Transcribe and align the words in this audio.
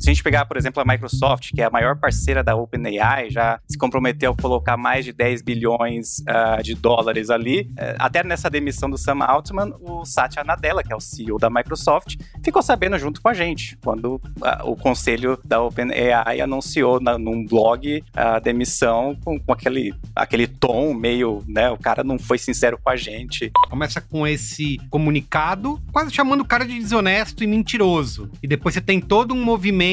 Se 0.00 0.08
a 0.08 0.14
gente 0.14 0.22
pegar, 0.22 0.46
por 0.46 0.56
exemplo, 0.56 0.82
a 0.82 0.84
Microsoft, 0.90 1.50
que 1.54 1.60
é 1.60 1.66
a 1.66 1.70
maior 1.70 1.94
parceira 1.94 2.42
da 2.42 2.56
OpenAI, 2.56 3.28
já 3.28 3.60
se 3.68 3.76
comprometeu 3.76 4.32
a 4.32 4.34
colocar 4.34 4.74
mais 4.74 5.04
de 5.04 5.12
10 5.12 5.42
bilhões 5.42 6.20
uh, 6.20 6.62
de 6.62 6.74
dólares 6.74 7.28
ali. 7.28 7.70
Uh, 7.72 7.96
até 7.98 8.24
nessa 8.24 8.48
demissão 8.48 8.88
do 8.88 8.96
Sam 8.96 9.18
Altman, 9.22 9.74
o 9.78 10.06
Satya 10.06 10.42
Nadella, 10.42 10.82
que 10.82 10.90
é 10.90 10.96
o 10.96 11.00
CEO 11.00 11.36
da 11.36 11.50
Microsoft, 11.50 12.16
ficou 12.42 12.62
sabendo 12.62 12.98
junto 12.98 13.20
com 13.20 13.28
a 13.28 13.34
gente, 13.34 13.76
quando 13.84 14.14
uh, 14.14 14.22
o 14.64 14.74
conselho 14.74 15.38
da 15.44 15.60
OpenAI 15.60 16.40
anunciou 16.40 16.98
na, 16.98 17.18
num 17.18 17.44
blog 17.44 18.02
a 18.16 18.38
demissão 18.38 19.14
com, 19.22 19.38
com, 19.38 19.52
aquele, 19.52 19.92
aquele 20.16 20.46
tom 20.46 20.94
meio, 20.94 21.44
né, 21.46 21.70
o 21.70 21.76
cara 21.76 22.02
não 22.02 22.18
foi 22.18 22.38
sincero 22.38 22.78
com 22.82 22.88
a 22.88 22.96
gente. 22.96 23.52
Começa 23.68 24.00
com 24.00 24.26
esse 24.26 24.78
comunicado, 24.88 25.78
quase 25.92 26.10
chamando 26.10 26.40
o 26.40 26.46
cara 26.46 26.64
de 26.64 26.78
desonesto 26.78 27.44
e 27.44 27.46
mentiroso. 27.46 28.30
E 28.42 28.48
depois 28.48 28.74
você 28.74 28.80
tem 28.80 28.98
todo 28.98 29.34
um 29.34 29.44
movimento 29.44 29.89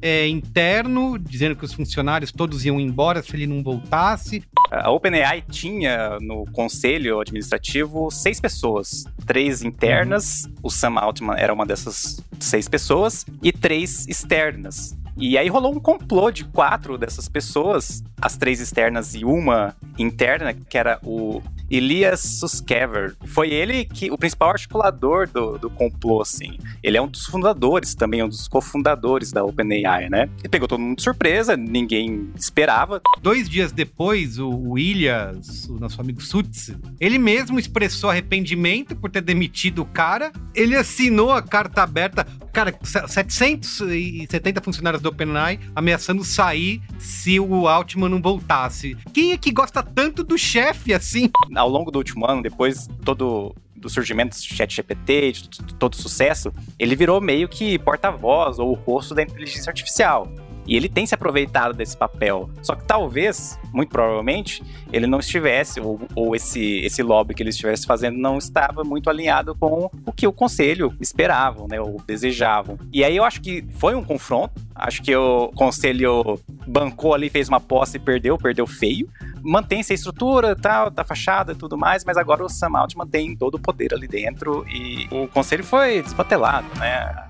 é, 0.00 0.28
interno, 0.28 1.18
dizendo 1.18 1.56
que 1.56 1.64
os 1.64 1.72
funcionários 1.72 2.32
todos 2.32 2.64
iam 2.64 2.80
embora 2.80 3.22
se 3.22 3.34
ele 3.34 3.46
não 3.46 3.62
voltasse. 3.62 4.42
A 4.70 4.90
OpenAI 4.90 5.42
tinha 5.42 6.18
no 6.20 6.44
conselho 6.52 7.20
administrativo 7.20 8.10
seis 8.10 8.40
pessoas, 8.40 9.04
três 9.26 9.62
internas, 9.62 10.44
uhum. 10.44 10.52
o 10.64 10.70
Sam 10.70 10.94
Altman 10.96 11.36
era 11.36 11.52
uma 11.52 11.66
dessas 11.66 12.22
seis 12.38 12.68
pessoas, 12.68 13.24
e 13.42 13.52
três 13.52 14.06
externas. 14.06 14.96
E 15.16 15.36
aí 15.36 15.48
rolou 15.48 15.74
um 15.74 15.80
complô 15.80 16.30
de 16.30 16.44
quatro 16.44 16.96
dessas 16.96 17.28
pessoas, 17.28 18.02
as 18.20 18.36
três 18.36 18.60
externas 18.60 19.14
e 19.14 19.24
uma 19.24 19.76
interna, 19.98 20.54
que 20.54 20.78
era 20.78 20.98
o 21.02 21.42
Elias 21.70 22.20
Suskever. 22.20 23.14
Foi 23.26 23.50
ele 23.50 23.84
que 23.84 24.10
o 24.10 24.18
principal 24.18 24.50
articulador 24.50 25.28
do, 25.28 25.58
do 25.58 25.70
complô, 25.70 26.20
assim. 26.20 26.58
Ele 26.82 26.96
é 26.96 27.02
um 27.02 27.06
dos 27.06 27.26
fundadores, 27.26 27.94
também 27.94 28.22
um 28.22 28.28
dos 28.28 28.48
cofundadores 28.48 29.30
da 29.30 29.44
OpenAI, 29.44 30.08
né? 30.08 30.28
E 30.42 30.48
pegou 30.48 30.66
todo 30.66 30.80
mundo 30.80 30.96
de 30.96 31.02
surpresa, 31.02 31.56
ninguém 31.56 32.30
esperava. 32.36 33.00
Dois 33.22 33.48
dias 33.48 33.72
depois, 33.72 34.38
o 34.38 34.76
Elias, 34.76 35.68
o 35.68 35.78
nosso 35.78 36.00
amigo 36.00 36.20
Sutz, 36.20 36.74
ele 36.98 37.18
mesmo 37.18 37.58
expressou 37.58 38.10
arrependimento 38.10 38.96
por 38.96 39.10
ter 39.10 39.20
demitido 39.20 39.82
o 39.82 39.86
cara. 39.86 40.32
Ele 40.54 40.74
assinou 40.74 41.30
a 41.32 41.42
carta 41.42 41.82
aberta. 41.82 42.26
Cara, 42.52 42.76
770 42.82 44.60
funcionários 44.60 45.00
da 45.00 45.08
OpenAI 45.08 45.60
ameaçando 45.74 46.24
sair 46.24 46.82
se 46.98 47.38
o 47.38 47.68
Altman 47.68 48.08
não 48.08 48.20
voltasse. 48.20 48.96
Quem 49.12 49.32
é 49.32 49.38
que 49.38 49.52
gosta 49.52 49.82
tanto 49.82 50.24
do 50.24 50.36
chefe 50.36 50.92
assim? 50.92 51.30
Ao 51.60 51.68
longo 51.68 51.90
do 51.90 51.98
último 51.98 52.26
ano, 52.26 52.42
depois 52.42 52.88
todo 53.04 53.54
do 53.76 53.88
surgimento 53.88 54.36
do 54.36 54.42
ChatGPT, 54.42 55.32
de 55.32 55.74
todo 55.76 55.96
sucesso, 55.96 56.52
ele 56.78 56.94
virou 56.94 57.18
meio 57.18 57.48
que 57.48 57.78
porta-voz 57.78 58.58
ou 58.58 58.70
o 58.70 58.74
rosto 58.74 59.14
da 59.14 59.22
inteligência 59.22 59.70
artificial. 59.70 60.28
E 60.70 60.76
ele 60.76 60.88
tem 60.88 61.04
se 61.04 61.12
aproveitado 61.12 61.74
desse 61.74 61.96
papel. 61.96 62.48
Só 62.62 62.76
que 62.76 62.84
talvez, 62.84 63.58
muito 63.72 63.88
provavelmente, 63.88 64.62
ele 64.92 65.04
não 65.04 65.18
estivesse, 65.18 65.80
ou, 65.80 66.00
ou, 66.14 66.36
esse, 66.36 66.78
esse 66.84 67.02
lobby 67.02 67.34
que 67.34 67.42
ele 67.42 67.50
estivesse 67.50 67.84
fazendo 67.84 68.16
não 68.16 68.38
estava 68.38 68.84
muito 68.84 69.10
alinhado 69.10 69.52
com 69.56 69.90
o 70.06 70.12
que 70.12 70.28
o 70.28 70.32
conselho 70.32 70.94
esperava, 71.00 71.66
né, 71.66 71.80
ou 71.80 72.00
desejavam. 72.06 72.78
E 72.92 73.02
aí 73.02 73.16
eu 73.16 73.24
acho 73.24 73.40
que 73.40 73.64
foi 73.78 73.96
um 73.96 74.04
confronto. 74.04 74.62
Acho 74.72 75.02
que 75.02 75.14
o 75.14 75.48
conselho 75.56 76.38
bancou 76.68 77.14
ali, 77.14 77.28
fez 77.28 77.48
uma 77.48 77.60
posse 77.60 77.96
e 77.96 78.00
perdeu, 78.00 78.38
perdeu 78.38 78.64
feio. 78.64 79.08
Mantém-se 79.42 79.92
a 79.92 79.96
estrutura, 79.96 80.54
tal, 80.54 80.88
da 80.88 81.02
fachada 81.02 81.50
e 81.50 81.56
tudo 81.56 81.76
mais, 81.76 82.04
mas 82.04 82.16
agora 82.16 82.44
o 82.44 82.48
Sam 82.48 82.76
Altman 82.76 83.08
tem 83.08 83.36
todo 83.36 83.56
o 83.56 83.60
poder 83.60 83.92
ali 83.92 84.06
dentro 84.06 84.64
e 84.68 85.08
o 85.10 85.26
conselho 85.26 85.64
foi 85.64 86.00
desbatelado, 86.00 86.68
né? 86.78 87.29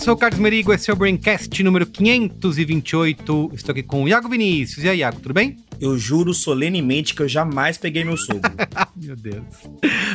eu 0.00 0.04
sou 0.04 0.14
o 0.14 0.16
Carlos 0.16 0.40
Merigo, 0.40 0.72
esse 0.72 0.90
é 0.90 0.94
o 0.94 0.96
Braincast 0.96 1.62
número 1.62 1.84
528. 1.84 3.50
Estou 3.52 3.72
aqui 3.72 3.82
com 3.82 4.04
o 4.04 4.08
Iago 4.08 4.30
Vinícius. 4.30 4.82
E 4.82 4.88
aí, 4.88 5.00
Iago, 5.00 5.20
tudo 5.20 5.34
bem? 5.34 5.58
Eu 5.78 5.98
juro 5.98 6.32
solenemente 6.32 7.14
que 7.14 7.20
eu 7.20 7.28
jamais 7.28 7.76
peguei 7.76 8.02
meu 8.02 8.16
sogro. 8.16 8.50
meu 8.96 9.14
Deus. 9.14 9.44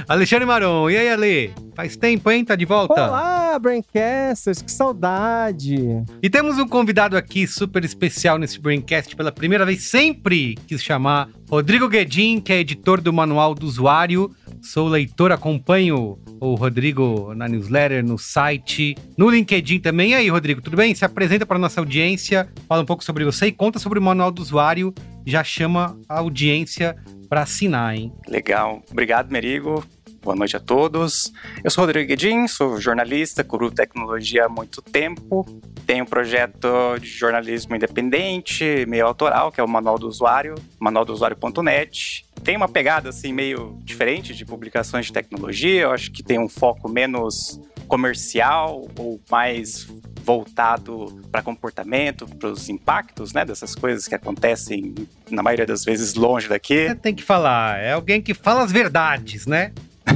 Alexandre 0.08 0.44
Maron, 0.44 0.90
e 0.90 0.98
aí, 0.98 1.10
Ale? 1.10 1.54
Faz 1.76 1.96
tempo, 1.96 2.32
hein? 2.32 2.44
Tá 2.44 2.56
de 2.56 2.66
volta? 2.66 2.94
Olá, 2.94 3.60
Braincasters, 3.60 4.64
que 4.64 4.72
saudade. 4.72 5.78
E 6.20 6.32
temos 6.32 6.58
um 6.58 6.68
convidado 6.68 7.16
aqui 7.16 7.46
super 7.46 7.86
especial 7.86 8.40
nesse 8.40 8.60
Braincast 8.60 9.16
pela 9.16 9.32
primeira 9.32 9.68
vez. 9.68 9.84
Sempre 9.84 10.58
quis 10.66 10.82
chamar 10.84 11.30
Rodrigo 11.48 11.88
Guedin, 11.88 12.42
que 12.42 12.52
é 12.52 12.60
editor 12.60 13.00
do 13.00 13.14
Manual 13.14 13.54
do 13.54 13.68
Usuário 13.68 14.32
Sou 14.66 14.88
leitor, 14.88 15.32
acompanho 15.32 16.18
o 16.42 16.56
Rodrigo 16.56 17.36
na 17.36 17.48
newsletter, 17.48 18.04
no 18.04 18.18
site, 18.18 18.96
no 19.16 19.30
LinkedIn 19.30 19.80
também. 19.80 20.12
E 20.12 20.16
aí, 20.16 20.28
Rodrigo, 20.28 20.60
tudo 20.60 20.76
bem? 20.76 20.96
Se 20.96 21.06
apresenta 21.06 21.46
para 21.46 21.60
nossa 21.60 21.80
audiência, 21.80 22.50
fala 22.68 22.82
um 22.82 22.86
pouco 22.86 23.04
sobre 23.04 23.24
você 23.24 23.46
e 23.46 23.52
conta 23.52 23.78
sobre 23.78 24.00
o 24.00 24.02
manual 24.02 24.32
do 24.32 24.42
usuário. 24.42 24.92
Já 25.24 25.44
chama 25.44 25.96
a 26.10 26.18
audiência 26.18 26.96
para 27.30 27.44
assinar, 27.44 27.96
hein? 27.96 28.12
Legal. 28.28 28.82
Obrigado, 28.92 29.32
Merigo. 29.32 29.84
Boa 30.26 30.36
noite 30.36 30.58
a 30.58 30.60
todos. 30.60 31.32
Eu 31.64 31.70
sou 31.70 31.84
Rodrigo 31.84 32.08
Guedin, 32.08 32.48
sou 32.48 32.82
jornalista, 32.82 33.44
curo 33.44 33.70
tecnologia 33.70 34.46
há 34.46 34.50
muito 34.50 34.82
tempo. 34.82 35.46
Tenho 35.86 36.04
um 36.04 36.08
projeto 36.08 36.98
de 37.00 37.06
jornalismo 37.06 37.76
independente, 37.76 38.88
meio 38.88 39.06
autoral, 39.06 39.52
que 39.52 39.62
é 39.62 39.64
o 39.64 39.68
Manual 39.70 40.00
do 40.00 40.08
Usuário, 40.08 40.56
manualdosuário.net. 40.80 42.26
Tem 42.44 42.58
uma 42.58 42.68
pegada 42.68 43.10
assim 43.10 43.32
meio 43.32 43.78
diferente 43.84 44.34
de 44.34 44.44
publicações 44.44 45.06
de 45.06 45.14
tecnologia, 45.14 45.84
eu 45.84 45.92
acho 45.92 46.12
que 46.12 46.24
tem 46.24 46.40
um 46.40 46.50
foco 46.50 46.90
menos 46.90 47.62
comercial 47.88 48.90
ou 48.98 49.22
mais 49.30 49.88
voltado 50.24 51.22
para 51.32 51.44
comportamento, 51.44 52.26
para 52.26 52.50
os 52.50 52.68
impactos, 52.68 53.32
né, 53.32 53.46
dessas 53.46 53.76
coisas 53.76 54.08
que 54.08 54.16
acontecem 54.16 54.96
na 55.30 55.44
maioria 55.44 55.68
das 55.68 55.86
vezes 55.86 56.16
longe 56.16 56.50
daqui. 56.50 56.96
Tem 56.96 57.14
que 57.14 57.22
falar, 57.22 57.80
é 57.80 57.92
alguém 57.92 58.24
que 58.24 58.34
fala 58.34 58.64
as 58.64 58.72
verdades, 58.72 59.46
né? 59.46 59.72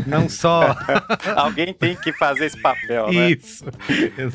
Não 0.05 0.29
só. 0.29 0.75
Alguém 1.35 1.73
tem 1.73 1.95
que 1.95 2.13
fazer 2.13 2.45
esse 2.45 2.61
papel, 2.61 3.11
né? 3.11 3.31
Isso. 3.31 3.65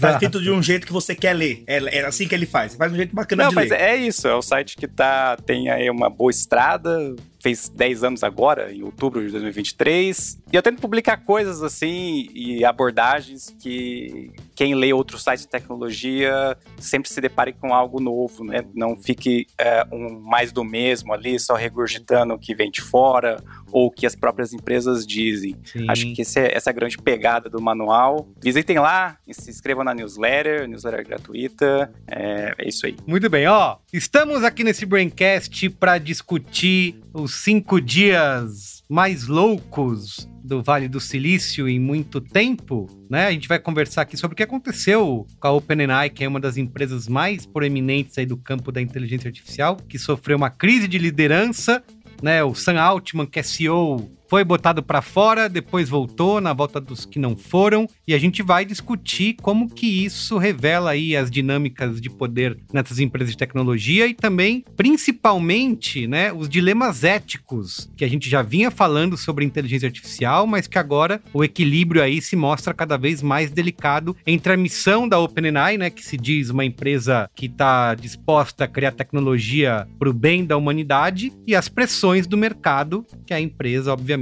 Tá 0.01 0.13
escrito 0.13 0.41
de 0.41 0.51
um 0.51 0.63
jeito 0.63 0.87
que 0.87 0.93
você 0.93 1.15
quer 1.15 1.33
ler. 1.33 1.63
É, 1.67 1.99
é 1.99 2.07
assim 2.07 2.27
que 2.27 2.35
ele 2.35 2.47
faz. 2.47 2.75
Faz 2.75 2.91
de 2.91 2.95
um 2.95 2.99
jeito 2.99 3.15
bacana 3.15 3.45
Não, 3.45 3.51
de 3.51 3.57
mas 3.57 3.71
ler. 3.71 3.81
É 3.81 3.97
isso. 3.97 4.27
É 4.27 4.35
o 4.35 4.43
site 4.43 4.77
que 4.77 4.89
tá, 4.89 5.37
tem 5.37 5.71
aí 5.71 5.89
uma 5.91 6.11
boa 6.11 6.31
estrada, 6.31 7.15
fez 7.45 7.69
10 7.69 8.05
anos 8.05 8.25
agora, 8.25 8.73
em 8.73 8.83
outubro 8.83 9.23
de 9.23 9.31
2023. 9.31 10.41
E 10.51 10.57
eu 10.57 10.63
tento 10.63 10.81
publicar 10.81 11.19
coisas 11.19 11.63
assim 11.63 12.27
e 12.35 12.65
abordagens 12.65 13.55
que 13.61 14.31
quem 14.55 14.75
lê 14.75 14.95
outros 14.95 15.23
sites 15.23 15.43
de 15.43 15.49
tecnologia 15.49 16.57
sempre 16.79 17.11
se 17.11 17.21
depare 17.21 17.53
com 17.53 17.75
algo 17.75 18.01
novo, 18.01 18.45
né? 18.45 18.65
Não 18.75 18.97
fique 18.97 19.47
é, 19.59 19.87
um 19.93 20.21
mais 20.21 20.53
do 20.53 20.65
mesmo 20.65 21.13
ali, 21.13 21.39
só 21.39 21.55
regurgitando 21.55 22.33
o 22.33 22.39
que 22.39 22.55
vem 22.55 22.71
de 22.71 22.81
fora 22.81 23.37
ou 23.71 23.89
o 23.89 23.91
que 23.91 24.07
as 24.07 24.17
próprias 24.17 24.55
empresas 24.55 25.07
dizem. 25.07 25.55
Sim. 25.65 25.91
Acho 25.91 26.15
que 26.15 26.23
é, 26.23 26.57
essa 26.57 26.71
é 26.71 26.73
a 26.73 26.75
grande 26.75 26.97
pegada 26.97 27.51
do 27.51 27.61
manual. 27.61 28.27
Visitem 28.43 28.79
lá, 28.79 29.19
se 29.31 29.51
inscrevam 29.51 29.85
na 29.85 29.93
newsletter, 29.93 30.67
newsletter 30.67 31.07
gratuita. 31.07 31.93
É, 32.07 32.55
é 32.57 32.69
isso 32.69 32.87
aí. 32.87 32.97
Muito 33.07 33.29
bem, 33.29 33.47
ó. 33.49 33.77
Estamos 33.93 34.45
aqui 34.45 34.65
nesse 34.65 34.87
Braincast 34.87 35.69
para 35.71 35.99
discutir 35.99 37.03
os 37.13 37.34
cinco 37.35 37.81
dias 37.81 38.83
mais 38.89 39.27
loucos 39.27 40.29
do 40.43 40.63
Vale 40.63 40.89
do 40.89 41.01
Silício 41.01 41.69
em 41.69 41.81
muito 41.81 42.21
tempo, 42.21 42.87
né? 43.09 43.27
A 43.27 43.33
gente 43.33 43.49
vai 43.49 43.59
conversar 43.59 44.03
aqui 44.03 44.17
sobre 44.17 44.35
o 44.35 44.37
que 44.37 44.43
aconteceu 44.43 45.27
com 45.41 45.49
a 45.49 45.53
OpenAI, 45.53 46.11
que 46.11 46.23
é 46.23 46.29
uma 46.29 46.39
das 46.39 46.57
empresas 46.57 47.09
mais 47.09 47.47
proeminentes 47.47 48.19
aí 48.19 48.27
do 48.27 48.37
campo 48.37 48.71
da 48.71 48.81
inteligência 48.81 49.29
artificial, 49.29 49.77
que 49.77 49.99
sofreu 49.99 50.37
uma 50.37 50.51
crise 50.51 50.87
de 50.87 50.99
liderança, 50.99 51.83
né? 52.23 52.45
O 52.45 52.55
Sam 52.55 52.79
Altman, 52.81 53.27
que 53.27 53.41
é 53.41 53.43
CEO 53.43 54.11
foi 54.29 54.45
botado 54.45 54.83
para 54.83 55.03
fora, 55.03 55.49
depois 55.49 55.89
voltou 55.89 56.41
na 56.41 56.53
volta 56.53 56.81
dos 56.81 57.05
que 57.05 57.19
não 57.19 57.37
foram, 57.37 57.89
e 58.07 58.15
a 58.15 58.19
gente 58.19 58.43
vai 58.43 58.65
discutir 58.65 59.37
como 59.43 59.69
que 59.69 60.05
isso 60.05 60.39
revela 60.39 60.91
aí 60.91 61.17
as 61.17 61.31
dinâmicas 61.31 62.01
de 62.01 62.11
poder 62.11 62.59
nessas 62.73 62.99
empresas 62.99 63.31
de 63.31 63.37
tecnologia 63.37 64.07
e 64.07 64.15
também, 64.15 64.65
principalmente, 64.77 66.07
né, 66.07 66.33
os 66.33 66.49
dilemas 66.49 67.05
éticos 67.05 67.91
que 67.97 68.05
a 68.05 68.09
gente 68.09 68.29
já 68.29 68.43
vinha 68.43 68.71
falando 68.71 69.17
sobre 69.17 69.45
inteligência 69.45 69.87
artificial, 69.87 70.47
mas 70.47 70.67
que 70.67 70.79
agora 70.79 71.23
o 71.33 71.45
equilíbrio 71.45 72.03
aí 72.03 72.21
se 72.21 72.37
mostra 72.37 72.75
cada 72.75 72.97
vez 72.97 73.23
mais 73.23 73.51
delicado 73.51 74.17
entre 74.27 74.53
a 74.53 74.57
missão 74.57 75.09
da 75.09 75.19
OpenAI, 75.19 75.77
né, 75.77 75.91
que 75.91 76.05
se 76.05 76.17
diz 76.17 76.51
uma 76.51 76.65
empresa 76.65 77.31
que 77.35 77.47
está 77.47 77.95
disposta 77.95 78.65
a 78.65 78.69
criar 78.69 78.93
tecnologia 78.93 79.87
para 79.99 80.09
o 80.09 80.13
bem 80.13 80.45
da 80.45 80.57
humanidade, 80.57 81.33
e 81.47 81.55
as 81.55 81.69
pressões 81.69 82.27
do 82.27 82.37
mercado 82.37 83.07
que 83.27 83.35
a 83.35 83.41
empresa, 83.41 83.93
obviamente, 83.93 84.14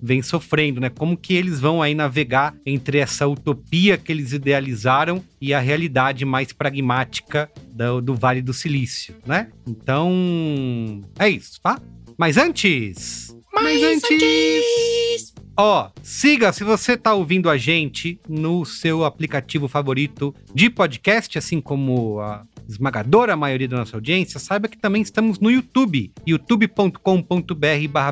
vem 0.00 0.22
sofrendo, 0.22 0.80
né? 0.80 0.88
Como 0.88 1.16
que 1.16 1.34
eles 1.34 1.60
vão 1.60 1.82
aí 1.82 1.94
navegar 1.94 2.54
entre 2.64 2.98
essa 2.98 3.26
utopia 3.26 3.96
que 3.96 4.12
eles 4.12 4.32
idealizaram 4.32 5.22
e 5.40 5.52
a 5.52 5.60
realidade 5.60 6.24
mais 6.24 6.52
pragmática 6.52 7.50
do, 7.72 8.00
do 8.00 8.14
Vale 8.14 8.42
do 8.42 8.52
Silício, 8.52 9.14
né? 9.26 9.48
Então, 9.66 11.02
é 11.18 11.28
isso, 11.28 11.60
tá? 11.62 11.80
Mas 12.16 12.36
antes... 12.36 13.34
Mas, 13.52 13.82
antes... 13.82 15.34
Ó, 15.56 15.90
siga 16.02 16.52
se 16.52 16.64
você 16.64 16.96
tá 16.96 17.12
ouvindo 17.12 17.50
a 17.50 17.58
gente 17.58 18.18
no 18.26 18.64
seu 18.64 19.04
aplicativo 19.04 19.68
favorito 19.68 20.34
de 20.54 20.70
podcast, 20.70 21.36
assim 21.36 21.60
como 21.60 22.20
a 22.20 22.44
esmagadora 22.68 23.36
maioria 23.36 23.68
da 23.68 23.76
nossa 23.76 23.96
audiência, 23.96 24.40
saiba 24.40 24.68
que 24.68 24.78
também 24.78 25.02
estamos 25.02 25.38
no 25.38 25.50
YouTube, 25.50 26.10
youtube.com.br 26.26 26.98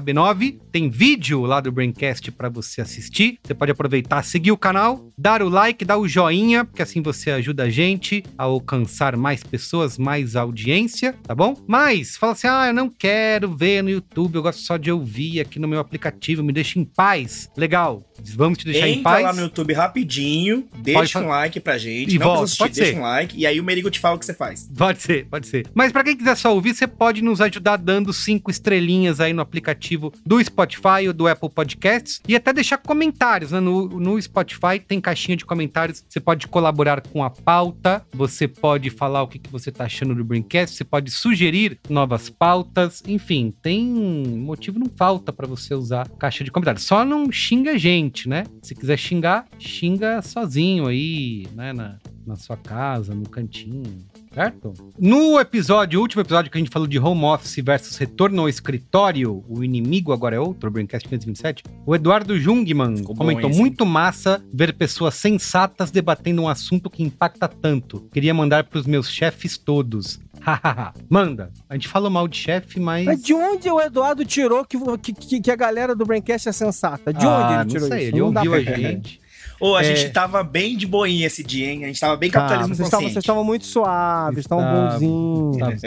B9. 0.05 0.59
Tem 0.71 0.91
vídeo 0.91 1.43
lá 1.43 1.61
do 1.61 1.73
Braincast 1.73 2.31
para 2.33 2.49
você 2.49 2.81
assistir. 2.81 3.39
Você 3.43 3.55
pode 3.55 3.73
aproveitar, 3.73 4.23
seguir 4.23 4.53
o 4.53 4.59
canal, 4.59 5.09
dar 5.17 5.43
o 5.43 5.49
like, 5.49 5.85
dar 5.85 5.99
o 5.99 6.07
joinha, 6.07 6.65
porque 6.65 6.83
assim 6.83 7.03
você 7.03 7.31
ajuda 7.31 7.65
a 7.65 7.71
gente 7.71 8.23
a 8.37 8.45
alcançar 8.45 9.17
mais 9.17 9.43
pessoas, 9.43 9.99
mais 9.99 10.37
audiência, 10.37 11.15
tá 11.23 11.35
bom? 11.35 11.57
Mas, 11.67 12.17
fala 12.17 12.33
assim, 12.33 12.47
ah, 12.47 12.67
eu 12.69 12.75
não 12.75 12.89
quero 12.89 13.55
ver 13.55 13.83
no 13.83 13.91
YouTube, 13.91 14.37
eu 14.37 14.43
gosto 14.43 14.61
só 14.61 14.77
de 14.77 14.93
ouvir 14.93 15.41
aqui 15.41 15.59
no 15.59 15.69
meu 15.69 15.81
aplicativo, 15.81 16.43
me 16.43 16.53
deixa 16.53 16.79
em 16.79 16.85
paz. 16.85 17.30
Legal, 17.57 18.03
vamos 18.35 18.59
te 18.59 18.65
deixar 18.67 18.89
Entra 18.89 19.01
em 19.01 19.03
paz. 19.03 19.23
lá 19.25 19.33
no 19.33 19.41
YouTube 19.43 19.73
rapidinho, 19.73 20.63
Pode 20.63 20.83
deixa 20.83 21.19
fa- 21.21 21.25
um 21.25 21.29
like 21.29 21.61
pra 21.61 21.79
gente. 21.79 22.15
E 22.15 22.19
não 22.19 22.27
volta, 22.27 22.41
precisa 22.43 22.45
assistir, 22.45 22.59
pode 22.65 22.75
deixa 22.75 22.93
ser. 22.93 22.99
um 22.99 23.03
like. 23.03 23.39
E 23.39 23.47
aí 23.47 23.61
o 23.61 23.65
Merigo 23.65 23.91
te 23.91 23.99
fala 24.01 24.17
o 24.17 24.19
que 24.19 24.27
você 24.27 24.35
faz. 24.35 24.69
Pode 24.77 25.03
ser, 25.03 25.27
pode 25.27 25.47
ser. 25.47 25.67
Mas 25.75 25.93
pra 25.93 26.03
quem 26.05 26.17
quiser 26.17 26.37
só 26.37 26.55
ouvir, 26.55 26.75
você 26.75 26.87
pode 26.87 27.23
nos 27.23 27.41
ajudar 27.41 27.77
dando 27.77 28.13
cinco 28.13 28.51
estrelinhas 28.51 29.21
aí 29.21 29.33
no 29.33 29.43
aplicativo 29.43 30.13
do 30.25 30.43
Spotify 30.43 31.07
ou 31.07 31.13
do 31.13 31.27
Apple 31.29 31.51
Podcasts 31.51 32.21
e 32.29 32.35
até 32.37 32.53
deixar 32.53 32.79
comentários, 32.79 33.51
né? 33.53 33.61
No, 33.61 33.89
no 33.89 34.21
Spotify 34.21 34.79
tem 34.87 35.01
caixinha 35.01 35.37
de 35.37 35.45
comentários, 35.45 36.05
você 36.09 36.21
pode 36.21 36.47
colaborar 36.49 37.01
com 37.01 37.23
a 37.23 37.31
pauta, 37.31 38.05
você 38.13 38.47
pode 38.49 38.91
falar 38.91 39.23
o 39.23 39.29
que, 39.29 39.39
que 39.39 39.51
você 39.51 39.71
tá 39.71 39.85
achando 39.85 40.15
do 40.15 40.25
Braincast, 40.25 40.77
você 40.77 40.85
pode 40.85 41.11
sugerir 41.11 41.79
novas 41.89 42.29
pautas, 42.31 43.03
enfim, 43.07 43.53
tem 43.63 43.85
motivo 43.85 44.79
não 44.79 44.91
falta 44.97 45.33
pra 45.33 45.47
você 45.47 45.75
usar 45.75 46.09
caixa 46.19 46.45
de 46.45 46.51
comentários. 46.51 46.85
Só 46.85 47.05
não 47.05 47.31
xinga 47.31 47.73
a 47.73 47.79
gente, 47.79 48.10
né? 48.29 48.45
Se 48.63 48.75
quiser 48.75 48.97
xingar, 48.97 49.47
xinga 49.59 50.21
sozinho 50.23 50.87
aí, 50.87 51.47
né? 51.55 51.73
Na, 51.73 51.99
na 52.27 52.37
sua 52.37 52.57
casa, 52.57 53.15
no 53.15 53.29
cantinho, 53.29 54.05
certo? 54.33 54.73
No 54.99 55.39
episódio, 55.39 55.99
o 55.99 56.03
último 56.03 56.23
episódio 56.23 56.51
que 56.51 56.59
a 56.59 56.61
gente 56.61 56.71
falou 56.71 56.87
de 56.87 56.99
home 56.99 57.25
office 57.25 57.57
versus 57.63 57.97
retorno 57.97 58.43
ao 58.43 58.49
escritório, 58.49 59.45
o 59.49 59.65
inimigo 59.65 60.13
agora 60.13 60.37
é 60.37 60.41
outro, 60.41 60.69
o 60.69 60.73
Braincast 60.73 61.09
527, 61.09 61.65
o 61.85 61.95
Eduardo 61.95 62.39
Jungmann 62.39 62.99
Ficou 62.99 63.17
comentou 63.17 63.51
muito 63.51 63.85
massa 63.85 64.43
ver 64.53 64.73
pessoas 64.75 65.15
sensatas 65.15 65.91
debatendo 65.91 66.43
um 66.43 66.49
assunto 66.49 66.89
que 66.89 67.03
impacta 67.03 67.49
tanto. 67.49 68.09
Queria 68.13 68.33
mandar 68.33 68.65
pros 68.65 68.87
meus 68.87 69.11
chefes 69.11 69.59
todos. 69.59 70.21
Hahaha. 70.41 70.95
Manda. 71.09 71.51
A 71.69 71.75
gente 71.75 71.89
falou 71.89 72.11
mal 72.11 72.27
de 72.27 72.37
chefe, 72.37 72.81
mas... 72.81 73.05
Mas 73.05 73.23
de 73.23 73.35
onde 73.35 73.69
o 73.69 73.81
Eduardo 73.81 74.25
tirou 74.25 74.65
que, 74.65 74.79
que, 74.99 75.13
que- 75.13 75.41
que 75.41 75.51
a 75.51 75.57
galera 75.57 75.95
do 75.95 76.07
Braincast 76.07 76.49
é 76.49 76.53
sensata? 76.53 77.13
De 77.13 77.27
onde 77.27 77.55
ah, 77.55 77.61
ele 77.61 77.71
tirou 77.71 77.89
não 77.89 77.97
sei, 77.97 78.07
isso? 78.07 78.17
ele 78.17 78.21
Não 78.21 78.27
ouviu 78.27 78.55
a 78.55 78.61
gente. 78.61 79.21
Ô, 79.61 79.77
a 79.77 79.83
É. 79.83 79.95
gente 79.95 80.11
tava 80.11 80.43
bem 80.43 80.75
de 80.77 80.87
boinha 80.87 81.27
esse 81.27 81.45
dia, 81.45 81.71
hein? 81.71 81.85
A 81.85 81.89
gente 81.89 82.01
tava 82.01 82.17
bem 82.17 82.31
capitalismo 82.31 82.75
vocês 82.75 82.87
estavam- 82.87 83.05
consciente. 83.05 83.13
vocês 83.13 83.23
estavam 83.25 83.45
muito 83.45 83.67
suaves, 83.67 84.39
estavam 84.39 84.65
bonzinhos. 84.91 85.83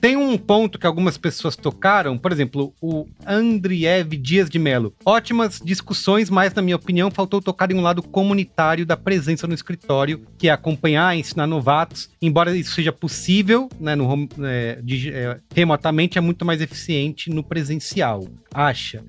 Tem 0.00 0.16
um 0.16 0.38
ponto 0.38 0.78
que 0.78 0.86
algumas 0.86 1.18
pessoas 1.18 1.56
tocaram, 1.56 2.16
por 2.16 2.30
exemplo, 2.30 2.72
o 2.80 3.06
Andriev 3.26 4.16
Dias 4.16 4.48
de 4.48 4.58
Melo. 4.58 4.94
Ótimas 5.04 5.60
discussões, 5.64 6.30
mas, 6.30 6.54
na 6.54 6.62
minha 6.62 6.76
opinião, 6.76 7.10
faltou 7.10 7.42
tocar 7.42 7.70
em 7.72 7.74
um 7.74 7.80
lado 7.82 8.02
comunitário 8.02 8.86
da 8.86 8.96
presença 8.96 9.46
no 9.46 9.54
escritório, 9.54 10.24
que 10.38 10.48
é 10.48 10.52
acompanhar, 10.52 11.16
ensinar 11.16 11.46
novatos. 11.46 12.08
Embora 12.22 12.56
isso 12.56 12.72
seja 12.74 12.92
possível, 12.92 13.68
né, 13.80 13.96
no 13.96 14.28
é, 14.44 14.78
de- 14.82 15.10
é, 15.12 15.38
remotamente, 15.54 16.16
é 16.16 16.20
muito 16.20 16.44
mais 16.44 16.60
eficiente 16.60 17.28
no 17.30 17.42
presencial. 17.42 18.26
Acha? 18.54 19.02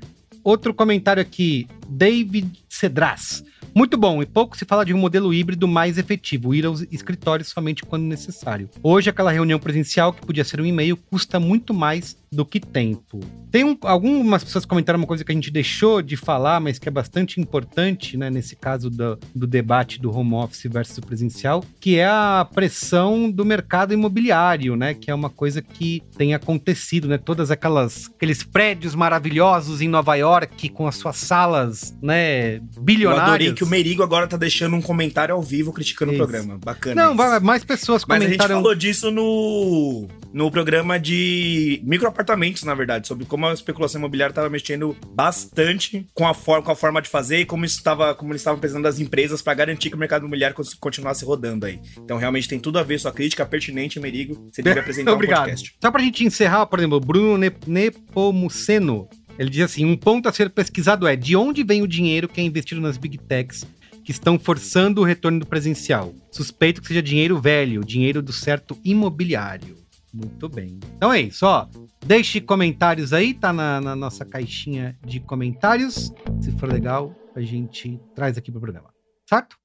Outro 0.43 0.73
comentário 0.73 1.21
aqui, 1.21 1.67
David 1.87 2.49
Cedras. 2.69 3.43
Muito 3.77 3.95
bom, 3.95 4.23
e 4.23 4.25
pouco 4.25 4.57
se 4.57 4.65
fala 4.65 4.83
de 4.83 4.91
um 4.91 4.97
modelo 4.97 5.31
híbrido 5.31 5.67
mais 5.67 5.99
efetivo, 5.99 6.55
ir 6.55 6.65
aos 6.65 6.81
escritórios 6.91 7.49
somente 7.49 7.83
quando 7.85 8.05
necessário. 8.05 8.67
Hoje, 8.81 9.07
aquela 9.11 9.31
reunião 9.31 9.59
presencial, 9.59 10.11
que 10.11 10.25
podia 10.25 10.43
ser 10.43 10.59
um 10.59 10.65
e-mail, 10.65 10.97
custa 10.97 11.39
muito 11.39 11.75
mais 11.75 12.17
do 12.31 12.43
que 12.43 12.59
tempo. 12.59 13.19
Tem 13.51 13.63
um- 13.63 13.77
algumas 13.83 14.43
pessoas 14.43 14.65
comentaram 14.65 14.97
uma 14.97 15.05
coisa 15.07 15.23
que 15.23 15.31
a 15.31 15.35
gente 15.35 15.51
deixou 15.51 16.01
de 16.01 16.17
falar, 16.17 16.59
mas 16.59 16.79
que 16.79 16.89
é 16.89 16.91
bastante 16.91 17.39
importante, 17.39 18.17
né, 18.17 18.31
nesse 18.31 18.55
caso 18.55 18.89
do, 18.89 19.17
do 19.33 19.45
debate 19.45 20.01
do 20.01 20.11
home 20.11 20.33
office 20.33 20.63
versus 20.69 20.99
presencial, 20.99 21.63
que 21.79 21.97
é 21.97 22.05
a 22.07 22.45
pressão 22.51 23.29
do 23.29 23.45
mercado 23.45 23.93
imobiliário, 23.93 24.75
né, 24.75 24.95
que 24.95 25.11
é 25.11 25.15
uma 25.15 25.29
coisa 25.29 25.61
que 25.61 26.01
tem 26.17 26.33
acontecido, 26.33 27.07
né, 27.07 27.17
todas 27.19 27.51
aquelas 27.51 28.09
aqueles 28.15 28.41
prédios 28.43 28.95
maravilhosos 28.95 29.81
em 29.81 29.87
Nova 29.87 30.15
York 30.15 30.67
com 30.69 30.87
as 30.87 30.95
suas 30.95 31.17
salas, 31.17 31.95
né, 32.01 32.55
Eu 32.55 32.61
bilionárias. 32.81 33.27
adorei 33.27 33.53
que 33.53 33.63
o 33.63 33.66
Merigo 33.67 34.03
agora 34.03 34.27
tá 34.27 34.37
deixando 34.37 34.75
um 34.75 34.81
comentário 34.81 35.33
ao 35.35 35.41
vivo 35.41 35.71
criticando 35.73 36.13
Isso. 36.13 36.21
o 36.23 36.25
programa. 36.27 36.57
Bacana. 36.57 36.95
Não, 37.13 37.13
isso. 37.35 37.43
mais 37.45 37.63
pessoas 37.63 38.03
Mas 38.07 38.17
a 38.21 38.25
gente 38.25 38.37
comentaram. 38.37 38.61
falou 38.61 38.75
disso 38.75 39.11
no, 39.11 40.07
no 40.33 40.49
programa 40.51 40.99
de 40.99 41.81
microapartamentos, 41.83 42.63
na 42.63 42.73
verdade, 42.73 43.07
sobre 43.07 43.25
como 43.25 43.45
a 43.47 43.53
especulação 43.53 43.99
imobiliária 43.99 44.31
estava 44.31 44.49
mexendo 44.49 44.95
bastante 45.13 46.07
com 46.13 46.27
a, 46.27 46.33
forma, 46.33 46.63
com 46.63 46.71
a 46.71 46.75
forma 46.75 47.01
de 47.01 47.09
fazer 47.09 47.39
e 47.39 47.45
como 47.45 47.65
isso 47.65 47.81
tava, 47.83 48.13
como 48.15 48.31
eles 48.31 48.41
estavam 48.41 48.59
precisando 48.59 48.83
das 48.83 48.99
empresas 48.99 49.41
para 49.41 49.53
garantir 49.53 49.89
que 49.89 49.95
o 49.95 49.99
mercado 49.99 50.21
imobiliário 50.21 50.55
continuasse 50.79 51.23
rodando 51.25 51.65
aí. 51.65 51.79
Então, 51.97 52.17
realmente 52.17 52.47
tem 52.47 52.59
tudo 52.59 52.79
a 52.79 52.83
ver, 52.83 52.99
sua 52.99 53.11
crítica 53.11 53.45
pertinente, 53.45 53.99
Merigo. 53.99 54.47
Você 54.51 54.61
deve 54.61 54.79
apresentar 54.81 55.11
um 55.11 55.15
Obrigado. 55.15 55.39
podcast. 55.45 55.75
Só 55.81 55.91
pra 55.91 56.01
gente 56.01 56.23
encerrar, 56.25 56.65
por 56.65 56.79
exemplo, 56.79 56.97
o 56.97 57.01
Bruno 57.01 57.37
Ne- 57.37 57.51
Nepomuceno, 57.65 59.07
ele 59.37 59.49
diz 59.49 59.61
assim: 59.61 59.85
um 59.85 59.95
ponto 59.95 60.27
a 60.27 60.33
ser 60.33 60.49
pesquisado 60.49 61.07
é 61.07 61.15
de 61.15 61.35
onde 61.35 61.63
vem 61.63 61.81
o 61.81 61.87
dinheiro 61.87 62.27
que 62.27 62.41
é 62.41 62.43
investido 62.43 62.81
nas 62.81 62.97
big 62.97 63.17
techs 63.17 63.65
que 64.03 64.11
estão 64.11 64.39
forçando 64.39 65.01
o 65.01 65.03
retorno 65.03 65.39
do 65.39 65.45
presencial. 65.45 66.13
Suspeito 66.31 66.81
que 66.81 66.87
seja 66.87 67.01
dinheiro 67.01 67.41
velho, 67.41 67.83
dinheiro 67.83 68.21
do 68.21 68.31
certo 68.31 68.77
imobiliário. 68.83 69.77
Muito 70.13 70.47
bem. 70.47 70.79
Então 70.95 71.11
é 71.11 71.21
isso, 71.21 71.45
ó. 71.45 71.67
Deixe 72.05 72.39
comentários 72.39 73.11
aí, 73.11 73.33
tá 73.33 73.51
na, 73.51 73.81
na 73.81 73.95
nossa 73.95 74.23
caixinha 74.23 74.97
de 75.05 75.19
comentários. 75.19 76.13
Se 76.41 76.51
for 76.57 76.71
legal, 76.71 77.13
a 77.35 77.41
gente 77.41 77.99
traz 78.15 78.37
aqui 78.37 78.49
pro 78.49 78.61
programa. 78.61 78.89
Certo? 79.27 79.57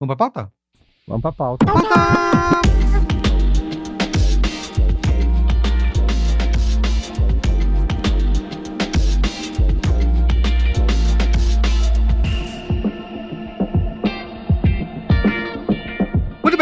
Vamos 0.00 0.16
pra 0.16 0.30
pauta? 0.30 0.52
Vamos 1.06 1.22
pra 1.22 1.32
pauta. 1.32 1.66
Muito 1.66 2.83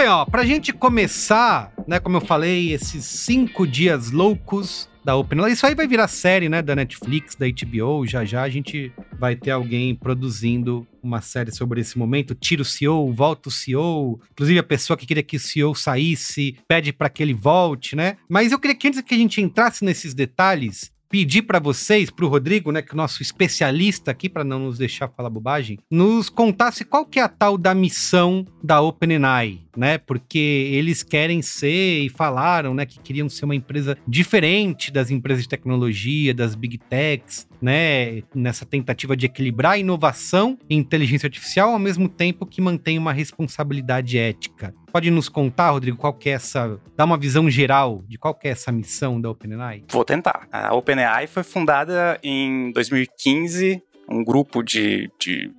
bem, 0.02 0.08
ó, 0.08 0.24
pra 0.24 0.44
gente 0.44 0.72
começar, 0.72 1.72
né, 1.86 2.00
como 2.00 2.16
eu 2.16 2.20
falei, 2.20 2.72
esses 2.72 3.04
cinco 3.04 3.64
dias 3.64 4.10
loucos 4.10 4.90
da 5.04 5.14
OpenAI, 5.14 5.52
isso 5.52 5.64
aí 5.64 5.76
vai 5.76 5.86
virar 5.86 6.08
série, 6.08 6.48
né, 6.48 6.60
da 6.60 6.74
Netflix, 6.74 7.36
da 7.36 7.46
HBO, 7.46 8.04
já 8.04 8.24
já 8.24 8.42
a 8.42 8.48
gente 8.48 8.92
vai 9.16 9.36
ter 9.36 9.52
alguém 9.52 9.94
produzindo 9.94 10.84
uma 11.00 11.20
série 11.20 11.52
sobre 11.52 11.80
esse 11.80 11.96
momento, 11.96 12.34
tira 12.34 12.62
o 12.62 12.64
CEO, 12.64 13.12
volta 13.12 13.48
o 13.48 13.52
CEO, 13.52 14.20
inclusive 14.32 14.58
a 14.58 14.64
pessoa 14.64 14.96
que 14.96 15.06
queria 15.06 15.22
que 15.22 15.36
o 15.36 15.40
CEO 15.40 15.72
saísse, 15.72 16.56
pede 16.66 16.92
pra 16.92 17.08
que 17.08 17.22
ele 17.22 17.34
volte, 17.34 17.94
né, 17.94 18.16
mas 18.28 18.50
eu 18.50 18.58
queria 18.58 18.76
que 18.76 18.88
antes 18.88 19.00
que 19.02 19.14
a 19.14 19.18
gente 19.18 19.40
entrasse 19.40 19.84
nesses 19.84 20.14
detalhes, 20.14 20.90
pedir 21.12 21.42
para 21.42 21.58
vocês, 21.58 22.08
para 22.08 22.24
o 22.24 22.28
Rodrigo, 22.28 22.72
né, 22.72 22.80
que 22.80 22.92
é 22.92 22.94
o 22.94 22.96
nosso 22.96 23.20
especialista 23.20 24.10
aqui, 24.10 24.30
para 24.30 24.42
não 24.42 24.60
nos 24.60 24.78
deixar 24.78 25.08
falar 25.08 25.28
bobagem, 25.28 25.78
nos 25.90 26.30
contasse 26.30 26.86
qual 26.86 27.04
que 27.04 27.20
é 27.20 27.22
a 27.22 27.28
tal 27.28 27.58
da 27.58 27.74
missão 27.74 28.46
da 28.64 28.80
OpenAI, 28.80 29.60
né? 29.76 29.98
Porque 29.98 30.38
eles 30.72 31.02
querem 31.02 31.42
ser 31.42 32.04
e 32.04 32.08
falaram, 32.08 32.72
né, 32.72 32.86
que 32.86 32.98
queriam 32.98 33.28
ser 33.28 33.44
uma 33.44 33.54
empresa 33.54 33.98
diferente 34.08 34.90
das 34.90 35.10
empresas 35.10 35.42
de 35.42 35.50
tecnologia, 35.50 36.32
das 36.32 36.54
big 36.54 36.78
techs, 36.78 37.46
né, 37.62 38.22
nessa 38.34 38.66
tentativa 38.66 39.16
de 39.16 39.26
equilibrar 39.26 39.72
a 39.72 39.78
inovação 39.78 40.58
e 40.68 40.74
inteligência 40.74 41.28
artificial 41.28 41.70
ao 41.70 41.78
mesmo 41.78 42.08
tempo 42.08 42.44
que 42.44 42.60
mantém 42.60 42.98
uma 42.98 43.12
responsabilidade 43.12 44.18
ética. 44.18 44.74
Pode 44.90 45.10
nos 45.10 45.28
contar, 45.28 45.70
Rodrigo, 45.70 45.96
qual 45.96 46.12
que 46.12 46.28
é 46.28 46.32
essa, 46.32 46.78
dar 46.96 47.04
uma 47.04 47.16
visão 47.16 47.48
geral 47.48 48.02
de 48.08 48.18
qual 48.18 48.34
que 48.34 48.48
é 48.48 48.50
essa 48.50 48.72
missão 48.72 49.20
da 49.20 49.30
OpenAI? 49.30 49.84
Vou 49.88 50.04
tentar. 50.04 50.48
A 50.50 50.74
OpenAI 50.74 51.28
foi 51.28 51.44
fundada 51.44 52.18
em 52.22 52.72
2015, 52.72 53.80
um 54.08 54.24
grupo 54.24 54.62
de, 54.62 55.10
de, 55.18 55.50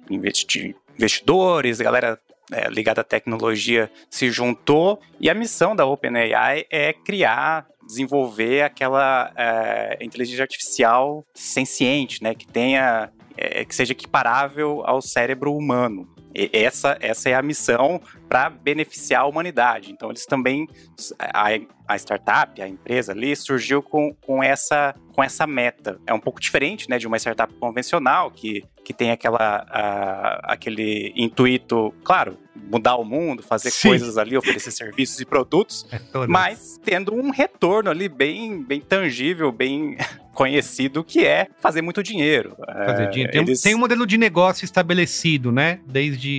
investidores, 0.98 1.80
galera 1.80 2.20
é, 2.52 2.70
ligada 2.70 3.02
à 3.02 3.04
tecnologia 3.04 3.90
se 4.10 4.30
juntou 4.30 5.00
e 5.20 5.30
a 5.30 5.34
missão 5.34 5.76
da 5.76 5.86
OpenAI 5.86 6.66
é 6.70 6.94
criar 6.94 7.66
desenvolver 7.86 8.64
aquela 8.64 9.32
é, 9.36 9.98
inteligência 10.02 10.44
artificial 10.44 11.26
senciente, 11.34 12.22
né, 12.24 12.34
que 12.34 12.48
tenha 12.48 13.12
é, 13.36 13.66
que 13.66 13.76
seja 13.76 13.94
equiparável 13.94 14.84
ao 14.86 15.02
cérebro 15.02 15.56
humano. 15.56 16.08
E 16.36 16.50
essa, 16.52 16.98
essa 17.00 17.30
é 17.30 17.36
a 17.36 17.42
missão 17.42 18.02
para 18.28 18.50
beneficiar 18.50 19.22
a 19.22 19.28
humanidade. 19.28 19.92
Então, 19.92 20.10
eles 20.10 20.26
também. 20.26 20.68
A, 21.20 21.50
a, 21.88 21.96
startup, 21.96 22.60
a 22.60 22.68
empresa 22.68 23.12
ali, 23.12 23.36
surgiu 23.36 23.84
com, 23.84 24.16
com, 24.22 24.42
essa, 24.42 24.96
com 25.14 25.24
essa 25.24 25.46
meta. 25.46 26.00
É 26.08 26.14
um 26.14 26.20
pouco 26.20 26.40
diferente 26.40 26.90
né, 26.90 26.98
de 26.98 27.06
uma 27.06 27.18
startup 27.18 27.54
convencional, 27.56 28.32
que, 28.32 28.64
que 28.84 28.94
tem 28.94 29.12
aquela, 29.12 29.66
a, 29.70 30.54
aquele 30.54 31.14
intuito, 31.16 31.94
claro, 32.04 32.38
mudar 32.56 32.96
o 32.96 33.04
mundo, 33.04 33.42
fazer 33.44 33.72
Sim. 33.72 33.90
coisas 33.90 34.18
ali, 34.18 34.38
oferecer 34.38 34.72
serviços 34.72 35.20
e 35.20 35.26
produtos, 35.26 35.86
é 35.92 36.00
mas 36.28 36.80
tendo 36.84 37.14
um 37.14 37.30
retorno 37.30 37.90
ali 37.90 38.08
bem, 38.08 38.62
bem 38.62 38.82
tangível, 38.82 39.52
bem 39.52 39.98
conhecido, 40.34 41.04
que 41.04 41.26
é 41.26 41.48
fazer 41.60 41.82
muito 41.82 42.02
dinheiro. 42.02 42.56
Fazer 42.66 43.10
dinheiro. 43.10 43.32
Tem, 43.32 43.42
eles... 43.42 43.62
tem, 43.62 43.76
um 43.76 43.78
modelo 43.78 44.06
de 44.06 44.18
negócio 44.18 44.66
estabelecido, 44.66 45.52
né? 45.52 45.80
Desde 45.86 46.30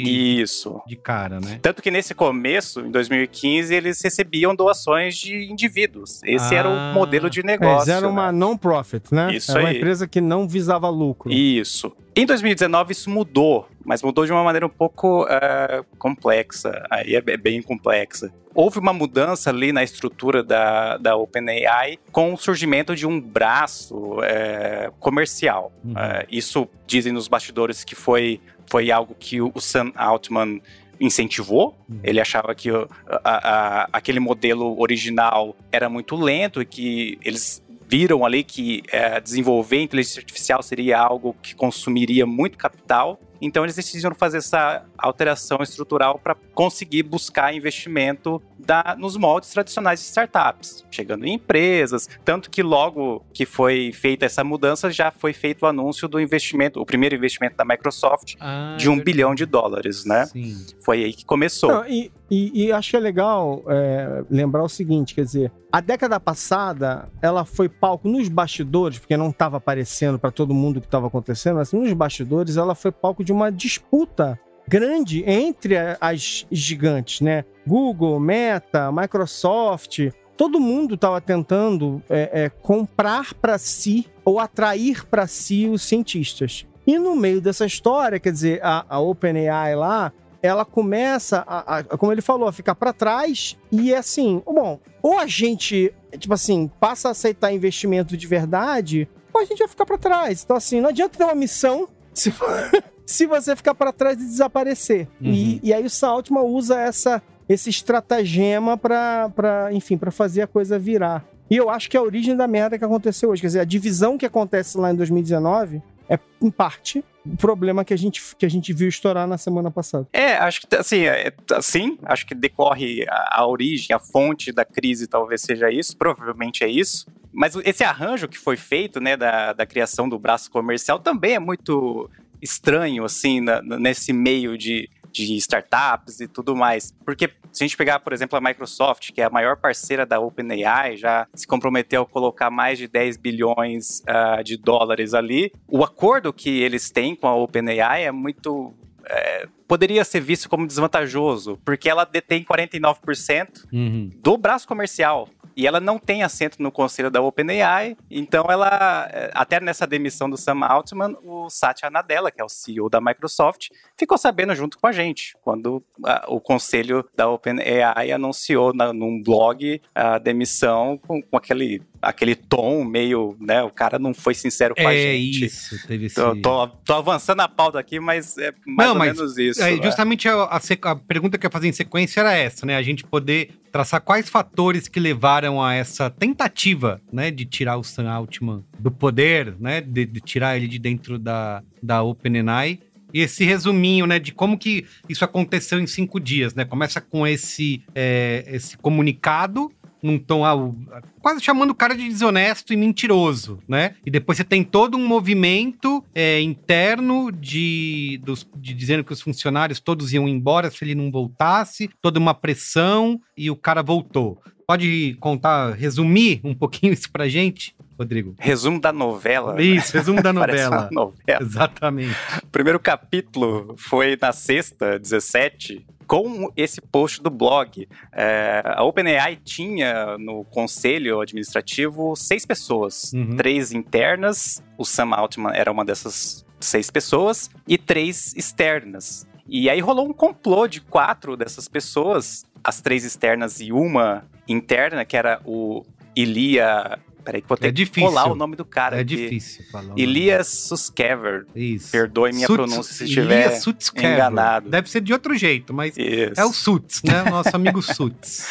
Isso. 0.43 0.81
de 0.87 0.97
cara, 0.97 1.41
né? 1.41 1.59
Tanto 1.63 1.81
que 1.81 1.91
nesse 1.91 2.15
começo, 2.15 2.81
em 2.81 2.91
2015, 2.91 3.73
eles 3.73 4.01
recebiam 4.03 4.55
doações 4.55 5.17
de 5.17 5.51
indivíduos. 5.51 6.21
Esse 6.25 6.55
ah. 6.55 6.59
era 6.59 6.69
o 6.69 6.73
ah. 6.73 6.93
modelo 6.93 7.31
de 7.31 7.43
negócio. 7.43 7.89
Eles 7.89 7.89
eram 7.89 8.09
né? 8.09 8.21
uma 8.21 8.33
non-profit, 8.33 9.15
né? 9.15 9.35
Isso 9.35 9.53
era 9.53 9.61
aí. 9.61 9.67
uma 9.67 9.73
empresa 9.75 10.09
que 10.09 10.21
não 10.21 10.49
visava 10.49 10.89
lucro. 10.89 11.33
Isso. 11.33 11.93
Em 12.17 12.27
2019 12.27 12.93
isso 12.93 13.11
mudou, 13.11 13.69
mas 13.85 14.03
mudou 14.03 14.25
de 14.25 14.33
uma 14.33 14.43
maneira 14.43 14.67
um 14.67 14.71
pouco 14.71 15.25
uh, 15.25 15.85
complexa, 15.99 16.85
aí 16.91 17.15
é 17.15 17.21
bem 17.37 17.63
complexa. 17.63 18.33
Houve 18.55 18.79
uma 18.79 18.93
mudança 18.93 19.51
ali 19.51 19.73
na 19.73 19.83
estrutura 19.83 20.43
da, 20.43 20.97
da 20.97 21.17
OpenAI 21.17 21.99
com 22.13 22.33
o 22.33 22.37
surgimento 22.37 22.95
de 22.95 23.07
um 23.07 23.21
braço 23.21 23.97
uh, 24.19 24.93
comercial. 25.01 25.73
Uhum. 25.85 25.93
Uh, 25.93 26.27
isso 26.31 26.69
dizem 26.87 27.13
nos 27.13 27.27
bastidores 27.27 27.83
que 27.83 27.97
foi, 27.97 28.41
foi 28.71 28.93
algo 28.93 29.15
que 29.19 29.41
o 29.41 29.53
Sam 29.59 29.93
Altman 29.97 30.63
incentivou. 31.01 31.77
Uhum. 31.89 31.99
Ele 32.05 32.21
achava 32.21 32.55
que 32.55 32.71
a, 32.71 32.87
a, 33.25 33.89
aquele 33.93 34.21
modelo 34.21 34.81
original 34.81 35.57
era 35.73 35.89
muito 35.89 36.15
lento 36.15 36.63
e 36.63 36.65
que 36.65 37.19
eles 37.25 37.61
viram 37.89 38.25
ali 38.25 38.43
que 38.43 38.83
é, 38.91 39.21
desenvolver 39.21 39.81
inteligência 39.81 40.21
artificial 40.21 40.63
seria 40.63 40.99
algo 40.99 41.35
que 41.43 41.55
consumiria 41.55 42.27
muito 42.27 42.57
capital. 42.57 43.21
Então 43.41 43.65
eles 43.65 43.77
decidiram 43.77 44.15
fazer 44.15 44.39
essa 44.39 44.85
alteração 44.99 45.59
estrutural 45.63 46.19
para 46.19 46.35
conseguir 46.55 47.03
buscar 47.03 47.55
investimento 47.55 48.43
da, 48.59 48.97
nos 48.99 49.17
moldes 49.17 49.51
tradicionais 49.51 50.01
de 50.01 50.07
startups, 50.07 50.85
chegando 50.91 51.27
em 51.27 51.35
empresas, 51.35 52.09
tanto 52.25 52.51
que 52.51 52.63
logo 52.63 53.25
que 53.33 53.45
foi 53.45 53.93
feita 53.93 54.25
essa 54.25 54.43
mudança 54.43 54.91
já 54.91 55.11
foi 55.11 55.33
feito 55.33 55.63
o 55.63 55.67
anúncio 55.67 56.09
do 56.09 56.21
investimento, 56.21 56.81
o 56.81 56.87
primeiro 56.87 57.15
investimento 57.15 57.57
da 57.57 57.65
Microsoft 57.65 58.35
ah, 58.41 58.77
de 58.79 58.89
um 58.89 58.99
é 58.99 59.03
bilhão 59.03 59.35
de 59.35 59.45
dólares, 59.45 60.05
né? 60.05 60.27
Sim. 60.27 60.57
Foi 60.81 61.05
aí 61.05 61.13
que 61.13 61.25
começou. 61.25 61.71
Não, 61.71 61.87
e, 61.87 62.11
e, 62.31 62.67
e, 62.67 62.73
acho 62.73 62.91
que 62.91 62.97
é 62.97 63.01
legal 63.01 63.63
é, 63.69 64.25
lembrar 64.31 64.63
o 64.63 64.69
seguinte, 64.69 65.15
quer 65.15 65.25
dizer, 65.25 65.53
a 65.71 65.81
década 65.81 66.19
passada 66.19 67.09
ela 67.21 67.45
foi 67.45 67.69
palco 67.69 68.09
nos 68.09 68.29
bastidores, 68.29 68.99
porque 68.99 69.17
não 69.17 69.31
estava 69.31 69.57
aparecendo 69.57 70.19
para 70.19 70.31
todo 70.31 70.55
mundo 70.55 70.79
o 70.79 70.81
que 70.81 70.87
estava 70.87 71.07
acontecendo, 71.09 71.57
mas 71.57 71.73
nos 71.73 71.93
bastidores 71.93 72.57
ela 72.57 72.75
foi 72.75 72.93
palco 72.93 73.23
de 73.23 73.33
uma 73.33 73.51
disputa 73.51 74.39
grande 74.67 75.23
entre 75.27 75.75
as 76.01 76.47
gigantes, 76.51 77.21
né? 77.21 77.45
Google, 77.67 78.19
Meta, 78.21 78.91
Microsoft, 78.93 80.11
todo 80.37 80.61
mundo 80.61 80.95
estava 80.95 81.21
tentando 81.21 82.03
é, 82.09 82.45
é, 82.45 82.49
comprar 82.49 83.35
para 83.35 83.59
si 83.59 84.07
ou 84.25 84.39
atrair 84.39 85.07
para 85.07 85.27
si 85.27 85.67
os 85.67 85.83
cientistas. 85.83 86.67
E 86.87 86.99
no 86.99 87.17
meio 87.17 87.41
dessa 87.41 87.65
história, 87.65 88.21
quer 88.21 88.33
dizer, 88.33 88.61
a, 88.63 88.85
a 88.89 89.01
OpenAI 89.01 89.75
lá, 89.75 90.13
ela 90.43 90.65
começa, 90.65 91.43
a, 91.47 91.79
a, 91.79 91.85
como 91.85 92.13
ele 92.13 92.21
falou, 92.21 92.47
a 92.47 92.53
ficar 92.53 92.75
para 92.75 92.93
trás 92.93 93.57
e 93.73 93.95
é 93.95 93.97
assim, 93.97 94.43
bom, 94.45 94.79
ou 95.03 95.19
a 95.19 95.27
gente, 95.27 95.95
tipo 96.19 96.35
assim, 96.35 96.71
passa 96.79 97.09
a 97.09 97.11
aceitar 97.13 97.53
investimento 97.53 98.15
de 98.17 98.27
verdade, 98.27 99.09
ou 99.33 99.41
a 99.41 99.45
gente 99.47 99.61
vai 99.61 99.69
ficar 99.69 99.87
para 99.87 99.97
trás. 99.97 100.43
Então 100.45 100.57
assim, 100.57 100.83
não 100.83 100.91
adianta 100.91 101.17
ter 101.17 101.25
uma 101.25 101.35
missão 101.35 101.89
se 102.13 102.31
for 102.31 102.71
se 103.07 103.27
você 103.27 103.55
ficar 103.55 103.75
para 103.75 103.93
trás 103.93 104.17
e 104.21 104.25
desaparecer. 104.25 105.09
Uhum. 105.21 105.31
E, 105.31 105.61
e, 105.63 105.73
aí 105.73 105.85
o 105.85 105.91
Saltman 105.91 106.43
usa 106.43 106.81
essa, 106.81 107.23
esse 107.49 107.71
estratagema 107.71 108.77
para, 108.77 109.69
enfim, 109.73 109.97
para 109.97 110.11
fazer 110.11 110.43
a 110.43 110.47
coisa 110.47 110.79
virar. 110.79 111.25
E 111.51 111.57
eu 111.57 111.69
acho 111.69 111.91
que 111.91 111.97
é 111.97 112.01
a 112.01 112.03
origem 112.03 112.37
da 112.37 112.49
merda 112.49 112.79
que 112.79 112.85
aconteceu 112.85 113.31
hoje. 113.31 113.41
Quer 113.41 113.49
dizer, 113.49 113.61
a 113.61 113.65
divisão 113.65 114.17
que 114.17 114.25
acontece 114.25 114.79
lá 114.79 114.91
em 114.91 114.97
2019 114.97 115.83
é, 116.09 116.19
em 116.41 116.51
parte, 116.51 117.05
o 117.25 117.37
problema 117.37 117.85
que 117.85 117.95
a 117.95 117.97
gente, 117.97 118.21
que 118.37 118.45
a 118.45 118.49
gente 118.49 118.73
viu 118.73 118.89
estourar 118.89 119.27
na 119.27 119.39
semana 119.39 119.71
passada. 119.71 120.07
É, 120.13 120.35
acho 120.35 120.61
que, 120.61 120.77
assim, 120.77 121.05
é, 121.05 121.33
assim, 121.53 121.99
acho 122.05 122.27
que 122.27 122.35
decorre 122.35 123.07
a, 123.09 123.41
a 123.41 123.47
origem, 123.47 123.95
a 123.95 123.99
fonte 123.99 124.53
da 124.53 124.65
crise 124.65 125.07
talvez 125.07 125.41
seja 125.41 125.71
isso, 125.71 125.97
provavelmente 125.97 126.63
é 126.63 126.69
isso. 126.69 127.07
Mas 127.33 127.57
esse 127.65 127.83
arranjo 127.83 128.29
que 128.29 128.39
foi 128.39 128.57
feito, 128.57 129.01
né, 129.01 129.17
da, 129.17 129.53
da 129.53 129.67
criação 129.67 130.09
do 130.09 130.19
braço 130.19 130.51
comercial 130.51 130.99
também 130.99 131.35
é 131.35 131.41
muito 131.41 132.09
estranho, 132.45 133.05
assim, 133.05 133.41
na, 133.41 133.63
nesse 133.63 134.13
meio 134.13 134.59
de, 134.59 134.89
de 135.11 135.35
startups 135.37 136.21
e 136.21 136.29
tudo 136.29 136.55
mais. 136.55 136.95
Porque 137.05 137.31
se 137.51 137.65
a 137.65 137.67
gente 137.67 137.77
pegar, 137.77 138.01
por 138.01 138.13
exemplo, 138.13 138.37
a 138.37 138.41
Microsoft, 138.41 139.13
que 139.13 139.21
é 139.21 139.25
a 139.25 139.31
maior 139.31 139.57
parceira 139.57 140.05
da 140.05 140.21
OpenAI, 140.21 140.97
já 140.97 141.27
se 141.35 141.47
comprometeu 141.47 142.03
a 142.03 142.07
colocar 142.07 142.51
mais 142.51 142.79
de 142.79 142.87
10 142.87 143.17
bilhões 143.17 144.01
uh, 144.01 144.45
de 144.45 144.59
dólares 144.59 145.15
ali, 145.15 145.51
o 145.67 145.83
acordo 145.83 146.33
que 146.33 146.61
eles 146.61 146.91
têm 146.91 147.17
com 147.17 147.27
a 147.27 147.35
OpenAI 147.35 148.05
é 148.05 148.13
muito. 148.13 148.75
É, 149.07 149.47
poderia 149.75 150.05
ser 150.05 150.21
visto 150.21 150.49
como 150.49 150.69
desvantajoso, 150.69 151.59
porque 151.65 151.89
ela 151.89 152.05
detém 152.05 152.45
49% 152.45 153.65
uhum. 153.73 154.09
do 154.23 154.39
braço 154.39 154.69
comercial. 154.69 155.29
E 155.57 155.67
ela 155.67 155.81
não 155.81 155.99
tem 155.99 156.23
assento 156.23 156.63
no 156.63 156.71
conselho 156.71 157.11
da 157.11 157.21
OpenAI, 157.21 157.97
então 158.11 158.47
ela, 158.49 159.09
eh, 159.13 159.31
até 159.35 159.61
nessa 159.61 159.87
demissão 159.87 160.29
do 160.29 160.37
Sam 160.37 160.65
Altman, 160.65 161.17
o 161.23 161.49
Satya 161.49 161.91
Nadella, 161.91 162.31
que 162.31 162.41
é 162.41 162.45
o 162.45 162.49
CEO 162.49 162.89
da 162.89 163.01
Microsoft, 163.01 163.69
ficou 163.97 164.19
sabendo 164.19 164.55
junto 164.55 164.79
com 164.79 164.87
a 164.87 164.93
gente, 164.93 165.37
quando 165.43 165.83
a, 166.05 166.25
o 166.29 166.41
conselho 166.41 167.05
da 167.17 167.29
OpenAI 167.29 168.11
anunciou 168.11 168.75
na, 168.75 168.93
num 168.93 169.23
blog 169.23 169.81
a 169.95 170.19
demissão 170.19 170.99
com, 170.99 171.23
com 171.23 171.37
aquele 171.37 171.81
aquele 172.05 172.35
tom 172.35 172.85
meio, 172.85 173.35
né? 173.41 173.63
O 173.63 173.71
cara 173.71 173.99
não 173.99 174.13
foi 174.13 174.35
sincero 174.35 174.75
com 174.75 174.83
é 174.83 174.87
a 174.87 174.93
gente. 174.93 175.45
É 175.45 175.47
isso, 175.47 175.87
teve 175.87 176.07
esse... 176.07 176.17
Tô, 176.17 176.37
tô, 176.37 176.69
tô, 176.69 176.93
avançando 176.93 177.41
a 177.41 177.49
pauta 177.49 177.79
aqui, 177.79 177.99
mas 177.99 178.37
é 178.37 178.53
mais 178.67 178.89
não, 178.89 178.95
ou 178.95 178.99
mas 178.99 179.17
menos 179.17 179.39
isso. 179.39 179.63
É, 179.69 179.83
justamente 179.83 180.29
a, 180.29 180.35
a, 180.35 180.59
a, 180.59 180.97
pergunta 180.97 181.39
que 181.39 181.47
eu 181.47 181.49
ia 181.49 181.53
fazer 181.53 181.69
em 181.69 181.73
sequência 181.73 182.21
era 182.21 182.33
essa, 182.33 182.67
né? 182.67 182.77
A 182.77 182.83
gente 182.83 183.05
poder 183.05 183.51
traçar 183.73 184.01
quais 184.01 184.29
fatores 184.29 184.89
que 184.89 185.01
levaram 185.01 185.63
a 185.63 185.75
essa 185.75 186.11
tentativa, 186.11 187.01
né? 187.13 187.31
De 187.31 187.45
tirar 187.45 187.77
o 187.77 187.85
Sam 187.85 188.11
Altman 188.11 188.65
do 188.79 188.91
poder, 188.91 189.55
né? 189.59 189.81
De, 189.81 190.07
de 190.07 190.21
tirar 190.21 190.57
ele 190.57 190.69
de 190.69 190.79
dentro 190.79 191.19
da, 191.19 191.63
da 191.83 192.03
OpenAI. 192.03 192.81
E 193.13 193.21
esse 193.21 193.45
resuminho, 193.45 194.07
né, 194.09 194.19
de 194.19 194.33
como 194.33 194.59
que 194.59 194.85
isso 195.09 195.25
aconteceu 195.25 195.79
em 195.79 195.87
cinco 195.87 196.19
dias, 196.19 196.53
né? 196.53 196.65
Começa 196.65 197.01
com 197.01 197.25
esse, 197.25 197.85
é, 197.95 198.45
esse 198.49 198.77
comunicado 198.77 199.71
num 200.05 200.19
tom 200.19 200.45
ah, 200.45 201.03
quase 201.23 201.43
chamando 201.43 201.71
o 201.71 201.75
cara 201.75 201.97
de 201.97 202.07
desonesto 202.07 202.75
e 202.75 202.77
mentiroso, 202.77 203.59
né? 203.67 203.95
E 204.05 204.11
depois 204.11 204.37
você 204.37 204.45
tem 204.45 204.63
todo 204.63 204.99
um 204.99 205.07
movimento 205.07 206.05
é, 206.15 206.43
interno 206.43 207.33
de, 207.33 208.21
dos, 208.23 208.47
de 208.55 208.75
dizendo 208.75 209.03
que 209.03 209.15
os 209.15 209.23
funcionários 209.23 209.81
todos 209.81 210.13
iam 210.13 210.29
embora 210.29 210.71
se 210.71 210.85
ele 210.85 210.95
não 210.95 211.11
voltasse, 211.11 211.89
toda 212.03 212.19
uma 212.19 212.35
pressão 212.35 213.19
e 213.35 213.51
o 213.51 213.57
cara 213.57 213.83
voltou. 213.83 214.39
Pode 214.67 215.17
contar, 215.21 215.73
resumir 215.73 216.41
um 216.45 216.55
pouquinho 216.55 216.93
isso 216.93 217.11
pra 217.11 217.27
gente? 217.27 217.75
Rodrigo? 217.99 218.35
Resumo 218.39 218.81
da 218.81 218.93
novela. 218.93 219.55
né? 219.55 219.63
Isso, 219.63 219.97
resumo 219.97 220.23
da 220.23 220.33
novela. 220.35 220.89
novela. 220.93 221.39
Exatamente. 221.41 222.15
O 222.43 222.47
primeiro 222.49 222.81
capítulo 222.81 223.75
foi 223.79 224.19
na 224.21 224.33
sexta, 224.33 224.99
17, 224.99 225.87
com 226.07 226.53
esse 226.57 226.81
post 226.81 227.23
do 227.23 227.31
blog. 227.31 227.89
É, 228.13 228.63
a 228.65 228.83
OpenAI 228.85 229.37
tinha 229.37 230.17
no 230.19 230.45
conselho 230.45 231.21
administrativo 231.21 232.15
seis 232.17 232.45
pessoas. 232.47 233.13
Uhum. 233.13 233.37
Três 233.37 233.73
internas, 233.73 234.63
o 234.79 234.85
Sam 234.85 235.11
Altman 235.15 235.53
era 235.55 235.71
uma 235.71 235.85
dessas 235.85 236.45
seis 236.61 236.91
pessoas, 236.91 237.51
e 237.69 237.77
três 237.77 238.35
externas. 238.37 239.27
E 239.47 239.69
aí 239.69 239.81
rolou 239.81 240.09
um 240.09 240.13
complô 240.13 240.67
de 240.67 240.81
quatro 240.81 241.37
dessas 241.37 241.69
pessoas, 241.69 242.45
as 242.63 242.81
três 242.81 243.05
externas 243.05 243.61
e 243.61 243.73
uma 243.73 244.25
interna, 244.49 245.05
que 245.05 245.17
era 245.17 245.41
o 245.45 245.85
Ilia... 246.17 246.99
Peraí 247.25 247.41
que 247.41 247.49
vou 247.49 247.57
ter 247.57 247.69
É 247.69 247.73
que 247.73 247.87
colar 248.01 248.27
o 248.31 248.35
nome 248.35 248.55
do 248.55 248.65
cara 248.65 248.97
é 248.99 249.01
aqui. 249.01 249.17
difícil 249.17 249.65
falar. 249.73 249.95
Elias 249.97 250.47
Suskever. 250.49 251.47
Isso. 251.55 251.91
Perdoe 251.91 252.33
minha 252.33 252.47
Suts- 252.47 252.57
pronúncia 252.57 252.95
se 252.95 253.05
Elias 253.19 253.67
estiver 253.67 254.13
enganado. 254.15 254.69
Deve 254.69 254.91
ser 254.91 255.01
de 255.01 255.13
outro 255.13 255.35
jeito, 255.35 255.73
mas 255.73 255.97
Isso. 255.97 256.39
é 256.39 256.45
o 256.45 256.53
Suts, 256.53 257.03
né? 257.03 257.23
Nosso 257.31 257.55
amigo 257.57 257.81
Suts. 257.83 258.51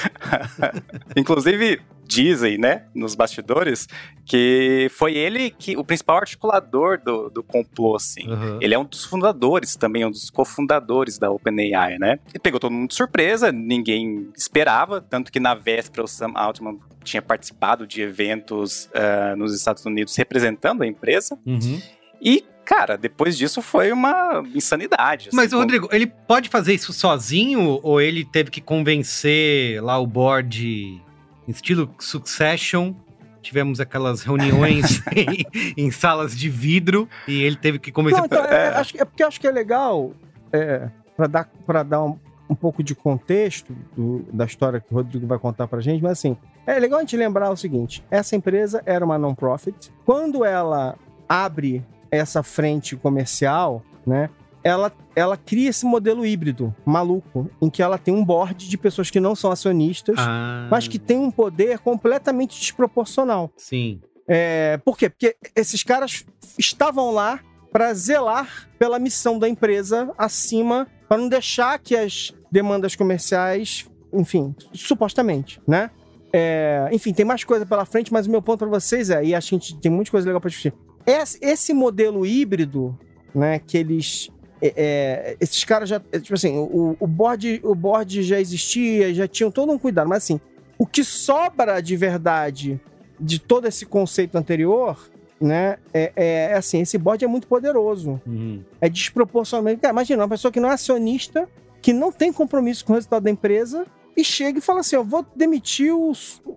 Inclusive, 1.15 1.81
dizem, 2.05 2.57
né, 2.57 2.83
nos 2.93 3.15
bastidores, 3.15 3.87
que 4.25 4.87
foi 4.91 5.15
ele 5.15 5.49
que 5.49 5.75
o 5.77 5.83
principal 5.83 6.17
articulador 6.17 6.99
do, 7.03 7.29
do 7.29 7.43
complô, 7.43 7.95
assim. 7.95 8.27
Uhum. 8.29 8.59
Ele 8.61 8.73
é 8.73 8.79
um 8.79 8.85
dos 8.85 9.03
fundadores 9.05 9.75
também, 9.75 10.05
um 10.05 10.11
dos 10.11 10.29
cofundadores 10.29 11.17
da 11.17 11.29
OpenAI, 11.31 11.97
né? 11.97 12.19
E 12.33 12.39
pegou 12.39 12.59
todo 12.59 12.71
mundo 12.71 12.89
de 12.89 12.95
surpresa, 12.95 13.51
ninguém 13.51 14.29
esperava, 14.35 15.01
tanto 15.01 15.31
que 15.31 15.39
na 15.39 15.53
véspera 15.55 16.03
o 16.03 16.07
Sam 16.07 16.31
Altman 16.35 16.79
tinha 17.03 17.21
participado 17.21 17.85
de 17.85 18.01
eventos 18.01 18.89
ah, 18.93 19.35
nos 19.35 19.53
Estados 19.53 19.85
Unidos 19.85 20.15
representando 20.15 20.83
a 20.83 20.87
empresa. 20.87 21.37
Uhum. 21.45 21.81
E, 22.21 22.45
cara, 22.63 22.97
depois 22.97 23.37
disso 23.37 23.61
foi 23.61 23.91
uma 23.91 24.41
insanidade. 24.55 25.27
assim, 25.27 25.35
Mas, 25.35 25.51
com- 25.51 25.57
Rodrigo, 25.57 25.89
ele 25.91 26.07
pode 26.07 26.47
fazer 26.47 26.73
isso 26.73 26.93
sozinho 26.93 27.79
ou 27.83 27.99
ele 27.99 28.23
teve 28.23 28.49
que 28.49 28.61
convencer 28.61 29.83
lá 29.83 29.99
o 29.99 30.07
board 30.07 31.01
estilo 31.47 31.89
Succession? 31.99 32.93
Tivemos 33.41 33.79
aquelas 33.79 34.23
reuniões 34.23 35.01
em, 35.15 35.45
em 35.87 35.91
salas 35.91 36.35
de 36.37 36.49
vidro 36.49 37.09
e 37.27 37.41
ele 37.43 37.55
teve 37.57 37.77
que. 37.79 37.91
Não, 37.91 38.25
então, 38.25 38.43
é, 38.45 38.69
acho 38.69 38.93
que- 38.93 39.01
é 39.01 39.05
porque 39.05 39.23
acho 39.23 39.39
que 39.39 39.47
é 39.47 39.51
legal, 39.51 40.11
é, 40.51 40.89
para 41.17 41.27
dar, 41.27 41.49
pra 41.65 41.83
dar 41.83 42.03
um, 42.03 42.17
um 42.49 42.55
pouco 42.55 42.81
de 42.81 42.95
contexto 42.95 43.75
do- 43.95 44.25
da 44.31 44.45
história 44.45 44.79
que 44.79 44.87
o 44.91 44.95
Rodrigo 44.95 45.27
vai 45.27 45.37
contar 45.39 45.67
pra 45.67 45.81
gente, 45.81 46.01
mas 46.01 46.13
assim, 46.13 46.37
é 46.65 46.79
legal 46.79 46.99
a 46.99 47.01
gente 47.01 47.17
lembrar 47.17 47.49
o 47.51 47.57
seguinte: 47.57 48.01
essa 48.09 48.33
empresa 48.35 48.81
era 48.85 49.03
uma 49.03 49.17
non-profit. 49.17 49.91
Quando 50.05 50.45
ela 50.45 50.95
abre 51.27 51.83
essa 52.09 52.43
frente 52.43 52.95
comercial, 52.95 53.83
né? 54.07 54.29
Ela, 54.63 54.91
ela 55.15 55.35
cria 55.35 55.69
esse 55.69 55.85
modelo 55.85 56.25
híbrido 56.25 56.73
maluco, 56.85 57.49
em 57.61 57.69
que 57.69 57.81
ela 57.81 57.97
tem 57.97 58.13
um 58.13 58.23
board 58.23 58.67
de 58.67 58.77
pessoas 58.77 59.09
que 59.09 59.19
não 59.19 59.35
são 59.35 59.51
acionistas, 59.51 60.15
Ah, 60.17 60.67
mas 60.71 60.87
que 60.87 60.97
tem 60.97 61.17
um 61.17 61.29
poder 61.29 61.79
completamente 61.79 62.57
desproporcional. 62.59 63.51
Sim. 63.57 63.99
É, 64.27 64.77
por 64.85 64.97
quê? 64.97 65.09
Porque 65.09 65.35
esses 65.55 65.83
caras 65.83 66.25
estavam 66.57 67.11
lá 67.11 67.41
para 67.71 67.93
zelar 67.93 68.69
pela 68.79 68.99
missão 68.99 69.37
da 69.37 69.49
empresa 69.49 70.13
acima, 70.17 70.87
para 71.09 71.17
não 71.17 71.27
deixar 71.27 71.77
que 71.79 71.95
as 71.95 72.31
demandas 72.51 72.95
comerciais, 72.95 73.89
enfim, 74.13 74.55
supostamente, 74.71 75.59
né? 75.67 75.89
É, 76.31 76.87
enfim, 76.91 77.13
tem 77.13 77.25
mais 77.25 77.43
coisa 77.43 77.65
pela 77.65 77.85
frente, 77.85 78.13
mas 78.13 78.27
o 78.27 78.31
meu 78.31 78.41
ponto 78.41 78.59
para 78.59 78.69
vocês 78.69 79.09
é, 79.09 79.23
e 79.23 79.35
acho 79.35 79.49
que 79.49 79.55
a 79.55 79.59
gente 79.59 79.79
tem 79.79 79.91
muita 79.91 80.09
coisa 80.09 80.25
legal 80.25 80.39
para 80.39 80.49
discutir. 80.49 80.73
Esse, 81.05 81.37
esse 81.41 81.73
modelo 81.73 82.25
híbrido, 82.25 82.97
né, 83.35 83.59
que 83.59 83.77
eles 83.77 84.29
é, 84.65 84.73
é, 84.75 85.37
esses 85.39 85.63
caras 85.63 85.89
já, 85.89 86.01
é, 86.11 86.19
tipo 86.19 86.33
assim, 86.33 86.57
o, 86.57 86.95
o 86.99 87.05
board, 87.07 87.59
o 87.63 87.75
board 87.75 88.23
já 88.23 88.39
existia, 88.39 89.13
já 89.13 89.27
tinham 89.27 89.51
todo 89.51 89.71
um 89.71 89.77
cuidado, 89.77 90.07
mas 90.09 90.23
assim, 90.23 90.39
o 90.77 90.85
que 90.85 91.03
sobra 91.03 91.81
de 91.81 91.95
verdade 91.97 92.79
de 93.19 93.39
todo 93.39 93.67
esse 93.67 93.85
conceito 93.85 94.35
anterior, 94.37 94.97
né, 95.39 95.77
é, 95.93 96.11
é- 96.15 96.49
é 96.51 96.53
assim, 96.55 96.81
esse 96.81 96.97
board 96.97 97.23
é 97.23 97.27
muito 97.27 97.47
poderoso, 97.47 98.19
Uhum. 98.25 98.63
é 98.79 98.87
desproporcionalmente. 98.89 99.81
Cara, 99.81 99.91
imagina, 99.93 100.23
uma 100.23 100.29
pessoa 100.29 100.51
que 100.51 100.59
não 100.59 100.69
é 100.69 100.73
acionista, 100.73 101.47
que 101.81 101.91
não 101.91 102.11
tem 102.11 102.31
compromisso 102.31 102.85
com 102.85 102.93
o 102.93 102.95
resultado 102.95 103.23
da 103.23 103.29
empresa, 103.29 103.85
e 104.15 104.23
chega 104.23 104.59
e 104.59 104.61
fala 104.61 104.79
assim: 104.81 104.95
eu 104.95 105.03
vou 105.03 105.25
demitir 105.35 105.91
o, 105.93 106.11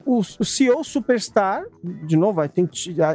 o, 0.05 0.19
o 0.21 0.45
CEO 0.45 0.85
Superstar. 0.85 1.65
De 1.83 2.15
novo, 2.17 2.47
tem, 2.49 2.69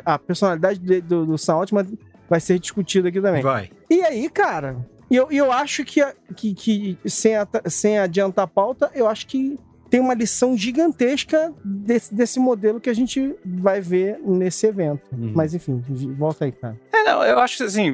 a, 0.05 0.15
a 0.15 0.19
personalidade 0.19 0.79
de- 0.79 0.99
do, 0.99 1.25
do 1.27 1.37
Sam 1.37 1.53
Altman 1.55 1.85
vai 2.31 2.39
ser 2.39 2.57
discutida 2.57 3.09
aqui 3.09 3.19
também. 3.19 3.41
Vai. 3.43 3.69
E 3.89 4.01
aí, 4.01 4.29
cara, 4.29 4.77
e 5.09 5.17
eu, 5.17 5.27
e 5.29 5.35
eu 5.35 5.51
acho 5.51 5.83
que, 5.83 5.99
a- 6.01 6.15
que, 6.33 6.53
que 6.53 6.97
sem, 7.05 7.35
ata- 7.35 7.69
sem 7.69 7.99
adiantar 7.99 8.45
a 8.45 8.47
pauta, 8.47 8.89
eu 8.95 9.05
acho 9.05 9.27
que 9.27 9.59
tem 9.89 9.99
uma 9.99 10.13
lição 10.13 10.55
gigantesca 10.57 11.53
desse, 11.65 12.15
desse 12.15 12.39
modelo 12.39 12.79
que 12.79 12.89
a 12.89 12.93
gente 12.93 13.35
vai 13.43 13.81
ver 13.81 14.17
nesse 14.25 14.65
evento. 14.65 15.01
Uhum. 15.11 15.33
Mas 15.35 15.53
enfim, 15.53 15.83
volta 16.17 16.45
aí, 16.45 16.53
cara. 16.53 16.79
É, 16.93 17.03
não, 17.03 17.21
eu 17.25 17.37
acho 17.39 17.57
que 17.57 17.63
assim, 17.63 17.93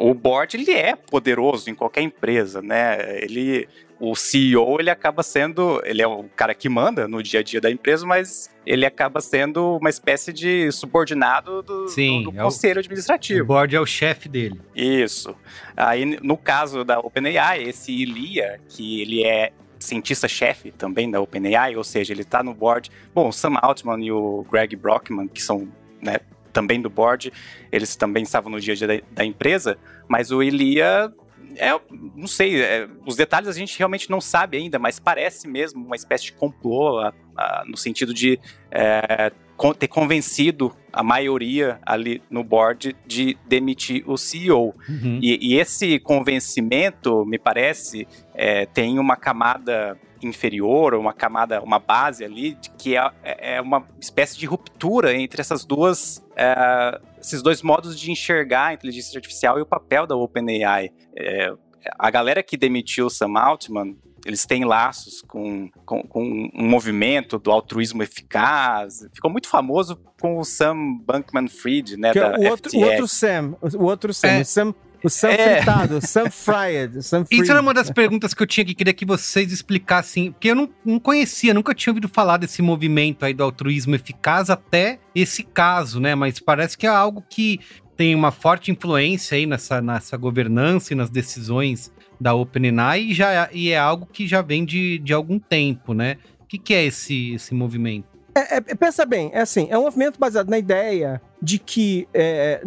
o 0.00 0.14
board 0.14 0.56
ele 0.56 0.70
é 0.72 0.94
poderoso 0.96 1.68
em 1.70 1.74
qualquer 1.74 2.02
empresa, 2.02 2.60
né? 2.62 3.22
Ele, 3.22 3.68
o 4.00 4.14
CEO 4.14 4.78
ele 4.80 4.90
acaba 4.90 5.22
sendo, 5.22 5.80
ele 5.84 6.00
é 6.02 6.06
o 6.06 6.24
cara 6.36 6.54
que 6.54 6.68
manda 6.68 7.06
no 7.08 7.22
dia 7.22 7.40
a 7.40 7.42
dia 7.42 7.60
da 7.60 7.70
empresa, 7.70 8.06
mas 8.06 8.50
ele 8.66 8.84
acaba 8.86 9.20
sendo 9.20 9.76
uma 9.76 9.88
espécie 9.90 10.32
de 10.32 10.70
subordinado 10.72 11.62
do, 11.62 11.88
Sim, 11.88 12.24
do- 12.24 12.30
do 12.30 12.38
é 12.38 12.40
o- 12.42 12.44
conselho 12.44 12.76
O 12.76 12.80
administrativo. 12.80 13.44
board 13.46 13.74
é 13.76 13.80
o 13.80 13.86
chefe 13.86 14.28
dele. 14.28 14.60
Isso. 14.74 15.34
Aí 15.76 16.04
no 16.22 16.36
caso 16.36 16.84
da 16.84 16.98
OpenAI, 17.00 17.62
esse 17.62 17.92
Ilia, 17.92 18.60
que 18.68 19.02
ele 19.02 19.24
é 19.24 19.52
cientista-chefe 19.78 20.70
também 20.72 21.10
da 21.10 21.20
OpenAI, 21.20 21.76
ou 21.76 21.84
seja, 21.84 22.12
ele 22.12 22.24
tá 22.24 22.42
no 22.42 22.52
board. 22.54 22.90
Bom, 23.14 23.28
o 23.28 23.32
Sam 23.32 23.54
Altman 23.62 24.04
e 24.04 24.10
o 24.12 24.44
Greg 24.50 24.74
Brockman, 24.76 25.28
que 25.28 25.42
são 25.42 25.68
né, 26.02 26.16
também 26.58 26.80
do 26.82 26.90
board, 26.90 27.32
eles 27.70 27.94
também 27.96 28.22
estavam 28.24 28.50
no 28.50 28.60
dia 28.60 28.74
a 28.74 28.76
dia 28.76 28.86
da, 28.88 29.00
da 29.12 29.24
empresa, 29.24 29.76
mas 30.08 30.30
o 30.32 30.42
Ilia. 30.42 31.12
É, 31.56 31.70
não 32.14 32.26
sei, 32.26 32.60
é, 32.60 32.86
os 33.06 33.16
detalhes 33.16 33.48
a 33.48 33.52
gente 33.52 33.76
realmente 33.78 34.10
não 34.10 34.20
sabe 34.20 34.56
ainda, 34.58 34.78
mas 34.78 35.00
parece 35.00 35.48
mesmo 35.48 35.84
uma 35.84 35.96
espécie 35.96 36.24
de 36.26 36.32
complô, 36.32 36.98
a- 36.98 37.12
a- 37.36 37.64
no 37.66 37.76
sentido 37.76 38.12
de 38.12 38.38
é, 38.70 39.32
con- 39.56 39.72
ter 39.74 39.88
convencido 39.88 40.72
a 40.92 41.02
maioria 41.02 41.78
ali 41.84 42.22
no 42.30 42.44
board 42.44 42.94
de 43.06 43.36
demitir 43.48 44.02
o 44.06 44.16
CEO. 44.18 44.74
Uhum. 44.88 45.18
E, 45.22 45.38
e 45.54 45.58
esse 45.58 45.98
convencimento, 46.00 47.24
me 47.24 47.38
parece, 47.38 48.06
é, 48.34 48.66
tem 48.66 48.98
uma 48.98 49.16
camada 49.16 49.96
inferior, 50.22 50.94
uma 50.94 51.12
camada, 51.12 51.62
uma 51.62 51.78
base 51.78 52.24
ali, 52.24 52.56
que 52.76 52.96
é, 52.96 53.10
é 53.22 53.60
uma 53.60 53.86
espécie 54.00 54.38
de 54.38 54.46
ruptura 54.46 55.14
entre 55.14 55.40
essas 55.40 55.64
duas, 55.64 56.24
é, 56.36 57.00
esses 57.20 57.42
dois 57.42 57.62
modos 57.62 57.98
de 57.98 58.10
enxergar 58.10 58.66
a 58.66 58.74
inteligência 58.74 59.16
artificial 59.16 59.58
e 59.58 59.62
o 59.62 59.66
papel 59.66 60.06
da 60.06 60.16
OpenAI. 60.16 60.90
É, 61.16 61.52
a 61.98 62.10
galera 62.10 62.42
que 62.42 62.56
demitiu 62.56 63.06
o 63.06 63.10
Sam 63.10 63.38
Altman, 63.38 63.96
eles 64.26 64.44
têm 64.44 64.64
laços 64.64 65.22
com, 65.22 65.70
com, 65.86 66.02
com 66.02 66.50
um 66.54 66.68
movimento 66.68 67.38
do 67.38 67.50
altruísmo 67.50 68.02
eficaz. 68.02 69.06
Ficou 69.14 69.30
muito 69.30 69.48
famoso 69.48 69.96
com 70.20 70.38
o 70.38 70.44
Sam 70.44 70.98
Bankman-Fried, 71.04 71.96
né, 71.96 72.12
Que 72.12 72.18
é 72.18 72.30
da 72.30 72.38
o, 72.38 72.50
outro, 72.50 72.76
o 72.76 72.80
outro 72.82 73.08
Sam, 73.08 73.56
o 73.62 73.84
outro 73.84 74.12
Sam, 74.12 74.28
É. 74.28 74.40
o 74.40 74.44
Sam, 74.44 74.74
o 75.02 75.08
Sam 75.08 75.28
É. 75.28 75.56
fritado, 75.56 76.00
Sam 76.06 76.30
fried, 76.30 77.02
Sam 77.02 77.20
Isso 77.22 77.28
fried. 77.28 77.50
era 77.50 77.60
uma 77.60 77.72
das 77.74 77.90
perguntas 77.90 78.34
que 78.34 78.42
eu 78.42 78.46
tinha 78.46 78.64
que 78.64 78.74
queria 78.74 78.92
que 78.92 79.04
vocês 79.04 79.52
explicassem, 79.52 80.32
porque 80.32 80.50
eu 80.50 80.54
não, 80.54 80.68
não 80.84 80.98
conhecia, 80.98 81.54
nunca 81.54 81.74
tinha 81.74 81.92
ouvido 81.92 82.08
falar 82.08 82.36
desse 82.36 82.60
movimento 82.62 83.24
aí 83.24 83.32
do 83.34 83.42
altruísmo 83.44 83.94
eficaz 83.94 84.50
até 84.50 84.98
esse 85.14 85.42
caso, 85.42 86.00
né? 86.00 86.14
Mas 86.14 86.40
parece 86.40 86.76
que 86.76 86.86
é 86.86 86.90
algo 86.90 87.22
que 87.28 87.60
tem 87.96 88.14
uma 88.14 88.30
forte 88.30 88.70
influência 88.70 89.36
aí 89.36 89.46
nessa, 89.46 89.80
nessa 89.80 90.16
governança 90.16 90.92
e 90.92 90.96
nas 90.96 91.10
decisões 91.10 91.92
da 92.20 92.34
OpenAI 92.34 93.02
e, 93.02 93.14
já, 93.14 93.48
e 93.52 93.70
é 93.70 93.78
algo 93.78 94.06
que 94.06 94.26
já 94.26 94.42
vem 94.42 94.64
de, 94.64 94.98
de 94.98 95.12
algum 95.12 95.38
tempo, 95.38 95.94
né? 95.94 96.16
O 96.40 96.46
que, 96.46 96.58
que 96.58 96.74
é 96.74 96.84
esse, 96.84 97.34
esse 97.34 97.54
movimento? 97.54 98.17
É, 98.38 98.56
é, 98.58 98.60
pensa 98.60 99.04
bem, 99.04 99.30
é 99.32 99.40
assim, 99.40 99.66
é 99.68 99.76
um 99.76 99.82
movimento 99.82 100.18
baseado 100.18 100.48
na 100.48 100.58
ideia 100.58 101.20
de 101.42 101.58
que 101.58 102.08
é, 102.14 102.62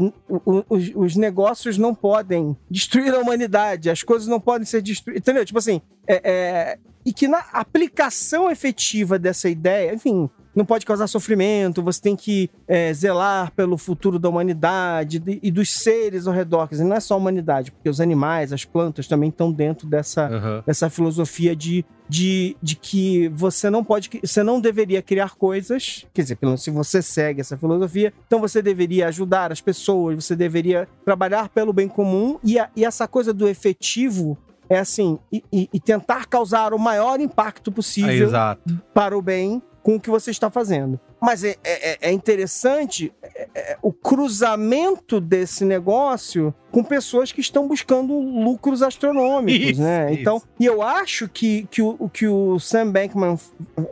os, 0.70 0.92
os 0.94 1.16
negócios 1.16 1.78
não 1.78 1.96
podem 1.96 2.58
destruir 2.70 3.14
a 3.14 3.20
humanidade, 3.20 3.90
as 3.90 4.04
coisas 4.04 4.28
não 4.28 4.40
podem 4.40 4.66
ser 4.66 4.82
destruídas, 4.82 5.22
entendeu? 5.22 5.46
Tipo 5.46 5.60
assim, 5.60 5.82
é, 6.06 6.22
é, 6.30 6.80
e 7.06 7.14
que 7.14 7.26
na 7.26 7.40
aplicação 7.54 8.52
efetiva 8.52 9.18
dessa 9.18 9.48
ideia, 9.48 9.94
enfim, 9.94 10.30
não 10.56 10.66
pode 10.66 10.86
causar 10.86 11.08
sofrimento, 11.08 11.82
você 11.82 12.02
tem 12.02 12.16
que 12.16 12.50
é, 12.68 12.94
zelar 12.94 13.52
pelo 13.54 13.78
futuro 13.78 14.20
da 14.20 14.28
humanidade 14.30 15.20
de, 15.20 15.40
e 15.42 15.50
dos 15.52 15.72
seres 15.74 16.28
ao 16.28 16.34
redor. 16.34 16.68
Quer 16.68 16.76
dizer, 16.76 16.84
não 16.84 16.96
é 16.96 17.00
só 17.00 17.14
a 17.14 17.18
humanidade, 17.18 17.72
porque 17.72 17.90
os 17.90 18.02
animais, 18.02 18.52
as 18.52 18.66
plantas 18.66 19.08
também 19.08 19.30
estão 19.30 19.52
dentro 19.52 19.88
dessa, 19.88 20.28
Aham. 20.28 20.64
dessa 20.66 20.90
filosofia 20.90 21.56
de, 21.56 21.86
de, 22.10 22.56
de 22.62 22.76
que 22.76 23.30
você 23.30 23.70
não 23.70 23.84
pode, 23.84 24.10
você 24.24 24.44
não 24.44 24.60
deveria 24.60 25.02
criar 25.02 25.36
coisas, 25.36 26.06
quer 26.14 26.24
dizer, 26.24 26.36
pelo 26.36 26.50
menos 26.52 26.64
se 26.64 26.70
você 26.72 27.02
segue 27.02 27.40
essa 27.42 27.58
filosofia, 27.58 28.14
então 28.28 28.40
você 28.42 28.62
deveria 28.62 29.08
ajudar 29.08 29.52
as 29.52 29.62
pessoas, 29.62 30.16
você 30.26 30.36
deveria 30.36 30.88
trabalhar 31.06 31.48
pelo 31.50 31.72
bem 31.72 31.88
comum 31.88 32.38
e, 32.44 32.60
a- 32.60 32.70
e 32.76 32.84
essa 32.84 33.08
coisa 33.08 33.34
do 33.34 33.48
efetivo 33.48 34.38
é 34.70 34.80
assim, 34.80 35.20
e, 35.32 35.44
e- 35.52 35.70
e 35.74 35.80
tentar 35.80 36.26
causar 36.28 36.74
o 36.74 36.80
maior 36.80 37.20
impacto 37.20 37.70
É, 37.70 37.74
possível 37.74 38.28
exato. 38.28 38.80
para 38.94 39.18
o 39.18 39.22
bem 39.22 39.62
com 39.84 39.96
o 39.96 40.00
que 40.00 40.10
você 40.10 40.30
está 40.32 40.50
fazendo. 40.50 41.00
Mas 41.20 41.44
é, 41.44 41.56
é- 41.64 41.98
é 42.10 42.12
interessante 42.12 43.12
é- 43.24 43.48
é 43.56 43.78
o 43.82 43.92
cruzamento 43.92 45.20
desse 45.20 45.66
negócio 45.66 46.54
com 46.72 46.84
pessoas 46.84 47.32
que 47.32 47.42
estão 47.42 47.68
buscando 47.68 48.14
lucros 48.20 48.82
astronômicos, 48.84 49.72
Isso, 49.72 49.82
né? 49.82 50.12
isso. 50.12 50.22
Então, 50.22 50.42
e 50.60 50.66
eu 50.66 50.82
acho 50.82 51.28
que, 51.28 51.68
que, 51.72 51.82
o, 51.82 52.10
que 52.10 52.28
o 52.28 52.60
Sam 52.60 52.92
Bankman 52.92 53.38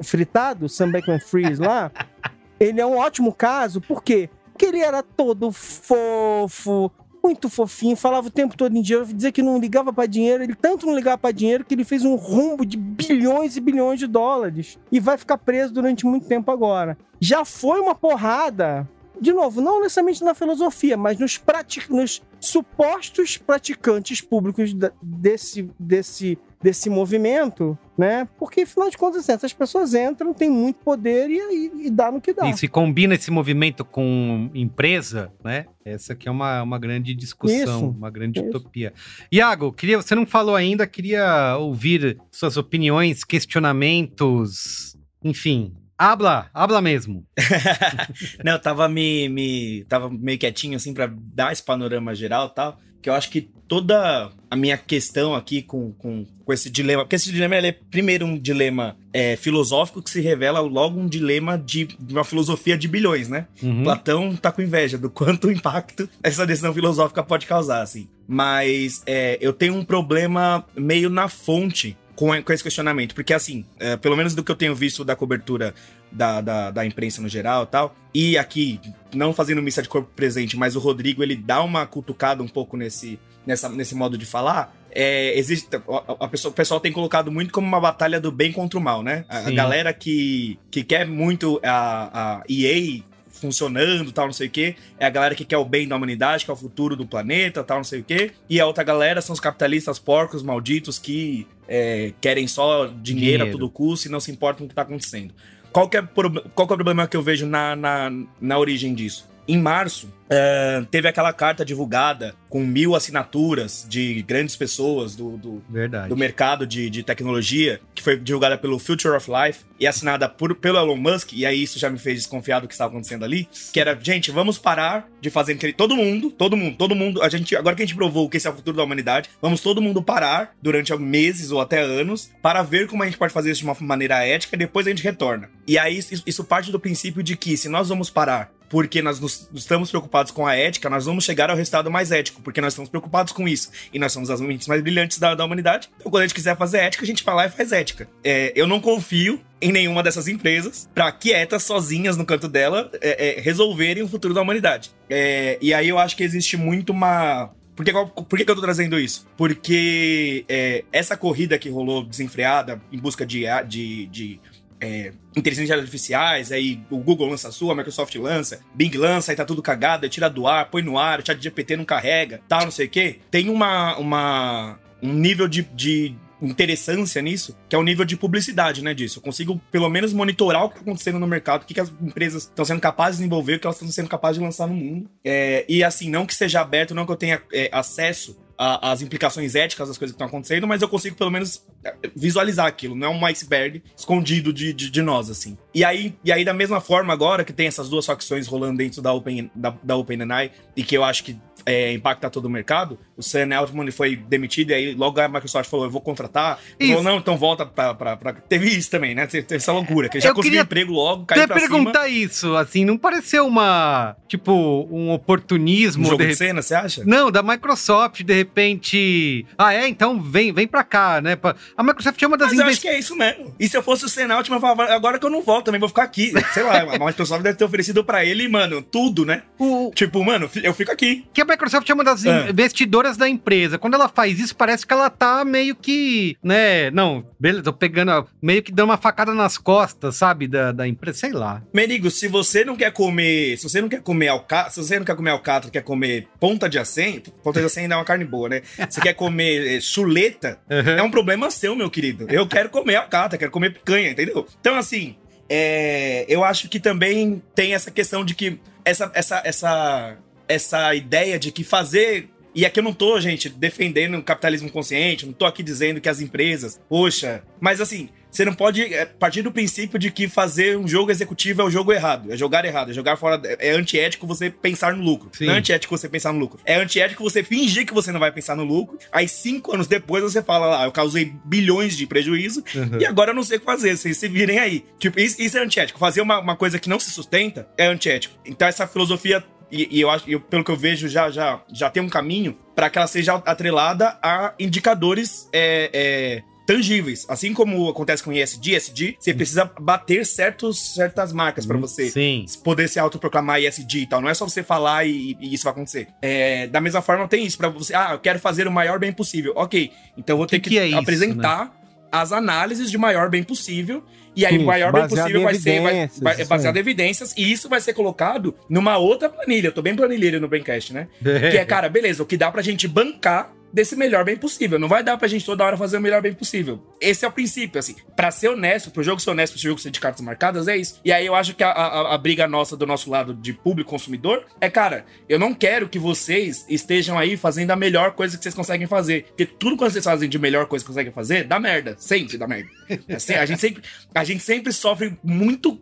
fritado, 0.03 0.69
Sam 0.69 0.91
Bankman 0.91 1.19
Freeze 1.19 1.61
lá, 1.61 1.91
ele 2.59 2.79
é 2.81 2.85
um 2.85 2.97
ótimo 2.97 3.33
caso, 3.33 3.81
por 3.81 4.03
quê? 4.03 4.29
Porque 4.51 4.65
ele 4.65 4.79
era 4.79 5.01
todo 5.01 5.51
fofo, 5.51 6.91
muito 7.23 7.49
fofinho, 7.49 7.95
falava 7.95 8.27
o 8.27 8.31
tempo 8.31 8.55
todo 8.55 8.75
em 8.75 8.81
dinheiro, 8.81 9.05
dizer 9.13 9.31
que 9.31 9.41
não 9.41 9.59
ligava 9.59 9.91
pra 9.91 10.05
dinheiro, 10.05 10.43
ele 10.43 10.55
tanto 10.55 10.85
não 10.85 10.95
ligava 10.95 11.17
pra 11.17 11.31
dinheiro 11.31 11.65
que 11.65 11.73
ele 11.73 11.83
fez 11.83 12.03
um 12.03 12.15
rombo 12.15 12.65
de 12.65 12.77
bilhões 12.77 13.57
e 13.57 13.61
bilhões 13.61 13.99
de 13.99 14.07
dólares 14.07 14.79
e 14.91 14.99
vai 14.99 15.17
ficar 15.17 15.37
preso 15.37 15.73
durante 15.73 16.05
muito 16.05 16.27
tempo 16.27 16.51
agora. 16.51 16.97
Já 17.19 17.43
foi 17.43 17.79
uma 17.79 17.93
porrada, 17.95 18.87
de 19.19 19.33
novo, 19.33 19.61
não 19.61 19.81
necessariamente 19.81 20.23
na 20.23 20.33
filosofia, 20.33 20.95
mas 20.97 21.17
nos, 21.19 21.41
nos 21.89 22.21
supostos 22.39 23.37
praticantes 23.37 24.21
públicos 24.21 24.73
da- 24.73 24.91
desse, 25.01 25.69
desse, 25.77 26.37
desse 26.61 26.89
movimento, 26.89 27.77
né? 27.97 28.27
Porque, 28.37 28.61
afinal 28.61 28.89
de 28.89 28.97
contas, 28.97 29.19
assim, 29.21 29.33
essas 29.33 29.51
pessoas 29.53 29.93
entram, 29.93 30.33
têm 30.33 30.49
muito 30.49 30.77
poder 30.77 31.29
e, 31.29 31.37
e, 31.37 31.87
e 31.87 31.89
dá 31.89 32.11
no 32.11 32.21
que 32.21 32.33
dá. 32.33 32.47
E 32.47 32.67
combina 32.67 33.15
esse 33.15 33.29
movimento 33.29 33.83
com 33.83 34.49
empresa, 34.53 35.31
né? 35.43 35.65
Essa 35.83 36.13
aqui 36.13 36.27
é 36.29 36.31
uma, 36.31 36.61
uma 36.63 36.79
grande 36.79 37.13
discussão, 37.13 37.57
Isso, 37.79 37.89
uma 37.89 38.09
grande 38.09 38.39
isso. 38.39 38.49
utopia. 38.49 38.93
Iago, 39.31 39.73
queria, 39.73 39.97
você 40.01 40.15
não 40.15 40.25
falou 40.25 40.55
ainda, 40.55 40.87
queria 40.87 41.57
ouvir 41.57 42.17
suas 42.31 42.55
opiniões, 42.57 43.23
questionamentos, 43.23 44.95
enfim. 45.23 45.73
Habla, 45.99 46.49
habla 46.53 46.81
mesmo. 46.81 47.25
Não, 48.41 48.53
eu 48.53 48.59
tava 48.59 48.87
me, 48.87 49.27
me. 49.27 49.83
Tava 49.89 50.09
meio 50.09 50.39
quietinho, 50.39 50.77
assim, 50.77 50.93
pra 50.93 51.11
dar 51.13 51.51
esse 51.51 51.61
panorama 51.61 52.15
geral 52.15 52.47
e 52.47 52.55
tal. 52.55 52.79
Que 53.01 53.09
eu 53.09 53.13
acho 53.13 53.29
que 53.29 53.49
toda 53.67 54.29
a 54.49 54.55
minha 54.55 54.77
questão 54.77 55.35
aqui 55.35 55.61
com, 55.61 55.91
com, 55.93 56.25
com 56.45 56.53
esse 56.53 56.69
dilema. 56.69 57.03
Porque 57.03 57.17
esse 57.17 57.29
dilema 57.29 57.55
é, 57.55 57.73
primeiro, 57.73 58.25
um 58.25 58.39
dilema 58.39 58.95
é, 59.11 59.35
filosófico 59.35 60.01
que 60.01 60.09
se 60.09 60.21
revela 60.21 60.61
logo 60.61 60.97
um 60.97 61.07
dilema 61.07 61.57
de, 61.57 61.85
de 61.85 62.13
uma 62.13 62.23
filosofia 62.23 62.77
de 62.77 62.87
bilhões, 62.87 63.27
né? 63.27 63.47
Uhum. 63.61 63.83
Platão 63.83 64.35
tá 64.37 64.53
com 64.53 64.61
inveja 64.61 64.97
do 64.97 65.09
quanto 65.09 65.51
impacto 65.51 66.09
essa 66.23 66.47
decisão 66.47 66.73
filosófica 66.73 67.21
pode 67.21 67.45
causar, 67.45 67.81
assim. 67.81 68.07
Mas 68.25 69.03
é, 69.05 69.37
eu 69.41 69.51
tenho 69.51 69.75
um 69.75 69.83
problema 69.83 70.65
meio 70.77 71.09
na 71.09 71.27
fonte 71.27 71.97
com, 72.19 72.43
com 72.43 72.51
esse 72.51 72.61
questionamento. 72.61 73.15
Porque, 73.15 73.33
assim, 73.33 73.63
é, 73.79 73.95
pelo 73.95 74.17
menos 74.17 74.35
do 74.35 74.43
que 74.43 74.51
eu 74.51 74.55
tenho 74.55 74.75
visto 74.75 75.05
da 75.05 75.15
cobertura 75.15 75.73
da, 76.11 76.41
da, 76.41 76.69
da 76.69 76.85
imprensa 76.85 77.21
no 77.21 77.29
geral 77.29 77.63
e 77.63 77.67
tal, 77.67 77.95
e 78.13 78.37
aqui, 78.37 78.77
não 79.15 79.31
fazendo 79.33 79.61
missa 79.61 79.81
de 79.81 79.87
corpo 79.87 80.09
presente, 80.13 80.57
mas 80.57 80.75
o 80.75 80.79
Rodrigo, 80.79 81.23
ele 81.23 81.37
dá 81.37 81.63
uma 81.63 81.85
cutucada 81.85 82.43
um 82.43 82.47
pouco 82.47 82.75
nesse, 82.75 83.17
nessa, 83.45 83.69
nesse 83.69 83.95
modo 83.95 84.17
de 84.17 84.25
falar. 84.25 84.75
É, 84.91 85.37
existe, 85.39 85.69
a, 85.73 86.25
a 86.25 86.27
pessoa, 86.27 86.51
o 86.51 86.53
pessoal 86.53 86.81
tem 86.81 86.91
colocado 86.91 87.31
muito 87.31 87.53
como 87.53 87.65
uma 87.65 87.79
batalha 87.79 88.19
do 88.19 88.33
bem 88.33 88.51
contra 88.51 88.77
o 88.77 88.81
mal, 88.81 89.01
né? 89.01 89.23
A, 89.29 89.47
a 89.47 89.51
galera 89.51 89.93
que, 89.93 90.59
que 90.69 90.83
quer 90.83 91.07
muito 91.07 91.57
a, 91.63 92.41
a 92.41 92.43
EA 92.49 93.01
funcionando, 93.39 94.11
tal, 94.11 94.25
não 94.25 94.33
sei 94.33 94.47
o 94.47 94.49
quê. 94.49 94.75
É 94.99 95.05
a 95.05 95.09
galera 95.09 95.35
que 95.35 95.45
quer 95.45 95.57
o 95.57 95.65
bem 95.65 95.87
da 95.87 95.95
humanidade, 95.95 96.45
que 96.45 96.51
é 96.51 96.53
o 96.53 96.57
futuro 96.57 96.95
do 96.95 97.05
planeta, 97.05 97.63
tal, 97.63 97.77
não 97.77 97.83
sei 97.83 98.01
o 98.01 98.03
quê. 98.03 98.31
E 98.49 98.59
a 98.59 98.65
outra 98.65 98.83
galera 98.83 99.21
são 99.21 99.33
os 99.33 99.39
capitalistas 99.39 99.99
porcos, 99.99 100.43
malditos, 100.43 100.99
que 100.99 101.47
é, 101.67 102.13
querem 102.19 102.47
só 102.47 102.87
dinheiro, 102.87 103.43
a 103.43 103.45
Dinheiro. 103.45 103.51
todo 103.51 103.69
custo 103.69 104.07
e 104.07 104.11
não 104.11 104.19
se 104.19 104.31
importam 104.31 104.59
com 104.59 104.65
o 104.65 104.69
que 104.69 104.75
tá 104.75 104.81
acontecendo. 104.81 105.33
Qual 105.71 105.87
que 105.87 105.97
é, 105.97 106.01
qual 106.01 106.67
é 106.67 106.73
o 106.73 106.75
problema 106.75 107.07
que 107.07 107.15
eu 107.15 107.21
vejo 107.21 107.45
na, 107.45 107.75
na, 107.75 108.11
na 108.41 108.57
origem 108.57 108.93
disso? 108.95 109.28
Em 109.49 109.57
março, 109.57 110.13
é, 110.29 110.83
teve 110.91 111.07
aquela 111.07 111.33
carta 111.33 111.65
divulgada 111.65 112.35
com 112.47 112.63
mil 112.63 112.93
assinaturas 112.93 113.83
de 113.89 114.21
grandes 114.21 114.55
pessoas 114.55 115.15
do, 115.15 115.37
do, 115.37 115.63
do 116.07 116.15
mercado 116.15 116.67
de, 116.67 116.87
de 116.87 117.01
tecnologia, 117.01 117.81
que 117.95 118.03
foi 118.03 118.19
divulgada 118.19 118.59
pelo 118.59 118.77
Future 118.77 119.15
of 119.15 119.27
Life 119.27 119.61
e 119.79 119.87
assinada 119.87 120.29
por, 120.29 120.53
pelo 120.53 120.77
Elon 120.77 120.97
Musk, 120.97 121.33
e 121.33 121.47
aí 121.47 121.63
isso 121.63 121.79
já 121.79 121.89
me 121.89 121.97
fez 121.97 122.17
desconfiar 122.17 122.59
do 122.59 122.67
que 122.67 122.75
estava 122.75 122.91
acontecendo 122.91 123.25
ali, 123.25 123.49
que 123.73 123.79
era, 123.79 123.97
gente, 123.99 124.29
vamos 124.29 124.59
parar 124.59 125.09
de 125.19 125.31
fazer 125.31 125.55
todo 125.73 125.95
mundo, 125.95 126.29
todo 126.29 126.55
mundo, 126.55 126.77
todo 126.77 126.95
mundo, 126.95 127.23
a 127.23 127.27
gente, 127.27 127.55
agora 127.55 127.75
que 127.75 127.81
a 127.81 127.85
gente 127.87 127.95
provou 127.95 128.29
que 128.29 128.37
esse 128.37 128.45
é 128.45 128.51
o 128.51 128.55
futuro 128.55 128.77
da 128.77 128.83
humanidade, 128.83 129.31
vamos 129.41 129.61
todo 129.61 129.81
mundo 129.81 130.03
parar 130.03 130.53
durante 130.61 130.95
meses 130.95 131.49
ou 131.49 131.59
até 131.59 131.81
anos 131.81 132.31
para 132.39 132.61
ver 132.61 132.85
como 132.85 133.01
a 133.01 133.07
gente 133.07 133.17
pode 133.17 133.33
fazer 133.33 133.49
isso 133.49 133.61
de 133.61 133.65
uma 133.65 133.75
maneira 133.81 134.23
ética 134.23 134.55
e 134.55 134.59
depois 134.59 134.85
a 134.85 134.91
gente 134.91 135.01
retorna. 135.01 135.49
E 135.65 135.75
aí 135.79 135.97
isso, 135.97 136.21
isso 136.23 136.43
parte 136.43 136.71
do 136.71 136.79
princípio 136.79 137.23
de 137.23 137.35
que 137.35 137.57
se 137.57 137.67
nós 137.67 137.89
vamos 137.89 138.11
parar 138.11 138.51
porque 138.69 139.01
nós 139.01 139.19
nos- 139.19 139.49
estamos 139.53 139.89
preocupados 139.89 140.31
com 140.31 140.45
a 140.45 140.55
ética, 140.55 140.89
nós 140.89 141.05
vamos 141.05 141.23
chegar 141.25 141.49
ao 141.49 141.55
resultado 141.57 141.89
mais 141.89 142.11
ético, 142.11 142.41
porque 142.41 142.61
nós 142.61 142.73
estamos 142.73 142.89
preocupados 142.89 143.33
com 143.33 143.47
isso. 143.47 143.71
E 143.91 143.97
nós 143.99 144.11
somos 144.13 144.29
as 144.29 144.39
mentes 144.39 144.67
mais 144.67 144.81
brilhantes 144.81 145.17
da, 145.17 145.33
da 145.35 145.43
humanidade. 145.43 145.89
Então, 145.97 146.11
quando 146.11 146.21
a 146.23 146.27
gente 146.27 146.35
quiser 146.35 146.55
fazer 146.55 146.77
ética, 146.79 147.03
a 147.03 147.07
gente 147.07 147.23
vai 147.23 147.35
lá 147.35 147.45
e 147.47 147.49
faz 147.49 147.71
ética. 147.71 148.07
É, 148.23 148.53
eu 148.55 148.67
não 148.67 148.79
confio 148.79 149.41
em 149.61 149.71
nenhuma 149.71 150.01
dessas 150.03 150.27
empresas 150.27 150.87
pra 150.93 151.11
quietas, 151.11 151.63
sozinhas 151.63 152.15
no 152.15 152.25
canto 152.25 152.47
dela, 152.47 152.89
é, 153.01 153.37
é, 153.37 153.41
resolverem 153.41 154.03
o 154.03 154.07
futuro 154.07 154.33
da 154.33 154.41
humanidade. 154.41 154.91
É, 155.09 155.57
e 155.61 155.73
aí 155.73 155.89
eu 155.89 155.97
acho 155.99 156.15
que 156.15 156.23
existe 156.23 156.55
muito 156.55 156.91
uma. 156.91 157.51
Por 157.75 157.85
que, 157.85 157.91
por 157.93 158.37
que 158.37 158.49
eu 158.51 158.55
tô 158.55 158.61
trazendo 158.61 158.99
isso? 158.99 159.25
Porque 159.37 160.43
é, 160.49 160.83
essa 160.91 161.15
corrida 161.15 161.57
que 161.57 161.69
rolou 161.69 162.03
desenfreada 162.03 162.81
em 162.91 162.97
busca 162.99 163.25
de, 163.25 163.43
de, 163.67 164.05
de 164.07 164.39
é, 164.81 165.11
inteligências 165.35 165.77
artificiais, 165.77 166.51
aí 166.51 166.81
o 166.89 166.97
Google 166.97 167.29
lança 167.29 167.49
a 167.49 167.51
sua, 167.51 167.73
a 167.73 167.75
Microsoft 167.75 168.15
lança, 168.15 168.61
Bing 168.73 168.95
lança, 168.95 169.31
aí 169.31 169.35
tá 169.35 169.45
tudo 169.45 169.61
cagado, 169.61 170.05
aí 170.05 170.09
tira 170.09 170.29
do 170.29 170.47
ar, 170.47 170.69
põe 170.69 170.81
no 170.81 170.97
ar, 170.97 171.19
o 171.19 171.25
chat 171.25 171.41
GPT 171.41 171.77
não 171.77 171.85
carrega, 171.85 172.41
tal, 172.47 172.63
não 172.63 172.71
sei 172.71 172.87
o 172.87 172.89
quê. 172.89 173.19
Tem 173.29 173.49
uma, 173.49 173.97
uma, 173.97 174.79
um 175.01 175.13
nível 175.13 175.47
de, 175.47 175.63
de 175.73 176.15
interessância 176.41 177.21
nisso, 177.21 177.57
que 177.67 177.75
é 177.75 177.79
o 177.79 177.83
nível 177.83 178.05
de 178.05 178.15
publicidade, 178.15 178.81
né, 178.81 178.93
disso. 178.93 179.19
Eu 179.19 179.23
consigo, 179.23 179.61
pelo 179.71 179.89
menos, 179.89 180.13
monitorar 180.13 180.63
o 180.63 180.69
que 180.69 180.75
tá 180.75 180.81
acontecendo 180.81 181.19
no 181.19 181.27
mercado, 181.27 181.63
o 181.63 181.65
que, 181.65 181.73
que 181.73 181.81
as 181.81 181.89
empresas 182.01 182.43
estão 182.43 182.63
sendo 182.63 182.79
capazes 182.79 183.17
de 183.17 183.23
desenvolver, 183.23 183.55
o 183.55 183.59
que 183.59 183.67
elas 183.67 183.75
estão 183.75 183.91
sendo 183.91 184.09
capazes 184.09 184.37
de 184.39 184.45
lançar 184.45 184.67
no 184.67 184.75
mundo. 184.75 185.09
É, 185.23 185.65
e 185.67 185.83
assim, 185.83 186.09
não 186.09 186.25
que 186.25 186.33
seja 186.33 186.61
aberto, 186.61 186.95
não 186.95 187.05
que 187.05 187.11
eu 187.11 187.17
tenha 187.17 187.41
é, 187.51 187.69
acesso 187.71 188.37
a- 188.61 188.91
as 188.91 189.01
implicações 189.01 189.55
éticas 189.55 189.87
das 189.87 189.97
coisas 189.97 190.11
que 190.13 190.15
estão 190.17 190.27
acontecendo, 190.27 190.67
mas 190.67 190.81
eu 190.81 190.89
consigo 190.89 191.15
pelo 191.15 191.31
menos 191.31 191.63
é, 191.85 191.95
visualizar 192.13 192.65
aquilo, 192.67 192.93
não 192.93 193.07
é 193.07 193.09
um 193.09 193.25
iceberg 193.25 193.81
escondido 193.95 194.51
de, 194.51 194.73
de, 194.73 194.89
de 194.91 195.01
nós, 195.01 195.29
assim. 195.29 195.57
E 195.73 195.85
aí, 195.85 196.13
e 196.25 196.31
aí, 196.31 196.43
da 196.43 196.53
mesma 196.53 196.81
forma, 196.81 197.13
agora 197.13 197.45
que 197.45 197.53
tem 197.53 197.67
essas 197.67 197.87
duas 197.87 198.05
facções 198.05 198.47
rolando 198.47 198.77
dentro 198.77 199.01
da 199.01 199.13
Open, 199.13 199.49
da, 199.55 199.73
da 199.81 199.95
OpenAI, 199.95 200.51
e 200.75 200.83
que 200.83 200.95
eu 200.97 201.05
acho 201.05 201.23
que 201.23 201.37
é, 201.65 201.93
impacta 201.93 202.29
todo 202.29 202.45
o 202.45 202.49
mercado, 202.49 202.99
o 203.17 203.23
Sam 203.23 203.55
Altman 203.55 203.89
foi 203.91 204.15
demitido, 204.15 204.71
e 204.71 204.73
aí 204.73 204.95
logo 204.95 205.19
a 205.19 205.27
Microsoft 205.27 205.69
falou, 205.69 205.85
eu 205.85 205.91
vou 205.91 206.01
contratar. 206.01 206.59
Ele. 206.79 206.89
Falou, 206.89 207.03
não, 207.03 207.17
então 207.17 207.37
volta 207.37 207.65
pra, 207.65 207.93
pra, 207.93 208.17
pra... 208.17 208.33
Teve 208.33 208.67
isso 208.69 208.89
também, 208.89 209.13
né? 209.15 209.27
Teve 209.27 209.55
essa 209.55 209.71
loucura, 209.71 210.09
que 210.09 210.17
ele 210.17 210.23
já 210.23 210.29
Eu 210.29 210.35
conseguiu 210.35 210.61
emprego 210.61 210.93
logo, 210.93 211.25
caiu 211.25 211.47
pra 211.47 211.59
cima. 211.59 211.69
perguntar 211.69 212.07
isso, 212.07 212.55
assim, 212.55 212.85
não 212.85 212.97
pareceu 212.97 213.45
uma, 213.45 214.15
tipo, 214.27 214.51
um 214.91 215.11
oportunismo 215.11 216.05
Um 216.05 216.09
jogo 216.09 216.23
de 216.23 216.29
de 216.29 216.35
cena, 216.35 216.61
você 216.61 216.75
acha? 216.75 217.03
Não, 217.05 217.31
da 217.31 217.41
Microsoft, 217.41 218.23
de 218.23 218.33
repente. 218.33 219.45
Ah, 219.57 219.73
é? 219.73 219.87
Então 219.87 220.21
vem, 220.21 220.51
vem 220.53 220.67
pra 220.67 220.83
cá, 220.83 221.21
né? 221.21 221.37
A 221.75 221.83
Microsoft 221.83 222.21
é 222.21 222.27
uma 222.27 222.37
das 222.37 222.49
Mas 222.49 222.59
eu 222.59 222.65
acho 222.65 222.81
que 222.81 222.87
é 222.87 222.99
isso 222.99 223.15
mesmo. 223.15 223.53
E 223.59 223.67
se 223.67 223.75
eu 223.75 223.83
fosse 223.83 224.05
o 224.05 224.09
Sam 224.09 224.33
Altman, 224.33 224.57
eu 224.57 224.61
falava, 224.61 224.93
agora 224.93 225.17
que 225.19 225.25
eu 225.25 225.29
não 225.29 225.41
volto, 225.41 225.65
também 225.65 225.79
vou 225.79 225.89
ficar 225.89 226.03
aqui. 226.03 226.31
Sei 226.53 226.63
lá, 226.63 226.81
a 226.81 227.05
Microsoft 227.05 227.41
deve 227.41 227.57
ter 227.57 227.63
oferecido 227.65 228.03
pra 228.03 228.23
ele, 228.23 228.47
mano, 228.47 228.81
tudo, 228.81 229.25
né? 229.25 229.43
o 229.57 229.91
Tipo, 229.93 230.23
mano, 230.23 230.49
eu 230.63 230.73
fico 230.73 230.91
aqui. 230.91 231.25
que 231.33 231.41
a 231.41 231.45
Microsoft 231.49 231.89
é 231.89 231.93
uma 231.93 232.03
das 232.03 232.25
É. 232.25 232.49
investidoras 232.49 233.17
da 233.17 233.27
empresa. 233.27 233.77
Quando 233.77 233.95
ela 233.95 234.07
faz 234.07 234.39
isso, 234.39 234.55
parece 234.55 234.85
que 234.85 234.93
ela 234.93 235.09
tá 235.09 235.43
meio 235.43 235.75
que, 235.75 236.37
né? 236.43 236.89
Não, 236.91 237.25
beleza, 237.39 237.63
tô 237.63 237.73
pegando, 237.73 238.27
meio 238.41 238.61
que 238.63 238.71
dando 238.71 238.89
uma 238.89 238.97
facada 238.97 239.33
nas 239.33 239.57
costas, 239.57 240.15
sabe? 240.15 240.47
Da, 240.47 240.71
da 240.71 240.87
empresa, 240.87 241.19
sei 241.19 241.31
lá. 241.31 241.61
Merigo, 241.73 242.09
se 242.11 242.27
você 242.27 242.63
não 242.63 242.75
quer 242.75 242.91
comer. 242.91 243.57
Se 243.57 243.63
você 243.69 243.81
não 243.81 243.89
quer 243.89 244.01
comer 244.01 244.27
alcatra, 244.29 244.71
se 244.71 244.83
você 244.83 244.97
não 244.99 245.05
quer 245.05 245.15
comer 245.15 245.31
alcatra, 245.31 245.69
quer 245.71 245.81
comer 245.83 246.27
ponta 246.39 246.69
de 246.69 246.77
acém, 246.79 247.21
ponta 247.43 247.59
de 247.59 247.65
acém 247.65 247.83
ainda 247.83 247.95
é 247.95 247.97
uma 247.97 248.05
carne 248.05 248.25
boa, 248.25 248.49
né? 248.49 248.61
Você 248.89 249.01
quer 249.01 249.13
comer 249.13 249.77
eh, 249.77 249.81
chuleta, 249.81 250.59
Uhum. 250.69 250.97
é 250.97 251.03
um 251.03 251.11
problema 251.11 251.49
seu, 251.51 251.75
meu 251.75 251.89
querido. 251.89 252.25
Eu 252.29 252.47
quero 252.47 252.69
comer 252.69 252.95
alcatra, 252.95 253.37
quero 253.37 253.51
comer 253.51 253.73
picanha, 253.73 254.11
entendeu? 254.11 254.47
Então, 254.59 254.75
assim, 254.75 255.15
é, 255.49 256.25
eu 256.27 256.43
acho 256.43 256.69
que 256.69 256.79
também 256.79 257.41
tem 257.55 257.73
essa 257.73 257.89
questão 257.91 258.23
de 258.23 258.33
que 258.35 258.59
essa, 258.85 259.11
essa, 259.13 259.41
essa, 259.43 260.17
essa 260.49 260.93
ideia 260.95 261.39
de 261.39 261.51
que 261.51 261.63
fazer 261.63 262.29
e 262.53 262.65
aqui 262.65 262.79
eu 262.79 262.83
não 262.83 262.93
tô, 262.93 263.19
gente, 263.21 263.47
defendendo 263.47 264.17
o 264.17 264.23
capitalismo 264.23 264.69
consciente, 264.69 265.25
não 265.25 265.33
tô 265.33 265.45
aqui 265.45 265.61
dizendo 265.61 266.01
que 266.01 266.09
as 266.09 266.19
empresas, 266.19 266.81
poxa, 266.89 267.43
mas 267.59 267.79
assim, 267.79 268.09
você 268.31 268.45
não 268.45 268.53
pode 268.53 268.93
é, 268.93 269.05
partir 269.05 269.41
do 269.41 269.51
princípio 269.51 269.97
de 269.97 270.11
que 270.11 270.27
fazer 270.27 270.77
um 270.77 270.87
jogo 270.87 271.09
executivo 271.09 271.61
é 271.61 271.65
o 271.65 271.69
jogo 271.69 271.91
errado, 271.91 272.31
é 272.31 272.37
jogar 272.37 272.63
errado, 272.63 272.91
é 272.91 272.93
jogar 272.93 273.17
fora. 273.17 273.41
É 273.59 273.71
antiético 273.71 274.27
você 274.27 274.49
pensar 274.49 274.95
no 274.95 275.03
lucro. 275.03 275.29
Sim. 275.33 275.45
Não 275.45 275.55
é 275.55 275.57
antiético 275.57 275.97
você 275.97 276.07
pensar 276.07 276.31
no 276.31 276.39
lucro. 276.39 276.59
É 276.63 276.75
antiético 276.75 277.23
você 277.23 277.43
fingir 277.43 277.85
que 277.85 277.93
você 277.93 278.11
não 278.11 278.19
vai 278.19 278.31
pensar 278.31 278.55
no 278.55 278.63
lucro. 278.63 278.99
Aí, 279.11 279.27
cinco 279.27 279.73
anos 279.73 279.87
depois, 279.87 280.23
você 280.23 280.43
fala 280.43 280.67
lá, 280.67 280.85
eu 280.85 280.91
causei 280.91 281.33
bilhões 281.43 281.97
de 281.97 282.05
prejuízo 282.05 282.63
uhum. 282.75 282.99
e 282.99 283.05
agora 283.05 283.31
eu 283.31 283.35
não 283.35 283.43
sei 283.43 283.57
o 283.57 283.59
que 283.59 283.65
fazer. 283.65 283.97
Vocês 283.97 284.17
se 284.17 284.27
virem 284.27 284.59
aí. 284.59 284.85
Tipo, 284.99 285.19
isso, 285.19 285.41
isso 285.41 285.57
é 285.57 285.63
antiético. 285.63 285.97
Fazer 285.97 286.21
uma, 286.21 286.39
uma 286.39 286.55
coisa 286.55 286.77
que 286.77 286.89
não 286.89 286.99
se 286.99 287.09
sustenta 287.09 287.67
é 287.77 287.87
antiético. 287.87 288.35
Então, 288.45 288.67
essa 288.67 288.85
filosofia 288.85 289.43
e, 289.71 289.97
e, 289.97 290.01
eu 290.01 290.09
acho, 290.09 290.29
eu, 290.29 290.39
pelo 290.39 290.63
que 290.63 290.71
eu 290.71 290.75
vejo, 290.75 291.07
já, 291.07 291.29
já, 291.29 291.61
já 291.71 291.89
tem 291.89 292.01
um 292.01 292.09
caminho 292.09 292.57
para 292.75 292.89
que 292.89 292.97
ela 292.97 293.07
seja 293.07 293.35
atrelada 293.35 294.17
a 294.21 294.53
indicadores 294.59 295.49
é, 295.53 295.89
é, 295.93 296.43
tangíveis. 296.65 297.25
Assim 297.27 297.51
como 297.53 297.89
acontece 297.89 298.23
com 298.23 298.31
ISD, 298.31 298.75
SD, 298.75 299.15
você 299.19 299.33
precisa 299.33 299.71
bater 299.79 300.25
certos, 300.25 300.93
certas 300.93 301.33
marcas 301.33 301.65
para 301.65 301.77
você 301.77 302.11
Sim. 302.11 302.45
poder 302.63 302.87
se 302.87 302.99
autoproclamar 302.99 303.59
ISD 303.59 303.99
e 303.99 304.05
tal. 304.05 304.21
Não 304.21 304.29
é 304.29 304.33
só 304.35 304.47
você 304.47 304.61
falar 304.61 305.05
e, 305.05 305.35
e 305.39 305.53
isso 305.53 305.63
vai 305.63 305.73
acontecer. 305.73 306.07
É, 306.21 306.67
da 306.67 306.79
mesma 306.79 307.01
forma, 307.01 307.27
tem 307.27 307.43
isso 307.43 307.57
para 307.57 307.69
você. 307.69 307.95
Ah, 307.95 308.09
eu 308.11 308.19
quero 308.19 308.39
fazer 308.39 308.67
o 308.67 308.71
maior 308.71 308.99
bem 308.99 309.11
possível. 309.11 309.51
Ok, 309.55 309.91
então 310.15 310.35
eu 310.35 310.37
vou 310.37 310.45
ter 310.45 310.59
que, 310.59 310.69
que, 310.69 310.75
que 310.75 310.93
é 310.93 310.97
apresentar. 310.97 311.63
Isso, 311.63 311.73
né? 311.73 311.78
As 312.11 312.31
análises 312.31 312.89
de 312.89 312.97
maior 312.97 313.29
bem 313.29 313.43
possível. 313.43 314.03
E 314.35 314.45
aí, 314.45 314.57
o 314.57 314.65
maior 314.65 314.93
bem 314.93 315.07
possível 315.07 315.41
vai 315.41 315.55
ser 315.55 315.81
vai, 315.81 316.09
vai, 316.21 316.45
baseado 316.45 316.77
em 316.77 316.79
evidências. 316.79 317.33
E 317.35 317.51
isso 317.51 317.67
vai 317.67 317.81
ser 317.81 317.93
colocado 317.93 318.55
numa 318.69 318.97
outra 318.97 319.27
planilha. 319.27 319.67
Eu 319.67 319.71
tô 319.71 319.81
bem 319.81 319.95
planilheiro 319.95 320.39
no 320.39 320.47
Braincast, 320.47 320.93
né? 320.93 321.07
que 321.21 321.57
é, 321.57 321.65
cara, 321.65 321.89
beleza, 321.89 322.23
o 322.23 322.25
que 322.25 322.37
dá 322.37 322.51
pra 322.51 322.61
gente 322.61 322.87
bancar 322.87 323.51
desse 323.71 323.95
melhor 323.95 324.23
bem 324.25 324.35
possível. 324.35 324.79
Não 324.79 324.87
vai 324.87 325.03
dar 325.03 325.17
pra 325.17 325.27
gente 325.27 325.45
toda 325.45 325.63
hora 325.63 325.77
fazer 325.77 325.97
o 325.97 326.01
melhor 326.01 326.21
bem 326.21 326.33
possível. 326.33 326.81
Esse 326.99 327.25
é 327.25 327.27
o 327.27 327.31
princípio, 327.31 327.79
assim. 327.79 327.95
Pra 328.15 328.31
ser 328.31 328.49
honesto, 328.49 328.91
pro 328.91 329.03
jogo 329.03 329.19
ser 329.19 329.29
honesto, 329.29 329.53
pro 329.53 329.61
jogo 329.61 329.79
ser 329.79 329.91
de 329.91 329.99
cartas 329.99 330.21
marcadas, 330.21 330.67
é 330.67 330.75
isso. 330.77 330.99
E 331.03 331.11
aí 331.11 331.25
eu 331.25 331.35
acho 331.35 331.55
que 331.55 331.63
a, 331.63 331.71
a, 331.71 332.15
a, 332.15 332.17
briga 332.17 332.47
nossa 332.47 332.75
do 332.75 332.85
nosso 332.85 333.09
lado 333.09 333.33
de 333.33 333.53
público 333.53 333.89
consumidor 333.89 334.45
é, 334.59 334.69
cara, 334.69 335.05
eu 335.27 335.39
não 335.39 335.53
quero 335.53 335.89
que 335.89 335.99
vocês 335.99 336.65
estejam 336.69 337.17
aí 337.17 337.37
fazendo 337.37 337.71
a 337.71 337.75
melhor 337.75 338.11
coisa 338.11 338.37
que 338.37 338.43
vocês 338.43 338.55
conseguem 338.55 338.87
fazer. 338.87 339.25
Porque 339.29 339.45
tudo 339.45 339.77
que 339.77 339.83
vocês 339.83 340.03
fazem 340.03 340.29
de 340.29 340.39
melhor 340.39 340.65
coisa 340.65 340.83
que 340.83 340.89
conseguem 340.89 341.11
fazer, 341.11 341.45
dá 341.45 341.59
merda. 341.59 341.95
Sempre 341.97 342.37
dá 342.37 342.47
merda. 342.47 342.69
Assim, 343.15 343.33
a, 343.33 343.45
gente 343.45 343.59
sempre, 343.59 343.83
a 344.13 344.23
gente 344.23 344.43
sempre 344.43 344.73
sofre 344.73 345.17
muito 345.23 345.79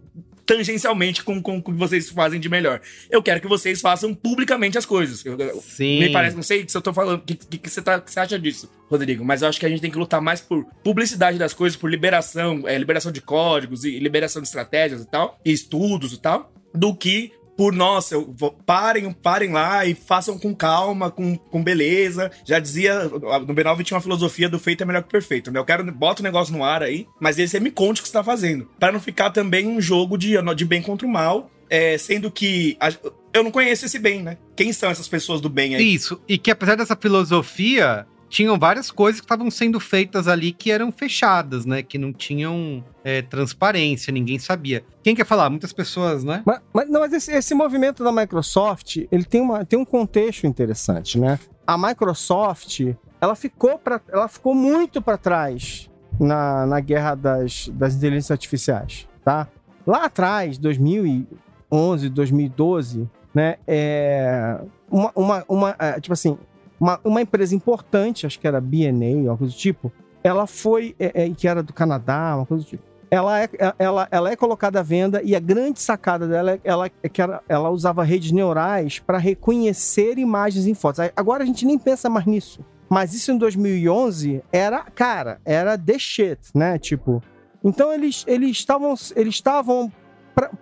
tangencialmente 0.48 1.24
com, 1.24 1.42
com, 1.42 1.62
com 1.62 1.72
o 1.72 1.74
que 1.74 1.80
vocês 1.80 2.10
fazem 2.10 2.40
de 2.40 2.48
melhor. 2.48 2.80
Eu 3.12 3.22
quero 3.22 3.42
que 3.42 3.48
vocês 3.48 3.82
façam 3.82 4.16
publicamente 4.16 4.78
as 4.78 4.86
coisas. 4.86 5.24
Sim. 5.62 6.00
Me 6.00 6.10
parece, 6.10 6.36
não 6.38 6.42
sei 6.42 6.66
se 6.66 6.76
eu 6.76 6.82
tô 6.82 6.94
falando, 6.94 7.20
o 7.20 7.22
que, 7.22 7.36
que, 7.36 7.58
que, 7.58 7.70
você 7.70 7.82
tá, 7.82 8.00
que 8.00 8.10
você 8.10 8.20
acha 8.22 8.40
disso, 8.40 8.72
Rodrigo? 8.90 9.26
Mas 9.26 9.42
eu 9.42 9.50
acho 9.50 9.60
que 9.60 9.66
a 9.66 9.70
gente 9.70 9.82
tem 9.82 9.92
que 9.92 9.98
lutar 9.98 10.22
mais 10.22 10.40
por 10.40 10.66
publicidade 10.84 11.38
das 11.38 11.54
coisas, 11.54 11.78
por 11.78 11.92
liberação, 11.92 12.64
é, 12.66 12.78
liberação 12.78 13.12
de 13.12 13.20
códigos 13.20 13.84
e 13.84 14.00
liberação 14.00 14.42
de 14.42 14.48
estratégias 14.48 15.02
e 15.02 15.06
tal, 15.06 15.38
e 15.44 15.52
estudos 15.52 16.14
e 16.14 16.22
tal, 16.22 16.52
do 16.74 16.96
que 16.96 17.34
por 17.58 17.74
nossa, 17.74 18.16
vou, 18.20 18.52
parem, 18.52 19.12
parem 19.12 19.52
lá 19.52 19.84
e 19.84 19.96
façam 19.96 20.38
com 20.38 20.56
calma, 20.56 21.10
com, 21.10 21.36
com 21.36 21.64
beleza. 21.64 22.32
Já 22.46 22.60
dizia, 22.60 23.06
no 23.06 23.56
B9 23.56 23.84
tinha 23.84 23.96
uma 23.96 24.02
filosofia 24.02 24.48
do 24.48 24.60
feito 24.60 24.84
é 24.84 24.86
melhor 24.86 25.02
que 25.02 25.10
perfeito, 25.10 25.52
né? 25.52 25.60
Eu 25.60 25.66
quero, 25.66 25.84
bota 25.92 26.22
o 26.22 26.24
negócio 26.24 26.56
no 26.56 26.64
ar 26.64 26.84
aí, 26.84 27.08
mas 27.20 27.40
aí 27.40 27.48
você 27.48 27.60
me 27.60 27.72
conte 27.72 28.00
o 28.00 28.04
que 28.04 28.10
você 28.10 28.14
tá 28.14 28.24
fazendo. 28.24 28.70
para 28.80 28.92
não 28.92 29.00
ficar 29.00 29.32
também 29.32 29.68
um 29.68 29.82
jogo 29.82 30.18
de, 30.18 30.36
de 30.56 30.66
bem 30.66 30.84
contra 30.84 31.08
o 31.08 31.10
mal, 31.10 31.50
é, 31.68 31.98
sendo 31.98 32.30
que 32.30 32.78
a, 32.80 32.90
eu 33.34 33.44
não 33.44 33.52
conheço 33.52 33.86
esse 33.86 33.98
bem, 33.98 34.22
né? 34.22 34.38
Quem 34.56 34.72
são 34.72 34.90
essas 34.90 35.08
pessoas 35.08 35.42
do 35.42 35.50
bem 35.50 35.76
aí? 35.76 35.96
Isso, 35.96 36.22
e 36.28 36.38
que 36.38 36.52
apesar 36.52 36.76
dessa 36.76 36.96
filosofia, 36.96 38.06
tinham 38.30 38.58
várias 38.60 38.92
coisas 38.92 39.22
que 39.22 39.26
estavam 39.26 39.50
sendo 39.50 39.80
feitas 39.80 40.28
ali 40.28 40.52
que 40.52 40.72
eram 40.72 40.92
fechadas, 40.92 41.66
né? 41.66 41.82
Que 41.82 41.98
não 41.98 42.12
tinham 42.12 42.84
é, 43.04 43.22
transparência, 43.22 44.12
ninguém 44.12 44.38
sabia. 44.38 44.84
Quem 45.02 45.16
quer 45.16 45.26
falar? 45.26 45.50
Muitas 45.50 45.72
pessoas, 45.72 46.24
né? 46.24 46.44
Mas, 46.46 46.62
mas 46.74 46.90
não, 46.90 47.00
mas 47.00 47.14
esse, 47.14 47.32
esse, 47.32 47.54
movimento 47.54 48.04
da 48.04 48.12
Microsoft, 48.12 48.98
ele 49.12 49.24
tem, 49.24 49.42
uma, 49.42 49.66
tem 49.66 49.80
um 49.80 49.86
contexto 49.86 50.46
interessante, 50.46 51.20
né? 51.20 51.40
A 51.66 51.78
Microsoft, 51.78 52.82
ela 53.22 53.36
ficou, 53.36 53.78
pra, 53.78 54.02
ela 54.10 54.28
ficou 54.28 54.54
muito 54.54 55.02
para 55.02 55.18
trás 55.18 55.90
na, 56.20 56.66
na 56.66 56.80
guerra 56.80 57.16
das, 57.16 57.70
das 57.70 57.96
inteligências 57.96 58.32
artificiais, 58.32 59.08
tá? 59.24 59.48
Lá 59.86 60.06
atrás, 60.06 60.58
2011, 60.58 62.10
2012, 62.10 63.10
né? 63.34 63.58
É, 63.66 64.60
uma, 64.92 65.12
uma, 65.16 65.46
uma, 65.48 65.76
é, 65.80 66.00
tipo 66.00 66.14
assim, 66.14 66.38
uma, 66.80 67.00
uma 67.04 67.22
empresa 67.22 67.56
importante, 67.56 68.26
acho 68.26 68.40
que 68.40 68.48
era 68.48 68.62
BNA, 68.62 69.36
coisa 69.38 69.54
do 69.54 69.58
tipo, 69.58 69.92
ela 70.24 70.46
foi, 70.46 70.96
é, 71.00 71.24
é, 71.24 71.30
que 71.30 71.48
era 71.48 71.64
do 71.64 71.74
Canadá, 71.74 72.36
uma 72.38 72.46
coisa 72.46 72.64
do 72.64 72.68
tipo, 72.68 72.84
ela 73.10 73.42
é, 73.42 73.50
é, 73.58 73.74
ela, 73.80 74.08
ela 74.12 74.32
é 74.32 74.36
colocada 74.36 74.80
à 74.80 74.84
venda 74.84 75.22
e 75.24 75.36
a 75.36 75.40
grande 75.40 75.82
sacada 75.82 76.28
dela 76.28 76.52
é, 76.52 76.60
ela, 76.64 76.90
é 77.02 77.10
que 77.10 77.22
ela, 77.22 77.70
usava 77.70 78.04
redes 78.04 78.32
neurais 78.32 79.00
para 79.00 79.18
reconhecer 79.18 80.18
imagens 80.18 80.68
em 80.68 80.74
fotos. 80.74 81.10
Agora 81.16 81.44
a 81.44 81.46
gente 81.46 81.66
nem 81.66 81.78
pensa 81.78 82.10
mais 82.10 82.26
nisso. 82.26 82.60
Mas 82.90 83.14
isso 83.14 83.32
em 83.32 83.38
2011 83.38 84.44
era, 84.52 84.84
cara, 84.84 85.42
era 85.44 85.78
the 85.78 86.00
shit, 86.00 86.40
né? 86.56 86.78
Tipo, 86.78 87.22
então 87.64 87.94
eles 87.94 88.24
eles 88.28 88.52
estavam 88.52 88.94
eles 89.16 89.36
estavam 89.36 89.92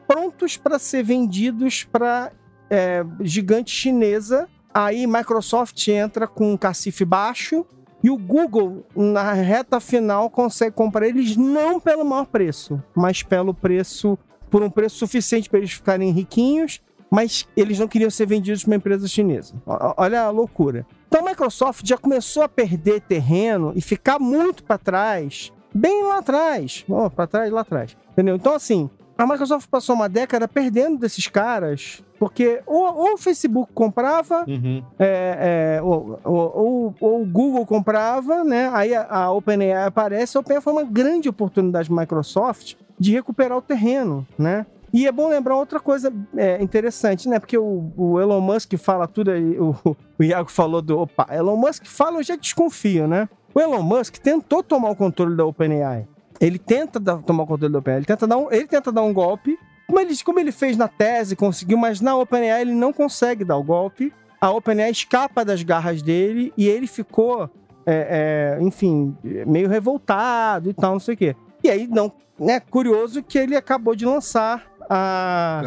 prontos 0.07 0.57
para 0.57 0.79
ser 0.79 1.03
vendidos 1.03 1.83
para 1.83 2.31
é, 2.69 3.05
gigante 3.21 3.71
chinesa 3.71 4.47
Aí 4.75 5.07
Microsoft 5.07 5.87
entra 5.87 6.27
com 6.27 6.51
um 6.51 6.57
cacife 6.57 7.05
baixo 7.05 7.65
e 8.03 8.09
o 8.09 8.17
Google, 8.17 8.85
na 8.93 9.31
reta 9.31 9.79
final, 9.79 10.29
consegue 10.29 10.75
comprar 10.75 11.07
eles 11.07 11.37
não 11.37 11.79
pelo 11.79 12.03
maior 12.03 12.25
preço, 12.25 12.83
mas 12.93 13.23
pelo 13.23 13.53
preço, 13.53 14.19
por 14.51 14.61
um 14.61 14.69
preço 14.69 14.97
suficiente 14.97 15.49
para 15.49 15.59
eles 15.59 15.71
ficarem 15.71 16.11
riquinhos, 16.11 16.81
mas 17.09 17.47
eles 17.55 17.79
não 17.79 17.87
queriam 17.87 18.09
ser 18.09 18.25
vendidos 18.25 18.63
para 18.63 18.71
uma 18.71 18.75
empresa 18.75 19.07
chinesa. 19.07 19.55
Olha 19.65 20.23
a 20.23 20.29
loucura. 20.29 20.85
Então 21.07 21.25
a 21.25 21.29
Microsoft 21.29 21.87
já 21.87 21.97
começou 21.97 22.43
a 22.43 22.49
perder 22.49 22.99
terreno 22.99 23.71
e 23.77 23.81
ficar 23.81 24.19
muito 24.19 24.61
para 24.61 24.77
trás, 24.77 25.53
bem 25.73 26.03
lá 26.03 26.17
atrás. 26.17 26.83
Oh, 26.89 27.09
para 27.09 27.27
trás, 27.27 27.49
lá 27.49 27.61
atrás. 27.61 27.95
Entendeu? 28.11 28.35
Então, 28.35 28.53
assim, 28.53 28.89
a 29.17 29.25
Microsoft 29.25 29.69
passou 29.69 29.95
uma 29.95 30.09
década 30.09 30.47
perdendo 30.47 30.97
desses 30.97 31.27
caras, 31.27 32.03
porque 32.19 32.61
ou, 32.65 32.83
ou 32.83 33.13
o 33.13 33.17
Facebook 33.17 33.71
comprava, 33.73 34.43
uhum. 34.47 34.83
é, 34.99 35.77
é, 35.77 35.81
ou, 35.81 36.19
ou, 36.23 36.95
ou, 36.99 37.21
o 37.21 37.25
Google 37.25 37.65
comprava, 37.65 38.43
né? 38.43 38.69
Aí 38.73 38.93
a, 38.93 39.07
a 39.09 39.31
OpenAI 39.31 39.85
aparece. 39.85 40.37
A 40.37 40.41
OpenAI 40.41 40.61
foi 40.61 40.73
uma 40.73 40.83
grande 40.83 41.29
oportunidade 41.29 41.89
da 41.89 41.95
Microsoft 41.95 42.75
de 42.99 43.11
recuperar 43.11 43.57
o 43.57 43.61
terreno, 43.61 44.27
né? 44.37 44.65
E 44.93 45.07
é 45.07 45.11
bom 45.11 45.27
lembrar 45.27 45.57
outra 45.57 45.79
coisa 45.79 46.13
é, 46.37 46.61
interessante, 46.61 47.27
né? 47.27 47.39
Porque 47.39 47.57
o, 47.57 47.91
o, 47.97 48.19
Elon 48.19 48.39
Musk 48.39 48.77
fala 48.77 49.07
tudo 49.07 49.31
aí, 49.31 49.59
o, 49.59 49.75
o 50.17 50.23
Iago 50.23 50.49
falou 50.49 50.81
do. 50.81 50.99
Opa, 50.99 51.27
Elon 51.31 51.57
Musk 51.57 51.85
fala, 51.85 52.19
eu 52.19 52.23
já 52.23 52.35
desconfio, 52.35 53.07
né? 53.07 53.27
O 53.53 53.59
Elon 53.59 53.83
Musk 53.83 54.17
tentou 54.17 54.63
tomar 54.63 54.89
o 54.89 54.95
controle 54.95 55.35
da 55.35 55.45
OpenAI. 55.45 56.07
Ele 56.39 56.59
tenta 56.59 56.99
dar, 56.99 57.17
tomar 57.17 57.43
o 57.43 57.47
controle 57.47 57.71
da 57.71 57.79
OpenAI, 57.79 57.99
ele 57.99 58.05
tenta 58.05 58.27
dar 58.27 58.37
um, 58.37 58.51
ele 58.51 58.67
tenta 58.67 58.91
dar 58.91 59.01
um 59.03 59.13
golpe, 59.13 59.57
como 59.87 59.99
ele, 59.99 60.17
como 60.23 60.39
ele 60.39 60.51
fez 60.51 60.75
na 60.75 60.87
tese, 60.87 61.35
conseguiu, 61.35 61.77
mas 61.77 62.01
na 62.01 62.15
OpenAI 62.17 62.61
ele 62.61 62.73
não 62.73 62.91
consegue 62.91 63.43
dar 63.43 63.57
o 63.57 63.63
golpe. 63.63 64.11
A 64.41 64.51
OpenAI 64.51 64.91
escapa 64.91 65.45
das 65.45 65.63
garras 65.63 66.01
dele 66.01 66.51
e 66.57 66.67
ele 66.67 66.87
ficou, 66.87 67.49
é, 67.85 68.57
é, 68.59 68.63
enfim, 68.63 69.15
meio 69.45 69.69
revoltado 69.69 70.69
e 70.69 70.73
tal, 70.73 70.93
não 70.93 70.99
sei 70.99 71.13
o 71.13 71.17
quê. 71.17 71.35
E 71.63 71.69
aí, 71.69 71.87
não, 71.87 72.11
né, 72.39 72.59
curioso 72.59 73.23
que 73.23 73.37
ele 73.37 73.55
acabou 73.55 73.95
de 73.95 74.05
lançar 74.05 74.74
a, 74.89 75.61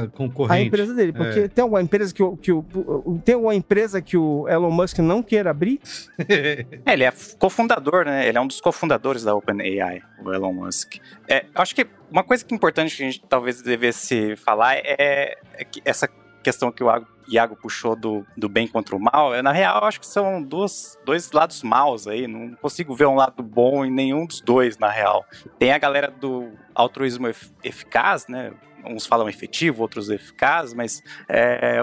a 0.49 0.61
empresa 0.61 0.95
dele. 0.95 1.13
Porque 1.13 1.41
é. 1.41 1.49
tem 1.49 1.63
alguma 1.63 1.83
empresa 1.83 2.13
que, 2.15 2.23
o, 2.23 2.37
que 2.37 2.53
o, 2.53 3.21
tem 3.25 3.35
alguma 3.35 3.55
empresa 3.55 4.01
que 4.01 4.17
o 4.17 4.49
Elon 4.49 4.71
Musk 4.71 4.99
não 4.99 5.23
queira 5.23 5.51
abrir? 5.51 5.81
é, 6.29 6.93
ele 6.93 7.05
é 7.05 7.13
cofundador, 7.39 8.05
né? 8.05 8.27
Ele 8.27 8.39
é 8.39 8.41
um 8.41 8.47
dos 8.47 8.61
cofundadores 8.61 9.25
da 9.25 9.35
OpenAI, 9.35 10.03
o 10.25 10.33
Elon 10.33 10.53
Musk. 10.53 10.97
É, 11.29 11.47
acho 11.55 11.75
que 11.75 11.87
uma 12.11 12.25
coisa 12.25 12.45
que 12.45 12.55
é 12.55 12.57
importante 12.57 12.97
que 12.97 13.03
a 13.03 13.07
gente 13.07 13.23
talvez 13.29 13.63
devesse 13.63 14.37
falar 14.37 14.77
é, 14.77 15.37
é 15.55 15.65
que 15.65 15.83
essa 15.85 16.09
questão 16.43 16.73
que 16.73 16.83
o 16.83 16.89
Iago 17.29 17.57
puxou 17.57 17.95
do, 17.95 18.27
do 18.37 18.49
bem 18.49 18.67
contra 18.67 18.97
o 18.97 19.01
mal, 19.01 19.35
é, 19.35 19.43
na 19.43 19.53
real, 19.53 19.85
acho 19.85 20.01
que 20.01 20.07
são 20.07 20.43
duas, 20.43 20.99
dois 21.05 21.31
lados 21.33 21.63
maus 21.63 22.07
aí. 22.07 22.27
Não 22.27 22.55
consigo 22.55 22.95
ver 22.95 23.07
um 23.07 23.15
lado 23.15 23.43
bom 23.43 23.85
em 23.85 23.91
nenhum 23.91 24.27
dos 24.27 24.41
dois, 24.41 24.79
na 24.79 24.89
real. 24.89 25.27
Tem 25.59 25.73
a 25.73 25.79
galera 25.79 26.11
do 26.11 26.53
altruísmo 26.75 27.29
eficaz, 27.63 28.27
né? 28.29 28.53
Uns 28.89 29.07
falam 29.07 29.29
efetivo, 29.29 29.83
outros 29.83 30.09
eficaz, 30.11 30.73
mas 30.75 31.03
é, 31.29 31.81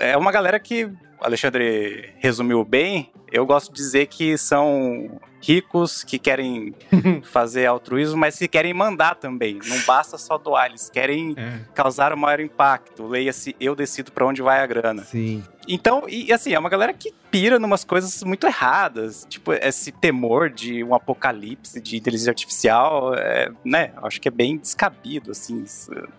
é 0.00 0.16
uma 0.16 0.32
galera 0.32 0.58
que 0.58 0.84
o 0.84 0.96
Alexandre 1.20 2.14
resumiu 2.18 2.64
bem, 2.64 3.10
Eu 3.32 3.46
gosto 3.46 3.72
de 3.72 3.76
dizer 3.80 4.06
que 4.06 4.36
são 4.36 5.20
ricos 5.40 6.02
que 6.02 6.18
querem 6.18 6.74
fazer 7.22 7.66
altruísmo, 7.66 8.16
mas 8.18 8.36
que 8.36 8.48
querem 8.48 8.74
mandar 8.74 9.14
também. 9.14 9.58
Não 9.66 9.78
basta 9.86 10.18
só 10.18 10.36
doar, 10.36 10.66
eles 10.70 10.90
querem 10.90 11.34
É, 11.36 11.60
causar 11.74 12.12
o 12.12 12.16
maior 12.16 12.40
impacto. 12.40 13.06
Leia-se, 13.06 13.54
eu 13.60 13.76
decido 13.76 14.10
para 14.10 14.26
onde 14.26 14.42
vai 14.42 14.60
a 14.60 14.66
grana. 14.66 15.04
sim. 15.04 15.44
Então, 15.72 16.02
e 16.08 16.32
assim, 16.32 16.52
é 16.52 16.58
uma 16.58 16.68
galera 16.68 16.92
que 16.92 17.14
pira 17.30 17.56
numas 17.56 17.84
coisas 17.84 18.24
muito 18.24 18.44
erradas. 18.44 19.24
Tipo, 19.28 19.52
esse 19.52 19.92
temor 19.92 20.50
de 20.50 20.82
um 20.82 20.92
apocalipse 20.92 21.80
de 21.80 21.96
inteligência 21.96 22.32
artificial, 22.32 23.14
é, 23.14 23.52
né? 23.64 23.92
Acho 24.02 24.20
que 24.20 24.26
é 24.26 24.32
bem 24.32 24.58
descabido, 24.58 25.30
assim. 25.30 25.64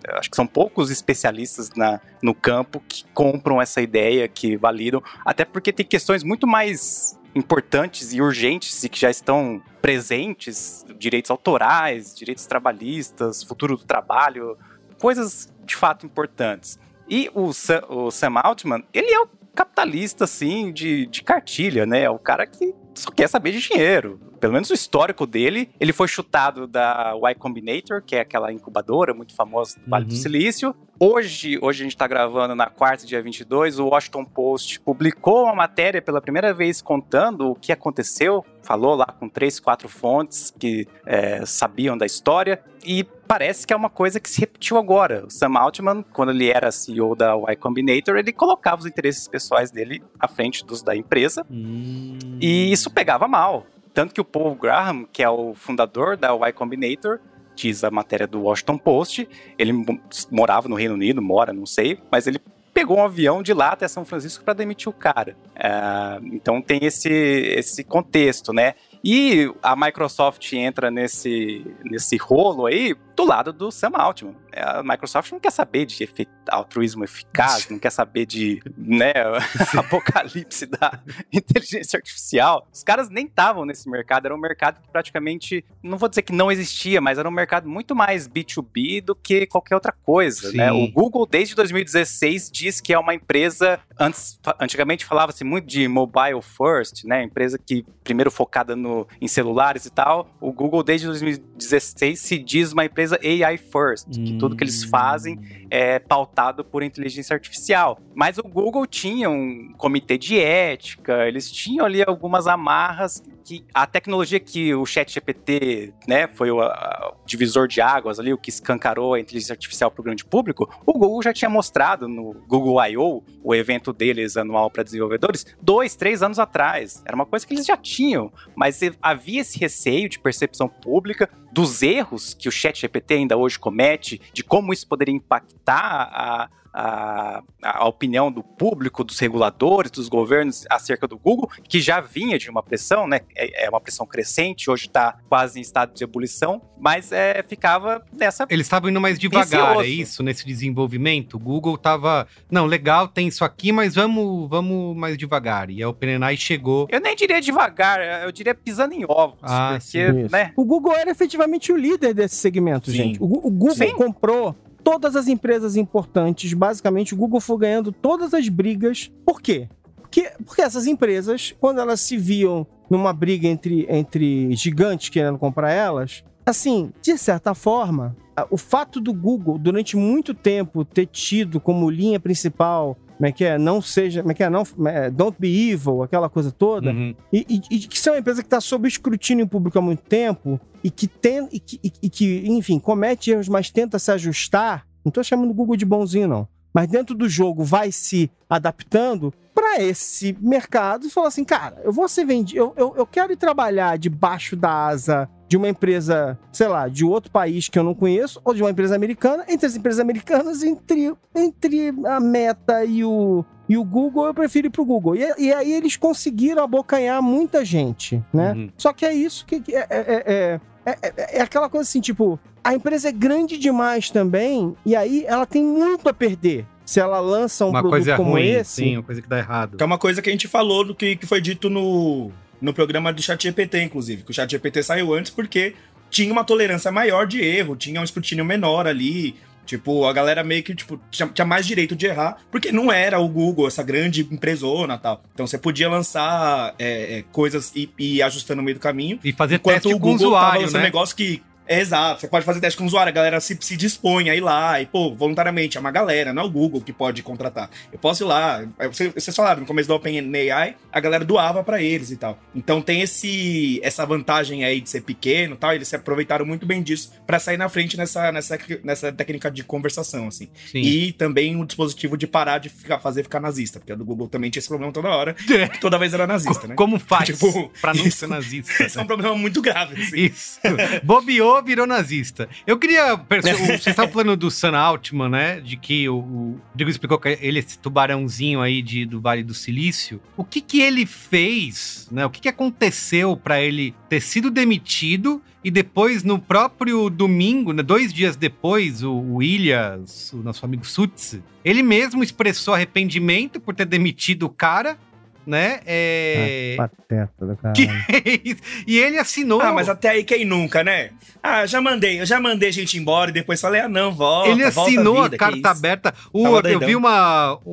Acho 0.07 0.29
que 0.29 0.35
são 0.37 0.47
poucos 0.47 0.89
especialistas 0.89 1.69
na, 1.75 1.99
no 2.21 2.33
campo 2.33 2.81
que 2.87 3.03
compram 3.13 3.61
essa 3.61 3.81
ideia, 3.81 4.25
que 4.25 4.55
validam. 4.55 5.03
Até 5.25 5.43
porque 5.43 5.73
tem 5.73 5.85
questões 5.85 6.23
muito 6.23 6.47
mais 6.47 7.19
importantes 7.35 8.13
e 8.13 8.21
urgentes 8.21 8.81
e 8.85 8.87
que 8.89 8.99
já 8.99 9.09
estão 9.09 9.61
presentes, 9.81 10.85
direitos 10.97 11.29
autorais, 11.29 12.15
direitos 12.15 12.45
trabalhistas, 12.45 13.43
futuro 13.43 13.75
do 13.75 13.83
trabalho, 13.83 14.57
coisas 14.97 15.51
de 15.65 15.75
fato 15.75 16.05
importantes. 16.05 16.79
E 17.09 17.29
o 17.33 17.51
Sam, 17.51 17.81
o 17.89 18.09
Sam 18.11 18.35
Altman, 18.35 18.85
ele 18.93 19.11
é 19.11 19.19
o 19.19 19.40
capitalista, 19.55 20.23
assim, 20.23 20.71
de, 20.71 21.05
de 21.07 21.23
cartilha, 21.23 21.85
né? 21.85 22.03
É 22.03 22.09
o 22.09 22.19
cara 22.19 22.45
que 22.45 22.73
só 22.95 23.11
quer 23.11 23.27
saber 23.27 23.51
de 23.51 23.61
dinheiro. 23.61 24.19
Pelo 24.41 24.53
menos 24.53 24.71
o 24.71 24.73
histórico 24.73 25.27
dele, 25.27 25.69
ele 25.79 25.93
foi 25.93 26.07
chutado 26.07 26.65
da 26.65 27.13
Y 27.15 27.35
Combinator, 27.35 28.01
que 28.01 28.15
é 28.15 28.21
aquela 28.21 28.51
incubadora 28.51 29.13
muito 29.13 29.35
famosa 29.35 29.79
do 29.79 29.87
Vale 29.87 30.05
do 30.05 30.11
Uhum. 30.11 30.17
Silício. 30.17 30.75
Hoje, 30.99 31.59
hoje 31.61 31.81
a 31.81 31.83
gente 31.83 31.95
tá 31.97 32.07
gravando 32.07 32.55
na 32.55 32.67
quarta, 32.67 33.05
dia 33.05 33.21
22, 33.21 33.77
o 33.79 33.87
Washington 33.87 34.25
Post 34.25 34.79
publicou 34.81 35.43
uma 35.45 35.55
matéria 35.55 36.01
pela 36.01 36.19
primeira 36.21 36.53
vez 36.53 36.81
contando 36.81 37.51
o 37.51 37.55
que 37.55 37.71
aconteceu. 37.71 38.43
Falou 38.63 38.95
lá 38.95 39.05
com 39.05 39.29
três, 39.29 39.59
quatro 39.59 39.87
fontes 39.87 40.51
que 40.59 40.87
é, 41.05 41.45
sabiam 41.45 41.95
da 41.97 42.05
história. 42.05 42.63
E 42.85 43.03
parece 43.27 43.65
que 43.65 43.73
é 43.73 43.75
uma 43.75 43.89
coisa 43.89 44.19
que 44.19 44.29
se 44.29 44.39
repetiu 44.41 44.77
agora. 44.77 45.25
O 45.25 45.29
Sam 45.29 45.57
Altman, 45.57 46.03
quando 46.13 46.31
ele 46.31 46.49
era 46.49 46.71
CEO 46.71 47.15
da 47.15 47.35
Y 47.35 47.55
Combinator, 47.57 48.17
ele 48.17 48.31
colocava 48.31 48.81
os 48.81 48.85
interesses 48.87 49.27
pessoais 49.27 49.71
dele 49.71 50.03
à 50.19 50.27
frente 50.27 50.65
dos 50.65 50.81
da 50.83 50.95
empresa. 50.95 51.45
Hum. 51.49 52.17
E 52.39 52.71
isso 52.71 52.89
pegava 52.91 53.27
mal. 53.27 53.65
Tanto 53.93 54.13
que 54.13 54.21
o 54.21 54.25
Paul 54.25 54.55
Graham, 54.55 55.05
que 55.11 55.21
é 55.21 55.29
o 55.29 55.53
fundador 55.53 56.15
da 56.17 56.33
Y 56.33 56.53
Combinator, 56.53 57.19
diz 57.55 57.83
a 57.83 57.91
matéria 57.91 58.25
do 58.25 58.41
Washington 58.43 58.77
Post, 58.77 59.27
ele 59.57 59.73
mo- 59.73 59.99
morava 60.31 60.67
no 60.69 60.75
Reino 60.75 60.93
Unido, 60.93 61.21
mora, 61.21 61.51
não 61.51 61.65
sei, 61.65 61.99
mas 62.09 62.25
ele 62.25 62.39
pegou 62.73 62.97
um 62.97 63.03
avião 63.03 63.43
de 63.43 63.53
lá 63.53 63.71
até 63.73 63.87
São 63.87 64.05
Francisco 64.05 64.43
para 64.45 64.53
demitir 64.53 64.87
o 64.87 64.93
cara. 64.93 65.35
Ah, 65.55 66.19
então 66.23 66.61
tem 66.61 66.85
esse, 66.85 67.09
esse 67.11 67.83
contexto, 67.83 68.53
né? 68.53 68.75
E 69.03 69.51
a 69.63 69.75
Microsoft 69.75 70.53
entra 70.53 70.91
nesse, 70.91 71.65
nesse 71.83 72.17
rolo 72.17 72.67
aí 72.67 72.95
do 73.15 73.25
lado 73.25 73.51
do 73.51 73.71
Sam 73.71 73.91
Altman. 73.93 74.35
A 74.55 74.83
Microsoft 74.83 75.31
não 75.31 75.39
quer 75.39 75.51
saber 75.51 75.85
de 75.85 76.07
altruísmo 76.49 77.03
eficaz, 77.03 77.69
não 77.69 77.79
quer 77.79 77.89
saber 77.89 78.25
de 78.25 78.61
né, 78.77 79.13
apocalipse 79.77 80.65
da 80.65 80.99
inteligência 81.31 81.97
artificial. 81.97 82.67
Os 82.71 82.83
caras 82.83 83.09
nem 83.09 83.25
estavam 83.25 83.65
nesse 83.65 83.89
mercado, 83.89 84.25
era 84.25 84.35
um 84.35 84.39
mercado 84.39 84.81
que 84.81 84.89
praticamente, 84.89 85.63
não 85.81 85.97
vou 85.97 86.09
dizer 86.09 86.23
que 86.23 86.33
não 86.33 86.51
existia, 86.51 86.99
mas 86.99 87.17
era 87.17 87.27
um 87.27 87.31
mercado 87.31 87.69
muito 87.69 87.95
mais 87.95 88.27
B2B 88.27 89.03
do 89.03 89.15
que 89.15 89.45
qualquer 89.47 89.75
outra 89.75 89.91
coisa. 89.91 90.51
Né? 90.51 90.71
O 90.71 90.91
Google, 90.91 91.25
desde 91.25 91.55
2016, 91.55 92.49
diz 92.51 92.81
que 92.81 92.93
é 92.93 92.99
uma 92.99 93.13
empresa. 93.13 93.79
Antes, 93.99 94.39
antigamente 94.59 95.05
falava-se 95.05 95.43
muito 95.43 95.67
de 95.67 95.87
mobile 95.87 96.41
first, 96.41 97.03
né? 97.05 97.23
Empresa 97.23 97.57
que 97.57 97.85
primeiro 98.03 98.31
focada 98.31 98.75
no, 98.75 98.90
em 99.19 99.27
celulares 99.27 99.85
e 99.85 99.89
tal. 99.89 100.29
O 100.39 100.51
Google, 100.51 100.83
desde 100.83 101.07
2016, 101.07 102.19
se 102.19 102.37
diz 102.37 102.71
uma 102.73 102.85
empresa 102.85 103.19
AI 103.23 103.57
first, 103.57 104.07
que 104.09 104.37
tudo 104.37 104.55
que 104.55 104.63
eles 104.63 104.83
fazem 104.83 105.39
é 105.69 105.99
pautado 105.99 106.63
por 106.63 106.83
inteligência 106.83 107.33
artificial. 107.33 107.99
Mas 108.13 108.37
o 108.37 108.43
Google 108.43 108.85
tinha 108.85 109.29
um 109.29 109.73
comitê 109.77 110.17
de 110.17 110.37
ética, 110.39 111.27
eles 111.27 111.49
tinham 111.51 111.85
ali 111.85 112.03
algumas 112.03 112.45
amarras 112.47 113.23
que 113.43 113.65
a 113.73 113.87
tecnologia 113.87 114.39
que 114.39 114.73
o 114.75 114.85
ChatGPT, 114.85 115.93
né, 116.07 116.27
foi 116.27 116.51
o, 116.51 116.61
a- 116.61 117.13
o 117.21 117.25
divisor 117.25 117.67
de 117.67 117.81
águas 117.81 118.19
ali, 118.19 118.31
o 118.31 118.37
que 118.37 118.49
escancarou 118.49 119.13
a 119.15 119.19
inteligência 119.19 119.53
artificial 119.53 119.89
para 119.89 120.01
o 120.01 120.03
grande 120.03 120.23
público, 120.23 120.69
o 120.85 120.93
Google 120.93 121.21
já 121.23 121.33
tinha 121.33 121.49
mostrado 121.49 122.07
no 122.07 122.33
Google 122.47 122.79
I.O., 122.85 123.23
o 123.43 123.55
evento 123.55 123.91
deles 123.91 124.37
anual 124.37 124.69
para 124.69 124.83
desenvolvedores, 124.83 125.45
dois, 125.61 125.95
três 125.95 126.21
anos 126.21 126.37
atrás. 126.37 127.01
Era 127.05 127.15
uma 127.15 127.25
coisa 127.25 127.45
que 127.47 127.53
eles 127.53 127.65
já 127.65 127.75
tinham, 127.75 128.31
mas 128.55 128.80
havia 129.01 129.41
esse 129.41 129.59
receio 129.59 130.09
de 130.09 130.19
percepção 130.19 130.67
pública 130.67 131.29
dos 131.51 131.81
erros 131.81 132.33
que 132.33 132.47
o 132.47 132.51
ChatGPT 132.51 133.15
ainda 133.15 133.37
hoje 133.37 133.59
comete, 133.59 134.21
de 134.33 134.43
como 134.43 134.73
isso 134.73 134.87
poderia 134.87 135.13
impactar 135.13 136.09
a, 136.11 136.49
a, 136.73 137.41
a 137.61 137.87
opinião 137.87 138.31
do 138.31 138.43
público, 138.43 139.03
dos 139.03 139.19
reguladores, 139.19 139.91
dos 139.91 140.07
governos 140.07 140.65
acerca 140.69 141.07
do 141.07 141.17
Google, 141.17 141.49
que 141.67 141.79
já 141.79 141.99
vinha 141.99 142.37
de 142.37 142.49
uma 142.49 142.63
pressão, 142.63 143.07
né? 143.07 143.21
É, 143.35 143.65
é 143.65 143.69
uma 143.69 143.81
pressão 143.81 144.05
crescente, 144.05 144.69
hoje 144.69 144.87
está 144.87 145.17
quase 145.27 145.59
em 145.59 145.61
estado 145.61 145.93
de 145.93 146.03
ebulição, 146.03 146.61
mas 146.79 147.11
é, 147.11 147.43
ficava 147.47 148.03
nessa. 148.11 148.45
Eles 148.49 148.65
estavam 148.65 148.89
indo 148.89 149.01
mais 149.01 149.19
devagar, 149.19 149.77
é 149.81 149.87
isso, 149.87 150.23
nesse 150.23 150.45
desenvolvimento? 150.45 151.35
O 151.35 151.39
Google 151.39 151.77
tava, 151.77 152.27
não, 152.49 152.65
legal, 152.65 153.07
tem 153.07 153.27
isso 153.27 153.43
aqui, 153.43 153.71
mas 153.71 153.95
vamos, 153.95 154.49
vamos 154.49 154.95
mais 154.95 155.17
devagar. 155.17 155.69
E 155.69 155.83
a 155.83 155.89
OpenAI 155.89 156.37
chegou. 156.37 156.87
Eu 156.89 156.99
nem 156.99 157.15
diria 157.15 157.41
devagar, 157.41 157.99
eu 158.23 158.31
diria 158.31 158.55
pisando 158.55 158.93
em 158.93 159.05
ovos, 159.07 159.39
Ah, 159.43 159.77
porque, 159.79 159.97
Isso. 159.99 160.31
né? 160.31 160.53
O 160.55 160.65
Google 160.65 160.93
era 160.93 161.11
efetivamente 161.11 161.71
o 161.71 161.77
líder 161.77 162.13
desse 162.13 162.35
segmento, 162.35 162.89
Sim. 162.91 162.97
gente. 162.97 163.19
O, 163.21 163.47
o 163.47 163.51
Google 163.51 163.75
Sim. 163.75 163.91
comprou 163.91 164.55
todas 164.83 165.15
as 165.15 165.27
empresas 165.27 165.75
importantes. 165.75 166.53
Basicamente, 166.53 167.13
o 167.13 167.17
Google 167.17 167.39
foi 167.39 167.57
ganhando 167.57 167.91
todas 167.91 168.33
as 168.33 168.49
brigas. 168.49 169.11
Por 169.25 169.41
quê? 169.41 169.69
Porque, 169.95 170.31
porque 170.45 170.61
essas 170.61 170.87
empresas, 170.87 171.55
quando 171.59 171.79
elas 171.79 172.01
se 172.01 172.17
viam 172.17 172.67
numa 172.89 173.13
briga 173.13 173.47
entre, 173.47 173.85
entre 173.89 174.53
gigantes 174.55 175.09
querendo 175.09 175.37
comprar 175.37 175.71
elas, 175.71 176.23
assim, 176.45 176.91
de 177.01 177.17
certa 177.17 177.53
forma, 177.53 178.15
o 178.49 178.57
fato 178.57 178.99
do 178.99 179.13
Google, 179.13 179.57
durante 179.57 179.95
muito 179.95 180.33
tempo, 180.33 180.83
ter 180.83 181.05
tido 181.05 181.59
como 181.59 181.89
linha 181.89 182.19
principal. 182.19 182.97
Como 183.21 183.27
é 183.27 183.31
que 183.31 183.43
é? 183.45 183.55
Não 183.59 183.79
seja. 183.83 184.21
Como 184.21 184.31
é 184.31 184.33
que 184.33 184.43
é? 184.43 184.49
Não, 184.49 184.63
é, 184.87 185.11
don't 185.11 185.37
be 185.39 185.69
evil, 185.69 186.01
aquela 186.01 186.27
coisa 186.27 186.51
toda. 186.51 186.89
Uhum. 186.89 187.13
E, 187.31 187.45
e- 187.47 187.75
e 187.75 187.79
que 187.81 187.99
são 187.99 188.13
uma 188.13 188.19
empresa 188.19 188.41
que 188.41 188.47
está 188.47 188.59
sob 188.59 188.87
escrutínio 188.87 189.47
público 189.47 189.77
há 189.77 189.81
muito 189.81 190.01
tempo 190.01 190.59
e 190.83 190.89
que 190.89 191.05
tem 191.05 191.47
e 191.51 191.59
que, 191.59 191.79
e 192.01 192.09
que, 192.09 192.43
enfim, 192.47 192.79
comete 192.79 193.29
erros, 193.29 193.47
mas 193.47 193.69
tenta 193.69 193.99
se 193.99 194.11
ajustar. 194.11 194.87
Não 195.05 195.11
estou 195.11 195.23
chamando 195.23 195.51
o 195.51 195.53
Google 195.53 195.75
de 195.77 195.85
bonzinho, 195.85 196.27
não. 196.27 196.47
Mas 196.73 196.87
dentro 196.87 197.13
do 197.15 197.29
jogo 197.29 197.63
vai 197.63 197.91
se 197.91 198.31
adaptando 198.49 199.31
para 199.53 199.81
esse 199.81 200.35
mercado 200.41 201.05
e 201.07 201.09
fala 201.09 201.27
assim, 201.27 201.43
cara, 201.43 201.81
eu 201.83 201.91
vou 201.91 202.07
ser 202.07 202.25
vendido, 202.25 202.59
eu, 202.59 202.73
eu, 202.77 202.93
eu 202.97 203.05
quero 203.05 203.33
ir 203.33 203.37
trabalhar 203.37 203.97
debaixo 203.97 204.55
da 204.55 204.87
asa 204.87 205.29
de 205.47 205.57
uma 205.57 205.67
empresa, 205.67 206.39
sei 206.51 206.67
lá, 206.69 206.87
de 206.87 207.03
outro 207.03 207.29
país 207.29 207.67
que 207.67 207.77
eu 207.77 207.83
não 207.83 207.93
conheço, 207.93 208.39
ou 208.45 208.53
de 208.53 208.61
uma 208.63 208.71
empresa 208.71 208.95
americana, 208.95 209.43
entre 209.49 209.65
as 209.67 209.75
empresas 209.75 209.99
americanas, 209.99 210.63
entre, 210.63 211.13
entre 211.35 211.93
a 212.05 212.21
Meta 212.21 212.85
e 212.85 213.03
o, 213.03 213.43
e 213.67 213.77
o 213.77 213.83
Google, 213.83 214.27
eu 214.27 214.33
prefiro 214.33 214.67
ir 214.67 214.69
pro 214.69 214.85
Google. 214.85 215.13
E, 215.17 215.25
e 215.37 215.53
aí 215.53 215.73
eles 215.73 215.97
conseguiram 215.97 216.63
abocanhar 216.63 217.21
muita 217.21 217.65
gente, 217.65 218.23
né? 218.33 218.53
Uhum. 218.53 218.69
Só 218.77 218.93
que 218.93 219.05
é 219.05 219.13
isso 219.13 219.45
que 219.45 219.59
que 219.59 219.75
é, 219.75 219.85
é, 219.89 219.89
é, 219.89 220.59
é, 220.85 220.91
é- 221.01 221.37
é 221.39 221.41
aquela 221.41 221.69
coisa 221.69 221.83
assim, 221.87 221.99
tipo, 221.99 222.39
a 222.63 222.73
empresa 222.73 223.09
é 223.09 223.11
grande 223.11 223.57
demais 223.57 224.09
também, 224.09 224.73
e 224.85 224.95
aí 224.95 225.25
ela 225.27 225.45
tem 225.45 225.61
muito 225.63 226.07
a 226.07 226.13
perder. 226.13 226.65
Se 226.85 226.99
ela 226.99 227.19
lança 227.19 227.65
um 227.65 227.69
Uma 227.69 227.79
produto 227.79 227.91
coisa 227.91 228.15
como 228.17 228.31
ruim, 228.31 228.49
esse. 228.49 228.83
sim, 228.83 228.97
uma 228.97 229.03
coisa 229.03 229.21
que 229.21 229.27
dá 229.29 229.37
errado. 229.37 229.77
Que 229.77 229.83
é 229.83 229.85
uma 229.85 229.97
coisa 229.97 230.21
que 230.21 230.29
a 230.29 230.31
gente 230.31 230.47
falou 230.47 230.83
do 230.83 230.95
que, 230.95 231.15
que 231.15 231.25
foi 231.25 231.39
dito 231.39 231.69
no, 231.69 232.31
no 232.59 232.73
programa 232.73 233.13
do 233.13 233.21
ChatGPT, 233.21 233.81
inclusive. 233.83 234.23
Que 234.23 234.31
o 234.31 234.33
ChatGPT 234.33 234.83
saiu 234.83 235.13
antes 235.13 235.31
porque 235.31 235.73
tinha 236.09 236.31
uma 236.31 236.43
tolerância 236.43 236.91
maior 236.91 237.25
de 237.25 237.41
erro, 237.41 237.75
tinha 237.75 237.99
um 238.01 238.03
escrutínio 238.03 238.43
menor 238.43 238.87
ali. 238.87 239.35
Tipo, 239.63 240.05
a 240.05 240.11
galera 240.11 240.43
meio 240.43 240.63
que 240.63 240.75
tipo, 240.75 240.99
tinha, 241.09 241.29
tinha 241.29 241.45
mais 241.45 241.65
direito 241.65 241.95
de 241.95 242.07
errar, 242.07 242.37
porque 242.51 242.71
não 242.71 242.91
era 242.91 243.19
o 243.19 243.27
Google, 243.29 243.67
essa 243.67 243.83
grande 243.83 244.27
empresona 244.29 244.95
e 244.95 244.97
tal. 244.97 245.23
Então 245.33 245.47
você 245.47 245.57
podia 245.57 245.87
lançar 245.87 246.73
é, 246.77 247.19
é, 247.19 247.23
coisas 247.31 247.71
e, 247.75 247.89
e 247.97 248.17
ir 248.17 248.21
ajustando 248.23 248.57
no 248.57 248.63
meio 248.63 248.77
do 248.77 248.81
caminho. 248.81 249.19
E 249.23 249.31
fazer 249.31 249.55
Enquanto 249.55 249.75
teste 249.75 249.87
o 249.87 249.91
com 249.91 249.97
o 249.97 249.99
Google 249.99 250.17
tava 250.17 250.27
usuário, 250.27 250.61
lançando 250.63 250.81
né? 250.81 250.85
negócio 250.87 251.15
que 251.15 251.41
exato, 251.79 252.21
você 252.21 252.27
pode 252.27 252.45
fazer 252.45 252.59
teste 252.59 252.77
com 252.77 252.83
o 252.83 252.87
usuário, 252.87 253.09
a 253.09 253.13
galera 253.13 253.39
se, 253.39 253.57
se 253.61 253.77
dispõe 253.77 254.29
a 254.29 254.35
ir 254.35 254.41
lá, 254.41 254.81
e, 254.81 254.85
pô, 254.85 255.13
voluntariamente, 255.13 255.77
é 255.77 255.79
uma 255.79 255.91
galera, 255.91 256.33
não 256.33 256.43
é 256.43 256.45
o 256.45 256.49
Google 256.49 256.81
que 256.81 256.91
pode 256.93 257.21
contratar. 257.23 257.69
Eu 257.91 257.99
posso 257.99 258.23
ir 258.23 258.27
lá, 258.27 258.63
é, 258.79 258.87
vocês, 258.87 259.35
falaram, 259.35 259.61
no 259.61 259.65
começo 259.65 259.87
do 259.87 259.95
OpenAI, 259.95 260.75
a 260.91 260.99
galera 260.99 261.23
doava 261.25 261.63
pra 261.63 261.81
eles 261.81 262.11
e 262.11 262.17
tal. 262.17 262.39
Então 262.55 262.81
tem 262.81 263.01
esse, 263.01 263.79
essa 263.83 264.05
vantagem 264.05 264.63
aí 264.63 264.81
de 264.81 264.89
ser 264.89 265.01
pequeno 265.01 265.53
e 265.55 265.57
tal, 265.57 265.73
eles 265.73 265.87
se 265.87 265.95
aproveitaram 265.95 266.45
muito 266.45 266.65
bem 266.65 266.81
disso 266.81 267.11
pra 267.25 267.39
sair 267.39 267.57
na 267.57 267.69
frente 267.69 267.97
nessa, 267.97 268.31
nessa, 268.31 268.57
nessa 268.83 269.11
técnica 269.11 269.49
de 269.51 269.63
conversação, 269.63 270.27
assim. 270.27 270.49
Sim. 270.71 270.81
E 270.81 271.11
também 271.13 271.55
o 271.55 271.65
dispositivo 271.65 272.17
de 272.17 272.27
parar 272.27 272.57
de 272.59 272.69
ficar, 272.69 272.99
fazer 272.99 273.23
ficar 273.23 273.39
nazista, 273.39 273.79
porque 273.79 273.91
a 273.91 273.95
do 273.95 274.05
Google 274.05 274.27
também 274.27 274.49
tinha 274.49 274.59
esse 274.59 274.67
problema 274.67 274.91
toda 274.91 275.09
hora, 275.09 275.35
É. 275.51 275.67
que 275.67 275.79
toda 275.79 275.97
vez 275.97 276.13
era 276.13 276.25
nazista, 276.27 276.67
né? 276.67 276.75
Como 276.75 276.99
faz 276.99 277.29
Tipo, 277.31 277.69
pra 277.81 277.93
não 277.93 278.05
isso- 278.05 278.17
ser 278.17 278.27
nazista? 278.27 278.71
Esse 278.83 278.97
é 278.97 279.01
um 279.01 279.05
problema 279.05 279.35
muito 279.35 279.61
grave, 279.61 280.01
assim. 280.01 280.17
Isso. 280.25 280.59
Bobeou, 281.03 281.60
virou 281.61 281.87
nazista. 281.87 282.49
Eu 282.65 282.77
queria. 282.77 283.15
Vocês 283.41 283.87
estavam 283.87 284.11
falando 284.11 284.35
do 284.35 284.51
Sam 284.51 284.77
Altman, 284.77 285.29
né? 285.29 285.59
De 285.59 285.77
que 285.77 286.07
o, 286.09 286.17
o 286.17 286.61
Diego 286.75 286.89
explicou 286.89 287.19
que 287.19 287.37
ele, 287.41 287.59
esse 287.59 287.77
tubarãozinho 287.79 288.61
aí 288.61 288.81
de, 288.81 289.05
do 289.05 289.21
Vale 289.21 289.43
do 289.43 289.53
Silício. 289.53 290.21
O 290.35 290.43
que 290.43 290.61
que 290.61 290.81
ele 290.81 291.05
fez, 291.05 292.07
né? 292.11 292.25
O 292.25 292.29
que 292.29 292.41
que 292.41 292.49
aconteceu 292.49 293.35
pra 293.37 293.61
ele 293.61 293.93
ter 294.09 294.21
sido 294.21 294.49
demitido 294.49 295.41
e 295.63 295.69
depois, 295.69 296.23
no 296.23 296.39
próprio 296.39 297.07
domingo, 297.07 297.71
né, 297.71 297.83
dois 297.83 298.11
dias 298.11 298.35
depois, 298.35 299.03
o, 299.03 299.11
o 299.11 299.35
Williams, 299.35 300.33
o 300.33 300.37
nosso 300.37 300.65
amigo 300.65 300.85
Sutz, 300.85 301.39
ele 301.63 301.83
mesmo 301.83 302.23
expressou 302.23 302.73
arrependimento 302.73 303.59
por 303.59 303.75
ter 303.75 303.85
demitido 303.85 304.47
o 304.47 304.49
cara, 304.49 304.97
né? 305.45 305.79
É... 305.85 306.75
Pateta 306.77 307.45
do 307.45 307.55
cara. 307.57 307.73
Que 307.73 307.87
isso? 308.43 308.61
E 308.87 308.97
ele 308.99 309.17
assinou. 309.17 309.61
Ah, 309.61 309.71
mas 309.73 309.89
até 309.89 310.09
aí 310.09 310.23
quem 310.23 310.45
nunca, 310.45 310.83
né? 310.83 311.11
Ah, 311.41 311.65
já 311.65 311.81
mandei, 311.81 312.21
eu 312.21 312.25
já 312.25 312.39
mandei 312.39 312.71
gente 312.71 312.97
embora 312.97 313.29
e 313.31 313.33
depois 313.33 313.59
falei, 313.59 313.81
ah, 313.81 313.89
não, 313.89 314.13
volta. 314.13 314.49
ele 314.49 314.69
volta 314.69 314.89
assinou 314.89 315.23
vida, 315.23 315.35
a 315.35 315.39
carta 315.39 315.57
isso. 315.57 315.67
aberta. 315.67 316.13
O, 316.31 316.47
eu 316.47 316.61
doidão. 316.61 316.87
vi 316.87 316.95
uma. 316.95 317.57
Um, 317.65 317.71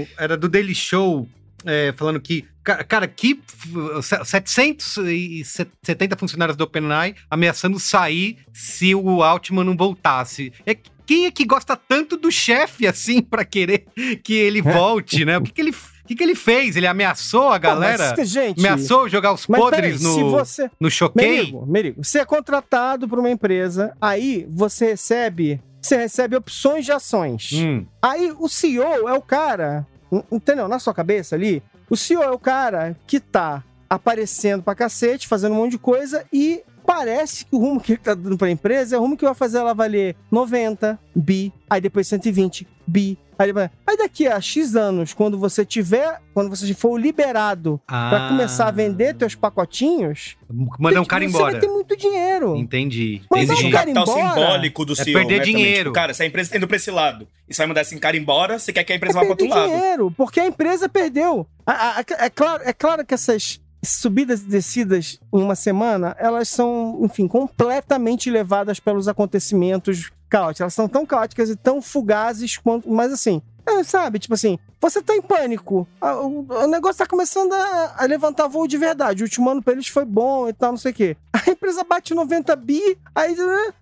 um- 0.00 0.06
era 0.18 0.36
do 0.36 0.48
Daily 0.48 0.74
Show. 0.74 1.28
é, 1.66 1.92
falando 1.96 2.18
que, 2.20 2.46
ca- 2.64 2.82
cara, 2.84 3.06
que 3.06 3.38
f- 3.46 4.02
770 4.24 6.16
funcionários 6.16 6.56
do 6.56 6.64
OpenAI 6.64 7.14
ameaçando 7.30 7.78
sair 7.78 8.38
se 8.52 8.94
o 8.94 9.22
Altman 9.22 9.64
não 9.64 9.76
voltasse. 9.76 10.52
É, 10.64 10.74
que- 10.74 10.90
quem 11.06 11.26
é 11.26 11.30
que 11.32 11.44
gosta 11.44 11.76
tanto 11.76 12.16
do 12.16 12.30
chefe 12.30 12.86
assim 12.86 13.20
pra 13.20 13.44
querer 13.44 13.84
que 14.22 14.32
ele 14.32 14.62
volte, 14.62 15.24
né? 15.24 15.38
O 15.38 15.42
que, 15.42 15.50
que 15.52 15.60
ele, 15.60 15.74
que, 16.10 16.16
que 16.16 16.24
ele 16.24 16.34
fez? 16.34 16.74
Ele 16.74 16.88
ameaçou 16.88 17.50
a 17.50 17.58
galera? 17.58 18.10
Pô, 18.10 18.14
mas, 18.18 18.28
gente, 18.28 18.58
ameaçou 18.58 19.08
jogar 19.08 19.32
os 19.32 19.46
podres 19.46 20.02
peraí, 20.02 20.18
no, 20.18 20.30
você... 20.30 20.68
no 20.80 20.90
choquei? 20.90 21.30
Merigo, 21.30 21.66
Merigo, 21.66 22.04
você 22.04 22.18
é 22.18 22.24
contratado 22.24 23.08
por 23.08 23.20
uma 23.20 23.30
empresa, 23.30 23.96
aí 24.00 24.44
você 24.50 24.86
recebe, 24.86 25.60
você 25.80 25.96
recebe 25.96 26.34
opções 26.34 26.84
de 26.84 26.90
ações. 26.90 27.52
Hum, 27.52 27.86
Aí 28.02 28.34
o 28.36 28.48
CEO 28.48 29.08
é 29.08 29.14
o 29.14 29.22
cara, 29.22 29.86
entendeu? 30.32 30.66
Na 30.66 30.80
sua 30.80 30.92
cabeça 30.92 31.36
ali, 31.36 31.62
o 31.88 31.96
CEO 31.96 32.24
é 32.24 32.30
o 32.30 32.38
cara 32.38 32.96
que 33.06 33.20
tá 33.20 33.62
aparecendo 33.88 34.64
pra 34.64 34.74
cacete, 34.74 35.28
fazendo 35.28 35.52
um 35.52 35.58
monte 35.58 35.72
de 35.72 35.78
coisa 35.78 36.24
e 36.32 36.62
parece 36.92 37.44
que 37.44 37.54
o 37.54 37.58
rumo 37.58 37.80
que 37.80 37.92
ele 37.92 38.00
tá 38.00 38.14
dando 38.14 38.36
pra 38.36 38.50
empresa 38.50 38.96
é 38.96 38.98
o 38.98 39.02
rumo 39.02 39.16
que 39.16 39.24
vai 39.24 39.34
fazer 39.34 39.58
ela 39.58 39.72
valer 39.74 40.16
90 40.30 40.98
bi, 41.14 41.52
aí 41.68 41.80
depois 41.80 42.06
120 42.08 42.66
bi. 42.86 43.16
Aí, 43.38 43.46
depois- 43.46 43.70
aí 43.86 43.96
daqui 43.96 44.26
a 44.28 44.38
X 44.38 44.76
anos, 44.76 45.14
quando 45.14 45.38
você 45.38 45.64
tiver, 45.64 46.20
quando 46.34 46.50
você 46.54 46.74
for 46.74 47.00
liberado 47.00 47.80
pra 47.86 48.26
ah, 48.26 48.28
começar 48.28 48.68
a 48.68 48.70
vender 48.70 49.14
teus 49.14 49.34
pacotinhos, 49.34 50.36
Mandar 50.78 51.00
um 51.00 51.04
cara 51.06 51.24
você 51.24 51.28
embora. 51.30 51.52
vai 51.52 51.60
ter 51.60 51.68
muito 51.68 51.96
dinheiro. 51.96 52.54
Entendi. 52.56 53.22
Mas 53.30 53.44
Existe 53.44 53.66
um 53.66 53.70
cara 53.70 53.84
capital 53.94 54.04
embora. 54.18 54.28
simbólico 54.34 54.84
do 54.84 54.92
É 54.92 54.96
CEO, 54.96 55.14
perder 55.20 55.38
né, 55.38 55.44
dinheiro. 55.44 55.78
Tipo, 55.84 55.92
cara, 55.92 56.12
se 56.12 56.22
a 56.22 56.26
empresa 56.26 56.50
tá 56.50 56.56
indo 56.58 56.68
pra 56.68 56.76
esse 56.76 56.90
lado 56.90 57.26
e 57.48 57.54
você 57.54 57.62
vai 57.62 57.66
mandar 57.68 57.80
esse 57.80 57.98
cara 57.98 58.14
embora, 58.16 58.58
você 58.58 58.74
quer 58.74 58.84
que 58.84 58.92
a 58.92 58.96
empresa 58.96 59.14
vá 59.14 59.20
é 59.20 59.22
pro 59.22 59.30
outro 59.30 59.46
perder 59.48 59.58
lado. 59.60 59.70
dinheiro, 59.72 60.10
porque 60.16 60.38
a 60.40 60.46
empresa 60.46 60.86
perdeu. 60.86 61.46
A- 61.66 61.72
a- 61.72 62.00
a- 62.00 62.24
é, 62.26 62.28
claro, 62.28 62.62
é 62.62 62.72
claro 62.74 63.06
que 63.06 63.14
essas 63.14 63.58
subidas 63.82 64.42
e 64.42 64.44
descidas 64.44 65.18
em 65.32 65.42
uma 65.42 65.54
semana, 65.54 66.14
elas 66.18 66.48
são, 66.48 67.00
enfim, 67.02 67.26
completamente 67.26 68.30
levadas 68.30 68.78
pelos 68.78 69.08
acontecimentos 69.08 70.10
caóticos. 70.28 70.60
Elas 70.60 70.74
são 70.74 70.88
tão 70.88 71.06
caóticas 71.06 71.50
e 71.50 71.56
tão 71.56 71.80
fugazes 71.80 72.56
quanto. 72.56 72.90
Mas 72.90 73.12
assim, 73.12 73.42
é, 73.66 73.82
sabe, 73.82 74.18
tipo 74.18 74.34
assim, 74.34 74.58
você 74.80 75.02
tá 75.02 75.14
em 75.14 75.22
pânico. 75.22 75.86
O, 76.00 76.66
negócio 76.66 76.98
tá 76.98 77.06
começando 77.06 77.52
a, 77.52 78.04
levantar 78.06 78.48
voo 78.48 78.66
de 78.66 78.78
verdade. 78.78 79.22
O 79.22 79.26
último 79.26 79.50
ano 79.50 79.62
pra 79.62 79.72
eles 79.72 79.88
foi 79.88 80.04
bom 80.04 80.48
e 80.48 80.52
tal, 80.52 80.72
não 80.72 80.78
sei 80.78 80.92
o 80.92 80.94
quê. 80.94 81.16
A 81.32 81.50
empresa 81.50 81.84
bate 81.84 82.14
90 82.14 82.54
bi, 82.56 82.80
aí, 83.14 83.34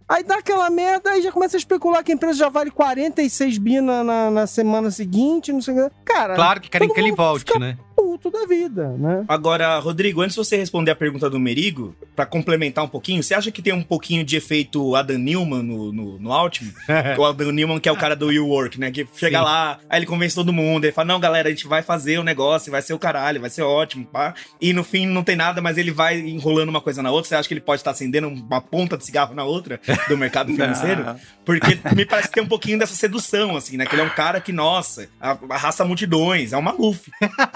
aí 0.09 0.23
dá 0.23 0.37
aquela 0.39 0.71
merda, 0.71 1.11
aí 1.11 1.23
já 1.23 1.33
começa 1.33 1.57
a 1.57 1.59
especular 1.59 2.03
que 2.03 2.13
a 2.13 2.15
empresa 2.15 2.39
já 2.39 2.49
vale 2.49 2.71
46 2.71 3.59
bi 3.59 3.81
na, 3.81 4.03
na, 4.05 4.31
na 4.31 4.47
semana 4.47 4.91
seguinte, 4.91 5.53
não 5.53 5.61
sei 5.61 5.75
o 5.75 5.89
quê. 5.89 5.95
Cara, 6.05 6.35
Claro 6.35 6.61
que 6.61 6.69
querem 6.69 6.89
que 6.89 7.01
ele 7.01 7.13
volte, 7.13 7.45
fica 7.45 7.59
né? 7.59 7.77
Puto 8.09 8.31
da 8.31 8.47
vida, 8.47 8.89
né? 8.97 9.23
Agora, 9.29 9.79
Rodrigo, 9.79 10.23
antes 10.23 10.35
de 10.35 10.43
você 10.43 10.57
responder 10.57 10.91
a 10.91 10.97
pergunta 10.97 11.29
do 11.29 11.39
Merigo, 11.39 11.95
pra 12.17 12.25
complementar 12.25 12.83
um 12.83 12.89
pouquinho, 12.89 13.23
você 13.23 13.35
acha 13.35 13.51
que 13.51 13.61
tem 13.61 13.75
um 13.75 13.83
pouquinho 13.83 14.25
de 14.25 14.35
efeito 14.35 14.97
Adam 14.97 15.19
Newman 15.19 15.63
no, 15.63 15.93
no, 15.93 16.19
no 16.19 16.33
Altman? 16.33 16.73
o 17.19 17.25
Adam 17.27 17.53
Newman, 17.53 17.79
que 17.79 17.89
é 17.89 17.93
o 17.93 17.97
cara 17.97 18.17
do 18.17 18.29
Will 18.29 18.47
Work, 18.49 18.81
né? 18.81 18.91
Que 18.91 19.07
chega 19.15 19.39
Sim. 19.39 19.45
lá, 19.45 19.79
aí 19.91 19.99
ele 19.99 20.07
convence 20.07 20.35
todo 20.35 20.55
mundo, 20.55 20.85
ele 20.87 20.93
fala, 20.93 21.09
não, 21.09 21.21
galera, 21.21 21.49
a 21.49 21.51
gente 21.51 21.67
vai 21.67 21.83
fazer 21.83 22.19
o 22.19 22.25
negócio, 22.25 22.73
vai 22.73 22.81
ser 22.81 22.95
o 22.95 22.99
caralho, 22.99 23.41
vai 23.43 23.51
ser 23.51 23.63
ótimo, 23.63 24.07
pá. 24.07 24.33
E 24.59 24.73
no 24.73 24.83
fim 24.83 25.05
não 25.07 25.23
tem 25.23 25.37
nada, 25.37 25.61
mas 25.61 25.77
ele 25.77 25.91
vai 25.91 26.19
enrolando 26.19 26.71
uma 26.71 26.81
coisa 26.81 27.03
na 27.03 27.11
outra. 27.11 27.29
Você 27.29 27.35
acha 27.35 27.47
que 27.47 27.53
ele 27.53 27.61
pode 27.61 27.81
estar 27.81 27.91
acendendo 27.91 28.29
uma 28.29 28.61
ponta 28.63 28.97
de 28.97 29.05
cigarro 29.05 29.35
na 29.35 29.45
outra 29.45 29.79
do 30.09 30.17
mercado 30.17 30.51
financeiro? 30.57 31.05
Porque 31.45 31.79
me 31.95 32.07
parece 32.07 32.29
que 32.29 32.35
tem 32.35 32.43
um 32.43 32.49
pouquinho 32.49 32.79
dessa 32.79 32.95
sedução, 32.95 33.57
assim, 33.57 33.77
né? 33.77 33.85
Que 33.85 33.95
ele 33.95 34.03
é 34.03 34.05
um 34.05 34.11
cara 34.11 34.41
que, 34.41 34.53
nossa, 34.53 35.09
a- 35.21 35.37
arrasta 35.51 35.85
multidões, 35.85 36.53
é 36.53 36.57
uma 36.57 36.69
Maluf. 36.69 37.11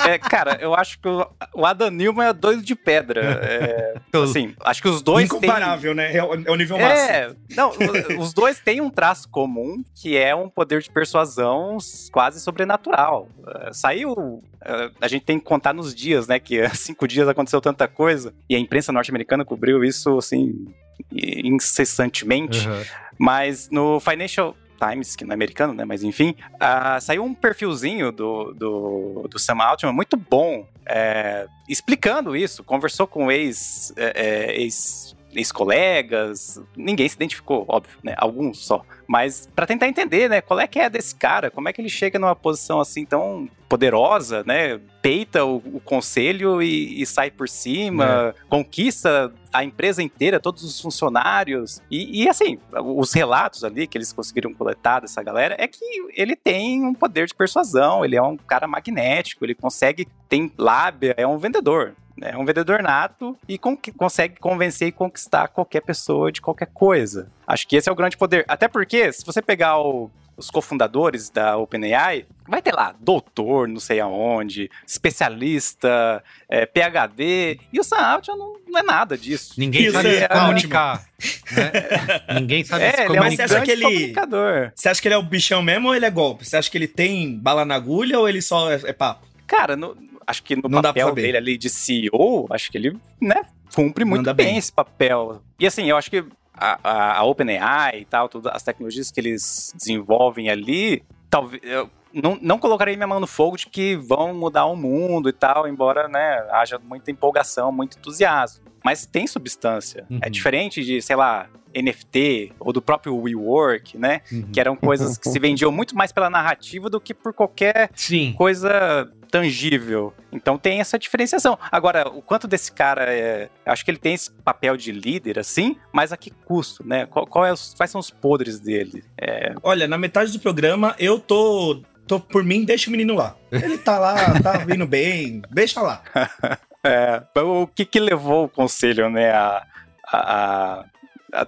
É, 0.06 0.18
cara, 0.18 0.41
eu 0.60 0.74
acho 0.74 0.98
que 1.00 1.08
o, 1.08 1.64
Adam 1.66 1.90
Newman 1.90 2.28
é 2.28 2.32
doido 2.32 2.62
de 2.62 2.74
pedra. 2.74 3.20
É, 3.42 3.94
assim, 4.18 4.54
acho 4.60 4.82
que 4.82 4.88
os 4.88 5.02
dois 5.02 5.28
têm... 5.28 5.38
Incomparável, 5.38 5.94
né? 5.94 6.16
É 6.16 6.22
o, 6.22 6.34
é 6.34 6.50
o 6.50 6.54
nível 6.54 6.78
máximo. 6.78 7.08
É, 7.10 7.34
não, 7.56 7.70
o- 7.70 8.20
os 8.20 8.32
dois 8.32 8.60
têm 8.60 8.80
um 8.80 8.90
traço 8.90 9.28
comum, 9.28 9.82
que 9.94 10.16
é 10.16 10.34
um 10.34 10.48
poder 10.48 10.82
de 10.82 10.90
persuasão 10.90 11.78
quase 12.12 12.40
sobrenatural. 12.40 13.28
É, 13.66 13.72
Saiu. 13.72 14.42
é, 14.64 14.90
A 15.00 15.08
gente 15.08 15.24
tem 15.24 15.38
que 15.38 15.44
contar 15.44 15.72
nos 15.72 15.94
dias, 15.94 16.26
né? 16.26 16.38
Que 16.38 16.60
há 16.62 16.74
cinco 16.74 17.06
dias 17.08 17.28
aconteceu 17.28 17.60
tanta 17.60 17.86
coisa. 17.88 18.34
E 18.48 18.54
a 18.54 18.58
imprensa 18.58 18.92
norte-americana 18.92 19.44
cobriu 19.44 19.84
isso, 19.84 20.18
assim, 20.18 20.66
incessantemente. 21.10 22.68
Uhum. 22.68 22.82
Mas 23.18 23.68
no 23.70 24.00
Financial 24.00 24.56
Times, 24.82 25.14
que 25.14 25.24
não 25.24 25.32
é 25.32 25.34
americano, 25.34 25.72
né? 25.72 25.84
Mas 25.84 26.02
enfim, 26.02 26.34
ah, 26.58 27.00
saiu 27.00 27.24
um 27.24 27.34
perfilzinho 27.34 28.10
do, 28.10 28.52
do, 28.52 29.28
do 29.30 29.38
Sam 29.38 29.62
Altman 29.62 29.92
muito 29.92 30.16
bom, 30.16 30.66
é, 30.86 31.46
explicando 31.68 32.36
isso. 32.36 32.64
Conversou 32.64 33.06
com 33.06 33.30
ex, 33.30 33.92
é, 33.96 34.12
é, 34.14 34.60
ex 34.60 35.16
ex-colegas, 35.34 36.60
ninguém 36.76 37.08
se 37.08 37.16
identificou, 37.16 37.64
óbvio, 37.66 37.96
né? 38.02 38.14
Alguns 38.18 38.64
só. 38.64 38.84
Mas 39.06 39.48
para 39.54 39.66
tentar 39.66 39.88
entender, 39.88 40.28
né, 40.28 40.40
qual 40.40 40.60
é 40.60 40.66
que 40.66 40.78
é 40.78 40.90
desse 40.90 41.14
cara, 41.14 41.50
como 41.50 41.68
é 41.68 41.72
que 41.72 41.80
ele 41.80 41.88
chega 41.88 42.18
numa 42.18 42.36
posição 42.36 42.80
assim 42.80 43.04
tão 43.04 43.48
poderosa, 43.68 44.44
né? 44.46 44.78
Peita 45.00 45.44
o, 45.44 45.56
o 45.56 45.80
conselho 45.80 46.62
e, 46.62 47.00
e 47.00 47.06
sai 47.06 47.30
por 47.30 47.48
cima, 47.48 48.34
conquista 48.48 49.32
a 49.52 49.62
empresa 49.64 50.02
inteira, 50.02 50.40
todos 50.40 50.62
os 50.64 50.80
funcionários. 50.80 51.80
E, 51.90 52.22
e, 52.22 52.28
assim, 52.28 52.58
os 52.72 53.12
relatos 53.12 53.64
ali 53.64 53.86
que 53.86 53.98
eles 53.98 54.12
conseguiram 54.12 54.54
coletar 54.54 55.00
dessa 55.00 55.22
galera 55.22 55.56
é 55.58 55.68
que 55.68 55.84
ele 56.14 56.34
tem 56.34 56.84
um 56.84 56.94
poder 56.94 57.26
de 57.26 57.34
persuasão, 57.34 58.04
ele 58.04 58.16
é 58.16 58.22
um 58.22 58.36
cara 58.36 58.66
magnético, 58.66 59.44
ele 59.44 59.54
consegue, 59.54 60.08
tem 60.28 60.52
lábia, 60.56 61.14
é 61.16 61.26
um 61.26 61.38
vendedor. 61.38 61.94
É 62.20 62.36
um 62.36 62.44
vendedor 62.44 62.82
nato 62.82 63.36
e 63.48 63.56
con 63.56 63.76
consegue 63.96 64.38
convencer 64.38 64.88
e 64.88 64.92
conquistar 64.92 65.48
qualquer 65.48 65.80
pessoa 65.80 66.30
de 66.30 66.40
qualquer 66.40 66.68
coisa. 66.72 67.28
Acho 67.46 67.66
que 67.66 67.74
esse 67.74 67.88
é 67.88 67.92
o 67.92 67.96
grande 67.96 68.16
poder. 68.16 68.44
Até 68.46 68.68
porque, 68.68 69.12
se 69.12 69.24
você 69.24 69.40
pegar 69.40 69.78
o, 69.78 70.10
os 70.36 70.50
cofundadores 70.50 71.28
da 71.30 71.56
OpenAI, 71.56 72.24
vai 72.48 72.62
ter 72.62 72.72
lá 72.74 72.94
doutor, 72.98 73.68
não 73.68 73.78
sei 73.78 74.00
aonde, 74.00 74.70
especialista, 74.86 76.22
é, 76.48 76.66
PhD, 76.66 77.58
e 77.72 77.78
o 77.80 77.84
Sam 77.84 77.98
Altman 77.98 78.36
não, 78.38 78.56
não 78.68 78.80
é 78.80 78.82
nada 78.82 79.16
disso. 79.16 79.54
Ninguém 79.58 79.82
Isso 79.84 79.92
sabe 79.92 80.08
é 80.08 80.20
se 80.22 80.28
comunicar. 80.28 81.04
né? 81.52 82.34
Ninguém 82.40 82.64
sabe 82.64 82.84
É, 82.84 82.92
se 82.92 83.02
ele 83.02 83.16
é 83.16 83.20
um 83.20 83.24
Mas 83.24 83.34
você 83.36 83.42
comunicar. 83.48 83.56
acha 83.56 83.64
que 83.64 83.70
ele- 83.70 83.82
comunicador. 83.84 84.72
Você 84.74 84.88
acha 84.88 85.02
que 85.02 85.08
ele 85.08 85.14
é 85.14 85.18
o 85.18 85.22
bichão 85.22 85.62
mesmo 85.62 85.88
ou 85.88 85.94
ele 85.94 86.06
é 86.06 86.10
golpe? 86.10 86.44
Você 86.46 86.56
acha 86.56 86.70
que 86.70 86.78
ele 86.78 86.88
tem 86.88 87.38
bala 87.38 87.64
na 87.64 87.74
agulha 87.74 88.18
ou 88.18 88.28
ele 88.28 88.40
só 88.42 88.70
é, 88.72 88.80
é 88.84 88.92
papo? 88.92 89.26
Cara, 89.46 89.76
no- 89.76 89.96
acho 90.26 90.42
que 90.42 90.56
no 90.56 90.68
Não 90.68 90.80
papel 90.82 91.12
dele 91.14 91.36
ali 91.36 91.58
de 91.58 91.68
CEO, 91.68 92.46
acho 92.50 92.70
que 92.70 92.78
ele, 92.78 92.96
né, 93.20 93.42
cumpre 93.74 94.04
muito 94.04 94.32
bem, 94.34 94.46
bem. 94.46 94.56
esse 94.56 94.72
papel. 94.72 95.42
E 95.58 95.66
assim, 95.66 95.84
eu 95.88 95.96
acho 95.96 96.10
que 96.10 96.24
a, 96.54 96.78
a, 96.82 97.18
a 97.18 97.24
OpenAI 97.24 98.00
e 98.00 98.04
tal, 98.04 98.28
tudo, 98.28 98.50
as 98.52 98.62
tecnologias 98.62 99.10
que 99.10 99.20
eles 99.20 99.72
desenvolvem 99.76 100.50
ali, 100.50 101.02
talvez. 101.30 101.62
Eu 101.64 101.90
não, 102.12 102.38
não 102.40 102.58
colocarei 102.58 102.94
minha 102.94 103.06
mão 103.06 103.20
no 103.20 103.26
fogo 103.26 103.56
de 103.56 103.66
que 103.66 103.96
vão 103.96 104.34
mudar 104.34 104.66
o 104.66 104.76
mundo 104.76 105.28
e 105.28 105.32
tal, 105.32 105.66
embora, 105.66 106.08
né, 106.08 106.46
haja 106.50 106.78
muita 106.78 107.10
empolgação, 107.10 107.72
muito 107.72 107.98
entusiasmo. 107.98 108.64
mas 108.84 109.06
tem 109.06 109.26
substância. 109.26 110.06
Uhum. 110.10 110.18
É 110.22 110.28
diferente 110.28 110.84
de, 110.84 111.00
sei 111.00 111.16
lá, 111.16 111.48
NFT 111.74 112.52
ou 112.60 112.72
do 112.72 112.82
próprio 112.82 113.16
WeWork, 113.16 113.96
né? 113.98 114.20
Uhum. 114.30 114.50
Que 114.52 114.60
eram 114.60 114.76
coisas 114.76 115.16
que 115.18 115.28
se 115.28 115.38
vendiam 115.38 115.70
muito 115.72 115.96
mais 115.96 116.12
pela 116.12 116.28
narrativa 116.30 116.88
do 116.90 117.00
que 117.00 117.12
por 117.14 117.32
qualquer 117.32 117.90
Sim. 117.94 118.34
coisa 118.36 119.10
tangível. 119.30 120.12
Então 120.30 120.58
tem 120.58 120.80
essa 120.80 120.98
diferenciação. 120.98 121.58
Agora, 121.70 122.06
o 122.08 122.20
quanto 122.20 122.46
desse 122.46 122.70
cara 122.70 123.04
é. 123.12 123.48
Acho 123.64 123.84
que 123.84 123.90
ele 123.90 123.98
tem 123.98 124.14
esse 124.14 124.30
papel 124.30 124.76
de 124.76 124.92
líder, 124.92 125.38
assim, 125.38 125.76
mas 125.92 126.12
a 126.12 126.16
que 126.16 126.30
custo, 126.30 126.86
né? 126.86 127.06
Qual, 127.06 127.26
qual 127.26 127.46
é 127.46 127.52
os- 127.52 127.72
quais 127.74 127.90
são 127.90 127.98
os 128.00 128.10
podres 128.10 128.60
dele? 128.60 129.02
É, 129.18 129.54
Olha, 129.62 129.88
na 129.88 129.96
metade 129.96 130.32
do 130.32 130.38
programa, 130.38 130.94
eu 130.98 131.18
tô. 131.18 131.82
tô 132.06 132.20
por 132.20 132.44
mim, 132.44 132.64
deixa 132.64 132.88
o 132.88 132.92
menino 132.92 133.14
lá. 133.14 133.34
Ele 133.50 133.78
tá 133.78 133.98
lá, 133.98 134.38
tá 134.40 134.52
vindo 134.66 134.86
bem, 134.86 135.40
deixa 135.50 135.80
lá. 135.80 136.02
é, 136.84 137.22
o 137.40 137.66
que 137.66 137.86
que 137.86 137.98
levou 137.98 138.44
o 138.44 138.48
conselho, 138.50 139.08
né, 139.08 139.30
a. 139.32 139.66
a- 140.08 140.34
a- 140.34 140.84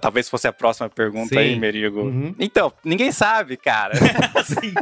talvez 0.01 0.27
fosse 0.29 0.47
a 0.47 0.53
próxima 0.53 0.89
pergunta 0.89 1.29
Sim. 1.29 1.37
aí, 1.37 1.59
Merigo. 1.59 2.01
Uhum. 2.01 2.35
Então, 2.39 2.71
ninguém 2.83 3.11
sabe, 3.11 3.55
cara. 3.57 3.93
Assim, 4.35 4.73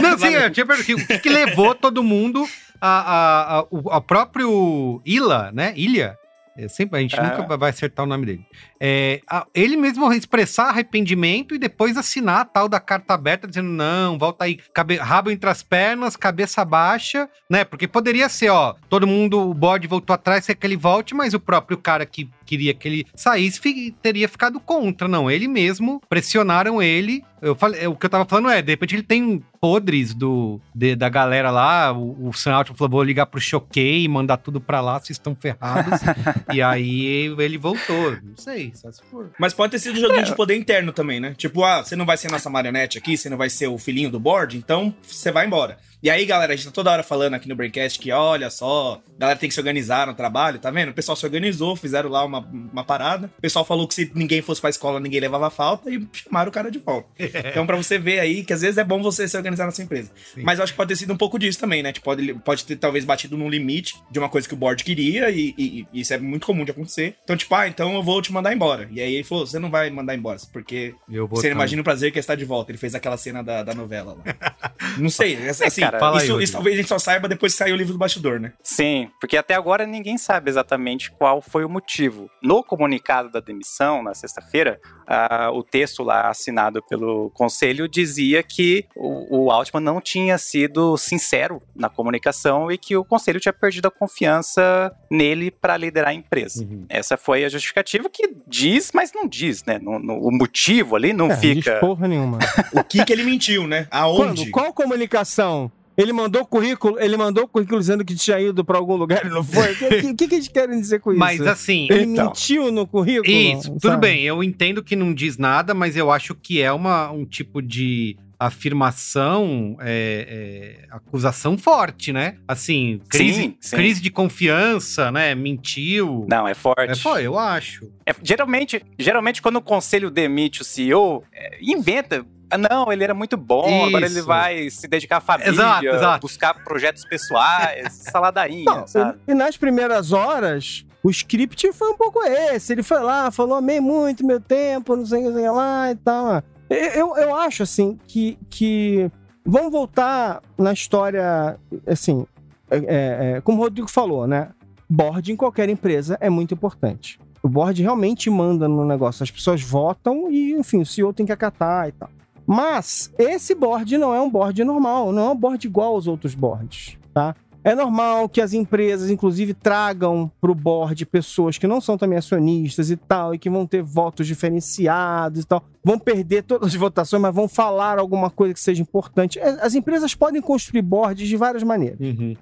Não, 0.00 0.18
sim, 0.18 0.28
eu 0.28 0.50
tinha 0.50 0.66
perguntado 0.66 0.98
o 1.02 1.06
que, 1.06 1.18
que 1.18 1.28
levou 1.28 1.74
todo 1.74 2.02
mundo 2.02 2.46
a, 2.80 2.88
a, 2.88 3.58
a, 3.60 3.66
o 3.70 3.90
a 3.90 4.00
próprio 4.00 5.00
Ila, 5.04 5.50
né? 5.52 5.72
Ilha. 5.76 6.16
É, 6.56 6.68
sempre, 6.68 6.96
a 6.96 7.02
gente 7.02 7.18
É. 7.18 7.20
nunca 7.20 7.56
vai 7.56 7.70
acertar 7.70 8.04
o 8.04 8.08
nome 8.08 8.26
dele. 8.26 8.46
É, 8.80 9.20
a- 9.28 9.44
ele 9.52 9.76
mesmo 9.76 10.12
expressar 10.12 10.68
arrependimento 10.68 11.52
e 11.52 11.58
depois 11.58 11.96
assinar 11.96 12.42
a 12.42 12.44
tal 12.44 12.68
da 12.68 12.78
carta 12.78 13.12
aberta, 13.12 13.48
dizendo: 13.48 13.70
não, 13.70 14.16
volta 14.16 14.44
aí, 14.44 14.60
cabe- 14.72 14.96
rabo 14.98 15.32
entre 15.32 15.50
as 15.50 15.64
pernas, 15.64 16.14
cabeça 16.14 16.64
baixa, 16.64 17.28
né? 17.50 17.64
Porque 17.64 17.88
poderia 17.88 18.28
ser, 18.28 18.50
ó, 18.50 18.76
todo 18.88 19.04
mundo, 19.04 19.50
o 19.50 19.52
bode 19.52 19.88
voltou 19.88 20.14
atrás, 20.14 20.46
quer 20.46 20.54
que 20.54 20.64
ele 20.64 20.76
volte, 20.76 21.12
mas 21.12 21.34
o 21.34 21.40
próprio 21.40 21.76
cara 21.76 22.06
que 22.06 22.30
queria 22.44 22.74
que 22.74 22.86
ele 22.88 23.06
saísse 23.14 23.58
fi- 23.60 23.94
teria 24.02 24.28
ficado 24.28 24.60
contra. 24.60 25.08
Não, 25.08 25.30
ele 25.30 25.48
mesmo, 25.48 26.00
pressionaram 26.08 26.82
ele. 26.82 27.22
Eu 27.42 27.54
falei, 27.54 27.86
o 27.86 27.94
que 27.94 28.06
eu 28.06 28.10
tava 28.10 28.24
falando 28.24 28.48
é, 28.48 28.62
de 28.62 28.72
repente 28.72 28.94
ele 28.94 29.02
tem 29.02 29.42
podres 29.60 30.14
do, 30.14 30.58
de- 30.74 30.96
da 30.96 31.08
galera 31.08 31.50
lá. 31.50 31.92
O, 31.92 32.28
o 32.28 32.32
Sam 32.32 32.54
Altman 32.54 32.76
falou: 32.76 32.90
vou 32.90 33.02
ligar 33.02 33.26
pro 33.26 33.40
Choquei 33.40 34.04
e 34.04 34.08
mandar 34.08 34.38
tudo 34.38 34.60
pra 34.60 34.80
lá, 34.80 34.98
vocês 34.98 35.10
estão 35.16 35.36
ferrados. 35.38 36.00
e 36.54 36.62
aí 36.62 37.04
ele 37.38 37.58
voltou. 37.58 38.12
Não 38.22 38.36
sei, 38.36 38.72
só 38.74 38.90
se 38.90 39.02
for. 39.10 39.30
mas 39.38 39.52
pode 39.52 39.72
ter 39.72 39.78
sido 39.78 39.96
um 39.96 40.00
joguinho 40.00 40.24
de 40.24 40.34
poder 40.34 40.56
interno 40.56 40.92
também, 40.92 41.20
né? 41.20 41.34
Tipo, 41.36 41.64
ah, 41.64 41.82
você 41.84 41.94
não 41.96 42.06
vai 42.06 42.16
ser 42.16 42.30
nossa 42.30 42.48
marionete 42.48 42.96
aqui, 42.98 43.16
você 43.16 43.28
não 43.28 43.36
vai 43.36 43.50
ser 43.50 43.66
o 43.68 43.76
filhinho 43.78 44.10
do 44.10 44.18
board, 44.20 44.56
então 44.56 44.94
você 45.02 45.30
vai 45.30 45.46
embora. 45.46 45.76
E 46.04 46.10
aí, 46.10 46.26
galera, 46.26 46.52
a 46.52 46.56
gente 46.56 46.66
tá 46.66 46.70
toda 46.70 46.90
hora 46.92 47.02
falando 47.02 47.32
aqui 47.32 47.48
no 47.48 47.56
Braincast 47.56 47.98
que, 47.98 48.12
olha 48.12 48.50
só, 48.50 49.00
a 49.16 49.18
galera 49.20 49.38
tem 49.38 49.48
que 49.48 49.54
se 49.54 49.60
organizar 49.60 50.06
no 50.06 50.12
trabalho, 50.12 50.58
tá 50.58 50.70
vendo? 50.70 50.90
O 50.90 50.92
pessoal 50.92 51.16
se 51.16 51.24
organizou, 51.24 51.74
fizeram 51.76 52.10
lá 52.10 52.22
uma, 52.22 52.40
uma 52.40 52.84
parada. 52.84 53.30
O 53.38 53.40
pessoal 53.40 53.64
falou 53.64 53.88
que 53.88 53.94
se 53.94 54.12
ninguém 54.14 54.42
fosse 54.42 54.60
pra 54.60 54.68
escola, 54.68 55.00
ninguém 55.00 55.18
levava 55.18 55.48
falta 55.48 55.88
e 55.90 56.06
chamaram 56.12 56.50
o 56.50 56.52
cara 56.52 56.70
de 56.70 56.78
volta. 56.78 57.08
Então, 57.54 57.66
pra 57.66 57.76
você 57.76 57.98
ver 57.98 58.18
aí 58.20 58.44
que 58.44 58.52
às 58.52 58.60
vezes 58.60 58.76
é 58.76 58.84
bom 58.84 59.00
você 59.02 59.26
se 59.26 59.34
organizar 59.36 59.64
na 59.64 59.70
sua 59.70 59.84
empresa. 59.84 60.10
Sim. 60.34 60.42
Mas 60.42 60.58
eu 60.58 60.64
acho 60.64 60.72
que 60.72 60.76
pode 60.76 60.88
ter 60.88 60.96
sido 60.96 61.12
um 61.12 61.16
pouco 61.16 61.38
disso 61.38 61.58
também, 61.58 61.82
né? 61.82 61.90
Tipo, 61.92 62.04
pode, 62.04 62.34
pode 62.34 62.64
ter 62.66 62.76
talvez 62.76 63.04
batido 63.04 63.38
num 63.38 63.48
limite 63.48 63.94
de 64.10 64.18
uma 64.18 64.28
coisa 64.28 64.46
que 64.46 64.52
o 64.52 64.56
board 64.56 64.82
queria 64.84 65.30
e, 65.30 65.54
e- 65.56 65.86
e 65.92 66.00
isso 66.00 66.12
é 66.12 66.18
muito 66.18 66.46
comum 66.46 66.64
de 66.66 66.72
acontecer. 66.72 67.14
Então, 67.24 67.34
tipo, 67.36 67.54
ah, 67.54 67.66
então 67.68 67.94
eu 67.94 68.02
vou 68.02 68.20
te 68.20 68.30
mandar 68.32 68.52
embora. 68.52 68.88
E 68.90 69.00
aí 69.00 69.14
ele 69.14 69.24
falou: 69.24 69.46
você 69.46 69.58
não 69.58 69.70
vai 69.70 69.88
mandar 69.88 70.14
embora, 70.14 70.38
porque 70.52 70.94
você 71.28 71.50
imagina 71.52 71.80
o 71.80 71.84
prazer 71.84 72.10
que 72.12 72.18
é 72.18 72.20
estar 72.20 72.34
de 72.34 72.44
volta. 72.44 72.72
Ele 72.72 72.78
fez 72.78 72.94
aquela 72.94 73.16
cena 73.16 73.42
da, 73.42 73.62
da 73.62 73.74
novela 73.74 74.16
lá. 74.18 74.34
não 74.98 75.08
sei, 75.10 75.36
é 75.36 75.48
assim, 75.50 75.80
cara, 75.80 75.93
fala 75.98 76.16
aí, 76.18 76.24
isso, 76.24 76.32
Rodrigo. 76.32 76.42
isso 76.44 76.52
talvez 76.52 76.74
a 76.74 76.76
gente 76.78 76.88
só 76.88 76.98
saiba 76.98 77.28
depois 77.28 77.52
que 77.52 77.58
sair 77.58 77.72
o 77.72 77.76
livro 77.76 77.92
do 77.92 77.98
bastidor, 77.98 78.40
né? 78.40 78.52
Sim, 78.62 79.10
porque 79.20 79.36
até 79.36 79.54
agora 79.54 79.86
ninguém 79.86 80.16
sabe 80.18 80.50
exatamente 80.50 81.10
qual 81.12 81.40
foi 81.42 81.64
o 81.64 81.68
motivo. 81.68 82.28
No 82.42 82.62
comunicado 82.62 83.30
da 83.30 83.40
demissão, 83.40 84.02
na 84.02 84.14
sexta-feira, 84.14 84.80
ah, 85.06 85.50
o 85.52 85.62
texto 85.62 86.02
lá 86.02 86.28
assinado 86.28 86.82
pelo 86.88 87.30
conselho 87.30 87.88
dizia 87.88 88.42
que 88.42 88.86
o, 88.96 89.44
o 89.46 89.50
Altman 89.50 89.82
não 89.82 90.00
tinha 90.00 90.38
sido 90.38 90.96
sincero 90.96 91.62
na 91.74 91.88
comunicação 91.88 92.70
e 92.70 92.78
que 92.78 92.96
o 92.96 93.04
conselho 93.04 93.40
tinha 93.40 93.52
perdido 93.52 93.86
a 93.88 93.90
confiança 93.90 94.94
nele 95.10 95.50
para 95.50 95.76
liderar 95.76 96.10
a 96.10 96.14
empresa. 96.14 96.62
Uhum. 96.64 96.86
Essa 96.88 97.16
foi 97.16 97.44
a 97.44 97.48
justificativa 97.48 98.08
que 98.10 98.34
diz, 98.46 98.90
mas 98.94 99.12
não 99.12 99.26
diz, 99.26 99.64
né? 99.64 99.78
No- 99.80 99.98
no- 99.98 100.18
o 100.18 100.30
motivo 100.32 100.96
ali 100.96 101.12
não 101.12 101.30
É, 101.30 101.36
fica. 101.36 101.72
diz 101.72 101.80
porra 101.80 102.08
nenhuma. 102.08 102.38
O 102.72 102.82
que 102.82 103.04
que 103.04 103.12
ele 103.12 103.22
mentiu, 103.24 103.66
né? 103.66 103.86
Aonde? 103.90 104.50
Quando? 104.50 104.50
Qual 104.50 104.72
comunicação? 104.72 105.70
Ele 105.96 106.12
mandou 106.12 106.44
currículo, 106.44 106.98
ele 106.98 107.16
mandou 107.16 107.46
currículo 107.46 107.78
dizendo 107.80 108.04
que 108.04 108.14
tinha 108.14 108.40
ido 108.40 108.64
pra 108.64 108.78
algum 108.78 108.96
lugar 108.96 109.24
e 109.24 109.28
não 109.28 109.44
foi. 109.44 109.74
O 109.84 109.88
que, 109.88 110.14
que, 110.14 110.28
que 110.28 110.34
eles 110.34 110.48
querem 110.48 110.80
dizer 110.80 111.00
com 111.00 111.10
isso? 111.10 111.18
Mas 111.18 111.40
assim. 111.40 111.86
ele 111.90 112.04
Então. 112.04 112.26
mentiu 112.26 112.70
no 112.72 112.86
currículo? 112.86 113.30
Isso, 113.30 113.70
tudo 113.72 113.80
sabe? 113.82 114.08
bem. 114.08 114.22
Eu 114.22 114.42
entendo 114.42 114.82
que 114.82 114.96
não 114.96 115.14
diz 115.14 115.38
nada, 115.38 115.72
mas 115.74 115.96
eu 115.96 116.10
acho 116.10 116.34
que 116.34 116.60
é 116.60 116.72
uma, 116.72 117.10
um 117.10 117.24
tipo 117.24 117.62
de 117.62 118.16
afirmação, 118.38 119.76
é, 119.80 120.82
é, 120.84 120.86
acusação 120.90 121.56
forte, 121.56 122.12
né? 122.12 122.36
Assim, 122.46 123.00
crise, 123.08 123.42
Sim, 123.42 123.56
sim. 123.60 123.76
crise 123.76 124.00
de 124.00 124.10
confiança, 124.10 125.10
né? 125.10 125.34
Mentiu. 125.34 126.26
Não, 126.28 126.46
é 126.46 126.54
forte. 126.54 126.90
É, 126.90 126.94
foi, 126.94 127.26
eu 127.26 127.38
acho. 127.38 127.90
É, 128.04 128.14
geralmente, 128.22 128.82
geralmente, 128.98 129.40
quando 129.40 129.56
o 129.56 129.62
conselho 129.62 130.10
demite 130.10 130.62
o 130.62 130.64
CEO, 130.64 131.22
é, 131.32 131.58
inventa. 131.62 132.24
Ah, 132.54 132.58
não, 132.58 132.92
ele 132.92 133.02
era 133.04 133.14
muito 133.14 133.36
bom, 133.36 133.86
agora 133.86 134.06
ele 134.06 134.18
Isso. 134.18 134.26
vai 134.26 134.70
se 134.70 134.86
dedicar 134.86 135.16
à 135.16 135.20
família, 135.20 135.50
Exato, 135.50 135.86
exato. 135.86 136.20
buscar 136.20 136.54
projetos 136.64 137.04
pessoais, 137.04 137.92
saladainha, 138.10 138.64
Não, 138.64 138.86
sabe? 138.86 139.18
e, 139.26 139.32
e 139.32 139.34
nas 139.34 139.56
primeiras 139.56 140.12
horas, 140.12 140.86
o 141.02 141.10
script 141.10 141.72
foi 141.72 141.90
um 141.90 141.96
pouco 141.96 142.22
esse. 142.24 142.72
Ele 142.72 142.82
foi 142.82 143.00
lá, 143.00 143.30
falou, 143.30 143.56
amei 143.56 143.80
muito 143.80 144.24
meu 144.24 144.40
tempo, 144.40 144.96
não 144.96 145.04
sei 145.04 145.26
o 145.26 145.34
que 145.34 145.48
lá 145.48 145.90
e 145.90 145.96
tal. 145.96 146.42
Eu, 146.70 146.78
eu, 146.78 147.16
eu 147.16 147.34
acho, 147.36 147.62
assim, 147.62 147.98
que, 148.06 148.38
que... 148.48 149.10
Vamos 149.44 149.70
voltar 149.70 150.40
na 150.56 150.72
história, 150.72 151.58
assim, 151.86 152.26
é, 152.70 153.36
é, 153.36 153.40
como 153.42 153.58
o 153.58 153.60
Rodrigo 153.64 153.90
falou, 153.90 154.26
né? 154.26 154.48
Board 154.88 155.30
em 155.32 155.36
qualquer 155.36 155.68
empresa 155.68 156.16
é 156.20 156.30
muito 156.30 156.54
importante. 156.54 157.18
O 157.42 157.48
board 157.48 157.82
realmente 157.82 158.30
manda 158.30 158.66
no 158.66 158.86
negócio. 158.86 159.22
As 159.22 159.30
pessoas 159.30 159.60
votam 159.62 160.30
e, 160.30 160.52
enfim, 160.52 160.80
o 160.80 160.86
CEO 160.86 161.12
tem 161.12 161.26
que 161.26 161.32
acatar 161.32 161.88
e 161.88 161.92
tal. 161.92 162.08
Mas 162.46 163.12
esse 163.18 163.54
board 163.54 163.96
não 163.96 164.14
é 164.14 164.20
um 164.20 164.30
board 164.30 164.62
normal, 164.64 165.12
não 165.12 165.26
é 165.26 165.30
um 165.30 165.36
board 165.36 165.66
igual 165.66 165.94
aos 165.94 166.06
outros 166.06 166.34
boards, 166.34 166.98
tá? 167.12 167.34
É 167.66 167.74
normal 167.74 168.28
que 168.28 168.42
as 168.42 168.52
empresas, 168.52 169.08
inclusive, 169.08 169.54
tragam 169.54 170.30
para 170.38 170.52
o 170.52 170.54
board 170.54 171.06
pessoas 171.06 171.56
que 171.56 171.66
não 171.66 171.80
são 171.80 171.96
também 171.96 172.18
acionistas 172.18 172.90
e 172.90 172.96
tal, 172.96 173.34
e 173.34 173.38
que 173.38 173.48
vão 173.48 173.66
ter 173.66 173.82
votos 173.82 174.26
diferenciados 174.26 175.40
e 175.40 175.46
tal. 175.46 175.64
Vão 175.82 175.98
perder 175.98 176.42
todas 176.42 176.68
as 176.68 176.74
votações, 176.74 177.22
mas 177.22 177.34
vão 177.34 177.48
falar 177.48 177.98
alguma 177.98 178.28
coisa 178.28 178.52
que 178.52 178.60
seja 178.60 178.82
importante. 178.82 179.38
É, 179.38 179.64
As 179.64 179.74
empresas 179.74 180.14
podem 180.14 180.42
construir 180.42 180.82
boards 180.82 181.26
de 181.26 181.36
várias 181.38 181.62
maneiras. 181.62 181.98
Uhum. 182.00 182.36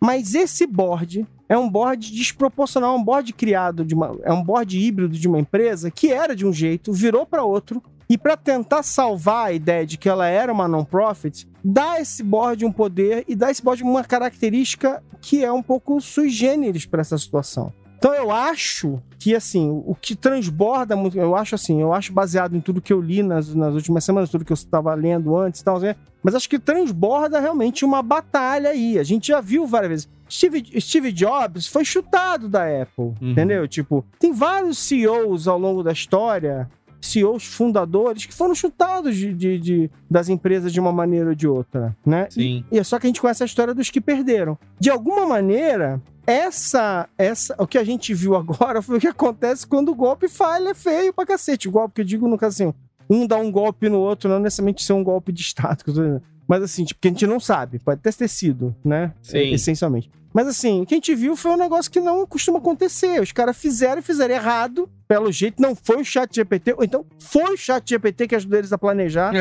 Mas 0.00 0.34
esse 0.34 0.66
board 0.66 1.24
é 1.48 1.56
um 1.56 1.70
board 1.70 2.12
desproporcional, 2.12 2.96
é 2.96 2.98
um 2.98 3.04
board 3.04 3.32
criado 3.32 3.84
de 3.84 3.94
uma, 3.94 4.18
é 4.24 4.32
um 4.32 4.42
board 4.42 4.76
híbrido 4.76 5.16
de 5.16 5.28
uma 5.28 5.38
empresa 5.38 5.88
que 5.88 6.12
era 6.12 6.34
de 6.34 6.44
um 6.44 6.52
jeito, 6.52 6.92
virou 6.92 7.24
para 7.24 7.44
outro 7.44 7.80
e 8.14 8.18
para 8.18 8.36
tentar 8.36 8.84
salvar 8.84 9.46
a 9.48 9.52
ideia 9.52 9.84
de 9.84 9.98
que 9.98 10.08
ela 10.08 10.28
era 10.28 10.52
uma 10.52 10.68
non-profit, 10.68 11.48
dá 11.64 12.00
esse 12.00 12.22
board 12.22 12.64
um 12.64 12.70
poder 12.70 13.24
e 13.26 13.34
dá 13.34 13.50
esse 13.50 13.60
board 13.60 13.82
uma 13.82 14.04
característica 14.04 15.02
que 15.20 15.44
é 15.44 15.50
um 15.52 15.60
pouco 15.62 16.00
sui 16.00 16.28
generis 16.28 16.86
para 16.86 17.00
essa 17.00 17.18
situação. 17.18 17.72
Então 17.98 18.14
eu 18.14 18.30
acho 18.30 19.00
que 19.18 19.34
assim, 19.34 19.68
o 19.84 19.96
que 20.00 20.14
transborda 20.14 20.94
muito, 20.94 21.18
eu 21.18 21.34
acho 21.34 21.56
assim, 21.56 21.80
eu 21.80 21.92
acho 21.92 22.12
baseado 22.12 22.54
em 22.56 22.60
tudo 22.60 22.80
que 22.80 22.92
eu 22.92 23.00
li 23.00 23.20
nas, 23.20 23.52
nas 23.52 23.74
últimas 23.74 24.04
semanas, 24.04 24.30
tudo 24.30 24.44
que 24.44 24.52
eu 24.52 24.54
estava 24.54 24.94
lendo 24.94 25.36
antes 25.36 25.60
e 25.60 25.64
tal, 25.64 25.80
mas 26.22 26.36
acho 26.36 26.48
que 26.48 26.58
transborda 26.60 27.40
realmente 27.40 27.84
uma 27.84 28.00
batalha 28.00 28.70
aí. 28.70 28.96
A 28.96 29.02
gente 29.02 29.26
já 29.28 29.40
viu 29.40 29.66
várias 29.66 29.88
vezes. 29.90 30.08
Steve, 30.30 30.80
Steve 30.80 31.10
Jobs 31.10 31.66
foi 31.66 31.84
chutado 31.84 32.48
da 32.48 32.62
Apple, 32.64 33.06
Uhum. 33.20 33.30
entendeu? 33.30 33.66
Tipo, 33.66 34.04
tem 34.20 34.32
vários 34.32 34.78
CEOs 34.78 35.48
ao 35.48 35.58
longo 35.58 35.82
da 35.82 35.92
história, 35.92 36.68
CEOs 37.06 37.44
fundadores, 37.44 38.26
que 38.26 38.34
foram 38.34 38.54
chutados 38.54 39.16
de, 39.16 39.32
de- 39.34 39.58
de- 39.58 39.90
das 40.10 40.28
empresas 40.28 40.72
de 40.72 40.80
uma 40.80 40.92
maneira 40.92 41.30
ou 41.30 41.34
de 41.34 41.46
outra, 41.46 41.96
né? 42.04 42.26
Sim. 42.30 42.64
E 42.70 42.78
é 42.78 42.84
só 42.84 42.98
que 42.98 43.06
a 43.06 43.08
gente 43.08 43.20
conhece 43.20 43.42
a 43.42 43.46
história 43.46 43.74
dos 43.74 43.90
que 43.90 44.00
perderam. 44.00 44.58
De 44.78 44.90
alguma 44.90 45.26
maneira, 45.26 46.00
essa, 46.26 47.08
essa, 47.18 47.54
o 47.58 47.66
que 47.66 47.78
a 47.78 47.84
gente 47.84 48.12
viu 48.14 48.34
agora 48.34 48.80
foi 48.82 48.96
o 48.96 49.00
que 49.00 49.06
acontece 49.08 49.66
quando 49.66 49.90
o 49.90 49.94
golpe 49.94 50.28
falha 50.28 50.70
é 50.70 50.74
feio 50.74 51.12
pra 51.12 51.26
cacete. 51.26 51.68
O 51.68 51.72
golpe 51.72 51.94
que 51.96 52.00
eu 52.00 52.04
digo 52.04 52.26
no 52.28 52.38
caso 52.38 52.62
assim, 52.62 52.74
um 53.08 53.26
dá 53.26 53.36
um 53.36 53.50
golpe 53.50 53.88
no 53.88 53.98
outro, 53.98 54.28
não 54.30 54.38
necessariamente 54.38 54.82
ser 54.82 54.92
um 54.94 55.04
golpe 55.04 55.32
de 55.32 55.42
Estado, 55.42 55.84
mas 56.48 56.62
assim, 56.62 56.84
tipo, 56.84 57.00
que 57.00 57.08
a 57.08 57.10
gente 57.10 57.26
não 57.26 57.38
sabe, 57.40 57.78
pode 57.78 58.00
até 58.00 58.10
ter 58.10 58.28
sido, 58.28 58.74
né? 58.84 59.12
Sim. 59.22 59.52
Essencialmente. 59.52 60.10
Mas 60.34 60.48
assim, 60.48 60.80
o 60.82 60.86
que 60.86 60.94
a 60.94 60.96
gente 60.96 61.14
viu 61.14 61.36
foi 61.36 61.52
um 61.52 61.56
negócio 61.56 61.88
que 61.90 62.00
não 62.00 62.26
costuma 62.26 62.58
acontecer. 62.58 63.20
Os 63.22 63.30
caras 63.30 63.56
fizeram 63.56 64.00
e 64.00 64.02
fizeram 64.02 64.34
errado, 64.34 64.90
pelo 65.06 65.30
jeito, 65.30 65.62
não 65.62 65.76
foi 65.76 66.00
o 66.00 66.04
chat 66.04 66.34
GPT, 66.34 66.74
ou 66.76 66.82
então 66.82 67.06
foi 67.20 67.54
o 67.54 67.56
chat 67.56 67.88
GPT 67.88 68.26
que 68.26 68.34
ajudou 68.34 68.58
eles 68.58 68.72
a 68.72 68.78
planejar 68.78 69.32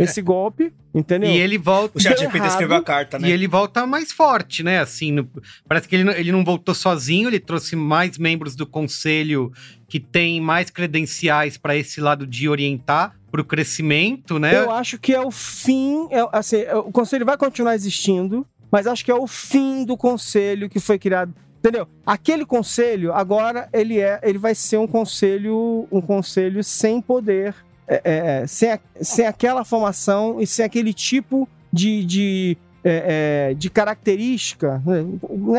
esse 0.00 0.22
golpe, 0.22 0.72
entendeu? 0.94 1.30
E 1.30 1.36
ele 1.36 1.58
volta. 1.58 1.98
O 1.98 2.00
chat 2.00 2.16
GPT 2.18 2.36
errado. 2.38 2.50
escreveu 2.50 2.76
a 2.76 2.82
carta, 2.82 3.18
né? 3.18 3.28
E 3.28 3.32
ele 3.32 3.48
volta 3.48 3.84
mais 3.86 4.12
forte, 4.12 4.62
né? 4.62 4.78
Assim, 4.78 5.10
no- 5.10 5.28
parece 5.66 5.88
que 5.88 5.96
ele, 5.96 6.04
não- 6.04 6.12
ele 6.12 6.30
não 6.30 6.44
voltou 6.44 6.74
sozinho, 6.74 7.28
ele 7.28 7.40
trouxe 7.40 7.74
mais 7.74 8.16
membros 8.16 8.54
do 8.54 8.66
conselho 8.66 9.50
que 9.88 9.98
têm 9.98 10.40
mais 10.40 10.70
credenciais 10.70 11.56
para 11.56 11.76
esse 11.76 12.00
lado 12.00 12.24
de 12.26 12.48
orientar 12.48 13.16
para 13.32 13.40
o 13.40 13.44
crescimento, 13.44 14.38
né? 14.38 14.56
Eu 14.56 14.70
acho 14.70 14.98
que 14.98 15.12
é 15.12 15.20
o 15.20 15.30
fim. 15.30 16.06
é, 16.10 16.26
assim, 16.32 16.58
é, 16.62 16.76
o 16.76 16.92
conselho 16.92 17.26
vai 17.26 17.36
continuar 17.36 17.74
existindo, 17.74 18.46
mas 18.70 18.86
acho 18.86 19.04
que 19.04 19.10
é 19.10 19.14
o 19.14 19.26
fim 19.26 19.84
do 19.84 19.96
conselho 19.96 20.68
que 20.68 20.80
foi 20.80 20.98
criado. 20.98 21.34
Entendeu? 21.58 21.88
Aquele 22.04 22.46
conselho, 22.46 23.12
agora, 23.12 23.68
ele 23.72 23.98
é. 23.98 24.20
Ele 24.22 24.38
vai 24.38 24.54
ser 24.54 24.76
um 24.78 24.86
conselho. 24.86 25.88
Um 25.90 26.00
conselho 26.00 26.62
sem 26.62 27.00
poder. 27.00 27.54
é, 27.88 28.00
é, 28.42 28.46
sem, 28.46 28.72
a- 28.72 28.80
sem 29.00 29.26
aquela 29.26 29.64
formação 29.64 30.40
e 30.40 30.46
sem 30.46 30.64
aquele 30.64 30.92
tipo 30.92 31.48
de. 31.72 32.04
de 32.04 32.58
é, 32.88 33.48
é, 33.50 33.54
de 33.54 33.68
característica, 33.68 34.80
né? 34.86 35.04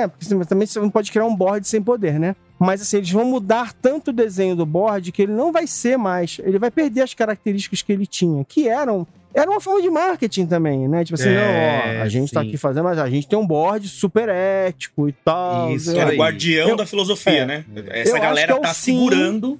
Porque 0.07 0.25
você- 0.25 0.45
também 0.45 0.65
você 0.65 0.79
não 0.79 0.89
pode 0.89 1.11
criar 1.11 1.25
um 1.25 1.35
board 1.35 1.67
sem 1.67 1.81
poder, 1.81 2.17
né? 2.19 2.35
Mas 2.57 2.81
assim, 2.81 2.97
eles 2.97 3.11
vão 3.11 3.25
mudar 3.25 3.73
tanto 3.73 4.09
o 4.11 4.13
desenho 4.13 4.55
do 4.55 4.65
board 4.65 5.11
que 5.11 5.23
ele 5.23 5.33
não 5.33 5.51
vai 5.51 5.67
ser 5.67 5.97
mais. 5.97 6.39
Ele 6.41 6.57
vai 6.57 6.71
perder 6.71 7.01
as 7.01 7.13
características 7.13 7.81
que 7.81 7.91
ele 7.91 8.07
tinha, 8.07 8.45
que 8.45 8.67
eram. 8.69 9.05
Era 9.33 9.49
uma 9.51 9.61
forma 9.61 9.81
de 9.81 9.89
marketing 9.89 10.45
também, 10.47 10.87
né? 10.87 11.03
Tipo 11.03 11.15
assim, 11.19 11.29
É, 11.29 11.35
não, 11.95 11.99
ó, 11.99 12.03
a 12.03 12.09
gente 12.09 12.31
tá 12.33 12.41
sim. 12.41 12.47
aqui 12.47 12.57
fazendo, 12.57 12.85
mas 12.85 12.97
a 12.97 13.09
gente 13.09 13.27
tem 13.27 13.37
um 13.37 13.45
board 13.45 13.87
super 13.87 14.29
ético 14.29 15.07
e 15.07 15.11
tal. 15.11 15.71
Isso? 15.71 15.91
Era 15.95 16.09
aí. 16.09 16.15
o 16.15 16.19
guardião 16.19 16.69
Eu- 16.69 16.75
da 16.75 16.85
filosofia, 16.85 17.41
é. 17.41 17.45
né? 17.45 17.65
Eu 17.75 17.83
Essa 17.89 18.13
acho 18.13 18.21
galera 18.21 18.53
que 18.53 18.59
é 18.59 18.61
tá 18.61 18.73
fim- 18.73 18.81
segurando 18.93 19.59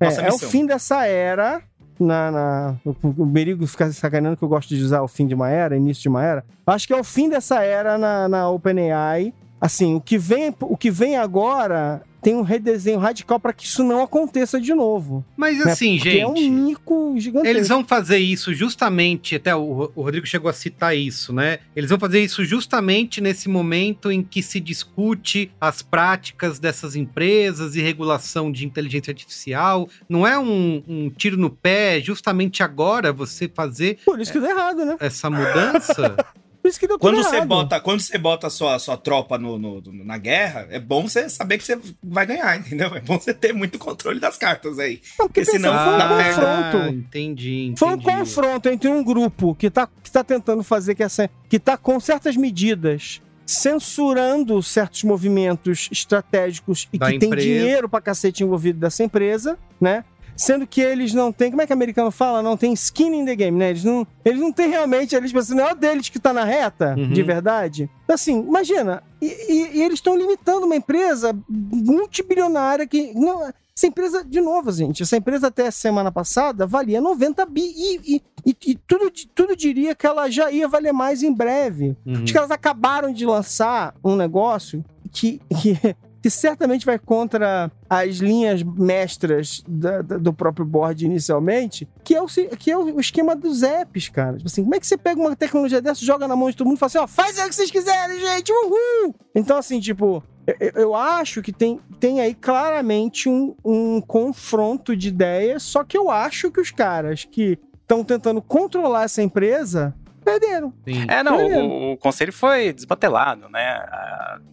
É, 0.00 0.04
nossa 0.06 0.22
é 0.22 0.28
o 0.32 0.38
fim 0.38 0.66
dessa 0.66 1.06
era. 1.06 1.62
Na, 2.00 2.30
na, 2.32 2.74
o, 2.84 2.96
o 3.22 3.26
Merigo 3.26 3.64
fica 3.66 3.92
sacaneando 3.92 4.36
que 4.36 4.42
eu 4.42 4.48
gosto 4.48 4.74
de 4.74 4.82
usar 4.82 5.02
o 5.02 5.06
fim 5.08 5.24
de 5.26 5.34
uma 5.34 5.48
era, 5.48 5.76
início 5.76 6.02
de 6.02 6.08
uma 6.08 6.24
era. 6.24 6.44
Acho 6.66 6.86
que 6.88 6.92
é 6.92 6.96
o 6.96 7.04
fim 7.04 7.28
dessa 7.28 7.62
era 7.62 7.96
na, 7.96 8.28
na 8.28 8.50
OpenAI. 8.50 9.32
Assim, 9.62 9.94
o 9.94 10.00
que, 10.00 10.18
vem, 10.18 10.52
o 10.60 10.76
que 10.76 10.90
vem 10.90 11.16
agora 11.16 12.02
tem 12.20 12.34
um 12.34 12.42
redesenho 12.42 12.98
radical 12.98 13.38
para 13.38 13.52
que 13.52 13.64
isso 13.64 13.84
não 13.84 14.02
aconteça 14.02 14.60
de 14.60 14.74
novo. 14.74 15.24
Mas 15.36 15.64
né? 15.64 15.70
assim, 15.70 15.96
Porque 15.96 16.10
gente. 16.10 16.20
é 16.20 16.26
um 16.26 16.50
mico 16.50 17.14
gigantesco. 17.16 17.56
Eles 17.56 17.68
vão 17.68 17.84
fazer 17.84 18.18
isso 18.18 18.52
justamente, 18.52 19.36
até 19.36 19.54
o, 19.54 19.92
o 19.94 20.02
Rodrigo 20.02 20.26
chegou 20.26 20.48
a 20.48 20.52
citar 20.52 20.96
isso, 20.96 21.32
né? 21.32 21.60
Eles 21.76 21.90
vão 21.90 21.98
fazer 21.98 22.20
isso 22.20 22.44
justamente 22.44 23.20
nesse 23.20 23.48
momento 23.48 24.10
em 24.10 24.20
que 24.20 24.42
se 24.42 24.58
discute 24.58 25.52
as 25.60 25.80
práticas 25.80 26.58
dessas 26.58 26.96
empresas 26.96 27.76
e 27.76 27.80
regulação 27.80 28.50
de 28.50 28.66
inteligência 28.66 29.12
artificial. 29.12 29.88
Não 30.08 30.26
é 30.26 30.36
um, 30.36 30.82
um 30.88 31.08
tiro 31.10 31.36
no 31.36 31.50
pé 31.50 32.00
justamente 32.00 32.64
agora 32.64 33.12
você 33.12 33.48
fazer 33.48 33.98
Por 34.04 34.20
isso 34.20 34.32
que 34.32 34.40
deu 34.40 34.50
errado, 34.50 34.84
né? 34.84 34.96
essa 34.98 35.30
mudança? 35.30 36.16
Por 36.62 36.68
isso 36.68 36.78
que 36.78 36.86
deu 36.86 36.96
Quando 36.98 37.16
você 37.16 37.34
errado. 37.36 37.48
bota, 37.48 37.80
quando 37.80 38.00
você 38.00 38.16
bota 38.16 38.46
a 38.46 38.50
sua, 38.50 38.78
sua 38.78 38.96
tropa 38.96 39.36
no, 39.36 39.58
no- 39.58 39.80
no- 39.80 40.04
na 40.04 40.16
guerra, 40.16 40.68
é 40.70 40.78
bom 40.78 41.08
você 41.08 41.28
saber 41.28 41.58
que 41.58 41.64
você 41.64 41.76
vai 42.02 42.24
ganhar, 42.24 42.56
entendeu? 42.56 42.94
É 42.94 43.00
bom 43.00 43.18
você 43.18 43.34
ter 43.34 43.52
muito 43.52 43.78
controle 43.80 44.20
das 44.20 44.38
cartas 44.38 44.78
aí. 44.78 45.00
Não, 45.18 45.26
porque 45.26 45.40
porque 45.40 45.44
senão 45.44 45.72
pensa, 45.72 45.84
foi 45.84 45.94
um 45.94 45.98
dá 45.98 46.08
merda. 46.16 46.40
confronto. 46.40 46.76
Ah, 46.76 46.88
entendi, 46.90 47.62
entendi. 47.64 47.78
Foi 47.78 47.88
um 47.88 48.00
confronto 48.00 48.68
entre 48.68 48.88
um 48.88 49.02
grupo 49.02 49.54
que 49.56 49.68
tá, 49.68 49.88
que 50.02 50.10
tá 50.10 50.22
tentando 50.22 50.62
fazer 50.62 50.94
que 50.94 51.02
essa. 51.02 51.28
que 51.48 51.58
tá 51.58 51.76
com 51.76 51.98
certas 51.98 52.36
medidas 52.36 53.20
censurando 53.44 54.62
certos 54.62 55.02
movimentos 55.04 55.88
estratégicos 55.90 56.88
e 56.92 56.98
Da 56.98 57.10
que 57.10 57.18
tem 57.18 57.28
empresa. 57.28 57.46
dinheiro 57.46 57.88
pra 57.88 58.00
cacete 58.00 58.42
envolvido 58.44 58.78
dessa 58.78 59.02
empresa, 59.02 59.58
né? 59.80 60.04
Sendo 60.36 60.66
que 60.66 60.80
eles 60.80 61.12
não 61.14 61.30
têm, 61.30 61.50
como 61.50 61.62
é 61.62 61.66
que 61.66 61.72
o 61.72 61.76
americano 61.76 62.10
fala? 62.10 62.42
Não 62.42 62.56
tem 62.56 62.72
skin 62.72 63.14
in 63.14 63.24
the 63.24 63.36
game, 63.36 63.56
né? 63.58 63.70
Eles 63.70 63.84
não, 63.84 64.06
eles 64.24 64.40
não 64.40 64.50
têm 64.52 64.68
realmente, 64.70 65.14
eles 65.14 65.32
pensam, 65.32 65.56
não 65.56 65.68
é 65.68 65.72
o 65.72 65.76
deles 65.76 66.08
que 66.08 66.18
tá 66.18 66.32
na 66.32 66.44
reta, 66.44 66.94
Uhum. 66.98 67.10
de 67.12 67.22
verdade. 67.22 67.90
Então, 68.04 68.14
assim, 68.14 68.40
imagina, 68.40 69.02
e, 69.20 69.26
e- 69.26 69.76
e 69.78 69.82
eles 69.82 69.94
estão 69.98 70.16
limitando 70.16 70.66
uma 70.66 70.74
empresa 70.76 71.36
multibilionária 71.48 72.86
que. 72.86 73.12
Não, 73.14 73.42
essa 73.74 73.86
empresa, 73.86 74.24
de 74.24 74.40
novo, 74.40 74.70
gente, 74.72 75.02
essa 75.02 75.16
empresa 75.16 75.46
até 75.48 75.70
semana 75.70 76.10
passada 76.12 76.66
valia 76.66 77.00
90 77.00 77.46
bi 77.46 77.62
e, 77.62 78.16
e- 78.16 78.22
e- 78.46 78.56
e 78.72 78.74
tudo, 78.74 79.10
tudo 79.34 79.56
diria 79.56 79.94
que 79.94 80.06
ela 80.06 80.30
já 80.30 80.50
ia 80.50 80.68
valer 80.68 80.92
mais 80.92 81.22
em 81.22 81.32
breve. 81.32 81.96
Uhum. 82.04 82.22
Acho 82.22 82.32
que 82.32 82.36
elas 82.38 82.50
acabaram 82.50 83.12
de 83.12 83.24
lançar 83.24 83.94
um 84.04 84.14
negócio 84.16 84.84
que, 85.10 85.40
que, 85.60 85.78
que 86.22 86.30
certamente 86.30 86.86
vai 86.86 86.98
contra 86.98 87.70
as 87.90 88.16
linhas 88.16 88.62
mestras 88.62 89.62
da- 89.66 90.00
da- 90.02 90.18
do 90.18 90.32
próprio 90.32 90.64
board 90.64 91.04
inicialmente, 91.04 91.88
que 92.04 92.14
é, 92.14 92.22
o, 92.22 92.26
que 92.26 92.70
é 92.70 92.78
o 92.78 93.00
esquema 93.00 93.34
dos 93.34 93.62
apps, 93.64 94.08
cara. 94.08 94.36
Tipo 94.36 94.46
assim, 94.46 94.62
como 94.62 94.74
é 94.74 94.80
que 94.80 94.86
você 94.86 94.96
pega 94.96 95.20
uma 95.20 95.34
tecnologia 95.34 95.82
dessa, 95.82 96.04
joga 96.04 96.28
na 96.28 96.36
mão 96.36 96.48
de 96.48 96.56
todo 96.56 96.66
mundo 96.68 96.76
e 96.76 96.78
fala 96.78 96.86
assim, 96.88 96.98
ó, 96.98 97.06
faz 97.08 97.38
aí 97.38 97.46
o 97.46 97.48
que 97.48 97.54
vocês 97.56 97.70
quiserem, 97.70 98.20
gente, 98.20 98.52
uhul! 98.52 99.14
Então, 99.34 99.56
assim, 99.58 99.80
tipo, 99.80 100.22
eu, 100.60 100.70
eu 100.74 100.94
acho 100.94 101.42
que 101.42 101.52
tem, 101.52 101.80
tem 101.98 102.20
aí 102.20 102.34
claramente 102.34 103.28
um, 103.28 103.54
um 103.64 104.00
confronto 104.00 104.96
de 104.96 105.08
ideias, 105.08 105.62
só 105.64 105.82
que 105.82 105.98
eu 105.98 106.10
acho 106.10 106.50
que 106.52 106.60
os 106.60 106.70
caras 106.70 107.24
que 107.24 107.58
estão 107.82 108.04
tentando 108.04 108.40
controlar 108.40 109.04
essa 109.04 109.20
empresa 109.22 109.92
perderam. 110.24 110.72
Sim. 110.86 111.04
É, 111.08 111.20
não, 111.24 111.36
Beleza. 111.36 111.60
o, 111.62 111.92
o 111.92 111.96
conselho 111.96 112.32
foi 112.32 112.72
desmantelado, 112.72 113.48
né? 113.48 113.84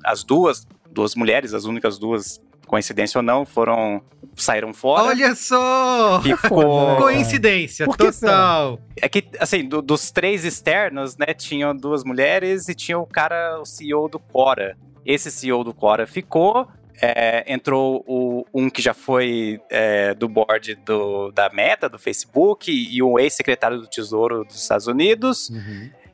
As 0.03 0.23
duas, 0.23 0.67
duas 0.91 1.15
mulheres, 1.15 1.53
as 1.53 1.65
únicas 1.65 1.97
duas, 1.97 2.41
coincidência 2.67 3.19
ou 3.19 3.23
não, 3.23 3.45
foram 3.45 4.01
saíram 4.35 4.73
fora. 4.73 5.03
Olha 5.05 5.35
só! 5.35 6.21
ficou. 6.21 6.95
Coincidência, 7.01 7.85
Por 7.85 7.97
que 7.97 8.11
total. 8.11 8.79
É 8.95 9.09
que, 9.09 9.25
assim, 9.39 9.67
do- 9.67 9.81
dos 9.81 10.11
três 10.11 10.45
externos, 10.45 11.17
né, 11.17 11.33
tinham 11.33 11.75
duas 11.75 12.03
mulheres 12.03 12.69
e 12.69 12.75
tinha 12.75 12.97
o 12.97 13.05
cara, 13.05 13.59
o 13.59 13.65
CEO 13.65 14.07
do 14.07 14.19
Quora. 14.19 14.77
Esse 15.05 15.29
CEO 15.31 15.63
do 15.63 15.73
Quora 15.73 16.05
ficou, 16.05 16.67
é, 17.01 17.43
entrou 17.51 18.03
o, 18.07 18.45
um 18.53 18.69
que 18.69 18.81
já 18.81 18.93
foi 18.93 19.59
é, 19.69 20.13
do 20.13 20.27
board 20.29 20.75
do, 20.85 21.31
da 21.31 21.49
Meta, 21.49 21.89
do 21.89 21.97
Facebook, 21.97 22.71
e 22.71 23.01
o 23.01 23.17
ex-secretário 23.17 23.79
do 23.79 23.87
Tesouro 23.87 24.43
dos 24.43 24.61
Estados 24.61 24.87
Unidos. 24.87 25.49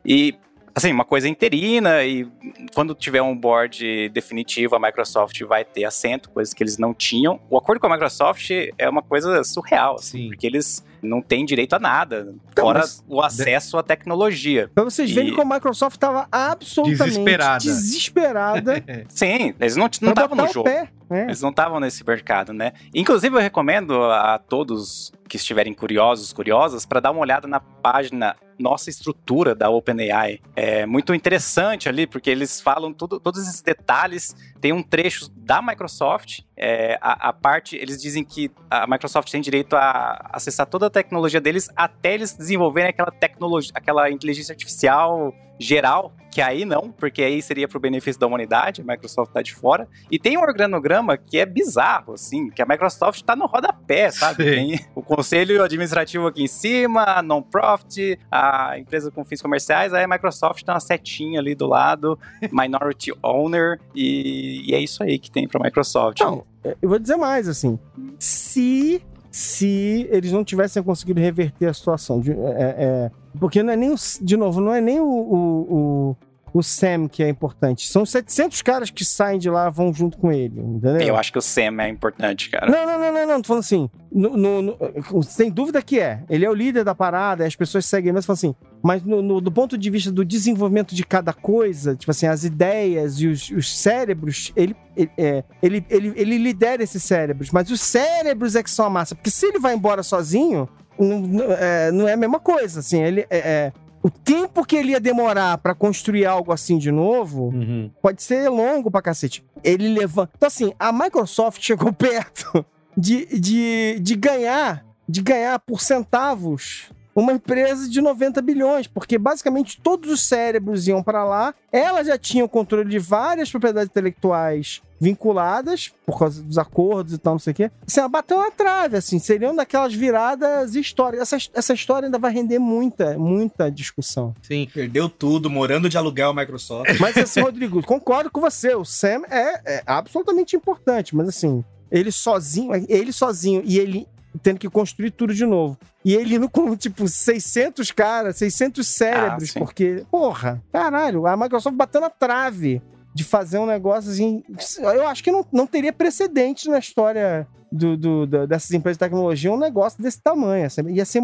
E, 0.05 0.35
assim, 0.75 0.91
uma 0.91 1.05
coisa 1.05 1.27
interina, 1.29 2.03
e 2.03 2.27
quando 2.73 2.93
tiver 2.93 3.21
um 3.21 3.35
board 3.35 4.09
definitivo, 4.09 4.75
a 4.75 4.79
Microsoft 4.79 5.41
vai 5.43 5.63
ter 5.63 5.85
assento, 5.85 6.29
coisas 6.29 6.53
que 6.53 6.61
eles 6.61 6.77
não 6.77 6.93
tinham. 6.93 7.39
O 7.49 7.57
acordo 7.57 7.79
com 7.79 7.87
a 7.87 7.89
Microsoft 7.91 8.49
é 8.77 8.89
uma 8.89 9.01
coisa 9.01 9.43
surreal, 9.43 9.95
assim, 9.95 10.23
Sim. 10.23 10.27
porque 10.29 10.45
eles 10.45 10.83
não 11.01 11.21
têm 11.21 11.45
direito 11.45 11.73
a 11.73 11.79
nada, 11.79 12.33
Então, 12.51 12.65
fora 12.65 12.79
mas- 12.79 13.03
o 13.07 13.21
acesso 13.21 13.77
à 13.77 13.83
tecnologia. 13.83 14.69
Pra 14.73 14.83
vocês 14.83 15.09
verem 15.11 15.31
E- 15.31 15.35
como 15.35 15.51
a 15.53 15.55
Microsoft 15.55 15.95
estava 15.97 16.27
absolutamente 16.31 17.09
Desesperada. 17.11 17.63
desesperada 17.63 18.83
Sim, 19.09 19.53
eles 19.59 19.75
não 19.75 19.85
estavam 19.87 20.35
no 20.35 20.47
jogo. 20.51 20.63
pé. 20.69 20.89
Né? 21.09 21.23
Eles 21.25 21.41
não 21.41 21.49
estavam 21.49 21.79
nesse 21.79 22.05
mercado, 22.05 22.53
né? 22.53 22.73
Inclusive, 22.93 23.35
eu 23.35 23.41
recomendo 23.41 24.03
a 24.03 24.37
todos 24.37 25.11
que 25.27 25.37
estiverem 25.37 25.73
curiosos, 25.73 26.31
curiosas, 26.31 26.85
para 26.85 26.99
dar 26.99 27.11
uma 27.11 27.21
olhada 27.21 27.47
na 27.47 27.59
página 27.59 28.35
Nossa 28.59 28.89
Estrutura 28.89 29.55
da 29.55 29.69
OpenAI. 29.69 30.39
É 30.55 30.85
muito 30.85 31.13
interessante 31.13 31.89
ali, 31.89 32.05
porque 32.05 32.29
eles 32.29 32.61
falam 32.61 32.93
tudo, 32.93 33.19
todos 33.19 33.41
esses 33.41 33.61
detalhes. 33.61 34.35
Tem 34.61 34.71
um 34.71 34.83
trecho 34.83 35.29
da 35.35 35.61
Microsoft, 35.61 36.41
é, 36.55 36.97
a, 37.01 37.29
a 37.29 37.33
parte, 37.33 37.75
eles 37.75 38.01
dizem 38.01 38.23
que 38.23 38.51
a 38.69 38.87
Microsoft 38.87 39.29
tem 39.31 39.41
direito 39.41 39.75
a 39.75 40.29
acessar 40.31 40.65
toda 40.67 40.87
a 40.87 40.89
tecnologia 40.89 41.41
deles 41.41 41.69
até 41.75 42.13
eles 42.13 42.35
desenvolverem 42.35 42.89
aquela 42.91 43.11
tecnologia, 43.11 43.71
aquela 43.75 44.09
inteligência 44.09 44.53
artificial 44.53 45.33
geral, 45.59 46.13
que 46.35 46.41
aí 46.41 46.65
não, 46.65 46.91
porque 46.91 47.23
aí 47.23 47.41
seria 47.41 47.65
para 47.65 47.77
o 47.77 47.79
benefício 47.79 48.19
da 48.19 48.27
humanidade, 48.27 48.81
a 48.81 48.83
Microsoft 48.83 49.31
tá 49.31 49.41
de 49.41 49.53
fora. 49.55 49.87
E 50.11 50.19
tem 50.19 50.37
um 50.37 50.41
organograma 50.41 51.15
que 51.15 51.37
é 51.39 51.45
bizarro, 51.45 52.13
assim, 52.15 52.49
que 52.49 52.61
a 52.61 52.65
Microsoft 52.65 53.21
tá 53.21 53.37
no 53.37 53.45
rodapé, 53.45 54.11
sabe? 54.11 54.43
Sim. 54.43 54.49
Tem 54.77 54.79
o 54.93 55.01
conselho 55.01 55.63
administrativo 55.63 56.27
aqui 56.27 56.43
em 56.43 56.47
cima, 56.47 57.03
a 57.03 57.21
non-profit, 57.23 58.19
a 58.29 58.77
empresa 58.77 59.09
com 59.11 59.23
fins 59.23 59.41
comerciais, 59.41 59.93
aí 59.93 60.03
a 60.03 60.07
Microsoft 60.09 60.61
tem 60.65 60.73
uma 60.73 60.81
setinha 60.81 61.39
ali 61.39 61.55
do 61.55 61.67
lado, 61.67 62.19
minority 62.51 63.13
owner, 63.23 63.79
e, 63.95 64.69
e 64.69 64.75
é 64.75 64.79
isso 64.81 65.01
aí 65.03 65.17
que 65.17 65.31
tem 65.31 65.47
pra 65.47 65.63
Microsoft. 65.63 66.19
Não, 66.19 66.43
é, 66.65 66.75
eu 66.81 66.89
vou 66.89 66.99
dizer 66.99 67.15
mais, 67.15 67.47
assim. 67.47 67.79
Se, 68.19 69.01
se 69.31 70.05
eles 70.11 70.33
não 70.33 70.43
tivessem 70.43 70.83
conseguido 70.83 71.21
reverter 71.21 71.67
a 71.67 71.73
situação, 71.73 72.19
de- 72.19 72.31
é- 72.33 72.35
é- 72.77 73.11
porque 73.39 73.61
não 73.61 73.73
é 73.73 73.75
nem, 73.75 73.91
o- 73.91 73.95
de 74.21 74.37
novo, 74.37 74.61
não 74.61 74.73
é 74.73 74.79
nem 74.79 74.97
o, 75.01 75.05
o, 75.09 76.17
o, 76.59 76.63
Sam 76.63 77.07
que 77.07 77.23
é 77.23 77.29
importante. 77.29 77.87
São 77.87 78.05
700 78.05 78.61
caras 78.61 78.89
que 78.89 79.03
saem 79.05 79.37
de 79.39 79.49
lá 79.49 79.69
vão 79.69 79.93
junto 79.93 80.17
com 80.17 80.31
ele, 80.31 80.59
entendeu? 80.59 80.99
Eu 81.01 81.15
acho 81.17 81.31
que 81.31 81.37
o 81.37 81.41
Sam 81.41 81.81
é 81.81 81.89
importante, 81.89 82.49
cara. 82.49 82.71
Não, 82.71 82.85
não, 82.85 82.99
não, 82.99 83.13
não, 83.13 83.27
não. 83.27 83.41
Tô 83.41 83.47
falando 83.47 83.63
assim. 83.63 83.89
no- 84.11 84.37
no- 84.37 84.61
no- 84.61 85.23
sem 85.23 85.51
dúvida 85.51 85.81
que 85.81 85.99
é. 85.99 86.23
Ele 86.29 86.45
é 86.45 86.49
o 86.49 86.53
líder 86.53 86.85
da 86.85 86.95
parada, 86.95 87.45
as 87.45 87.55
pessoas 87.55 87.85
seguem 87.85 88.13
mas 88.13 88.25
falam 88.25 88.35
assim. 88.37 88.55
Mas 88.81 89.03
no- 89.03 89.21
no- 89.21 89.41
do 89.41 89.51
ponto 89.51 89.77
de 89.77 89.89
vista 89.89 90.09
do 90.11 90.23
desenvolvimento 90.23 90.95
de 90.95 91.05
cada 91.05 91.33
coisa, 91.33 91.95
tipo 91.95 92.09
assim, 92.11 92.25
as 92.27 92.43
ideias 92.45 93.19
e 93.19 93.27
os, 93.27 93.49
os 93.49 93.77
cérebros, 93.77 94.53
ele, 94.55 94.73
ele, 94.95 95.11
é, 95.17 95.43
ele, 95.61 95.85
ele, 95.89 96.13
ele 96.15 96.37
lidera 96.37 96.81
esses 96.81 97.03
cérebros. 97.03 97.51
Mas 97.51 97.69
os 97.69 97.81
cérebros 97.81 98.55
é 98.55 98.63
que 98.63 98.69
são 98.71 98.85
a 98.85 98.89
massa. 98.89 99.15
Porque 99.15 99.29
se 99.29 99.45
ele 99.47 99.59
vai 99.59 99.73
embora 99.75 100.01
sozinho, 100.03 100.69
não, 100.97 101.19
não- 101.19 101.51
é, 101.51 101.91
não 101.91 102.07
é 102.07 102.13
a 102.13 102.17
mesma 102.17 102.39
coisa. 102.39 102.79
Assim, 102.79 103.01
ele 103.03 103.21
é- 103.29 103.37
é, 103.37 103.73
o 104.05 104.09
tempo 104.11 104.63
que 104.63 104.75
ele 104.75 104.91
ia 104.91 104.99
demorar 104.99 105.57
pra 105.57 105.73
construir 105.73 106.25
algo 106.27 106.51
assim 106.51 106.77
de 106.77 106.91
novo 106.91 107.45
Uhum. 107.47 107.89
pode 108.01 108.21
ser 108.21 108.47
longo 108.49 108.91
pra 108.91 109.01
cacete. 109.01 109.43
Ele 109.63 109.87
levanta. 109.89 110.31
Então, 110.37 110.45
assim, 110.47 110.71
a 110.79 110.91
Microsoft 110.91 111.59
chegou 111.61 111.91
perto 111.93 112.63
de, 112.95 113.25
de, 113.39 113.99
de 113.99 114.15
ganhar, 114.15 114.85
de 115.09 115.21
ganhar 115.23 115.57
por 115.59 115.81
centavos 115.81 116.89
uma 117.15 117.31
empresa 117.31 117.89
de 117.89 118.01
90 118.01 118.41
bilhões, 118.41 118.87
porque 118.87 119.17
basicamente 119.17 119.79
todos 119.81 120.11
os 120.11 120.21
cérebros 120.21 120.87
iam 120.87 121.01
pra 121.01 121.23
lá. 121.23 121.55
Ela 121.71 122.03
já 122.03 122.17
tinha 122.17 122.43
o 122.43 122.49
controle 122.49 122.89
de 122.89 122.99
várias 122.99 123.49
propriedades 123.49 123.89
intelectuais 123.89 124.81
vinculadas 124.99 125.91
por 126.05 126.17
causa 126.17 126.41
dos 126.41 126.57
acordos 126.57 127.13
e 127.13 127.17
tal, 127.17 127.33
não 127.33 127.39
sei 127.39 127.51
o 127.51 127.55
quê. 127.55 127.71
Assim, 127.85 127.99
ela 127.99 128.09
bateu 128.09 128.37
na 128.37 128.51
trave, 128.51 128.97
assim, 128.97 129.19
seriam 129.19 129.55
daquelas 129.55 129.93
viradas 129.93 130.75
históricas. 130.75 131.31
Essa, 131.31 131.49
essa 131.53 131.73
história 131.73 132.07
ainda 132.07 132.17
vai 132.17 132.31
render 132.31 132.59
muita, 132.59 133.17
muita 133.17 133.69
discussão. 133.69 134.33
Sim. 134.41 134.67
Perdeu 134.73 135.09
tudo, 135.09 135.49
morando 135.49 135.89
de 135.89 135.97
aluguel 135.97 136.29
a 136.29 136.33
Microsoft. 136.33 136.89
Mas 136.99 137.17
assim, 137.17 137.41
Rodrigo, 137.41 137.81
concordo 137.83 138.29
com 138.29 138.41
você. 138.41 138.75
O 138.75 138.85
Sam 138.85 139.23
é, 139.29 139.77
é 139.77 139.83
absolutamente 139.85 140.55
importante, 140.55 141.15
mas 141.15 141.27
assim, 141.27 141.63
ele 141.91 142.11
sozinho, 142.11 142.71
ele 142.87 143.11
sozinho 143.11 143.61
e 143.65 143.79
ele 143.79 144.07
tendo 144.41 144.59
que 144.59 144.69
construir 144.69 145.11
tudo 145.11 145.33
de 145.33 145.45
novo. 145.45 145.77
E 146.03 146.13
ele 146.13 146.35
indo 146.35 146.49
com, 146.49 146.75
tipo, 146.75 147.07
600 147.07 147.91
caras, 147.91 148.37
600 148.37 148.87
cérebros, 148.87 149.51
Ah, 149.55 149.59
porque, 149.59 150.03
porra, 150.11 150.61
caralho, 150.71 151.25
a 151.27 151.35
Microsoft 151.37 151.75
bateu 151.75 152.01
na 152.01 152.09
trave 152.09 152.81
de 153.13 153.23
fazer 153.23 153.57
um 153.59 153.65
negócio 153.65 154.11
assim. 154.11 154.43
Eu 154.77 155.07
acho 155.07 155.23
que 155.23 155.31
não, 155.31 155.45
não 155.51 155.65
teria 155.65 155.93
precedente 155.93 156.69
na 156.69 156.79
história 156.79 157.47
do, 157.71 157.95
do- 157.97 158.25
da- 158.27 158.45
dessas 158.45 158.71
empresas 158.71 158.97
de 158.97 158.99
tecnologia 159.05 159.51
um 159.51 159.57
negócio 159.57 160.01
desse 160.01 160.21
tamanho. 160.21 160.65
assim, 160.65 160.81
Ia 160.91 161.05
ser. 161.05 161.21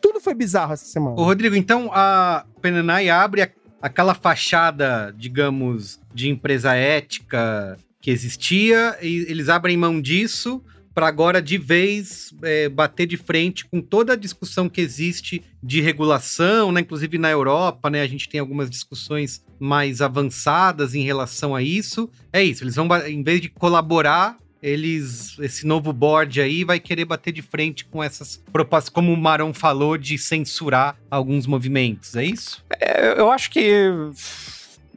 Tudo 0.00 0.20
foi 0.20 0.34
bizarro 0.34 0.72
essa 0.74 0.84
semana. 0.84 1.16
Ô, 1.18 1.24
Rodrigo, 1.24 1.54
então 1.56 1.90
a 1.92 2.44
Penanai 2.60 3.08
abre 3.10 3.42
a- 3.42 3.50
aquela 3.80 4.14
fachada, 4.14 5.14
digamos, 5.16 6.00
de 6.12 6.28
empresa 6.28 6.74
ética 6.74 7.76
que 8.00 8.10
existia, 8.10 8.96
e 9.02 9.26
eles 9.28 9.48
abrem 9.48 9.76
mão 9.76 10.00
disso 10.00 10.62
para 10.98 11.06
agora 11.06 11.40
de 11.40 11.56
vez 11.56 12.34
é, 12.42 12.68
bater 12.68 13.06
de 13.06 13.16
frente 13.16 13.64
com 13.64 13.80
toda 13.80 14.14
a 14.14 14.16
discussão 14.16 14.68
que 14.68 14.80
existe 14.80 15.44
de 15.62 15.80
regulação, 15.80 16.72
né? 16.72 16.80
Inclusive 16.80 17.16
na 17.18 17.30
Europa, 17.30 17.88
né? 17.88 18.02
A 18.02 18.06
gente 18.08 18.28
tem 18.28 18.40
algumas 18.40 18.68
discussões 18.68 19.44
mais 19.60 20.02
avançadas 20.02 20.96
em 20.96 21.02
relação 21.02 21.54
a 21.54 21.62
isso. 21.62 22.10
É 22.32 22.42
isso, 22.42 22.64
eles 22.64 22.74
vão, 22.74 22.88
em 23.06 23.22
vez 23.22 23.40
de 23.40 23.48
colaborar, 23.48 24.38
eles, 24.60 25.38
esse 25.38 25.64
novo 25.64 25.92
board 25.92 26.40
aí 26.40 26.64
vai 26.64 26.80
querer 26.80 27.04
bater 27.04 27.30
de 27.32 27.42
frente 27.42 27.84
com 27.84 28.02
essas 28.02 28.42
propostas, 28.52 28.92
como 28.92 29.12
o 29.12 29.16
Marão 29.16 29.54
falou, 29.54 29.96
de 29.96 30.18
censurar 30.18 30.96
alguns 31.08 31.46
movimentos, 31.46 32.16
é 32.16 32.24
isso? 32.24 32.64
É, 32.80 33.20
eu 33.20 33.30
acho 33.30 33.52
que. 33.52 33.88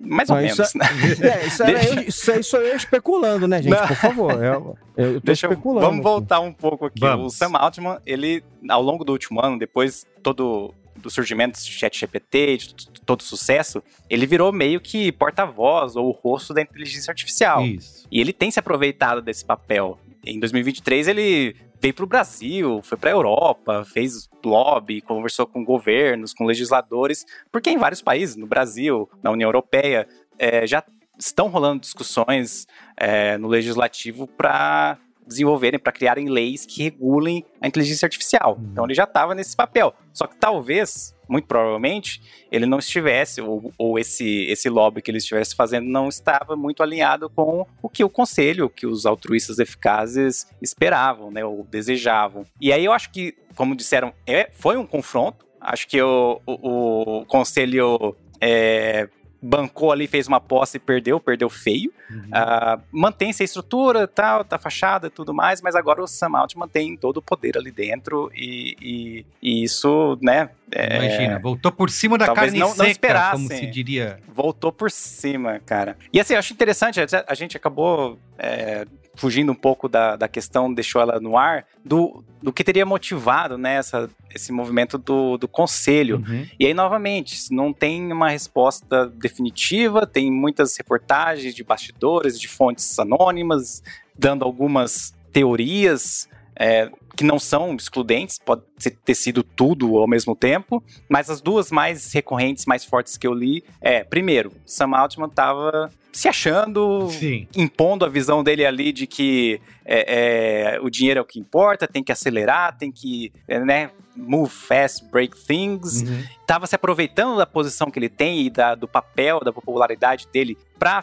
Mais 0.04 0.30
ou 0.30 0.36
Não, 0.38 0.44
isso 0.46 0.58
menos, 0.58 0.74
né? 0.76 0.88
É, 1.44 1.46
isso, 1.48 1.64
era 1.64 1.74
Deixa- 1.80 1.96
eu, 1.96 2.02
isso 2.08 2.32
aí 2.32 2.44
sou 2.44 2.62
eu 2.62 2.76
especulando, 2.76 3.48
né, 3.48 3.62
gente? 3.62 3.72
Não. 3.72 3.88
Por 3.88 3.96
favor. 3.96 4.44
Eu, 4.44 4.78
eu 4.98 5.14
tô 5.16 5.26
Deixa 5.26 5.46
eu, 5.46 5.52
especulando. 5.52 5.82
vamos 5.86 6.00
aqui. 6.00 6.04
voltar 6.04 6.40
um 6.40 6.52
pouco 6.52 6.86
aqui. 6.88 7.00
Vamos. 7.00 7.34
O 7.34 7.38
Sam 7.38 7.52
Altman, 7.56 7.98
ele, 8.06 8.44
ao 8.70 8.82
longo 8.82 9.04
do 9.04 9.12
último 9.12 9.40
ano, 9.44 9.58
depois 9.60 10.06
todo 10.24 10.74
do 10.96 11.10
surgimento 11.10 11.58
do 11.60 11.66
ChatGPT, 11.66 12.58
de 12.58 12.76
todo 13.06 13.22
o 13.22 13.24
sucesso, 13.24 13.82
ele 14.10 14.26
virou 14.28 14.52
meio 14.52 14.80
que 14.80 15.12
porta-voz 15.12 15.96
ou 15.96 16.08
o 16.10 16.12
rosto 16.12 16.54
da 16.54 16.62
inteligência 16.62 17.10
artificial. 17.12 17.66
Isso. 17.66 18.06
E 18.12 18.20
ele 18.22 18.32
tem 18.34 18.52
se 18.52 18.60
aproveitado 18.60 19.20
desse 19.22 19.44
papel. 19.44 19.98
Em 20.24 20.40
2023, 20.40 21.08
ele 21.08 21.56
veio 21.82 21.96
para 21.96 22.06
o 22.06 22.08
Brasil, 22.08 22.80
foi 22.84 22.96
para 22.96 23.10
a 23.10 23.14
Europa, 23.14 23.84
fez 23.84 24.30
lobby, 24.46 25.02
conversou 25.02 25.48
com 25.48 25.66
governos, 25.66 26.32
com 26.32 26.46
legisladores, 26.46 27.26
porque 27.52 27.72
em 27.72 27.78
vários 27.78 28.04
países, 28.04 28.36
no 28.36 28.46
Brasil, 28.46 29.10
na 29.24 29.32
União 29.32 29.48
Europeia, 29.48 30.08
eh, 30.38 30.68
já 30.68 30.84
estão 31.18 31.48
rolando 31.48 31.82
discussões 31.82 32.68
eh, 32.96 33.36
no 33.40 33.48
legislativo 33.48 34.28
para 34.28 35.00
desenvolverem, 35.26 35.80
para 35.80 35.92
criarem 35.92 36.30
leis 36.30 36.68
que 36.68 36.84
regulem 36.84 37.44
a 37.60 37.68
inteligência 37.68 38.06
artificial. 38.06 38.58
Uhum. 38.60 38.70
Então 38.72 38.86
ele 38.86 38.94
já 38.94 39.06
estava 39.06 39.34
nesse 39.34 39.56
papel. 39.56 39.94
Só 40.14 40.28
que 40.28 40.36
talvez, 40.36 41.16
muito 41.32 41.48
provavelmente, 41.48 42.22
ele 42.52 42.66
não 42.66 42.78
estivesse, 42.78 43.40
ou, 43.40 43.72
ou 43.78 43.98
esse, 43.98 44.46
esse 44.50 44.68
lobby 44.70 45.02
que 45.02 45.10
ele 45.10 45.18
estivesse 45.18 45.56
fazendo 45.56 45.88
não 45.88 46.10
estava 46.10 46.58
muito 46.58 46.84
alinhado 46.84 47.30
com 47.30 47.66
o 47.82 47.88
que 47.88 48.04
o 48.04 48.10
conselho, 48.10 48.70
que 48.70 48.86
os 48.86 49.06
altruístas 49.06 49.58
eficazes 49.58 50.46
esperavam, 50.62 51.32
né, 51.32 51.46
ou 51.46 51.66
desejavam. 51.72 52.46
E 52.60 52.74
aí 52.74 52.84
eu 52.84 52.92
acho 52.92 53.10
que, 53.12 53.34
como 53.56 53.78
disseram, 53.78 54.14
é, 54.28 54.50
foi 54.52 54.76
um 54.76 54.86
confronto. 54.86 55.46
Acho 55.62 55.88
que 55.88 56.02
o, 56.02 56.42
o, 56.46 57.20
o 57.22 57.26
conselho 57.26 58.14
é, 58.42 59.08
bancou 59.42 59.92
ali, 59.92 60.06
fez 60.08 60.28
uma 60.28 60.40
posse 60.40 60.78
e 60.78 60.80
perdeu, 60.80 61.20
perdeu 61.20 61.50
feio. 61.50 61.92
Uhum. 62.10 62.30
Ah, 62.32 62.80
mantém-se 62.92 63.42
a 63.42 63.46
estrutura, 63.46 64.08
tal, 64.08 64.44
tá 64.44 64.60
fachada 64.60 65.08
e 65.08 65.10
tudo 65.10 65.34
mais, 65.34 65.62
mas 65.62 65.76
agora 65.76 66.02
o 66.04 66.08
Sam 66.08 66.38
Altman 66.38 66.68
tem 66.68 66.96
todo 66.96 67.18
o 67.18 67.22
poder 67.22 67.58
ali 67.58 67.72
dentro 67.72 68.32
e, 68.36 68.76
e- 68.82 69.26
e 69.42 69.64
isso, 69.64 70.18
né, 70.22 70.50
é, 70.72 70.96
Imagina, 70.98 71.40
voltou 71.40 71.72
por 71.72 71.90
cima 71.90 72.18
da 72.18 72.26
talvez 72.28 72.48
carne 72.52 72.60
não- 72.60 72.68
não 72.70 72.76
seca, 72.76 72.92
esperassem. 72.92 73.48
como 73.48 73.60
se 73.60 73.66
diria. 73.68 74.20
voltou 74.34 74.72
por 74.72 74.92
cima, 74.92 75.60
cara. 75.66 75.98
E 76.14 76.20
assim, 76.20 76.34
eu 76.34 76.40
acho 76.40 76.54
interessante, 76.54 77.00
a- 77.02 77.26
a 77.28 77.34
gente 77.34 77.58
acabou 77.58 78.18
é, 78.38 78.86
fugindo 79.22 79.52
um 79.52 79.56
pouco 79.56 79.88
da, 79.88 80.16
da 80.16 80.28
questão, 80.28 80.74
deixou 80.74 81.00
ela 81.00 81.20
no 81.20 81.38
ar, 81.38 81.66
do, 81.86 82.24
do 82.42 82.52
que 82.52 82.64
teria 82.64 82.86
motivado, 82.86 83.56
né, 83.56 83.76
essa- 83.76 84.10
esse 84.34 84.52
movimento 84.52 84.98
do, 84.98 85.38
do 85.38 85.48
conselho. 85.48 86.24
Uhum. 86.28 86.48
E 86.60 86.66
aí, 86.66 86.74
novamente, 86.74 87.38
não 87.52 87.72
tem 87.72 88.12
uma 88.12 88.30
resposta 88.30 89.06
definitiva, 89.06 90.08
tem 90.08 90.32
muitas 90.32 90.76
reportagens 90.76 91.54
de 91.54 91.64
bastidores, 91.64 92.40
de 92.40 92.48
fontes 92.48 92.98
anônimas, 92.98 93.84
dando 94.18 94.44
algumas 94.44 95.14
teorias 95.32 96.28
é, 96.56 96.90
que 97.16 97.24
não 97.24 97.38
são 97.40 97.76
excludentes, 97.76 98.40
pode 98.40 98.62
ter 99.06 99.16
sido 99.16 99.44
tudo 99.44 99.98
ao 99.98 100.08
mesmo 100.08 100.36
tempo, 100.36 100.84
mas 101.10 101.30
as 101.30 101.42
duas 101.42 101.72
mais 101.72 102.12
recorrentes, 102.14 102.66
mais 102.66 102.84
fortes 102.86 103.18
que 103.18 103.28
eu 103.28 103.34
li 103.34 103.64
é, 103.82 104.04
primeiro, 104.04 104.52
Sam 104.66 104.96
Altman 104.96 105.28
estava 105.28 105.92
se 106.12 106.28
achando, 106.28 107.10
Sim. 107.10 107.48
impondo 107.56 108.04
a 108.04 108.10
visão 108.10 108.44
dele 108.44 108.66
ali 108.66 108.92
de 108.92 109.08
que 109.08 109.62
é, 109.86 110.74
é, 110.76 110.80
o 110.82 110.90
dinheiro 110.90 111.20
é 111.20 111.22
o 111.22 111.26
que 111.26 111.40
importa, 111.40 111.88
tem 111.88 112.04
que 112.04 112.12
acelerar, 112.12 112.78
tem 112.78 112.92
que, 112.92 113.32
é, 113.48 113.60
né, 113.60 113.92
move 114.16 114.52
fast, 114.52 115.06
break 115.10 115.38
things, 115.46 116.02
Uhum. 116.02 116.22
estava 116.42 116.68
se 116.68 116.76
aproveitando 116.76 117.38
da 117.38 117.46
posição 117.46 117.90
que 117.90 117.98
ele 117.98 118.10
tem 118.10 118.42
e 118.46 118.50
da- 118.50 118.76
do 118.76 118.88
papel, 118.90 119.40
da 119.40 119.54
popularidade 119.54 120.28
dele 120.34 120.58
para 120.78 121.02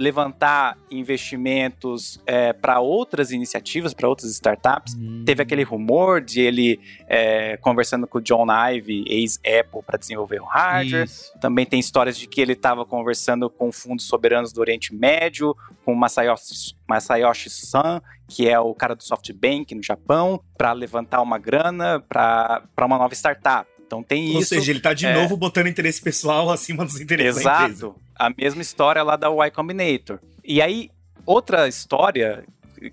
levantar 0.00 0.78
investimentos 0.90 2.18
para 2.60 2.80
outras 2.80 3.30
iniciativas, 3.30 3.92
para 3.92 4.08
outras 4.08 4.30
startups. 4.30 4.94
Uhum. 4.94 5.22
Teve 5.26 5.42
aquele 5.42 5.62
rumor 5.62 6.22
de 6.22 6.40
ele 6.40 6.80
é, 7.06 7.58
conversando 7.58 8.06
com 8.06 8.18
o 8.18 8.20
John 8.20 8.46
Ive, 8.50 9.04
ex-Apple, 9.06 9.82
para 9.86 9.98
desenvolver 9.98 10.40
o 10.40 10.46
hardware. 10.46 11.04
Isso. 11.04 11.38
Também 11.38 11.66
tem 11.66 11.78
histórias 11.78 12.16
de 12.16 12.26
que 12.26 12.40
ele 12.40 12.54
estava 12.54 12.86
conversando 12.86 13.50
com 13.50 13.70
fundos 13.70 14.06
soberanos 14.06 14.52
do 14.52 14.60
Oriente 14.60 14.94
Médio, 14.94 15.54
com 15.84 15.92
o 15.92 15.96
Masayoshi, 15.96 16.74
Masayoshi 16.88 17.50
Son, 17.50 18.00
que 18.26 18.48
é 18.48 18.58
o 18.58 18.74
cara 18.74 18.94
do 18.94 19.02
SoftBank 19.02 19.74
no 19.74 19.82
Japão, 19.82 20.40
para 20.56 20.72
levantar 20.72 21.20
uma 21.20 21.38
grana 21.38 22.00
para 22.08 22.62
uma 22.78 22.96
nova 22.96 23.12
startup. 23.12 23.68
Então 23.90 24.04
tem 24.04 24.34
Ou 24.36 24.38
isso. 24.40 24.50
seja, 24.50 24.70
ele 24.70 24.78
tá 24.78 24.94
de 24.94 25.04
é. 25.04 25.12
novo 25.12 25.36
botando 25.36 25.66
interesse 25.66 26.00
pessoal 26.00 26.48
acima 26.52 26.84
dos 26.84 27.00
interesses 27.00 27.42
da 27.42 27.54
empresa. 27.64 27.72
Exato. 27.86 27.96
A 28.16 28.30
mesma 28.30 28.62
história 28.62 29.02
lá 29.02 29.16
da 29.16 29.28
Y 29.28 29.50
Combinator. 29.50 30.20
E 30.44 30.62
aí, 30.62 30.90
outra 31.26 31.66
história, 31.66 32.44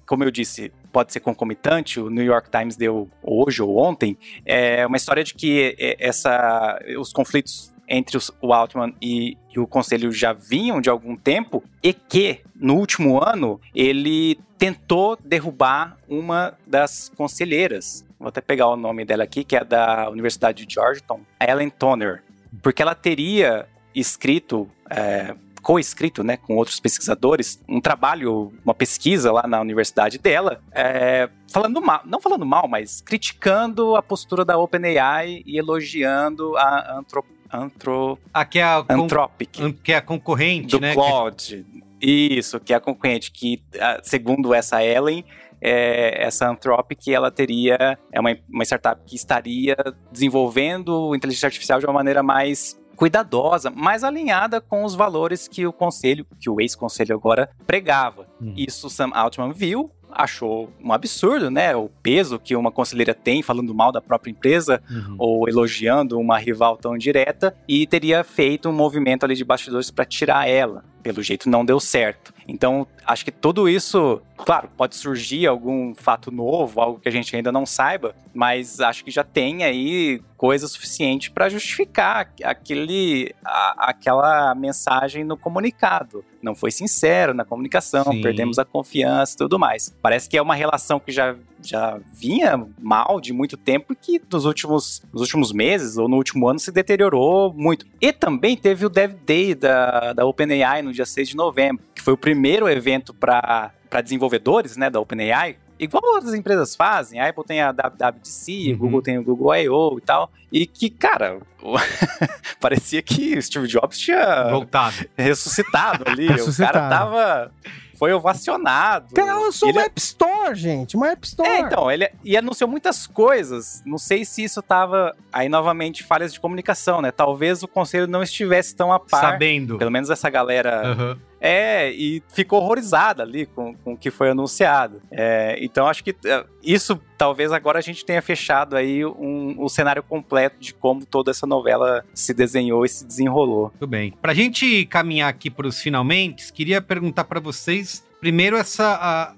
como 0.07 0.23
eu 0.23 0.31
disse, 0.31 0.71
pode 0.91 1.13
ser 1.13 1.19
concomitante, 1.19 1.99
o 1.99 2.09
New 2.09 2.25
York 2.25 2.49
Times 2.49 2.75
deu 2.75 3.07
hoje 3.21 3.61
ou 3.61 3.77
ontem, 3.77 4.17
é 4.43 4.87
uma 4.87 4.97
história 4.97 5.23
de 5.23 5.35
que 5.35 5.75
é, 5.77 5.97
essa, 5.99 6.79
os 6.97 7.13
conflitos 7.13 7.71
entre 7.87 8.17
os- 8.17 8.31
o 8.41 8.51
Altman 8.51 8.91
e, 8.99 9.37
e 9.55 9.59
o 9.59 9.67
conselho 9.67 10.11
já 10.11 10.33
vinham 10.33 10.81
de 10.81 10.89
algum 10.89 11.15
tempo 11.15 11.63
e 11.83 11.93
que, 11.93 12.39
no 12.55 12.73
último 12.75 13.21
ano, 13.23 13.61
ele 13.75 14.39
tentou 14.57 15.15
derrubar 15.23 15.95
uma 16.09 16.55
das 16.65 17.11
conselheiras. 17.15 18.03
Vou 18.19 18.29
até 18.29 18.41
pegar 18.41 18.67
o 18.67 18.75
nome 18.75 19.05
dela 19.05 19.23
aqui, 19.23 19.43
que 19.43 19.55
é 19.55 19.63
da 19.63 20.09
Universidade 20.09 20.65
de 20.65 20.73
Georgetown, 20.73 21.21
a 21.39 21.45
Ellen 21.49 21.69
Toner 21.69 22.23
porque 22.61 22.81
ela 22.81 22.95
teria 22.95 23.67
escrito, 23.93 24.69
é, 24.89 25.35
co-escrito 25.61 26.23
né, 26.23 26.37
com 26.37 26.55
outros 26.55 26.79
pesquisadores, 26.79 27.61
um 27.67 27.81
trabalho, 27.81 28.53
uma 28.63 28.73
pesquisa 28.73 29.31
lá 29.31 29.45
na 29.45 29.59
universidade 29.59 30.17
dela, 30.17 30.61
é, 30.71 31.29
falando 31.51 31.81
mal, 31.81 32.01
não 32.05 32.21
falando 32.21 32.45
mal, 32.45 32.67
mas 32.67 33.01
criticando 33.01 33.95
a 33.95 34.01
postura 34.01 34.45
da 34.45 34.57
OpenAI 34.57 35.43
e 35.45 35.57
elogiando 35.57 36.55
a 36.57 36.97
antro, 36.97 37.25
antro, 37.53 38.17
Aqui 38.33 38.59
é 38.59 38.63
a, 38.63 38.83
con- 38.83 39.03
Anthropic, 39.03 39.73
que 39.83 39.91
é 39.91 39.97
a 39.97 40.01
concorrente, 40.01 40.67
do 40.67 40.79
né? 40.79 40.93
Claude. 40.93 41.65
Isso, 41.99 42.59
que 42.59 42.73
é 42.73 42.75
a 42.77 42.79
concorrente, 42.79 43.31
que 43.31 43.61
ah, 43.79 43.99
segundo 44.03 44.53
essa 44.53 44.83
Ellen, 44.83 45.25
é, 45.67 46.23
essa 46.23 46.49
Anthropic, 46.49 47.07
ela 47.09 47.29
teria, 47.29 47.97
é 48.11 48.19
uma, 48.19 48.35
uma 48.49 48.63
startup 48.63 49.01
que 49.05 49.15
estaria 49.15 49.75
desenvolvendo 50.11 51.13
inteligência 51.15 51.47
artificial 51.47 51.79
de 51.79 51.85
uma 51.85 51.93
maneira 51.93 52.23
mais 52.23 52.79
cuidadosa, 52.95 53.69
mais 53.69 54.03
alinhada 54.03 54.59
com 54.59 54.83
os 54.83 54.95
valores 54.95 55.47
que 55.47 55.67
o 55.67 55.73
conselho, 55.73 56.25
que 56.39 56.49
o 56.49 56.59
ex-conselho 56.59 57.15
agora 57.15 57.49
pregava. 57.65 58.27
Hum. 58.41 58.53
Isso 58.57 58.89
Sam 58.89 59.11
Altman 59.13 59.51
viu, 59.51 59.91
achou 60.11 60.71
um 60.83 60.91
absurdo, 60.91 61.51
né? 61.51 61.75
O 61.75 61.89
peso 62.01 62.39
que 62.39 62.55
uma 62.55 62.71
conselheira 62.71 63.13
tem 63.13 63.43
falando 63.43 63.73
mal 63.75 63.91
da 63.91 64.01
própria 64.01 64.31
empresa, 64.31 64.81
Uhum. 64.89 65.15
ou 65.19 65.49
elogiando 65.49 66.17
uma 66.19 66.39
rival 66.39 66.75
tão 66.77 66.97
direta 66.97 67.55
e 67.67 67.85
teria 67.85 68.23
feito 68.23 68.69
um 68.69 68.73
movimento 68.73 69.25
ali 69.25 69.35
de 69.35 69.43
bastidores 69.43 69.91
para 69.91 70.05
tirar 70.05 70.49
ela. 70.49 70.83
Pelo 71.03 71.21
jeito 71.21 71.49
não 71.49 71.63
deu 71.63 71.79
certo. 71.79 72.33
Então, 72.47 72.87
acho 73.05 73.23
que 73.23 73.31
tudo 73.31 73.69
isso, 73.69 74.21
claro, 74.37 74.69
pode 74.77 74.95
surgir 74.95 75.47
algum 75.47 75.93
fato 75.95 76.31
novo, 76.31 76.79
algo 76.79 76.99
que 76.99 77.09
a 77.09 77.11
gente 77.11 77.35
ainda 77.35 77.51
não 77.51 77.65
saiba, 77.65 78.15
mas 78.33 78.79
acho 78.79 79.03
que 79.03 79.11
já 79.11 79.23
tem 79.23 79.63
aí 79.63 80.21
coisa 80.37 80.67
suficiente 80.67 81.31
para 81.31 81.49
justificar 81.49 82.31
aquele, 82.43 83.33
a- 83.43 83.89
aquela 83.89 84.53
mensagem 84.55 85.23
no 85.23 85.35
comunicado. 85.35 86.23
Não 86.41 86.53
foi 86.55 86.69
sincero 86.71 87.33
na 87.33 87.43
comunicação, 87.43 88.03
Sim. 88.11 88.21
perdemos 88.21 88.59
a 88.59 88.63
confiança 88.65 89.33
e 89.33 89.37
tudo 89.37 89.57
mais. 89.57 89.93
Parece 90.01 90.29
que 90.29 90.37
é 90.37 90.41
uma 90.41 90.53
relação 90.53 90.99
que 90.99 91.11
já, 91.11 91.35
já 91.61 91.99
vinha 92.13 92.63
mal 92.79 93.19
de 93.19 93.33
muito 93.33 93.57
tempo 93.57 93.93
e 93.93 93.95
que 93.95 94.21
nos 94.31 94.45
últimos, 94.45 95.01
nos 95.11 95.21
últimos 95.23 95.51
meses 95.51 95.97
ou 95.97 96.07
no 96.07 96.15
último 96.15 96.47
ano 96.47 96.59
se 96.59 96.71
deteriorou 96.71 97.51
muito. 97.51 97.85
E 97.99 98.13
também 98.13 98.55
teve 98.55 98.85
o 98.85 98.89
Dev 98.89 99.13
Day 99.25 99.55
da, 99.55 100.13
da 100.13 100.25
OpenAI 100.25 100.83
no 100.83 100.93
dia 100.93 101.05
6 101.05 101.29
de 101.29 101.35
novembro, 101.35 101.83
que 101.95 102.01
foi 102.01 102.13
o 102.13 102.17
primeiro 102.17 102.69
evento 102.69 103.13
para 103.13 103.71
desenvolvedores 104.01 104.75
né, 104.77 104.89
da 104.89 104.99
OpenAI. 104.99 105.57
Igual 105.79 106.17
as 106.17 106.33
empresas 106.33 106.75
fazem, 106.75 107.19
a 107.19 107.29
Apple 107.29 107.43
tem 107.45 107.61
a 107.61 107.71
WWDC, 107.71 108.69
Uhum. 108.69 108.73
o 108.73 108.77
Google 108.77 109.01
tem 109.03 109.17
o 109.19 109.23
Google 109.23 109.55
I.O. 109.55 109.97
e 109.99 110.01
tal, 110.01 110.31
e 110.51 110.65
que, 110.65 110.89
cara, 110.89 111.37
parecia 112.59 113.01
que 113.01 113.37
o 113.37 113.41
Steve 113.41 113.67
Jobs 113.67 113.97
tinha 113.99 114.49
Voltado. 114.49 114.95
ressuscitado 115.15 116.03
ali. 116.07 116.27
Ressuscitado. 116.27 116.77
O 116.77 116.81
cara 116.81 116.89
tava. 116.89 117.51
Foi 117.97 118.13
ovacionado. 118.13 119.15
Cara, 119.15 119.31
eu 119.31 119.51
sou 119.51 119.69
Ele- 119.69 119.79
uma 119.79 119.85
App 119.85 119.99
Store, 119.99 120.53
gente. 120.53 120.95
Uma 120.95 121.07
App 121.09 121.25
Store. 121.25 121.49
É, 121.49 121.59
então, 121.61 121.89
ele 121.91 122.07
e 122.23 122.37
anunciou 122.37 122.69
muitas 122.69 123.07
coisas. 123.07 123.81
Não 123.87 123.97
sei 123.97 124.23
se 124.23 124.43
isso 124.43 124.61
tava. 124.61 125.15
Aí, 125.33 125.49
novamente, 125.49 126.03
falhas 126.03 126.31
de 126.31 126.39
comunicação, 126.39 127.01
né? 127.01 127.09
Talvez 127.11 127.63
o 127.63 127.67
conselho 127.67 128.05
não 128.05 128.21
estivesse 128.21 128.75
tão 128.75 128.93
a 128.93 128.99
par. 128.99 129.21
Sabendo. 129.21 129.79
Pelo 129.79 129.89
menos 129.89 130.11
essa 130.11 130.29
galera. 130.29 130.85
Aham. 130.91 131.19
É, 131.39 131.91
e 131.91 132.21
ficou 132.33 132.61
horrorizada 132.61 133.23
ali 133.23 133.45
com, 133.45 133.75
com 133.75 133.93
o 133.93 133.97
que 133.97 134.09
foi 134.09 134.31
anunciado. 134.31 135.01
É, 135.11 135.57
então, 135.61 135.87
acho 135.87 136.03
que 136.03 136.15
é, 136.25 136.45
isso 136.63 136.99
talvez 137.17 137.51
agora 137.51 137.79
a 137.79 137.81
gente 137.81 138.05
tenha 138.05 138.21
fechado 138.21 138.75
aí 138.75 139.05
um, 139.05 139.55
o 139.57 139.69
cenário 139.69 140.03
completo 140.03 140.57
de 140.59 140.73
como 140.73 141.05
toda 141.05 141.31
essa 141.31 141.47
novela 141.47 142.03
se 142.13 142.33
desenhou 142.33 142.85
e 142.85 142.89
se 142.89 143.05
desenrolou. 143.05 143.69
Muito 143.69 143.87
bem. 143.87 144.13
Pra 144.21 144.33
gente 144.33 144.85
caminhar 144.85 145.29
aqui 145.29 145.49
pros 145.49 145.81
finalmente, 145.81 146.51
queria 146.51 146.81
perguntar 146.81 147.23
pra 147.25 147.39
vocês, 147.39 148.05
primeiro, 148.19 148.57
essa. 148.57 148.95
A, 148.95 149.33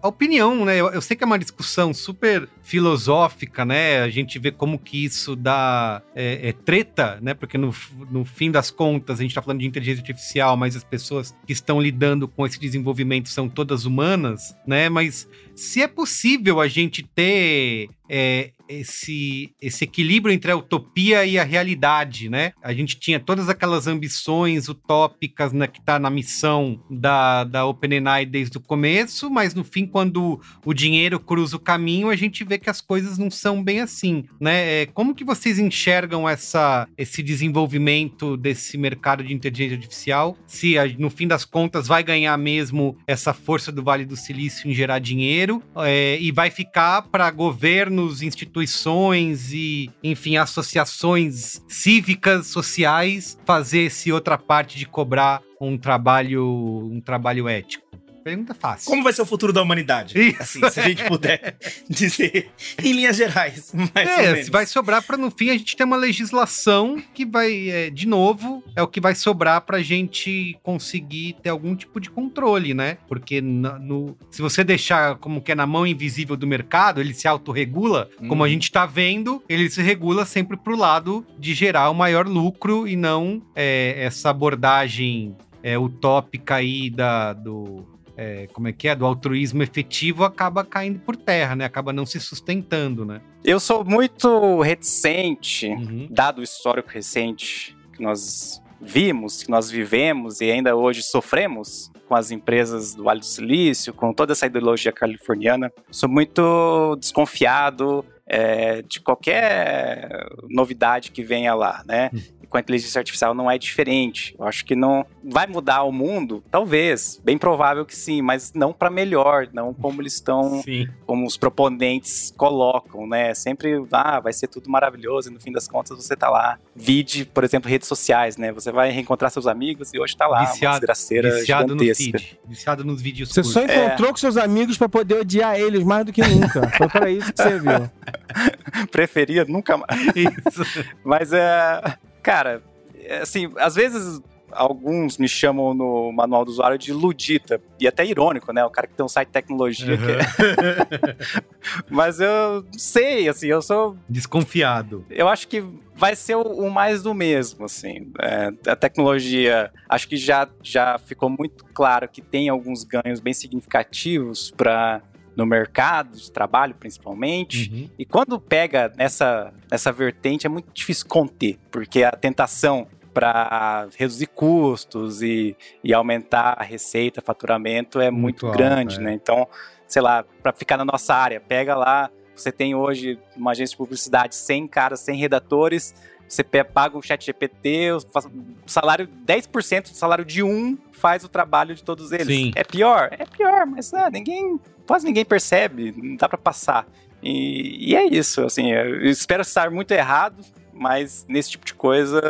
a 0.00 0.08
opinião, 0.08 0.64
né? 0.64 0.76
Eu, 0.76 0.90
eu 0.90 1.00
sei 1.00 1.16
que 1.16 1.24
é 1.24 1.26
uma 1.26 1.38
discussão 1.38 1.92
super 1.92 2.48
filosófica, 2.68 3.64
né? 3.64 4.02
A 4.02 4.10
gente 4.10 4.38
vê 4.38 4.52
como 4.52 4.78
que 4.78 5.02
isso 5.02 5.34
dá 5.34 6.02
é, 6.14 6.50
é 6.50 6.52
treta, 6.52 7.18
né? 7.22 7.32
Porque 7.32 7.56
no, 7.56 7.74
no 8.10 8.26
fim 8.26 8.50
das 8.50 8.70
contas 8.70 9.18
a 9.18 9.22
gente 9.22 9.34
tá 9.34 9.40
falando 9.40 9.60
de 9.60 9.66
inteligência 9.66 10.02
artificial, 10.02 10.54
mas 10.54 10.76
as 10.76 10.84
pessoas 10.84 11.34
que 11.46 11.52
estão 11.54 11.80
lidando 11.80 12.28
com 12.28 12.44
esse 12.44 12.60
desenvolvimento 12.60 13.30
são 13.30 13.48
todas 13.48 13.86
humanas, 13.86 14.54
né? 14.66 14.90
Mas 14.90 15.26
se 15.54 15.80
é 15.80 15.88
possível 15.88 16.60
a 16.60 16.68
gente 16.68 17.02
ter 17.02 17.88
é, 18.08 18.52
esse, 18.68 19.52
esse 19.60 19.84
equilíbrio 19.84 20.32
entre 20.32 20.50
a 20.50 20.56
utopia 20.56 21.24
e 21.24 21.38
a 21.38 21.44
realidade, 21.44 22.28
né? 22.28 22.52
A 22.62 22.72
gente 22.72 22.98
tinha 22.98 23.18
todas 23.18 23.48
aquelas 23.48 23.86
ambições 23.86 24.68
utópicas 24.68 25.52
né, 25.52 25.66
que 25.66 25.80
tá 25.80 25.98
na 25.98 26.10
missão 26.10 26.82
da, 26.90 27.44
da 27.44 27.66
OpenAI 27.66 28.26
desde 28.26 28.56
o 28.58 28.60
começo, 28.60 29.30
mas 29.30 29.54
no 29.54 29.64
fim, 29.64 29.86
quando 29.86 30.40
o 30.64 30.74
dinheiro 30.74 31.18
cruza 31.18 31.56
o 31.56 31.60
caminho, 31.60 32.10
a 32.10 32.16
gente 32.16 32.44
vê 32.44 32.57
que 32.58 32.70
as 32.70 32.80
coisas 32.80 33.18
não 33.18 33.30
são 33.30 33.62
bem 33.62 33.80
assim, 33.80 34.24
né? 34.40 34.82
É, 34.82 34.86
como 34.86 35.14
que 35.14 35.24
vocês 35.24 35.58
enxergam 35.58 36.28
essa, 36.28 36.88
esse 36.96 37.22
desenvolvimento 37.22 38.36
desse 38.36 38.76
mercado 38.76 39.22
de 39.22 39.34
inteligência 39.34 39.76
artificial? 39.76 40.36
Se 40.46 40.74
no 40.98 41.10
fim 41.10 41.26
das 41.26 41.44
contas 41.44 41.86
vai 41.86 42.02
ganhar 42.02 42.36
mesmo 42.36 42.96
essa 43.06 43.32
força 43.32 43.70
do 43.70 43.82
Vale 43.82 44.04
do 44.04 44.16
Silício 44.16 44.70
em 44.70 44.74
gerar 44.74 44.98
dinheiro 44.98 45.62
é, 45.76 46.18
e 46.20 46.30
vai 46.32 46.50
ficar 46.50 47.02
para 47.02 47.30
governos, 47.30 48.22
instituições 48.22 49.52
e, 49.52 49.90
enfim, 50.02 50.36
associações 50.36 51.62
cívicas, 51.68 52.46
sociais 52.46 53.38
fazer 53.44 53.80
esse 53.80 54.12
outra 54.12 54.36
parte 54.38 54.78
de 54.78 54.86
cobrar 54.86 55.42
um 55.60 55.76
trabalho, 55.76 56.88
um 56.92 57.00
trabalho 57.00 57.48
ético? 57.48 57.86
Pergunta 58.24 58.54
fácil. 58.54 58.90
Como 58.90 59.02
vai 59.02 59.12
ser 59.12 59.22
o 59.22 59.26
futuro 59.26 59.52
da 59.52 59.62
humanidade? 59.62 60.18
Isso. 60.18 60.64
Assim, 60.64 60.70
se 60.70 60.80
a 60.80 60.88
gente 60.88 61.04
puder 61.04 61.56
dizer 61.88 62.50
em 62.82 62.92
linhas 62.92 63.16
gerais, 63.16 63.72
É, 63.94 64.42
vai 64.50 64.66
sobrar 64.66 65.02
para 65.02 65.16
no 65.16 65.30
fim 65.30 65.50
a 65.50 65.56
gente 65.56 65.76
ter 65.76 65.84
uma 65.84 65.96
legislação 65.96 67.02
que 67.14 67.24
vai, 67.24 67.70
é, 67.70 67.90
de 67.90 68.06
novo, 68.06 68.62
é 68.76 68.82
o 68.82 68.86
que 68.88 69.00
vai 69.00 69.14
sobrar 69.14 69.60
pra 69.62 69.80
gente 69.80 70.58
conseguir 70.62 71.36
ter 71.42 71.48
algum 71.50 71.74
tipo 71.74 72.00
de 72.00 72.10
controle, 72.10 72.74
né? 72.74 72.98
Porque 73.08 73.40
na- 73.40 73.78
no, 73.78 74.16
se 74.30 74.42
você 74.42 74.62
deixar 74.62 75.16
como 75.16 75.40
que 75.40 75.52
é 75.52 75.54
na 75.54 75.66
mão 75.66 75.86
invisível 75.86 76.36
do 76.36 76.46
mercado, 76.46 77.00
ele 77.00 77.14
se 77.14 77.26
autorregula, 77.28 78.10
como 78.28 78.42
a 78.42 78.46
Uhum. 78.46 78.52
gente 78.52 78.70
tá 78.70 78.84
vendo, 78.86 79.42
ele 79.48 79.70
se 79.70 79.80
regula 79.82 80.24
sempre 80.24 80.56
pro 80.56 80.76
lado 80.76 81.26
de 81.38 81.54
gerar 81.54 81.90
o 81.90 81.94
maior 81.94 82.26
lucro 82.26 82.86
e 82.86 82.96
não 82.96 83.42
é, 83.54 83.94
essa 83.98 84.30
abordagem 84.30 85.36
é, 85.62 85.76
utópica 85.78 86.56
aí 86.56 86.88
da, 86.88 87.32
do, 87.32 87.84
é, 88.18 88.48
como 88.52 88.66
é 88.66 88.72
que 88.72 88.88
é, 88.88 88.96
do 88.96 89.06
altruísmo 89.06 89.62
efetivo 89.62 90.24
acaba 90.24 90.64
caindo 90.64 90.98
por 90.98 91.14
terra, 91.14 91.54
né? 91.54 91.64
Acaba 91.64 91.92
não 91.92 92.04
se 92.04 92.18
sustentando, 92.18 93.04
né? 93.04 93.20
Eu 93.44 93.60
sou 93.60 93.84
muito 93.84 94.60
reticente 94.60 95.68
Uhum. 95.68 96.08
dado 96.10 96.40
o 96.40 96.42
histórico 96.42 96.90
recente 96.90 97.76
que 97.92 98.02
nós 98.02 98.60
vimos, 98.80 99.44
que 99.44 99.50
nós 99.50 99.70
vivemos 99.70 100.40
e 100.40 100.50
ainda 100.50 100.74
hoje 100.74 101.02
sofremos 101.02 101.90
com 102.08 102.14
as 102.14 102.30
empresas 102.30 102.94
do 102.94 103.04
Vale 103.04 103.20
do 103.20 103.26
Silício, 103.26 103.92
com 103.92 104.12
toda 104.12 104.32
essa 104.32 104.46
ideologia 104.46 104.90
californiana, 104.90 105.70
sou 105.90 106.08
muito 106.08 106.96
desconfiado 106.98 108.04
é, 108.28 108.82
de 108.82 109.00
qualquer 109.00 110.26
novidade 110.48 111.10
que 111.10 111.22
venha 111.22 111.54
lá, 111.54 111.82
né? 111.86 112.10
E 112.42 112.46
com 112.46 112.56
a 112.56 112.60
inteligência 112.60 112.98
artificial 112.98 113.34
não 113.34 113.50
é 113.50 113.58
diferente. 113.58 114.34
Eu 114.38 114.46
acho 114.46 114.64
que 114.64 114.74
não 114.76 115.04
vai 115.24 115.46
mudar 115.46 115.82
o 115.82 115.92
mundo, 115.92 116.42
talvez, 116.50 117.20
bem 117.24 117.36
provável 117.38 117.84
que 117.84 117.94
sim, 117.96 118.22
mas 118.22 118.52
não 118.54 118.72
para 118.72 118.90
melhor, 118.90 119.48
não 119.52 119.72
como 119.74 120.00
eles 120.02 120.14
estão 120.14 120.62
Sim. 120.62 120.86
como 121.06 121.26
os 121.26 121.36
proponentes 121.36 122.32
colocam, 122.36 123.06
né? 123.06 123.34
Sempre, 123.34 123.82
ah, 123.92 124.20
vai 124.20 124.32
ser 124.32 124.46
tudo 124.48 124.70
maravilhoso 124.70 125.28
e 125.30 125.32
no 125.32 125.40
fim 125.40 125.52
das 125.52 125.66
contas 125.68 125.96
você 125.96 126.16
tá 126.16 126.28
lá. 126.30 126.58
Vide, 126.74 127.24
por 127.24 127.44
exemplo, 127.44 127.68
redes 127.70 127.88
sociais, 127.88 128.36
né? 128.36 128.52
Você 128.52 128.70
vai 128.72 128.90
reencontrar 128.90 129.30
seus 129.30 129.46
amigos 129.46 129.92
e 129.92 129.98
hoje 129.98 130.16
tá 130.16 130.26
lá, 130.26 130.44
Viciado- 130.44 130.66
uma 130.74 130.80
desgraceira 130.80 131.34
Viciado 131.34 131.74
no 131.74 131.82
gigantesca. 131.82 132.18
feed. 132.18 132.40
Viciado 132.46 132.84
nos 132.84 133.00
vídeos 133.02 133.28
Você 133.30 133.42
curtos. 133.42 133.52
só 133.52 133.64
encontrou 133.64 134.10
com 134.10 134.16
seus 134.16 134.36
amigos 134.36 134.78
pra 134.78 134.88
poder 134.88 135.16
odiar 135.20 135.58
eles 135.58 135.82
mais 135.84 136.04
do 136.06 136.12
que 136.12 136.22
nunca. 136.22 136.68
Foi 136.76 136.88
para 136.88 137.10
isso 137.10 137.32
que 137.32 137.42
você 137.42 137.58
viu. 137.58 137.90
Preferia 138.90 139.44
nunca 139.44 139.76
mais. 139.76 140.06
Isso. 140.16 140.62
Mas 141.04 141.32
é. 141.32 141.80
Cara, 142.22 142.62
é, 143.02 143.18
assim, 143.18 143.50
às 143.58 143.74
vezes 143.74 144.20
alguns 144.50 145.18
me 145.18 145.28
chamam 145.28 145.74
no 145.74 146.10
manual 146.10 146.42
do 146.44 146.50
usuário 146.50 146.78
de 146.78 146.92
ludita. 146.92 147.60
E 147.78 147.86
até 147.86 148.04
irônico, 148.04 148.50
né? 148.52 148.64
O 148.64 148.70
cara 148.70 148.86
que 148.86 148.94
tem 148.94 149.04
um 149.04 149.08
site 149.08 149.28
de 149.28 149.32
tecnologia. 149.34 149.96
que 149.98 150.04
é- 150.10 151.16
Mas 151.90 152.18
eu 152.20 152.64
sei, 152.76 153.28
assim, 153.28 153.46
eu 153.48 153.60
sou 153.62 153.96
Desconfiado. 154.08 155.04
eu 155.10 155.28
acho 155.28 155.46
que 155.48 155.62
vai 155.94 156.14
ser 156.16 156.36
o, 156.36 156.42
o 156.42 156.70
mais 156.70 157.02
do 157.02 157.12
mesmo, 157.12 157.66
assim. 157.66 158.10
É, 158.20 158.70
a 158.70 158.76
tecnologia, 158.76 159.70
acho 159.88 160.08
que 160.08 160.16
já, 160.16 160.48
já 160.62 160.98
ficou 160.98 161.28
muito 161.28 161.64
claro 161.74 162.08
que 162.08 162.22
tem 162.22 162.48
alguns 162.48 162.84
ganhos 162.84 163.20
bem 163.20 163.34
significativos 163.34 164.50
para 164.50 165.02
no 165.38 165.46
mercado 165.46 166.18
de 166.18 166.32
trabalho, 166.32 166.74
principalmente. 166.74 167.70
Uhum. 167.72 167.88
E 167.96 168.04
quando 168.04 168.40
pega 168.40 168.92
nessa, 168.96 169.54
nessa 169.70 169.92
vertente, 169.92 170.46
é 170.46 170.50
muito 170.50 170.68
difícil 170.74 171.06
conter, 171.06 171.56
porque 171.70 172.02
a 172.02 172.10
tentação 172.10 172.88
para 173.14 173.88
reduzir 173.96 174.26
custos 174.26 175.22
e, 175.22 175.56
e 175.82 175.94
aumentar 175.94 176.56
a 176.58 176.64
receita, 176.64 177.20
faturamento 177.20 178.00
é 178.00 178.10
muito, 178.10 178.46
Muito 178.46 178.58
grande, 178.58 178.96
alto, 178.96 179.00
é. 179.00 179.04
né? 179.04 179.12
Então, 179.12 179.46
sei 179.86 180.02
lá, 180.02 180.24
para 180.42 180.52
ficar 180.52 180.76
na 180.76 180.84
nossa 180.84 181.14
área, 181.14 181.40
pega 181.40 181.76
lá, 181.76 182.10
você 182.34 182.50
tem 182.50 182.74
hoje 182.74 183.16
uma 183.36 183.52
agência 183.52 183.72
de 183.72 183.76
publicidade 183.76 184.34
100 184.34 184.66
caras, 184.66 185.00
100 185.00 185.16
redatores, 185.18 185.94
você 186.28 186.44
paga 186.44 186.98
um 186.98 187.02
chat 187.02 187.24
GPT, 187.24 187.92
o 187.92 187.96
o 187.96 188.70
salário, 188.70 189.08
10% 189.26 189.90
do 189.90 189.96
salário 189.96 190.24
de 190.24 190.42
um 190.42 190.76
faz 190.92 191.24
o 191.24 191.28
trabalho 191.28 191.74
de 191.74 191.82
todos 191.82 192.12
eles. 192.12 192.26
Sim. 192.26 192.52
É 192.54 192.62
pior? 192.62 193.08
É 193.12 193.24
pior, 193.24 193.66
mas 193.66 193.94
ah, 193.94 194.10
ninguém, 194.10 194.60
quase 194.88 195.04
ninguém 195.04 195.24
percebe, 195.24 195.94
não 195.96 196.16
dá 196.16 196.28
para 196.28 196.38
passar. 196.38 196.88
E, 197.22 197.90
e 197.90 197.94
é 197.94 198.06
isso, 198.06 198.42
assim, 198.42 198.72
eu 198.72 199.04
espero 199.04 199.42
estar 199.42 199.70
muito 199.70 199.92
errado, 199.92 200.42
mas 200.72 201.26
nesse 201.28 201.50
tipo 201.50 201.66
de 201.66 201.74
coisa, 201.74 202.20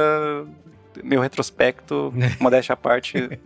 meu 1.05 1.21
retrospecto, 1.21 2.13
modéstia 2.41 2.73
à 2.73 2.77
parte, 2.77 3.15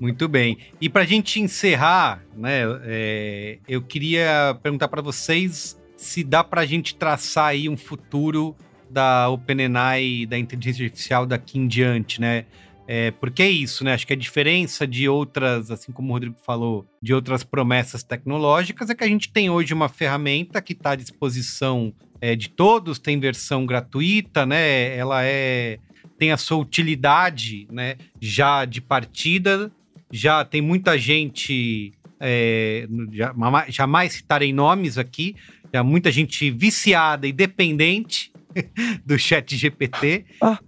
Muito 0.00 0.28
bem. 0.28 0.58
E 0.80 0.88
pra 0.88 1.02
gente 1.02 1.40
encerrar, 1.40 2.22
né, 2.36 2.60
é, 2.84 3.58
eu 3.68 3.82
queria 3.82 4.56
perguntar 4.62 4.86
pra 4.86 5.02
vocês 5.02 5.76
se 5.96 6.22
dá 6.22 6.44
pra 6.44 6.64
gente 6.64 6.94
traçar 6.94 7.46
aí 7.46 7.68
um 7.68 7.76
futuro 7.76 8.54
da 8.88 9.28
OpenAI, 9.28 10.24
da 10.24 10.38
inteligência 10.38 10.84
artificial 10.84 11.26
daqui 11.26 11.58
em 11.58 11.66
diante, 11.66 12.20
né? 12.20 12.46
É, 12.90 13.10
porque 13.10 13.42
é 13.42 13.50
isso, 13.50 13.84
né? 13.84 13.92
Acho 13.92 14.06
que 14.06 14.14
a 14.14 14.16
diferença 14.16 14.86
de 14.86 15.06
outras, 15.10 15.70
assim 15.70 15.92
como 15.92 16.08
o 16.08 16.12
Rodrigo 16.14 16.36
falou, 16.46 16.86
de 17.02 17.12
outras 17.12 17.44
promessas 17.44 18.02
tecnológicas 18.02 18.88
é 18.88 18.94
que 18.94 19.04
a 19.04 19.08
gente 19.08 19.30
tem 19.30 19.50
hoje 19.50 19.74
uma 19.74 19.90
ferramenta 19.90 20.62
que 20.62 20.72
está 20.72 20.92
à 20.92 20.96
disposição 20.96 21.92
é, 22.18 22.34
de 22.34 22.48
todos, 22.48 22.98
tem 22.98 23.20
versão 23.20 23.66
gratuita, 23.66 24.46
né? 24.46 24.96
Ela 24.96 25.22
é 25.22 25.78
tem 26.18 26.32
a 26.32 26.36
sua 26.38 26.56
utilidade, 26.56 27.68
né? 27.70 27.96
Já 28.20 28.64
de 28.64 28.80
partida, 28.80 29.70
já 30.10 30.42
tem 30.44 30.60
muita 30.62 30.96
gente, 30.98 31.92
é, 32.18 32.88
já- 33.12 33.32
ma- 33.34 33.66
jamais 33.68 34.14
citarei 34.14 34.52
nomes 34.52 34.96
aqui, 34.96 35.36
já 35.72 35.84
muita 35.84 36.10
gente 36.10 36.50
viciada 36.50 37.26
e 37.28 37.32
dependente 37.32 38.32
do 39.04 39.18
chat 39.18 39.54
GPT. 39.56 40.24
Ah, 40.40 40.58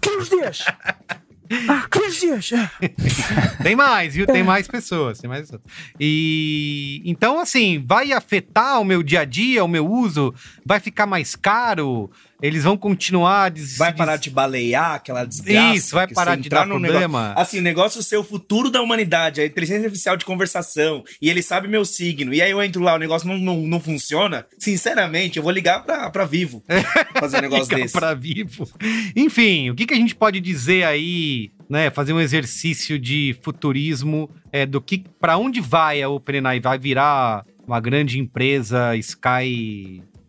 Cris 0.00 0.28
Dias! 0.28 0.64
Ah, 1.68 1.86
Cris 1.88 2.20
Dias! 2.20 2.50
Tem 3.62 3.74
mais, 3.74 4.14
viu? 4.14 4.26
Tem 4.26 4.42
mais 4.42 4.68
pessoas, 4.68 5.18
tem 5.18 5.28
mais 5.28 5.42
pessoas. 5.42 5.62
E 5.98 7.02
então, 7.04 7.40
assim, 7.40 7.82
vai 7.86 8.12
afetar 8.12 8.80
o 8.80 8.84
meu 8.84 9.02
dia 9.02 9.20
a 9.20 9.24
dia, 9.24 9.64
o 9.64 9.68
meu 9.68 9.90
uso? 9.90 10.34
Vai 10.64 10.78
ficar 10.78 11.06
mais 11.06 11.34
caro? 11.34 12.10
Eles 12.40 12.62
vão 12.62 12.76
continuar 12.76 13.50
des- 13.50 13.76
Vai 13.76 13.90
des- 13.90 13.98
parar 13.98 14.16
de 14.16 14.30
balear 14.30 14.94
aquela 14.94 15.24
desgraça. 15.24 15.74
Isso, 15.74 15.94
vai 15.94 16.06
parar 16.06 16.36
de 16.36 16.48
dar 16.48 16.66
num 16.66 16.80
problema. 16.80 17.28
Negócio, 17.30 17.42
assim, 17.42 17.58
o 17.58 17.62
negócio 17.62 18.02
ser 18.02 18.16
o 18.16 18.22
futuro 18.24 18.70
da 18.70 18.80
humanidade, 18.80 19.40
a 19.40 19.46
inteligência 19.46 19.84
artificial 19.86 20.16
de 20.16 20.24
conversação, 20.24 21.02
e 21.20 21.28
ele 21.28 21.42
sabe 21.42 21.66
meu 21.66 21.84
signo, 21.84 22.32
e 22.32 22.40
aí 22.40 22.50
eu 22.50 22.62
entro 22.62 22.80
lá, 22.82 22.94
o 22.94 22.98
negócio 22.98 23.26
não, 23.26 23.36
não, 23.38 23.56
não 23.66 23.80
funciona. 23.80 24.46
Sinceramente, 24.58 25.36
eu 25.38 25.42
vou 25.42 25.50
ligar 25.50 25.82
pra, 25.84 26.08
pra 26.10 26.24
Vivo 26.24 26.62
fazer 27.18 27.38
um 27.38 27.42
negócio 27.48 27.64
Ligar 27.64 27.80
desse. 27.80 27.92
pra 27.94 28.14
vivo. 28.14 28.68
Enfim, 29.16 29.70
o 29.70 29.74
que, 29.74 29.86
que 29.86 29.94
a 29.94 29.96
gente 29.96 30.14
pode 30.14 30.40
dizer 30.40 30.84
aí, 30.84 31.50
né? 31.68 31.90
Fazer 31.90 32.12
um 32.12 32.20
exercício 32.20 32.98
de 32.98 33.36
futurismo 33.42 34.30
é, 34.52 34.64
do 34.64 34.80
que 34.80 35.04
para 35.20 35.36
onde 35.36 35.60
vai 35.60 36.00
a 36.02 36.08
OpenAI? 36.08 36.60
Vai 36.60 36.78
virar 36.78 37.44
uma 37.66 37.80
grande 37.80 38.18
empresa 38.18 38.96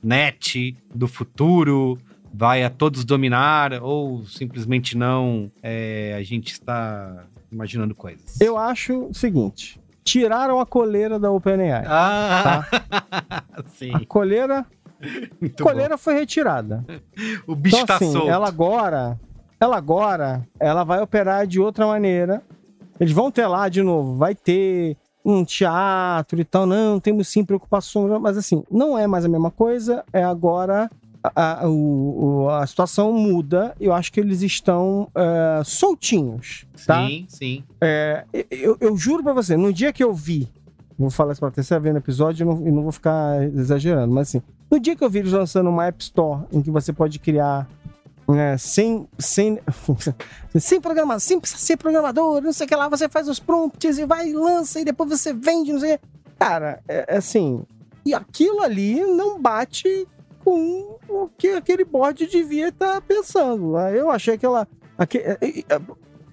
Skynet 0.03 0.77
do 0.93 1.07
futuro? 1.07 1.97
Vai 2.33 2.63
a 2.63 2.69
todos 2.69 3.03
dominar 3.03 3.73
ou 3.81 4.23
simplesmente 4.25 4.95
não? 4.95 5.51
É, 5.63 6.15
a 6.17 6.23
gente 6.23 6.51
está 6.51 7.25
imaginando 7.51 7.95
coisas. 7.95 8.39
Eu 8.39 8.57
acho 8.57 9.07
o 9.07 9.13
seguinte: 9.13 9.79
tiraram 10.03 10.59
a 10.59 10.65
coleira 10.65 11.19
da 11.19 11.31
OpenAI. 11.31 11.83
Ah, 11.87 12.65
sim. 13.73 13.91
A 13.93 14.05
coleira, 14.05 14.65
Muito 15.41 15.63
coleira 15.63 15.97
foi 15.97 16.13
retirada. 16.13 16.85
bom. 16.87 16.99
O 17.47 17.55
bicho 17.55 17.75
então, 17.77 17.87
tá 17.87 17.95
assim, 17.95 18.11
solto. 18.11 18.29
ela 18.29 18.47
agora, 18.47 19.19
ela 19.59 19.77
agora, 19.77 20.47
ela 20.59 20.83
vai 20.83 21.01
operar 21.01 21.47
de 21.47 21.59
outra 21.59 21.87
maneira. 21.87 22.43
Eles 22.99 23.13
vão 23.13 23.31
ter 23.31 23.47
lá 23.47 23.69
de 23.69 23.81
novo, 23.81 24.17
vai 24.17 24.35
ter 24.35 24.97
um 25.23 25.43
teatro 25.43 26.39
e 26.39 26.43
tal. 26.45 26.65
Não, 26.65 26.99
temos 26.99 27.27
sim 27.27 27.43
preocupações, 27.43 28.19
mas 28.21 28.37
assim, 28.37 28.63
não 28.71 28.97
é 28.97 29.05
mais 29.07 29.25
a 29.25 29.29
mesma 29.29 29.51
coisa. 29.51 30.03
É 30.13 30.23
agora 30.23 30.89
a, 31.23 31.63
a- 31.63 31.69
o- 31.69 32.47
a 32.49 32.65
situação 32.65 33.11
muda. 33.13 33.75
Eu 33.79 33.93
acho 33.93 34.11
que 34.11 34.19
eles 34.19 34.41
estão 34.41 35.07
é, 35.13 35.61
soltinhos, 35.65 36.65
tá? 36.87 37.05
Sim, 37.07 37.25
sim. 37.27 37.63
É, 37.81 38.23
eu, 38.49 38.77
eu 38.79 38.95
juro 38.97 39.23
pra 39.23 39.33
você, 39.33 39.55
no 39.57 39.71
dia 39.73 39.91
que 39.93 40.03
eu 40.03 40.13
vi, 40.13 40.47
vou 40.97 41.09
falar 41.09 41.31
isso 41.33 41.41
pra 41.41 41.51
terceira 41.51 41.79
vez 41.81 41.93
no 41.93 41.99
episódio 41.99 42.43
e 42.43 42.45
não, 42.47 42.67
e 42.67 42.71
não 42.71 42.83
vou 42.83 42.91
ficar 42.91 43.43
exagerando, 43.43 44.13
mas 44.13 44.29
assim, 44.29 44.41
no 44.71 44.79
dia 44.79 44.95
que 44.95 45.03
eu 45.03 45.09
vi 45.09 45.19
eles 45.19 45.31
lançando 45.33 45.69
uma 45.69 45.85
App 45.85 46.01
Store 46.03 46.43
em 46.51 46.61
que 46.61 46.69
você 46.71 46.91
pode 46.93 47.19
criar 47.19 47.67
né, 48.29 48.57
sem, 48.57 49.07
sem, 49.17 49.59
sem 50.59 50.79
programação, 50.79 51.19
sem 51.27 51.39
precisar 51.39 51.59
ser 51.59 51.77
programador, 51.77 52.41
não 52.41 52.53
sei 52.53 52.65
o 52.65 52.69
que 52.69 52.75
lá, 52.75 52.87
você 52.87 53.09
faz 53.09 53.27
os 53.27 53.39
prompts 53.39 53.97
e 53.97 54.05
vai, 54.05 54.31
lança 54.31 54.79
e 54.79 54.85
depois 54.85 55.09
você 55.09 55.33
vende, 55.33 55.73
não 55.73 55.79
sei 55.79 55.95
o 55.95 55.99
que. 55.99 56.05
Cara, 56.39 56.81
é, 56.87 57.05
é 57.15 57.17
assim, 57.17 57.63
e 58.05 58.13
aquilo 58.13 58.61
ali 58.61 59.01
não 59.01 59.39
bate 59.41 60.07
com 60.43 60.97
o 61.09 61.29
que 61.37 61.49
aquele 61.49 61.83
board 61.83 62.25
devia 62.27 62.69
estar 62.69 63.01
pensando. 63.01 63.73
né? 63.73 63.99
Eu 63.99 64.09
achei 64.09 64.35
aquela. 64.35 64.67
aque- 64.97 65.17
é, 65.17 65.37
é, 65.41 65.81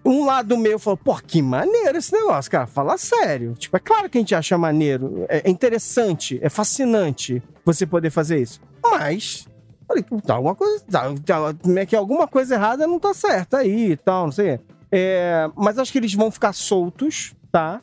um 0.05 0.25
lado 0.25 0.57
meu 0.57 0.79
falou, 0.79 0.97
pô, 0.97 1.17
que 1.17 1.43
maneiro 1.43 1.99
esse 1.99 2.13
negócio, 2.13 2.49
cara, 2.49 2.67
fala 2.69 2.97
sério. 2.97 3.55
Tipo, 3.55 3.77
é 3.77 3.81
claro 3.81 4.09
que 4.09 4.17
a 4.17 4.21
gente 4.21 4.35
acha 4.37 4.57
maneiro, 4.57 5.27
é 5.29 5.43
é 5.45 5.51
interessante, 5.51 6.39
é 6.41 6.49
fascinante 6.49 7.43
você 7.65 7.85
poder 7.85 8.11
fazer 8.11 8.41
isso. 8.41 8.61
Mas, 8.81 9.49
falei, 9.87 10.05
tá 10.25 10.35
alguma 10.35 10.55
coisa, 10.55 10.85
tá, 10.91 11.15
tá- 11.25 11.55
como 11.63 11.79
é 11.79 11.87
que 11.87 11.95
alguma 11.97 12.27
coisa 12.27 12.55
errada 12.55 12.87
não 12.87 12.99
tá 12.99 13.15
certa 13.15 13.59
aí 13.59 13.93
e 13.93 13.97
tal, 13.97 14.25
não 14.27 14.33
sei. 14.33 14.59
É, 14.91 15.49
mas 15.57 15.79
acho 15.79 15.91
que 15.93 15.99
eles 15.99 16.15
vão 16.15 16.31
ficar 16.31 16.53
soltos, 16.53 17.35
tá? 17.53 17.81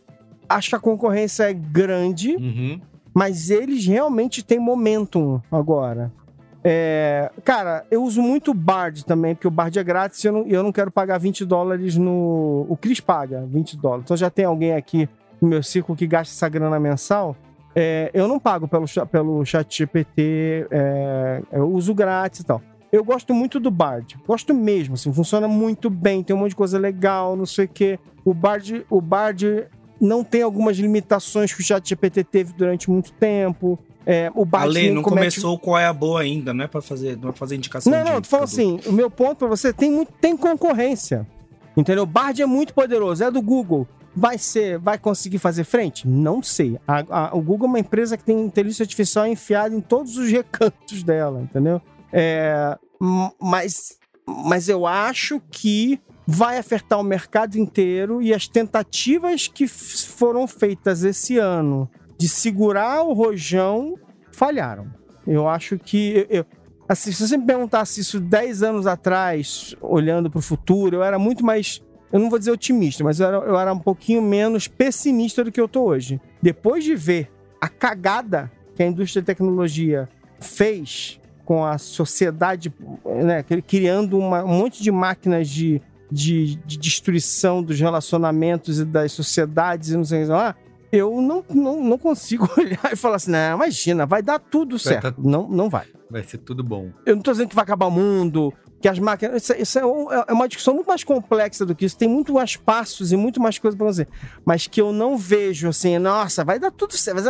Acho 0.48 0.70
que 0.70 0.76
a 0.76 0.80
concorrência 0.80 1.44
é 1.50 1.54
grande, 1.54 2.36
Uhum. 2.36 2.80
mas 3.14 3.50
eles 3.50 3.86
realmente 3.86 4.44
têm 4.44 4.60
momentum 4.60 5.42
agora. 5.52 6.12
É, 6.66 7.30
cara, 7.44 7.86
eu 7.92 8.02
uso 8.04 8.22
muito 8.22 8.52
o 8.52 8.54
Bard 8.54 9.04
também, 9.06 9.36
porque 9.36 9.48
o 9.48 9.52
Bard 9.52 9.78
é 9.78 9.84
grátis 9.84 10.24
e 10.24 10.28
eu 10.28 10.32
não, 10.34 10.48
eu 10.48 10.64
não 10.64 10.72
quero 10.72 10.90
pagar 10.92 11.18
20 11.18 11.44
dólares 11.44 11.98
no. 11.98 12.66
O 12.70 12.78
Cris 12.80 13.02
paga 13.02 13.46
20 13.46 13.76
dólares. 13.78 14.06
Então 14.06 14.16
já 14.16 14.30
tem 14.30 14.46
alguém 14.46 14.74
aqui 14.74 15.10
no 15.42 15.48
meu 15.50 15.62
círculo 15.62 15.98
que 15.98 16.08
gasta 16.08 16.34
essa 16.34 16.48
grana 16.48 16.80
mensal. 16.80 17.36
É, 17.76 18.12
eu 18.14 18.28
não 18.28 18.40
pago 18.40 18.68
pelo, 18.68 18.86
pelo 19.12 19.44
chat 19.46 19.78
GPT, 19.80 20.68
é, 20.70 21.42
eu 21.52 21.70
uso 21.72 21.94
grátis 21.94 22.42
e 22.42 22.44
tal. 22.46 22.62
Eu 22.92 23.04
gosto 23.04 23.34
muito 23.34 23.60
do 23.60 23.72
Bard. 23.72 24.18
Gosto 24.28 24.54
mesmo, 24.54 24.94
assim, 24.94 25.12
funciona 25.12 25.48
muito 25.48 25.90
bem, 25.90 26.22
tem 26.24 26.36
um 26.36 26.40
monte 26.40 26.50
de 26.50 26.56
coisa 26.56 26.78
legal, 26.78 27.36
não 27.36 27.46
sei 27.48 27.66
o 27.66 27.68
quê. 27.68 28.00
O 28.24 28.34
Bard, 28.34 28.86
o 28.90 29.02
Bard 29.02 29.66
não 30.00 30.24
tem 30.24 30.44
algumas 30.44 30.78
limitações 30.78 31.52
que 31.52 31.62
o 31.62 31.64
chat 31.64 31.88
GPT 31.90 32.24
teve 32.24 32.54
durante 32.54 32.92
muito 32.92 33.12
tempo. 33.14 33.80
É, 34.06 34.30
o 34.36 34.46
Bard 34.46 34.68
Ale, 34.78 34.92
não 34.92 35.02
comete- 35.02 35.36
começou 35.38 35.58
qual 35.58 35.80
é 35.80 35.86
a 35.88 35.94
boa 35.94 36.22
ainda, 36.22 36.54
não 36.54 36.66
é 36.66 36.68
pra 36.68 36.82
fazer, 36.82 37.18
não 37.18 37.30
é 37.30 37.32
fazer 37.32 37.56
indicação 37.56 37.92
Não, 37.92 38.04
de 38.04 38.12
não, 38.12 38.22
tu 38.22 38.28
falando 38.28 38.50
produto. 38.50 38.80
assim, 38.82 38.90
o 38.90 38.94
meu 38.94 39.10
ponto 39.10 39.38
pra 39.38 39.48
você, 39.48 39.74
tem, 39.74 39.90
muito, 39.90 40.12
tem 40.22 40.38
concorrência. 40.38 41.26
Entendeu? 41.76 42.04
O 42.04 42.06
Bard 42.06 42.40
é 42.40 42.46
muito 42.46 42.74
poderoso, 42.76 43.24
é 43.24 43.32
do 43.32 43.42
Google. 43.42 43.88
Vai 44.16 44.38
ser, 44.38 44.78
vai 44.78 44.98
conseguir 44.98 45.40
fazer 45.40 45.64
frente? 45.64 46.08
Não 46.08 46.42
sei. 46.44 46.80
A- 46.88 47.06
a- 47.30 47.36
o 47.36 47.42
Google 47.42 47.68
é 47.68 47.70
uma 47.72 47.80
empresa 47.80 48.16
que 48.18 48.24
tem 48.24 48.40
inteligência 48.46 48.84
artificial 48.84 49.26
enfiada 49.28 49.74
em 49.76 49.82
todos 49.82 50.18
os 50.18 50.30
recantos 50.30 51.02
dela, 51.04 51.42
entendeu? 51.42 51.82
É, 52.12 52.78
mas, 53.42 53.98
mas 54.28 54.70
eu 54.70 54.86
acho 54.86 55.42
que 55.52 56.00
vai 56.28 56.58
afetar 56.58 57.00
o 57.00 57.04
mercado 57.04 57.58
inteiro 57.58 58.22
e 58.22 58.34
as 58.34 58.48
tentativas 58.48 59.48
que 59.48 59.68
foram 59.68 60.48
feitas 60.48 61.04
esse 61.04 61.38
ano 61.38 61.90
de 62.18 62.30
segurar 62.30 63.02
o 63.04 63.14
rojão 63.14 63.98
falharam. 64.32 64.88
Eu 65.26 65.48
acho 65.48 65.78
que. 65.80 66.28
eu- 66.30 66.38
eu- 66.40 66.46
assim, 66.88 67.12
se 67.12 67.28
você 67.28 67.36
me 67.38 67.46
perguntasse 67.46 68.00
isso 68.00 68.20
10 68.20 68.62
anos 68.62 68.86
atrás, 68.86 69.76
olhando 69.82 70.30
para 70.30 70.40
o 70.40 70.42
futuro, 70.42 70.98
eu 70.98 71.04
era 71.04 71.18
muito 71.18 71.44
mais. 71.46 71.82
Eu 72.14 72.20
não 72.20 72.30
vou 72.30 72.38
dizer 72.40 72.52
otimista, 72.52 73.04
mas 73.04 73.20
eu 73.20 73.28
era, 73.28 73.38
eu 73.38 73.60
era 73.60 73.74
um 73.74 73.80
pouquinho 73.80 74.22
menos 74.22 74.68
pessimista 74.68 75.44
do 75.44 75.52
que 75.52 75.60
eu 75.60 75.68
tô 75.68 75.84
hoje. 75.86 76.22
Depois 76.42 76.84
de 76.84 76.96
ver 76.96 77.30
a 77.60 77.68
cagada 77.68 78.52
que 78.76 78.84
a 78.84 78.86
indústria 78.88 79.22
de 79.22 79.26
tecnologia 79.26 80.08
fez 80.40 81.20
com 81.46 81.66
a 81.66 81.78
sociedade, 81.78 82.74
né, 83.06 83.44
cri- 83.44 83.62
criando 83.62 84.18
uma- 84.18 84.44
um 84.44 84.48
monte 84.60 84.82
de 84.82 84.92
máquinas 84.92 85.50
de, 85.50 85.82
de, 86.12 86.56
de 86.58 86.78
destruição 86.78 87.62
dos 87.64 87.80
relacionamentos 87.80 88.80
e 88.80 88.86
das 88.86 89.12
sociedades 89.12 89.90
e 89.90 89.98
não 89.98 90.06
sei 90.06 90.22
o 90.24 90.26
que 90.26 90.32
lá, 90.32 90.56
eu 90.92 91.20
não, 91.22 91.44
não, 91.50 91.84
não 91.84 91.98
consigo 91.98 92.48
olhar 92.58 92.92
e 92.94 92.96
falar 92.96 93.16
assim, 93.16 93.32
não, 93.32 93.56
imagina, 93.56 94.06
vai 94.06 94.22
dar 94.22 94.38
tudo 94.40 94.78
Vai 94.78 94.80
certo. 94.80 95.04
dar- 95.12 95.16
Não, 95.18 95.48
não 95.50 95.70
vai. 95.70 95.88
Vai 96.10 96.24
ser 96.24 96.38
tudo 96.38 96.64
bom. 96.64 96.92
Eu 97.08 97.16
não 97.16 97.24
tô 97.24 97.32
dizendo 97.32 97.50
que 97.50 97.56
vai 97.56 97.64
acabar 97.64 97.88
o 97.88 97.92
mundo, 97.92 98.54
que 98.84 98.90
as 98.90 99.00
máquinas. 99.00 99.42
Isso, 99.44 99.54
isso 99.58 99.80
é, 99.80 99.86
um- 99.86 100.12
é 100.12 100.34
uma 100.34 100.46
discussão 100.46 100.74
muito 100.74 100.88
mais 100.88 101.06
complexa 101.06 101.66
do 101.66 101.74
que 101.74 101.86
isso. 101.86 101.98
Tem 101.98 102.10
muito 102.10 102.34
mais 102.34 102.58
passos 102.58 103.14
e 103.14 103.16
muito 103.18 103.42
mais 103.42 103.58
coisa 103.58 103.78
pra 103.78 103.88
fazer. 103.88 104.10
Mas 104.46 104.68
que 104.68 104.82
eu 104.82 104.92
não 104.92 105.18
vejo 105.18 105.70
assim, 105.70 105.98
nossa, 105.98 106.44
vai 106.44 106.60
dar 106.60 106.70
tudo 106.70 106.92
certo. 106.98 107.24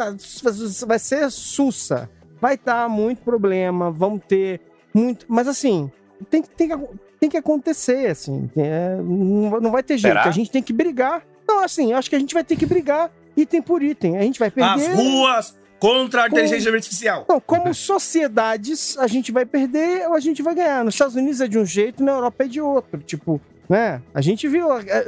Vai, 0.87 0.97
ser 0.97 1.29
sussa. 1.31 2.09
Vai 2.41 2.57
dar 2.57 2.89
muito 2.89 3.21
problema. 3.21 3.91
Vamos 3.91 4.21
ter 4.27 4.61
muito. 4.93 5.27
Mas 5.29 5.47
assim, 5.47 5.91
tem, 6.27 6.41
que- 6.41 6.49
tem, 6.49 6.67
que, 6.69 6.77
tem 7.19 7.29
que 7.29 7.37
acontecer, 7.37 8.09
assim. 8.09 8.49
é, 8.57 8.95
não, 8.97 9.61
não 9.61 9.71
vai 9.71 9.83
ter 9.83 9.97
jeito. 9.97 10.13
Será? 10.15 10.27
A 10.27 10.31
gente 10.31 10.49
tem 10.49 10.63
que 10.63 10.73
brigar. 10.73 11.23
Não, 11.47 11.59
assim, 11.63 11.93
acho 11.93 12.09
que 12.09 12.15
a 12.15 12.19
gente 12.19 12.33
vai 12.33 12.43
ter 12.43 12.55
que 12.55 12.65
brigar 12.65 13.11
item 13.37 13.61
por 13.61 13.83
item. 13.83 14.17
A 14.17 14.21
gente 14.23 14.39
vai 14.39 14.49
perder. 14.49 14.89
As 14.89 14.95
ruas 14.95 15.55
contra 15.83 16.23
a 16.23 16.29
Com- 16.29 16.37
inteligência 16.37 16.71
artificial. 16.71 17.25
Não, 17.27 17.41
como 17.41 17.73
sociedades, 17.73 18.97
a 18.97 19.05
gente 19.05 19.33
vai 19.33 19.45
perder 19.45 20.07
ou 20.07 20.13
a 20.13 20.19
gente 20.21 20.41
vai 20.41 20.55
ganhar. 20.55 20.83
Nos 20.85 20.95
Estados 20.95 21.15
Unidos 21.15 21.41
é 21.41 21.47
de 21.47 21.59
um 21.59 21.65
jeito, 21.65 22.01
na 22.01 22.13
Europa 22.13 22.45
é 22.45 22.47
de 22.47 22.61
outro. 22.61 23.01
Tipo, 23.01 23.41
né? 23.67 24.01
A 24.13 24.21
gente 24.21 24.47
viu, 24.47 24.71
é, 24.71 24.81
é, 24.87 25.05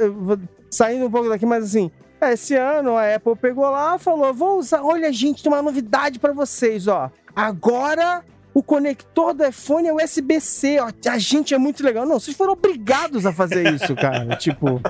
saindo 0.70 1.06
um 1.06 1.10
pouco 1.10 1.30
daqui, 1.30 1.46
mas 1.46 1.64
assim, 1.64 1.90
é, 2.20 2.34
esse 2.34 2.54
ano 2.54 2.94
a 2.94 3.14
Apple 3.14 3.36
pegou 3.36 3.64
lá 3.70 3.96
e 3.96 3.98
falou: 3.98 4.34
vou 4.34 4.58
usar, 4.58 4.82
olha, 4.82 5.10
gente, 5.10 5.42
tem 5.42 5.50
uma 5.50 5.62
novidade 5.62 6.18
pra 6.18 6.34
vocês, 6.34 6.86
ó. 6.86 7.10
Agora 7.34 8.22
o 8.56 8.62
conector 8.62 9.34
do 9.34 9.44
iPhone 9.44 9.86
é 9.86 9.92
USB-C, 9.92 10.78
ó. 10.80 10.90
A 11.10 11.18
gente 11.18 11.52
é 11.52 11.58
muito 11.58 11.84
legal. 11.84 12.06
Não, 12.06 12.18
vocês 12.18 12.34
foram 12.34 12.54
obrigados 12.54 13.26
a 13.26 13.30
fazer 13.30 13.70
isso, 13.74 13.94
cara. 13.94 14.34
tipo, 14.40 14.80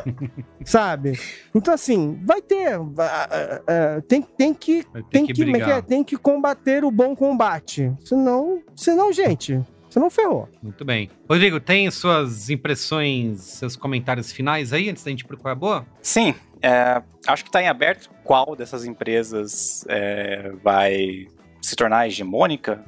sabe? 0.64 1.18
Então, 1.52 1.74
assim, 1.74 2.16
vai 2.24 2.40
ter. 2.40 2.74
ah, 2.74 3.28
ah, 3.28 3.62
ah, 3.66 4.02
tem, 4.06 4.22
tem 4.22 4.54
que 4.54 4.86
Vai 4.92 5.02
ter 5.02 5.08
tem 5.10 5.26
que 5.26 5.32
que, 5.32 5.42
é 5.42 5.44
que 5.44 5.50
é? 5.50 5.52
brigar. 5.52 5.82
tem 5.82 6.04
que 6.04 6.16
combater 6.16 6.84
o 6.84 6.92
bom 6.92 7.16
combate. 7.16 7.92
Senão, 8.04 8.62
senão 8.76 9.12
gente, 9.12 9.60
senão 9.90 10.08
ferrou. 10.10 10.48
Muito 10.62 10.84
bem. 10.84 11.10
Rodrigo, 11.28 11.58
tem 11.58 11.90
suas 11.90 12.48
impressões, 12.48 13.40
seus 13.40 13.74
comentários 13.74 14.30
finais 14.30 14.72
aí, 14.72 14.88
antes 14.88 15.02
da 15.02 15.10
gente 15.10 15.22
ir 15.22 15.26
pro 15.26 15.36
Qual 15.36 15.50
é 15.50 15.52
a 15.52 15.56
Boa? 15.56 15.86
Sim, 16.00 16.36
é, 16.62 17.02
acho 17.26 17.42
que 17.42 17.48
está 17.48 17.60
em 17.60 17.66
aberto 17.66 18.10
qual 18.22 18.54
dessas 18.54 18.84
empresas 18.84 19.84
é, 19.88 20.52
vai 20.62 21.26
se 21.66 21.74
tornar 21.74 22.06
hegemônica. 22.06 22.84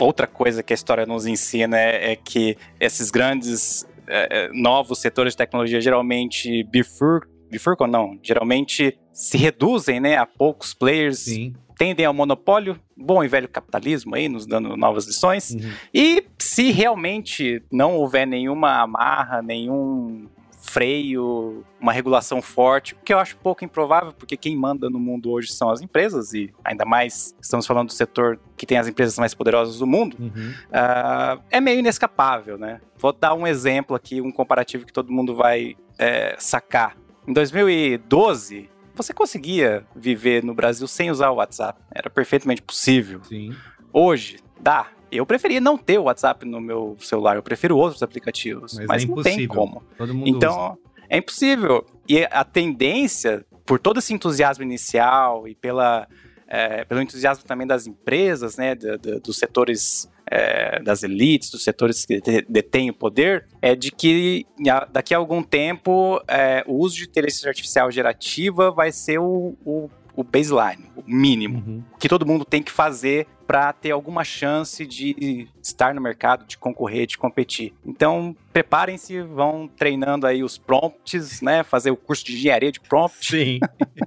Outra 0.00 0.26
coisa 0.26 0.60
que 0.60 0.72
a 0.72 0.74
história 0.74 1.06
nos 1.06 1.26
ensina 1.26 1.78
é, 1.78 2.12
é 2.12 2.16
que 2.16 2.56
esses 2.80 3.08
grandes 3.08 3.86
é, 4.08 4.46
é, 4.46 4.52
novos 4.52 4.98
setores 4.98 5.34
de 5.34 5.36
tecnologia 5.36 5.80
geralmente 5.80 6.64
bifur, 6.64 7.28
bifurcam, 7.48 7.86
não, 7.86 8.18
geralmente 8.20 8.98
se 9.12 9.38
reduzem 9.38 10.00
né, 10.00 10.16
a 10.16 10.26
poucos 10.26 10.74
players, 10.74 11.20
Sim. 11.20 11.54
tendem 11.78 12.04
ao 12.04 12.12
monopólio, 12.12 12.76
bom 12.96 13.22
e 13.22 13.28
velho 13.28 13.48
capitalismo 13.48 14.16
aí, 14.16 14.28
nos 14.28 14.44
dando 14.44 14.76
novas 14.76 15.06
lições. 15.06 15.52
Uhum. 15.52 15.70
E 15.94 16.24
se 16.36 16.72
realmente 16.72 17.62
não 17.70 17.94
houver 17.94 18.26
nenhuma 18.26 18.80
amarra, 18.80 19.40
nenhum 19.40 20.26
freio, 20.68 21.64
uma 21.80 21.92
regulação 21.92 22.42
forte, 22.42 22.94
o 22.94 22.98
que 23.04 23.12
eu 23.14 23.18
acho 23.18 23.36
pouco 23.38 23.64
improvável, 23.64 24.12
porque 24.12 24.36
quem 24.36 24.56
manda 24.56 24.90
no 24.90 24.98
mundo 24.98 25.30
hoje 25.30 25.52
são 25.52 25.70
as 25.70 25.80
empresas, 25.80 26.32
e 26.34 26.52
ainda 26.64 26.84
mais 26.84 27.34
estamos 27.40 27.66
falando 27.66 27.86
do 27.88 27.92
setor 27.92 28.38
que 28.56 28.66
tem 28.66 28.78
as 28.78 28.88
empresas 28.88 29.18
mais 29.18 29.34
poderosas 29.34 29.78
do 29.78 29.86
mundo, 29.86 30.16
Uhum. 30.18 30.52
ah, 30.72 31.38
é 31.50 31.60
meio 31.60 31.78
inescapável, 31.78 32.58
né? 32.58 32.80
Vou 32.98 33.12
dar 33.12 33.34
um 33.34 33.46
exemplo 33.46 33.94
aqui, 33.96 34.20
um 34.20 34.32
comparativo 34.32 34.84
que 34.86 34.92
todo 34.92 35.12
mundo 35.12 35.34
vai 35.34 35.76
é, 35.98 36.34
sacar. 36.38 36.96
Em 37.26 37.32
2012, 37.32 38.68
você 38.94 39.12
conseguia 39.12 39.84
viver 39.94 40.42
no 40.42 40.54
Brasil 40.54 40.86
sem 40.86 41.10
usar 41.10 41.30
o 41.30 41.36
WhatsApp. 41.36 41.80
Era 41.94 42.08
perfeitamente 42.08 42.62
possível. 42.62 43.20
Sim. 43.24 43.54
Hoje, 43.92 44.38
dá. 44.60 44.88
Eu 45.10 45.24
preferia 45.26 45.60
não 45.60 45.76
ter 45.78 45.98
o 45.98 46.04
WhatsApp 46.04 46.44
no 46.46 46.60
meu 46.60 46.96
celular, 47.00 47.36
eu 47.36 47.42
prefiro 47.42 47.76
outros 47.76 48.02
aplicativos, 48.02 48.74
Mas 48.78 48.86
mas, 48.86 49.04
é 49.04 49.06
não 49.06 49.22
tem 49.22 49.46
como. 49.46 49.82
Mundo 50.00 50.14
usa. 50.22 50.28
Então, 50.28 50.78
é 51.08 51.18
impossível. 51.18 51.84
E 52.08 52.24
a 52.30 52.44
tendência, 52.44 53.44
por 53.64 53.78
todo 53.78 53.98
esse 53.98 54.12
entusiasmo 54.12 54.64
inicial 54.64 55.46
e 55.46 55.54
pela, 55.54 56.06
é, 56.48 56.84
pelo 56.84 57.00
entusiasmo 57.00 57.44
também 57.44 57.66
das 57.66 57.86
empresas, 57.86 58.56
né, 58.56 58.74
da- 58.74 58.96
da- 58.96 59.18
dos 59.18 59.38
setores 59.38 60.10
é, 60.28 60.82
das 60.82 61.04
elites, 61.04 61.50
dos 61.52 61.62
setores 61.62 62.04
que 62.04 62.20
de- 62.20 62.44
detêm 62.48 62.90
o 62.90 62.92
poder, 62.92 63.46
é 63.62 63.76
de 63.76 63.92
que 63.92 64.44
daqui 64.90 65.14
a 65.14 65.18
algum 65.18 65.40
tempo 65.40 66.20
é, 66.26 66.64
o 66.66 66.74
uso 66.74 66.96
de 66.96 67.04
inteligência 67.04 67.48
artificial 67.48 67.88
gerativa 67.92 68.72
vai 68.72 68.90
ser 68.90 69.20
o, 69.20 69.54
o, 69.64 69.88
o 70.16 70.24
baseline, 70.24 70.84
o 70.96 71.02
mínimo 71.06 71.58
Uhum. 71.64 71.82
que 72.00 72.08
todo 72.08 72.26
mundo 72.26 72.44
tem 72.44 72.60
que 72.60 72.72
fazer 72.72 73.28
para 73.46 73.72
ter 73.72 73.92
alguma 73.92 74.24
chance 74.24 74.84
de 74.84 75.48
estar 75.62 75.94
no 75.94 76.00
mercado, 76.00 76.46
de 76.46 76.58
concorrer, 76.58 77.06
de 77.06 77.16
competir. 77.16 77.72
Então, 77.84 78.36
preparem-se, 78.52 79.22
vão 79.22 79.68
treinando 79.68 80.26
aí 80.26 80.42
os 80.42 80.58
prompts, 80.58 81.40
né? 81.40 81.62
Fazer 81.62 81.90
o 81.90 81.96
curso 81.96 82.24
de 82.24 82.34
engenharia 82.34 82.72
de 82.72 82.80
prompt 82.80 83.24
Sim. 83.24 83.60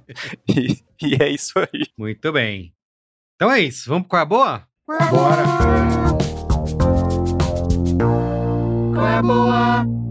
e, 0.48 0.78
e 1.02 1.22
é 1.22 1.28
isso 1.28 1.58
aí. 1.58 1.86
Muito 1.96 2.32
bem. 2.32 2.72
Então 3.36 3.50
é 3.50 3.60
isso. 3.60 3.88
Vamos 3.88 4.06
é 4.12 4.16
a 4.16 4.24
Boa? 4.24 4.68
Bora. 4.86 5.44
Qual 8.92 9.06
é 9.06 9.14
a 9.14 9.22
boa? 9.22 10.09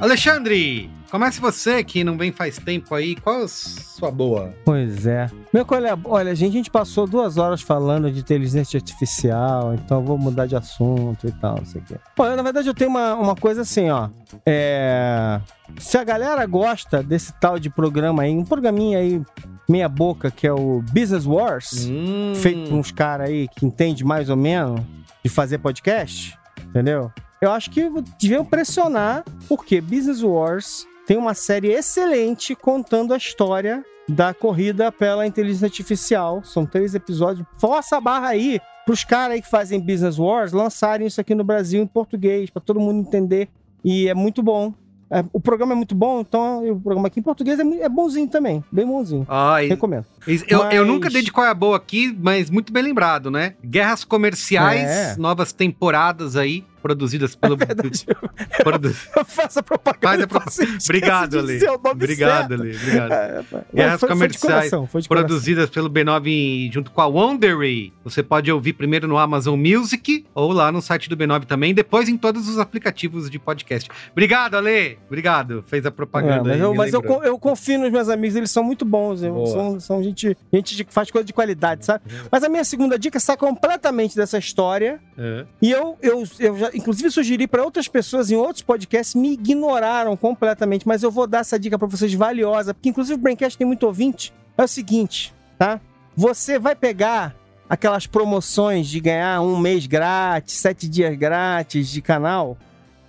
Alexandre, 0.00 0.90
comece 1.10 1.40
você 1.40 1.82
que 1.82 2.04
não 2.04 2.16
vem 2.18 2.30
faz 2.30 2.58
tempo 2.58 2.94
aí. 2.94 3.16
Qual 3.16 3.40
é 3.40 3.44
a 3.44 3.48
sua 3.48 4.10
boa? 4.10 4.54
Pois 4.64 5.06
é. 5.06 5.28
Meu 5.52 5.64
colega, 5.64 5.98
olha, 6.04 6.34
gente, 6.34 6.50
a 6.50 6.56
gente 6.56 6.70
passou 6.70 7.06
duas 7.06 7.38
horas 7.38 7.62
falando 7.62 8.10
de 8.12 8.20
inteligência 8.20 8.76
artificial, 8.76 9.74
então 9.74 9.98
eu 9.98 10.04
vou 10.04 10.18
mudar 10.18 10.46
de 10.46 10.54
assunto 10.54 11.26
e 11.26 11.32
tal, 11.32 11.56
não 11.56 11.64
sei 11.64 11.80
o 11.80 11.84
quê. 11.84 11.96
Pô, 12.14 12.26
eu, 12.26 12.36
na 12.36 12.42
verdade, 12.42 12.68
eu 12.68 12.74
tenho 12.74 12.90
uma, 12.90 13.14
uma 13.14 13.34
coisa 13.34 13.62
assim, 13.62 13.88
ó. 13.88 14.10
É. 14.44 15.40
Se 15.78 15.96
a 15.96 16.04
galera 16.04 16.44
gosta 16.46 17.02
desse 17.02 17.32
tal 17.40 17.58
de 17.58 17.70
programa 17.70 18.22
aí, 18.22 18.30
um 18.36 18.44
programinha 18.44 18.98
aí, 18.98 19.20
meia 19.68 19.88
boca, 19.88 20.30
que 20.30 20.46
é 20.46 20.52
o 20.52 20.82
Business 20.92 21.26
Wars, 21.26 21.88
Hum, 21.90 22.34
feito 22.36 22.68
por 22.68 22.76
uns 22.78 22.92
caras 22.92 23.28
aí 23.30 23.48
que 23.48 23.64
entende 23.66 24.04
mais 24.04 24.28
ou 24.28 24.36
menos 24.36 24.80
de 25.24 25.28
fazer 25.30 25.58
podcast, 25.58 26.38
entendeu? 26.68 27.10
Eu 27.40 27.52
acho 27.52 27.70
que 27.70 27.88
deviam 28.20 28.44
pressionar, 28.44 29.24
porque 29.48 29.80
Business 29.80 30.22
Wars 30.22 30.86
tem 31.06 31.16
uma 31.16 31.34
série 31.34 31.68
excelente 31.68 32.54
contando 32.54 33.12
a 33.12 33.16
história 33.16 33.84
da 34.08 34.32
corrida 34.32 34.90
pela 34.90 35.26
inteligência 35.26 35.66
artificial. 35.66 36.42
São 36.44 36.64
três 36.64 36.94
episódios. 36.94 37.46
Força 37.58 37.96
a 37.96 38.00
barra 38.00 38.28
aí 38.28 38.60
pros 38.86 39.04
caras 39.04 39.34
aí 39.34 39.42
que 39.42 39.50
fazem 39.50 39.80
Business 39.80 40.16
Wars 40.16 40.52
lançarem 40.52 41.06
isso 41.06 41.20
aqui 41.20 41.34
no 41.34 41.42
Brasil 41.42 41.82
em 41.82 41.86
português, 41.86 42.48
pra 42.50 42.62
todo 42.62 42.78
mundo 42.78 43.00
entender. 43.00 43.48
E 43.84 44.08
é 44.08 44.14
muito 44.14 44.42
bom. 44.42 44.72
É, 45.10 45.24
o 45.32 45.40
programa 45.40 45.72
é 45.72 45.76
muito 45.76 45.94
bom, 45.94 46.20
então 46.20 46.68
o 46.68 46.80
programa 46.80 47.08
aqui 47.08 47.20
em 47.20 47.22
português 47.22 47.58
é, 47.58 47.62
é 47.62 47.88
bonzinho 47.88 48.28
também. 48.28 48.64
Bem 48.72 48.86
bonzinho. 48.86 49.26
Ai, 49.28 49.66
Recomendo. 49.66 50.06
Eu, 50.26 50.58
eu 50.70 50.84
Mas- 50.84 50.86
nunca 50.86 51.10
dei 51.10 51.22
de 51.22 51.30
qual 51.32 51.46
é 51.46 51.50
a 51.50 51.54
boa 51.54 51.76
aqui, 51.76 52.16
mas 52.20 52.50
muito 52.50 52.72
bem 52.72 52.82
lembrado, 52.82 53.30
né? 53.30 53.54
Guerras 53.64 54.04
comerciais, 54.04 54.80
É. 54.88 55.16
novas 55.16 55.52
temporadas 55.52 56.36
aí, 56.36 56.64
produzidas 56.82 57.34
pelo. 57.34 57.56
Verdade. 57.56 58.06
produ- 58.62 58.94
Eu 59.16 59.24
faço 59.24 59.58
a 59.58 59.62
propaganda. 59.62 60.06
Faz 60.06 60.22
a 60.22 60.26
pro- 60.28 60.40
faço 60.40 60.62
Obrigado, 60.84 61.38
Ale. 61.40 61.58
Obrigado. 61.90 62.52
Ale. 62.54 62.76
Obrigado. 62.76 63.12
É. 63.12 63.44
Guerras 63.74 64.00
Foi- 64.00 64.08
comerciais 64.08 64.70
foi 64.70 65.02
coração. 65.02 65.08
Produzidas 65.08 65.68
pelo 65.68 65.90
B9 65.90 66.70
junto 66.72 66.92
com 66.92 67.00
a 67.00 67.06
Wondery. 67.06 67.92
Você 68.04 68.22
pode 68.22 68.50
ouvir 68.52 68.72
primeiro 68.74 69.08
no 69.08 69.18
Amazon 69.18 69.58
Music 69.58 70.24
ou 70.32 70.52
lá 70.52 70.70
no 70.70 70.80
site 70.80 71.08
do 71.08 71.16
B9 71.16 71.44
também, 71.44 71.74
depois 71.74 72.08
em 72.08 72.16
todos 72.16 72.48
os 72.48 72.56
aplicativos 72.58 73.28
de 73.28 73.38
podcast. 73.38 73.90
Obrigado, 74.12 74.54
Ale. 74.54 74.96
Obrigado. 75.08 75.64
Fez 75.66 75.84
a 75.84 75.88
É, 75.88 75.90
propaganda 75.90 76.42
mas 76.44 76.52
aí. 76.52 76.60
eu, 76.60 76.74
mas 76.74 76.92
eu, 76.92 77.02
eu 77.24 77.36
confio 77.38 77.80
nos 77.80 77.90
meus 77.90 78.08
amigos, 78.08 78.36
eles 78.36 78.50
são 78.52 78.62
muito 78.62 78.84
bons. 78.84 79.22
eu- 79.24 79.46
são, 79.46 79.80
são 79.80 80.02
gente, 80.04 80.15
gente 80.52 80.84
que 80.84 80.92
faz 80.92 81.10
coisa 81.10 81.24
de 81.24 81.32
qualidade, 81.32 81.84
sabe? 81.84 82.04
Mas 82.30 82.42
a 82.42 82.48
minha 82.48 82.64
segunda 82.64 82.98
dica 82.98 83.20
sai 83.20 83.36
completamente 83.36 84.16
dessa 84.16 84.38
história. 84.38 85.00
É. 85.18 85.44
E 85.60 85.70
eu, 85.70 85.98
eu, 86.02 86.24
eu 86.38 86.58
já, 86.58 86.70
inclusive, 86.74 87.10
sugeri 87.10 87.46
para 87.46 87.62
outras 87.62 87.88
pessoas 87.88 88.30
em 88.30 88.36
outros 88.36 88.62
podcasts, 88.62 89.14
me 89.14 89.32
ignoraram 89.32 90.16
completamente. 90.16 90.86
Mas 90.86 91.02
eu 91.02 91.10
vou 91.10 91.26
dar 91.26 91.40
essa 91.40 91.58
dica 91.58 91.78
para 91.78 91.88
vocês 91.88 92.12
valiosa, 92.14 92.72
porque 92.72 92.88
inclusive 92.88 93.14
o 93.14 93.22
Braincast 93.22 93.58
tem 93.58 93.66
muito 93.66 93.86
ouvinte. 93.86 94.32
É 94.56 94.64
o 94.64 94.68
seguinte, 94.68 95.34
tá? 95.58 95.80
Você 96.16 96.58
vai 96.58 96.74
pegar 96.74 97.36
aquelas 97.68 98.06
promoções 98.06 98.88
de 98.88 99.00
ganhar 99.00 99.40
um 99.42 99.58
mês 99.58 99.86
grátis, 99.86 100.54
sete 100.54 100.88
dias 100.88 101.16
grátis 101.16 101.90
de 101.90 102.00
canal, 102.00 102.56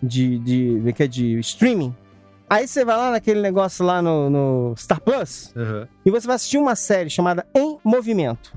de, 0.02 0.38
de, 0.40 0.80
de, 0.80 0.94
que 0.94 1.04
é 1.04 1.08
de 1.08 1.40
streaming. 1.40 1.96
Aí 2.50 2.68
você 2.68 2.86
vai 2.86 2.96
lá 2.96 3.12
naquele 3.12 3.42
negócio 3.42 3.86
lá 3.86 4.02
no, 4.02 4.30
no 4.30 4.74
Star 4.78 5.02
Plus 5.02 5.54
Uhum. 5.56 5.86
e 6.06 6.12
você 6.12 6.26
vai 6.28 6.36
assistir 6.38 6.58
uma 6.58 6.76
série 6.76 7.10
chamada 7.10 7.46
Em 7.54 7.78
Movimento. 7.84 8.54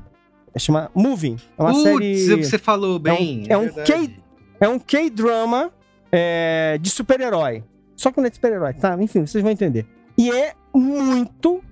É 0.55 0.59
chamada 0.59 0.91
Moving. 0.95 1.37
É 1.59 1.63
uma 1.63 1.73
Putz, 1.73 1.83
série. 1.83 2.45
você 2.45 2.59
falou 2.59 2.99
bem. 2.99 3.47
é 3.49 3.57
um 3.57 3.63
verdade. 3.63 3.93
K- 4.09 4.23
É 4.61 4.69
um 4.69 4.79
K-drama 4.79 5.73
é, 6.13 6.77
de 6.81 6.91
super-herói. 6.91 7.65
Só 7.97 8.11
que 8.11 8.19
não 8.19 8.27
é 8.27 8.31
de 8.31 8.37
super-herói, 8.37 8.75
tá? 8.75 8.97
Enfim, 9.01 9.27
vocês 9.27 9.43
vão 9.43 9.51
entender. 9.53 9.87
E 10.19 10.31
é 10.31 10.55
muito 10.75 11.63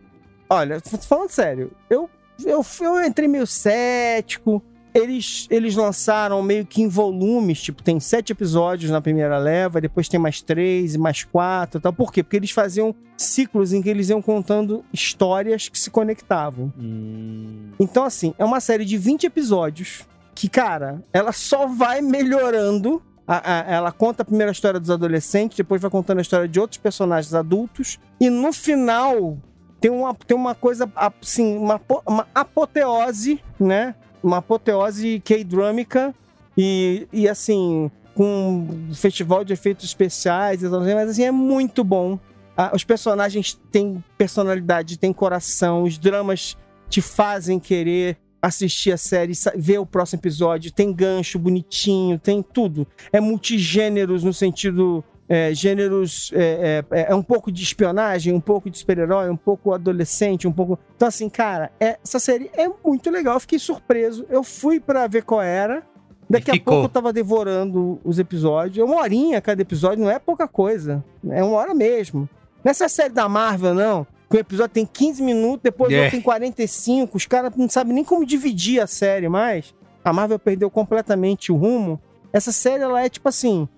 olha, 0.51 0.81
falando 0.81 1.29
sério, 1.31 1.71
eu, 1.91 2.09
eu, 2.45 2.64
eu 2.81 3.05
entrei 3.05 3.29
meio 3.29 3.47
cético. 3.47 4.62
Eles, 4.95 5.47
eles 5.51 5.74
lançaram 5.76 6.43
meio 6.43 6.64
que 6.66 6.82
em 6.82 6.89
volumes, 6.89 7.61
tipo, 7.62 7.82
tem 7.82 8.01
sete 8.01 8.32
episódios 8.32 8.91
na 8.91 9.01
primeira 9.01 9.39
leva, 9.39 9.80
depois 9.80 10.09
tem 10.09 10.18
mais 10.18 10.41
três 10.41 10.95
e 10.95 10.99
mais 10.99 11.24
quatro 11.24 11.78
e 11.78 11.82
tal. 11.82 11.93
Por 11.93 12.12
quê? 12.12 12.22
Porque 12.22 12.36
eles 12.36 12.51
faziam 12.51 12.95
ciclos 13.16 13.72
em 13.72 13.82
que 13.82 13.89
eles 13.89 14.09
iam 14.09 14.22
contando 14.22 14.84
histórias 14.93 15.68
que 15.68 15.78
se 15.78 15.91
conectavam. 15.91 16.72
Hum, 16.78 17.70
Então, 17.78 18.05
assim, 18.05 18.35
é 18.39 18.44
uma 18.44 18.60
série 18.60 18.85
de 18.85 18.97
20 18.98 19.24
episódios 19.24 20.02
que, 20.35 20.48
cara, 20.48 21.02
ela 21.12 21.32
só 21.32 21.66
vai 21.66 22.01
melhorando. 22.01 23.02
A- 23.27 23.43
a- 23.60 23.65
ela 23.73 23.93
conta 23.93 24.23
a 24.23 24.24
primeira 24.24 24.51
história 24.52 24.81
dos 24.81 24.90
adolescentes, 24.90 25.56
depois 25.56 25.82
vai 25.82 25.90
contando 25.90 26.19
a 26.19 26.23
história 26.23 26.48
de 26.48 26.59
outros 26.59 26.78
personagens 26.78 27.35
adultos. 27.35 27.98
E 28.20 28.31
no 28.31 28.52
final 28.52 29.36
tem 29.81 29.90
uma, 29.90 30.15
tem 30.15 30.36
uma 30.36 30.55
coisa, 30.55 30.90
assim, 30.97 31.56
uma, 31.59 31.81
uma 32.06 32.27
apoteose, 32.35 33.40
né? 33.60 33.94
Uma 34.23 34.39
apoteose 34.39 35.20
K-drâmica. 35.24 36.15
E, 36.57 37.07
e, 37.12 37.28
assim, 37.28 37.90
com 38.15 38.66
um 38.89 38.95
festival 38.95 39.45
de 39.45 39.53
efeitos 39.53 39.85
especiais, 39.85 40.62
mas 40.62 41.11
assim, 41.11 41.23
é 41.23 41.31
muito 41.31 41.85
bom. 41.85 42.19
Ah, 42.57 42.73
os 42.74 42.82
personagens 42.82 43.55
têm 43.70 44.03
personalidade, 44.16 44.99
têm 44.99 45.12
coração, 45.12 45.85
os 45.85 45.97
dramas 45.97 46.57
te 46.89 47.01
fazem 47.01 47.61
querer 47.61 48.16
assistir 48.43 48.90
a 48.93 48.97
série, 48.97 49.32
ver 49.57 49.78
o 49.78 49.86
próximo 49.86 50.20
episódio, 50.20 50.73
tem 50.73 50.93
gancho 50.93 51.39
bonitinho, 51.39 52.19
tem 52.19 52.43
tudo. 52.43 52.86
É 53.12 53.20
multigêneros 53.20 54.24
no 54.24 54.35
sentido. 54.35 55.05
É, 55.29 55.53
gêneros. 55.55 56.31
É, 56.35 56.85
é- 56.91 57.07
é 57.11 57.15
um 57.15 57.23
pouco 57.23 57.53
de 57.53 57.63
espionagem, 57.63 58.33
um 58.33 58.41
pouco 58.41 58.69
de 58.71 58.79
super-herói, 58.79 59.29
um 59.31 59.37
pouco 59.37 59.73
adolescente, 59.73 60.49
um 60.49 60.53
pouco. 60.53 60.79
Então, 60.97 61.07
assim, 61.09 61.29
cara, 61.29 61.71
é- 61.79 61.99
essa 62.03 62.19
série 62.19 62.51
é 62.57 62.69
muito 62.85 63.11
legal. 63.11 63.35
Eu 63.35 63.41
fiquei 63.41 63.59
surpreso. 63.59 64.25
Eu 64.31 64.43
fui 64.43 64.81
pra 64.81 65.07
ver 65.07 65.23
qual 65.23 65.43
era. 65.43 65.83
Daqui 66.31 66.51
a 66.51 66.61
pouco 66.61 66.85
eu 66.85 66.89
tava 66.91 67.11
devorando 67.13 67.99
os 68.05 68.19
episódios. 68.19 68.79
É 68.79 68.85
uma 68.85 69.01
horinha 69.01 69.41
cada 69.41 69.63
episódio, 69.63 70.05
não 70.05 70.11
é 70.11 70.19
pouca 70.19 70.47
coisa. 70.47 71.03
É 71.31 71.43
uma 71.43 71.57
hora 71.57 71.73
mesmo. 71.75 72.29
Nessa 72.63 72.87
série 72.89 73.15
da 73.15 73.29
Marvel, 73.29 73.73
não. 73.73 74.07
Que 74.31 74.37
o 74.37 74.41
episódio 74.41 74.75
tem 74.75 74.85
15 74.85 75.23
minutos, 75.23 75.61
depois 75.63 75.91
o 75.91 75.95
É. 75.97 76.01
outro 76.01 76.11
tem 76.13 76.21
45. 76.21 77.17
Os 77.17 77.25
caras 77.25 77.53
não 77.57 77.67
sabem 77.67 77.95
nem 77.95 78.05
como 78.05 78.27
dividir 78.27 78.79
a 78.79 78.87
série 78.87 79.27
mais. 79.27 79.75
A 80.05 80.13
Marvel 80.13 80.39
perdeu 80.39 80.71
completamente 80.71 81.51
o 81.51 81.57
rumo. 81.57 81.99
Essa 82.31 82.53
série, 82.53 82.83
ela 82.83 83.03
é 83.03 83.09
tipo 83.09 83.27
assim: 83.27 83.67
é, 83.67 83.78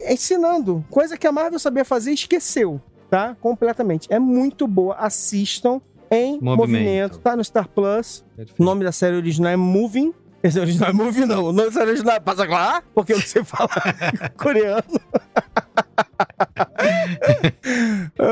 ensinando. 0.00 0.84
Coisa 0.90 1.16
que 1.16 1.26
a 1.26 1.32
Marvel 1.32 1.58
sabia 1.58 1.84
fazer 1.84 2.10
e 2.10 2.14
esqueceu, 2.14 2.80
tá? 3.10 3.36
Completamente. 3.40 4.06
É 4.10 4.18
muito 4.18 4.66
boa. 4.66 4.94
Assistam 4.96 5.80
em 6.10 6.34
Movimento. 6.40 6.56
movimento. 6.56 7.18
Tá 7.18 7.36
no 7.36 7.44
Star 7.44 7.68
Plus. 7.68 8.24
O 8.58 8.64
nome 8.64 8.84
da 8.84 8.92
série 8.92 9.16
original 9.16 9.52
é 9.52 9.56
Moving. 9.56 10.12
Esse 10.42 10.60
original 10.60 10.90
é 10.90 10.92
Moving, 10.92 11.24
não. 11.26 11.44
O 11.46 11.52
nome 11.52 11.68
da 11.68 11.72
série 11.72 11.90
original 11.90 12.16
é 12.16 12.20
Passa 12.20 12.44
lá, 12.44 12.82
porque 12.94 13.12
eu 13.12 13.18
não 13.18 13.26
sei 13.26 13.42
falar 13.42 13.96
coreano. 14.38 14.82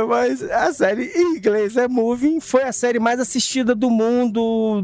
Mas 0.08 0.42
a 0.42 0.72
série 0.72 1.06
em 1.14 1.36
inglês 1.36 1.76
é 1.76 1.88
Moving. 1.88 2.40
Foi 2.40 2.62
a 2.62 2.72
série 2.72 2.98
mais 2.98 3.20
assistida 3.20 3.74
do 3.74 3.90
mundo. 3.90 4.82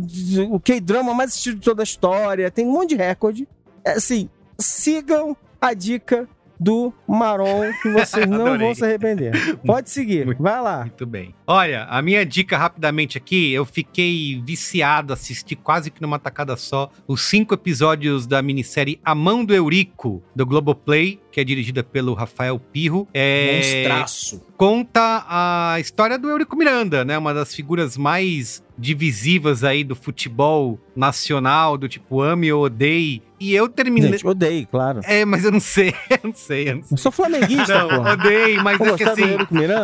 O 0.51 0.61
K-drama 0.61 1.15
mais 1.15 1.31
assistido 1.31 1.57
de 1.57 1.63
toda 1.65 1.83
a 1.83 1.85
história. 1.85 2.51
Tem 2.51 2.67
um 2.67 2.73
monte 2.73 2.91
de 2.91 2.97
recorde. 2.97 3.49
É, 3.85 3.93
Assim, 3.93 4.29
sigam 4.59 5.37
a 5.61 5.75
dica 5.75 6.29
do 6.61 6.93
Maron, 7.09 7.73
que 7.81 7.89
vocês 7.91 8.27
não 8.29 8.59
vão 8.59 8.75
se 8.75 8.85
arrepender. 8.85 9.33
Pode 9.65 9.89
seguir, 9.89 10.27
Muito- 10.27 10.43
vai 10.43 10.61
lá. 10.61 10.81
Muito 10.81 11.07
bem. 11.07 11.35
Olha, 11.47 11.85
a 11.85 12.03
minha 12.03 12.25
dica 12.25 12.59
rapidamente 12.59 13.17
aqui, 13.17 13.51
eu 13.53 13.65
fiquei 13.65 14.41
viciado, 14.45 15.13
assisti 15.13 15.57
quase 15.57 15.91
que 15.91 16.03
numa 16.03 16.19
tacada 16.19 16.55
só 16.57 16.91
os 17.09 17.23
cinco 17.23 17.55
episódios 17.55 18.27
da 18.27 18.43
minissérie 18.43 19.01
A 19.05 19.15
Mão 19.15 19.45
do 19.45 19.55
Eurico, 19.55 20.23
do 20.37 20.45
Globoplay, 20.45 21.19
que 21.31 21.41
é 21.41 21.45
dirigida 21.45 21.83
pelo 21.83 22.15
Rafael 22.15 22.59
Pirro. 22.59 23.07
É, 23.15 23.57
Monstraço. 23.57 24.43
conta 24.57 25.25
a 25.29 25.79
história 25.81 26.19
do 26.19 26.29
Eurico 26.29 26.57
Miranda, 26.57 27.05
né? 27.05 27.17
Uma 27.17 27.33
das 27.33 27.55
figuras 27.55 27.97
mais 27.97 28.63
divisivas 28.77 29.63
aí 29.63 29.85
do 29.85 29.95
futebol 29.95 30.79
nacional, 30.97 31.77
do 31.77 31.89
tipo 31.89 32.21
ame 32.21 32.53
ou 32.53 32.65
odeie. 32.65 33.23
E 33.39 33.55
eu 33.55 33.69
terminei... 33.69 34.11
Gente, 34.13 34.27
odeio, 34.27 34.67
claro. 34.67 35.01
É, 35.05 35.25
mas 35.25 35.45
eu 35.45 35.51
não 35.53 35.61
sei, 35.61 35.95
eu 36.11 36.19
não 36.25 36.35
sei, 36.35 36.69
eu 36.69 36.77
não 36.77 36.83
sei. 36.83 36.93
Eu 36.93 36.99
sou 36.99 37.13
flamenguista, 37.13 37.85
Não, 37.87 38.03
pô. 38.03 38.11
odeio, 38.11 38.63
mas 38.65 38.79
Vou 38.79 38.89
é 38.89 38.97
que 38.97 39.05
assim... 39.05 39.23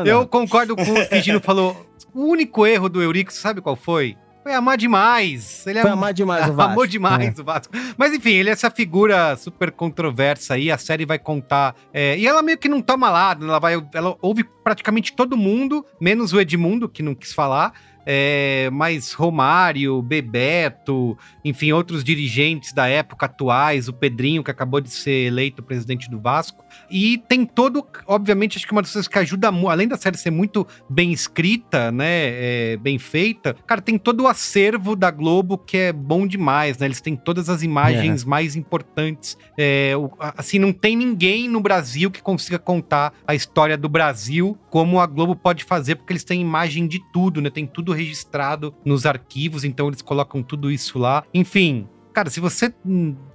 Eu 0.05 0.27
concordo 0.27 0.75
com 0.75 0.83
o 0.83 1.09
que 1.09 1.21
Gino 1.23 1.41
falou. 1.41 1.87
O 2.13 2.25
único 2.25 2.67
erro 2.67 2.89
do 2.89 3.03
Eurico, 3.03 3.33
sabe 3.33 3.61
qual 3.61 3.77
foi? 3.77 4.17
Foi 4.47 4.55
amar 4.55 4.77
demais. 4.79 5.67
Ele 5.67 5.81
Foi 5.81 5.91
am- 5.91 5.95
amar 5.95 6.15
demais 6.15 6.49
o 6.49 6.53
Vasco. 6.55 6.71
Amou 6.73 6.87
demais 6.87 7.37
o 7.37 7.43
Vasco. 7.43 7.75
Mas 7.99 8.13
enfim, 8.13 8.31
ele 8.31 8.49
é 8.49 8.53
essa 8.53 8.71
figura 8.71 9.35
super 9.35 9.73
controversa 9.73 10.55
aí. 10.55 10.71
A 10.71 10.79
série 10.79 11.05
vai 11.05 11.19
contar. 11.19 11.75
é, 11.93 12.17
e 12.17 12.29
ela 12.29 12.43
meio 12.43 12.57
que 12.57 12.69
não 12.69 12.81
toma 12.81 13.11
lado. 13.11 13.45
Ela 13.45 13.59
vai. 13.59 13.75
Ela 13.93 14.17
ouve 14.23 14.45
praticamente 14.63 15.17
todo 15.17 15.37
mundo, 15.37 15.85
menos 16.01 16.33
o 16.33 16.41
Edmundo, 16.41 16.89
que 16.89 17.03
não 17.03 17.13
quis 17.13 17.33
falar. 17.33 17.73
É, 18.07 18.71
mas 18.73 19.13
Romário, 19.13 20.01
Bebeto, 20.01 21.19
enfim, 21.45 21.73
outros 21.73 22.05
dirigentes 22.05 22.73
da 22.73 22.87
época 22.87 23.27
atuais, 23.27 23.89
o 23.89 23.93
Pedrinho, 23.93 24.45
que 24.45 24.51
acabou 24.51 24.81
de 24.81 24.91
ser 24.91 25.27
eleito 25.27 25.63
presidente 25.63 26.09
do 26.09 26.21
Vasco. 26.21 26.65
E 26.91 27.19
tem 27.29 27.45
todo, 27.45 27.85
obviamente, 28.07 28.57
acho 28.59 28.67
que 28.67 28.73
uma 28.73 28.83
das 28.83 28.93
coisas 28.93 29.09
que 29.09 29.19
ajuda, 29.19 29.49
além 29.49 29.89
da 29.89 29.97
série 29.97 30.17
ser 30.17 30.31
muito 30.31 30.67
bem 30.89 31.13
escrita, 31.13 31.91
né, 31.91 32.07
é, 32.09 32.77
bem 32.81 32.99
feita, 32.99 33.57
cara, 33.67 33.81
tem 33.81 33.99
todo 33.99 34.23
o 34.23 34.29
acervo 34.29 34.95
da 34.95 35.11
Globo 35.11 35.59
que 35.59 35.77
é 35.77 35.93
bom 35.93 36.27
demais, 36.27 36.79
né? 36.79 36.87
Eles 36.87 37.01
têm 37.01 37.17
todas 37.17 37.49
as 37.49 37.63
imagens 37.63 38.25
mais 38.25 38.55
importantes. 38.55 39.37
É, 39.59 39.97
o- 39.97 40.11
assim, 40.19 40.59
não 40.59 40.73
tem 40.73 40.97
ninguém 40.97 41.49
no 41.49 41.61
Brasil 41.61 42.11
que 42.11 42.23
consiga 42.23 42.59
contar 42.59 43.13
a 43.27 43.35
história 43.35 43.77
do 43.77 43.89
Brasil 43.89 44.57
como 44.71 45.01
a 45.01 45.07
Globo 45.07 45.35
pode 45.35 45.65
fazer, 45.65 45.97
porque 45.97 46.13
eles 46.13 46.25
têm 46.25 46.41
imagem 46.41 46.87
de 46.87 47.01
tudo, 47.13 47.41
né? 47.41 47.51
Tem 47.51 47.67
tudo 47.67 47.93
registrado 47.97 48.75
nos 48.85 49.07
arquivos, 49.07 49.65
então 49.65 49.89
eles 49.89 50.03
colocam 50.03 50.43
tudo 50.43 50.71
isso 50.71 50.99
lá. 50.99 51.25
Enfim, 51.35 51.89
cara, 52.13 52.31
se 52.31 52.39
você. 52.41 52.73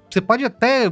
Você 0.09 0.19
pode 0.19 0.43
até 0.43 0.87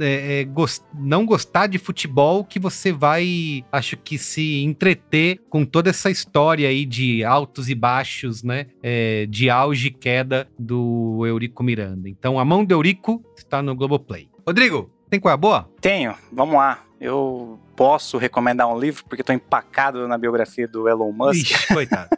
é, 0.00 0.40
é, 0.40 0.44
gos- 0.44 0.84
não 0.92 1.24
gostar 1.24 1.68
de 1.68 1.78
futebol, 1.78 2.42
que 2.44 2.58
você 2.58 2.90
vai, 2.90 3.64
acho 3.70 3.96
que, 3.96 4.18
se 4.18 4.64
entreter 4.64 5.40
com 5.48 5.64
toda 5.64 5.90
essa 5.90 6.10
história 6.10 6.68
aí 6.68 6.84
de 6.84 7.22
altos 7.22 7.68
e 7.68 7.76
baixos, 7.76 8.42
né? 8.42 8.66
É, 8.82 9.24
de 9.26 9.48
auge 9.48 9.86
e 9.86 9.90
queda 9.92 10.48
do 10.58 11.22
Eurico 11.24 11.62
Miranda. 11.62 12.08
Então, 12.08 12.40
A 12.40 12.44
Mão 12.44 12.64
do 12.64 12.72
Eurico 12.74 13.24
está 13.38 13.62
no 13.62 13.72
Globoplay. 13.76 14.28
Rodrigo, 14.44 14.90
tem 15.08 15.20
qual 15.20 15.30
é 15.30 15.34
a 15.34 15.36
boa? 15.36 15.70
Tenho, 15.80 16.12
vamos 16.32 16.56
lá. 16.56 16.82
Eu 17.00 17.60
posso 17.76 18.16
recomendar 18.16 18.66
um 18.66 18.78
livro 18.78 19.04
porque 19.08 19.22
tô 19.22 19.32
empacado 19.32 20.08
na 20.08 20.16
biografia 20.16 20.66
do 20.66 20.88
Elon 20.88 21.12
Musk. 21.12 21.50
Ixi, 21.50 21.68
coitado. 21.68 22.08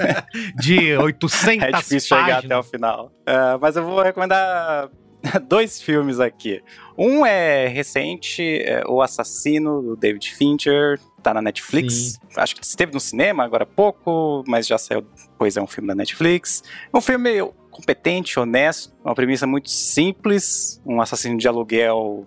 de 0.56 0.96
800 0.96 1.62
É 1.62 1.72
difícil 1.72 2.16
chegar 2.16 2.20
páginas. 2.22 2.44
até 2.44 2.56
o 2.58 2.62
final. 2.62 3.12
É, 3.26 3.58
mas 3.60 3.76
eu 3.76 3.84
vou 3.84 4.00
recomendar 4.02 4.88
dois 5.46 5.82
filmes 5.82 6.20
aqui. 6.20 6.62
Um 6.96 7.26
é 7.26 7.66
recente, 7.66 8.42
é 8.62 8.82
O 8.86 9.02
Assassino, 9.02 9.82
do 9.82 9.96
David 9.96 10.32
Fincher. 10.34 10.98
Tá 11.22 11.34
na 11.34 11.42
Netflix. 11.42 12.18
Acho 12.36 12.56
que 12.56 12.64
esteve 12.64 12.92
no 12.94 13.00
cinema 13.00 13.44
agora 13.44 13.64
há 13.64 13.66
pouco, 13.66 14.42
mas 14.46 14.66
já 14.66 14.78
saiu 14.78 15.02
depois, 15.02 15.56
é 15.56 15.60
um 15.60 15.66
filme 15.66 15.88
da 15.88 15.94
Netflix. 15.94 16.62
Um 16.94 17.00
filme 17.00 17.42
competente, 17.70 18.38
honesto, 18.40 18.94
uma 19.04 19.14
premissa 19.14 19.46
muito 19.46 19.70
simples. 19.70 20.80
Um 20.84 21.00
assassino 21.00 21.36
de 21.36 21.46
aluguel 21.46 22.26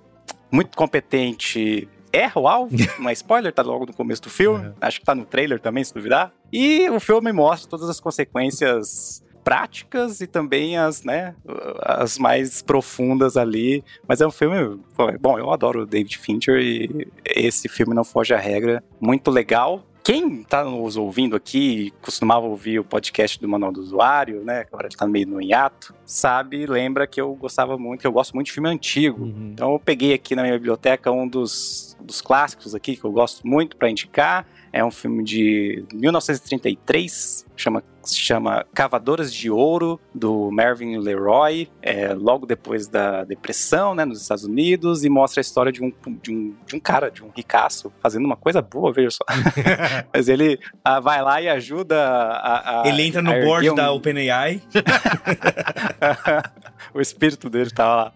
muito 0.51 0.77
competente 0.77 1.89
erra 2.14 2.40
o 2.40 2.48
alvo, 2.48 2.76
não 2.99 3.10
é 3.10 3.14
spoiler, 3.14 3.52
tá 3.52 3.64
logo 3.64 3.88
no 3.88 3.94
começo 3.94 4.22
do 4.22 4.30
filme. 4.30 4.68
Uhum. 4.68 4.73
Acho 4.80 4.99
que 4.99 5.06
tá 5.06 5.15
no 5.15 5.26
trailer 5.26 5.60
também, 5.60 5.84
se 5.84 5.94
duvidar. 5.94 6.31
E 6.52 6.88
o 6.90 6.99
filme 6.99 7.34
mostra 7.34 7.69
todas 7.69 7.90
as 7.90 7.99
consequências 7.99 9.23
práticas 9.44 10.22
e 10.22 10.27
também 10.27 10.77
as, 10.77 11.03
né, 11.03 11.35
as 11.81 12.18
mais 12.18 12.61
profundas 12.61 13.35
ali. 13.35 13.84
Mas 14.07 14.22
é 14.22 14.27
um 14.27 14.31
filme, 14.31 14.80
pô, 14.95 15.11
bom, 15.19 15.38
eu 15.38 15.52
adoro 15.52 15.81
o 15.81 15.85
David 15.85 16.18
Fincher 16.18 16.60
e 16.60 17.07
esse 17.26 17.68
filme 17.68 17.94
não 17.94 18.03
foge 18.03 18.34
à 18.34 18.38
regra. 18.38 18.81
Muito 19.02 19.30
legal. 19.30 19.84
Quem 20.03 20.43
tá 20.43 20.65
nos 20.65 20.97
ouvindo 20.97 21.34
aqui, 21.34 21.93
costumava 22.01 22.45
ouvir 22.45 22.77
o 22.77 22.84
podcast 22.84 23.39
do 23.39 23.47
Manual 23.47 23.71
do 23.71 23.80
Usuário, 23.80 24.43
né? 24.43 24.65
Agora 24.67 24.88
ele 24.88 24.95
tá 24.97 25.07
meio 25.07 25.25
no 25.25 25.41
hiato, 25.41 25.95
sabe, 26.05 26.65
lembra 26.65 27.07
que 27.07 27.21
eu 27.21 27.34
gostava 27.35 27.77
muito, 27.77 28.01
que 28.01 28.07
eu 28.07 28.11
gosto 28.11 28.34
muito 28.34 28.47
de 28.47 28.51
filme 28.51 28.67
antigo. 28.67 29.23
Uhum. 29.23 29.51
Então 29.53 29.71
eu 29.71 29.80
peguei 29.80 30.13
aqui 30.13 30.35
na 30.35 30.41
minha 30.41 30.55
biblioteca 30.55 31.09
um 31.09 31.25
dos, 31.25 31.95
dos 32.01 32.19
clássicos 32.19 32.75
aqui 32.75 32.97
que 32.97 33.05
eu 33.05 33.13
gosto 33.13 33.47
muito 33.47 33.77
para 33.77 33.89
indicar. 33.89 34.45
É 34.73 34.83
um 34.83 34.91
filme 34.91 35.23
de 35.23 35.85
1933, 35.93 37.45
chama 37.55 37.81
se 38.03 38.17
chama 38.17 38.65
Cavadoras 38.73 39.33
de 39.33 39.49
Ouro, 39.49 39.99
do 40.13 40.51
Mervyn 40.51 40.97
Leroy, 40.97 41.69
é, 41.81 42.13
logo 42.13 42.45
depois 42.45 42.87
da 42.87 43.23
depressão, 43.23 43.95
né, 43.95 44.03
nos 44.03 44.21
Estados 44.21 44.43
Unidos, 44.43 45.05
e 45.05 45.09
mostra 45.09 45.39
a 45.39 45.43
história 45.43 45.71
de 45.71 45.81
um, 45.81 45.91
de 46.21 46.31
um, 46.31 46.53
de 46.65 46.75
um 46.75 46.79
cara, 46.79 47.09
de 47.09 47.23
um 47.23 47.29
ricaço, 47.29 47.91
fazendo 48.01 48.25
uma 48.25 48.35
coisa 48.35 48.61
boa, 48.61 48.91
veja 48.91 49.11
só. 49.11 49.23
Mas 50.13 50.27
ele 50.27 50.59
ah, 50.83 50.99
vai 50.99 51.21
lá 51.21 51.41
e 51.41 51.47
ajuda 51.47 52.03
a... 52.03 52.81
a 52.81 52.87
Ele 52.87 53.03
entra 53.03 53.21
no 53.21 53.31
board 53.41 53.69
um- 53.69 53.75
da 53.75 53.91
OpenAI. 53.91 54.61
o 56.93 56.99
espírito 56.99 57.49
dele 57.49 57.71
tá 57.71 57.95
lá. 57.95 58.13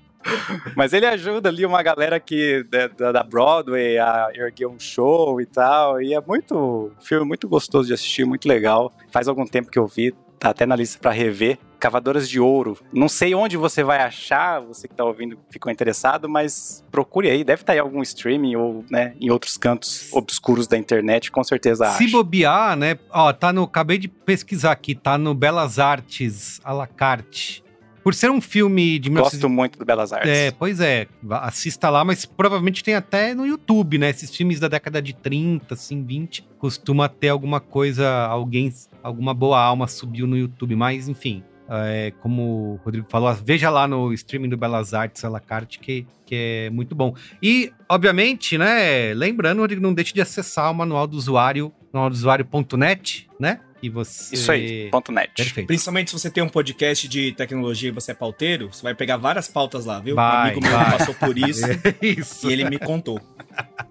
Mas 0.75 0.93
ele 0.93 1.05
ajuda 1.05 1.49
ali 1.49 1.65
uma 1.65 1.81
galera 1.83 2.19
que 2.19 2.63
da, 2.69 3.11
da- 3.11 3.23
Broadway 3.23 3.97
a 3.97 4.29
erguer 4.33 4.67
um 4.67 4.79
show 4.79 5.39
e 5.41 5.45
tal. 5.45 6.01
E 6.01 6.13
é 6.13 6.21
muito. 6.21 6.91
filme 7.01 7.25
muito 7.25 7.47
gostoso 7.47 7.87
de 7.87 7.93
assistir, 7.93 8.25
muito 8.25 8.47
legal. 8.47 8.91
Faz 9.11 9.27
algum 9.27 9.45
tempo 9.45 9.69
que 9.69 9.79
eu 9.79 9.87
vi, 9.87 10.13
tá 10.39 10.49
até 10.49 10.65
na 10.65 10.75
lista 10.75 10.99
pra 10.99 11.11
rever. 11.11 11.57
Cavadoras 11.79 12.27
de 12.27 12.39
Ouro. 12.39 12.75
Não 12.91 13.07
sei 13.07 13.35
onde 13.35 13.55
você 13.55 13.83
vai 13.83 13.99
achar, 14.01 14.59
você 14.61 14.87
que 14.87 14.95
tá 14.95 15.03
ouvindo 15.03 15.37
ficou 15.51 15.71
interessado, 15.71 16.27
mas 16.27 16.83
procure 16.89 17.29
aí. 17.29 17.43
Deve 17.43 17.61
estar 17.61 17.75
em 17.75 17.79
algum 17.79 18.01
streaming 18.01 18.55
ou 18.55 18.83
né, 18.89 19.13
em 19.21 19.29
outros 19.29 19.57
cantos 19.57 20.11
obscuros 20.11 20.65
da 20.67 20.75
internet, 20.75 21.29
com 21.31 21.43
certeza 21.43 21.85
Se 21.91 22.05
acha. 22.05 22.11
bobear, 22.11 22.75
né? 22.75 22.97
Ó, 23.11 23.31
tá 23.31 23.53
no. 23.53 23.61
Acabei 23.61 23.99
de 23.99 24.07
pesquisar 24.07 24.71
aqui, 24.71 24.95
tá 24.95 25.19
no 25.19 25.35
Belas 25.35 25.77
Artes 25.77 26.59
à 26.63 26.73
la 26.73 26.87
carte. 26.87 27.63
Por 28.07 28.13
ser 28.13 28.31
um 28.31 28.39
filme 28.39 28.97
de 28.99 29.09
1900 29.09 29.41
Gosto 29.41 29.53
muito 29.53 29.77
do 29.77 29.83
Belas 29.83 30.13
Artes. 30.13 30.31
É, 30.31 30.49
pois 30.49 30.79
é. 30.79 31.07
Assista 31.29 31.89
lá, 31.89 32.05
mas 32.05 32.23
provavelmente 32.23 32.81
tem 32.81 32.95
até 32.95 33.35
no 33.35 33.45
YouTube, 33.45 33.97
né? 33.97 34.11
Esses 34.11 34.33
filmes 34.33 34.61
da 34.61 34.69
década 34.69 35.01
de 35.01 35.13
30, 35.13 35.73
assim, 35.73 36.01
20, 36.05 36.47
costuma 36.57 37.09
ter 37.09 37.27
alguma 37.27 37.59
coisa, 37.59 38.09
alguém, 38.27 38.73
alguma 39.03 39.33
boa 39.33 39.59
alma 39.59 39.89
subiu 39.89 40.25
no 40.25 40.37
YouTube, 40.37 40.73
mas 40.73 41.09
enfim. 41.09 41.43
é, 41.69 42.13
como 42.21 42.75
o 42.75 42.79
Rodrigo 42.81 43.07
falou, 43.09 43.33
veja 43.33 43.69
lá 43.69 43.85
no 43.89 44.13
streaming 44.13 44.47
do 44.47 44.55
Belas 44.55 44.93
Artes 44.93 45.25
à 45.25 45.29
la 45.29 45.41
carte, 45.41 45.77
que, 45.77 46.07
que 46.25 46.33
é 46.33 46.69
muito 46.69 46.95
bom. 46.95 47.13
E, 47.43 47.73
obviamente, 47.89 48.57
né, 48.57 49.13
lembrando, 49.13 49.59
Rodrigo, 49.59 49.81
não 49.81 49.93
deixe 49.93 50.13
de 50.13 50.21
acessar 50.21 50.71
o 50.71 50.73
manual 50.73 51.07
do 51.07 51.17
usuário, 51.17 51.73
manualdosuário.net, 51.91 53.29
né? 53.37 53.59
E 53.81 53.89
você... 53.89 54.33
Isso 54.35 54.51
aí, 54.51 54.89
ponto 54.89 55.11
net. 55.11 55.31
Perfeito. 55.35 55.67
Principalmente 55.67 56.09
se 56.11 56.19
você 56.19 56.29
tem 56.31 56.43
um 56.43 56.49
podcast 56.49 57.07
de 57.07 57.31
tecnologia 57.33 57.89
e 57.89 57.91
você 57.91 58.11
é 58.11 58.15
pauteiro, 58.15 58.73
você 58.73 58.81
vai 58.81 58.95
pegar 58.95 59.17
várias 59.17 59.47
pautas 59.47 59.85
lá, 59.85 59.99
viu? 59.99 60.13
um 60.13 60.15
Vai, 60.15 60.51
amigo 60.51 60.61
meu 60.61 60.71
vai. 60.71 60.97
passou 60.97 61.13
por 61.13 61.37
isso 61.37 61.65
Isso. 62.01 62.49
e 62.49 62.53
ele 62.53 62.65
me 62.69 62.79
contou. 62.79 63.19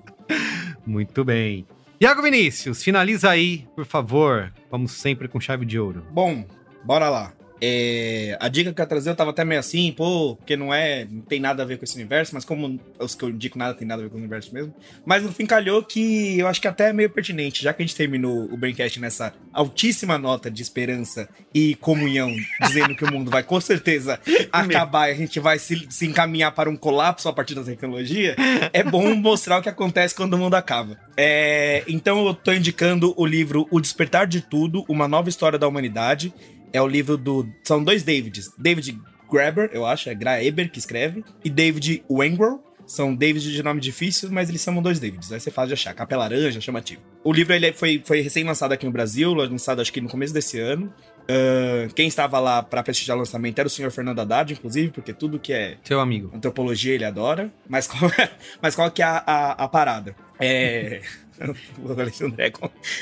Muito 0.87 1.25
bem. 1.25 1.67
Iago 2.01 2.21
Vinícius, 2.23 2.83
finaliza 2.83 3.31
aí, 3.31 3.67
por 3.75 3.85
favor. 3.87 4.53
Vamos 4.71 4.93
sempre 4.93 5.29
com 5.29 5.41
chave 5.41 5.65
de 5.65 5.79
ouro. 5.79 6.05
Bom, 6.11 6.45
bora 6.85 7.09
lá. 7.09 7.33
É, 7.61 8.37
a 8.41 8.49
dica 8.49 8.73
que 8.73 8.81
eu 8.81 8.87
trazer, 8.87 9.11
eu 9.11 9.17
tava 9.17 9.31
até 9.31 9.45
meio 9.45 9.61
assim, 9.61 9.93
pô, 9.93 10.37
porque 10.37 10.57
não 10.57 10.73
é, 10.73 11.07
não 11.11 11.23
tem 11.23 11.41
nada 11.41 11.63
a 11.63 11.67
ver 11.67 11.79
com 11.79 11.85
esse 11.85 11.95
universo, 11.95 12.35
mas 12.35 12.45
como 12.45 12.79
os 12.99 13.15
que 13.15 13.25
eu 13.25 13.31
indico 13.31 13.59
nada 13.59 13.75
tem 13.75 13.87
nada 13.87 14.03
a 14.03 14.05
ver 14.05 14.11
com 14.11 14.17
o 14.17 14.21
universo 14.21 14.53
mesmo. 14.53 14.75
Mas 15.05 15.23
no 15.23 15.33
fim 15.33 15.47
calhou 15.47 15.83
que 15.83 16.39
eu 16.39 16.47
acho 16.47 16.61
que 16.61 16.69
até 16.69 16.91
é 16.91 16.93
meio 16.93 17.11
pertinente, 17.11 17.63
já 17.63 17.73
que 17.73 17.83
a 17.83 17.87
gente 17.87 17.97
terminou 17.97 18.45
o 18.45 18.57
Braincast 18.57 19.01
nessa 19.01 19.33
altíssima 19.53 20.19
nota 20.19 20.51
de 20.51 20.63
esperança 20.63 21.29
e 21.55 21.75
comunhão, 21.77 22.35
dizendo 22.63 22.95
que 22.95 23.05
o 23.05 23.13
mundo 23.13 23.31
vai 23.31 23.43
com 23.43 23.61
certeza 23.61 24.21
acabar 24.53 25.09
e 25.09 25.13
a 25.13 25.17
gente 25.17 25.41
vai 25.41 25.59
se, 25.59 25.87
se 25.91 26.07
encaminhar 26.07 26.53
para 26.53 26.69
um 26.69 26.77
colapso 26.77 27.29
a 27.29 27.33
partir 27.33 27.55
da 27.55 27.63
tecnologia, 27.63 28.37
é 28.73 28.83
bom 28.83 29.15
mostrar 29.17 29.59
o 29.59 29.63
que 29.63 29.69
acontece 29.69 30.15
quando 30.15 30.35
o 30.35 30.39
mundo 30.39 30.55
acaba. 30.55 30.99
É, 31.17 31.83
então 31.89 32.27
eu 32.27 32.35
tô 32.35 32.53
indicando 32.53 33.15
o 33.17 33.25
livro 33.25 33.67
O 33.71 33.81
Despertar 33.81 34.27
de 34.27 34.41
Tudo, 34.43 34.85
Uma 34.89 35.09
Nova 35.09 35.29
História 35.29 35.59
da 35.59 35.67
Humanidade. 35.67 36.33
É 36.73 36.81
o 36.81 36.87
livro 36.87 37.17
do. 37.17 37.49
São 37.65 37.83
dois 37.83 38.03
Davids. 38.03 38.51
David 38.59 38.99
Graeber, 39.31 39.71
eu 39.73 39.85
acho, 39.85 40.09
é 40.09 40.15
Graeber 40.15 40.71
que 40.71 40.79
escreve, 40.79 41.25
e 41.45 41.51
David 41.51 42.05
Wengrow. 42.11 42.63
São 42.87 43.13
Davids 43.13 43.43
de 43.43 43.63
nome 43.65 43.81
difícil, 43.81 44.31
mas 44.31 44.49
eles 44.49 44.63
chamam 44.63 44.81
dois 44.81 45.01
Davids. 45.01 45.33
Aí 45.33 45.41
você 45.41 45.51
faz 45.51 45.67
de 45.67 45.75
achar. 45.75 45.93
Capa 45.93 46.17
laranja, 46.17 46.61
chamativo. 46.61 47.03
O 47.25 47.33
livro 47.33 47.53
ele 47.53 47.73
foi, 47.73 48.01
foi 48.05 48.21
recém-lançado 48.21 48.73
aqui 48.73 48.87
no 48.87 48.93
Brasil, 48.93 49.35
lançado 49.35 49.83
acho 49.83 49.93
que 49.93 50.01
no 50.01 50.09
começo 50.09 50.33
desse 50.33 50.61
ano. 50.61 50.93
Ahn, 51.29 51.89
quem 51.97 52.07
estava 52.07 52.39
lá 52.39 52.63
para 52.63 52.85
prestigiar 52.85 53.17
o 53.17 53.19
lançamento 53.19 53.59
era 53.59 53.67
o 53.67 53.71
senhor 53.71 53.91
Fernando 53.91 54.21
Haddad, 54.21 54.53
inclusive, 54.53 54.93
porque 54.93 55.13
tudo 55.13 55.41
que 55.41 55.53
é 55.53 55.79
Seu 55.83 55.99
amigo. 55.99 56.31
antropologia 56.33 56.95
ele 56.95 57.05
adora. 57.05 57.53
Mas 57.69 57.89
qual, 57.89 58.09
mas 58.63 58.77
qual 58.77 58.89
que 58.89 59.03
é 59.03 59.05
a, 59.05 59.23
a, 59.27 59.53
a 59.65 59.69
parada? 59.69 60.15
É. 60.39 61.01
O 61.83 61.93
Alexandre. 61.93 62.53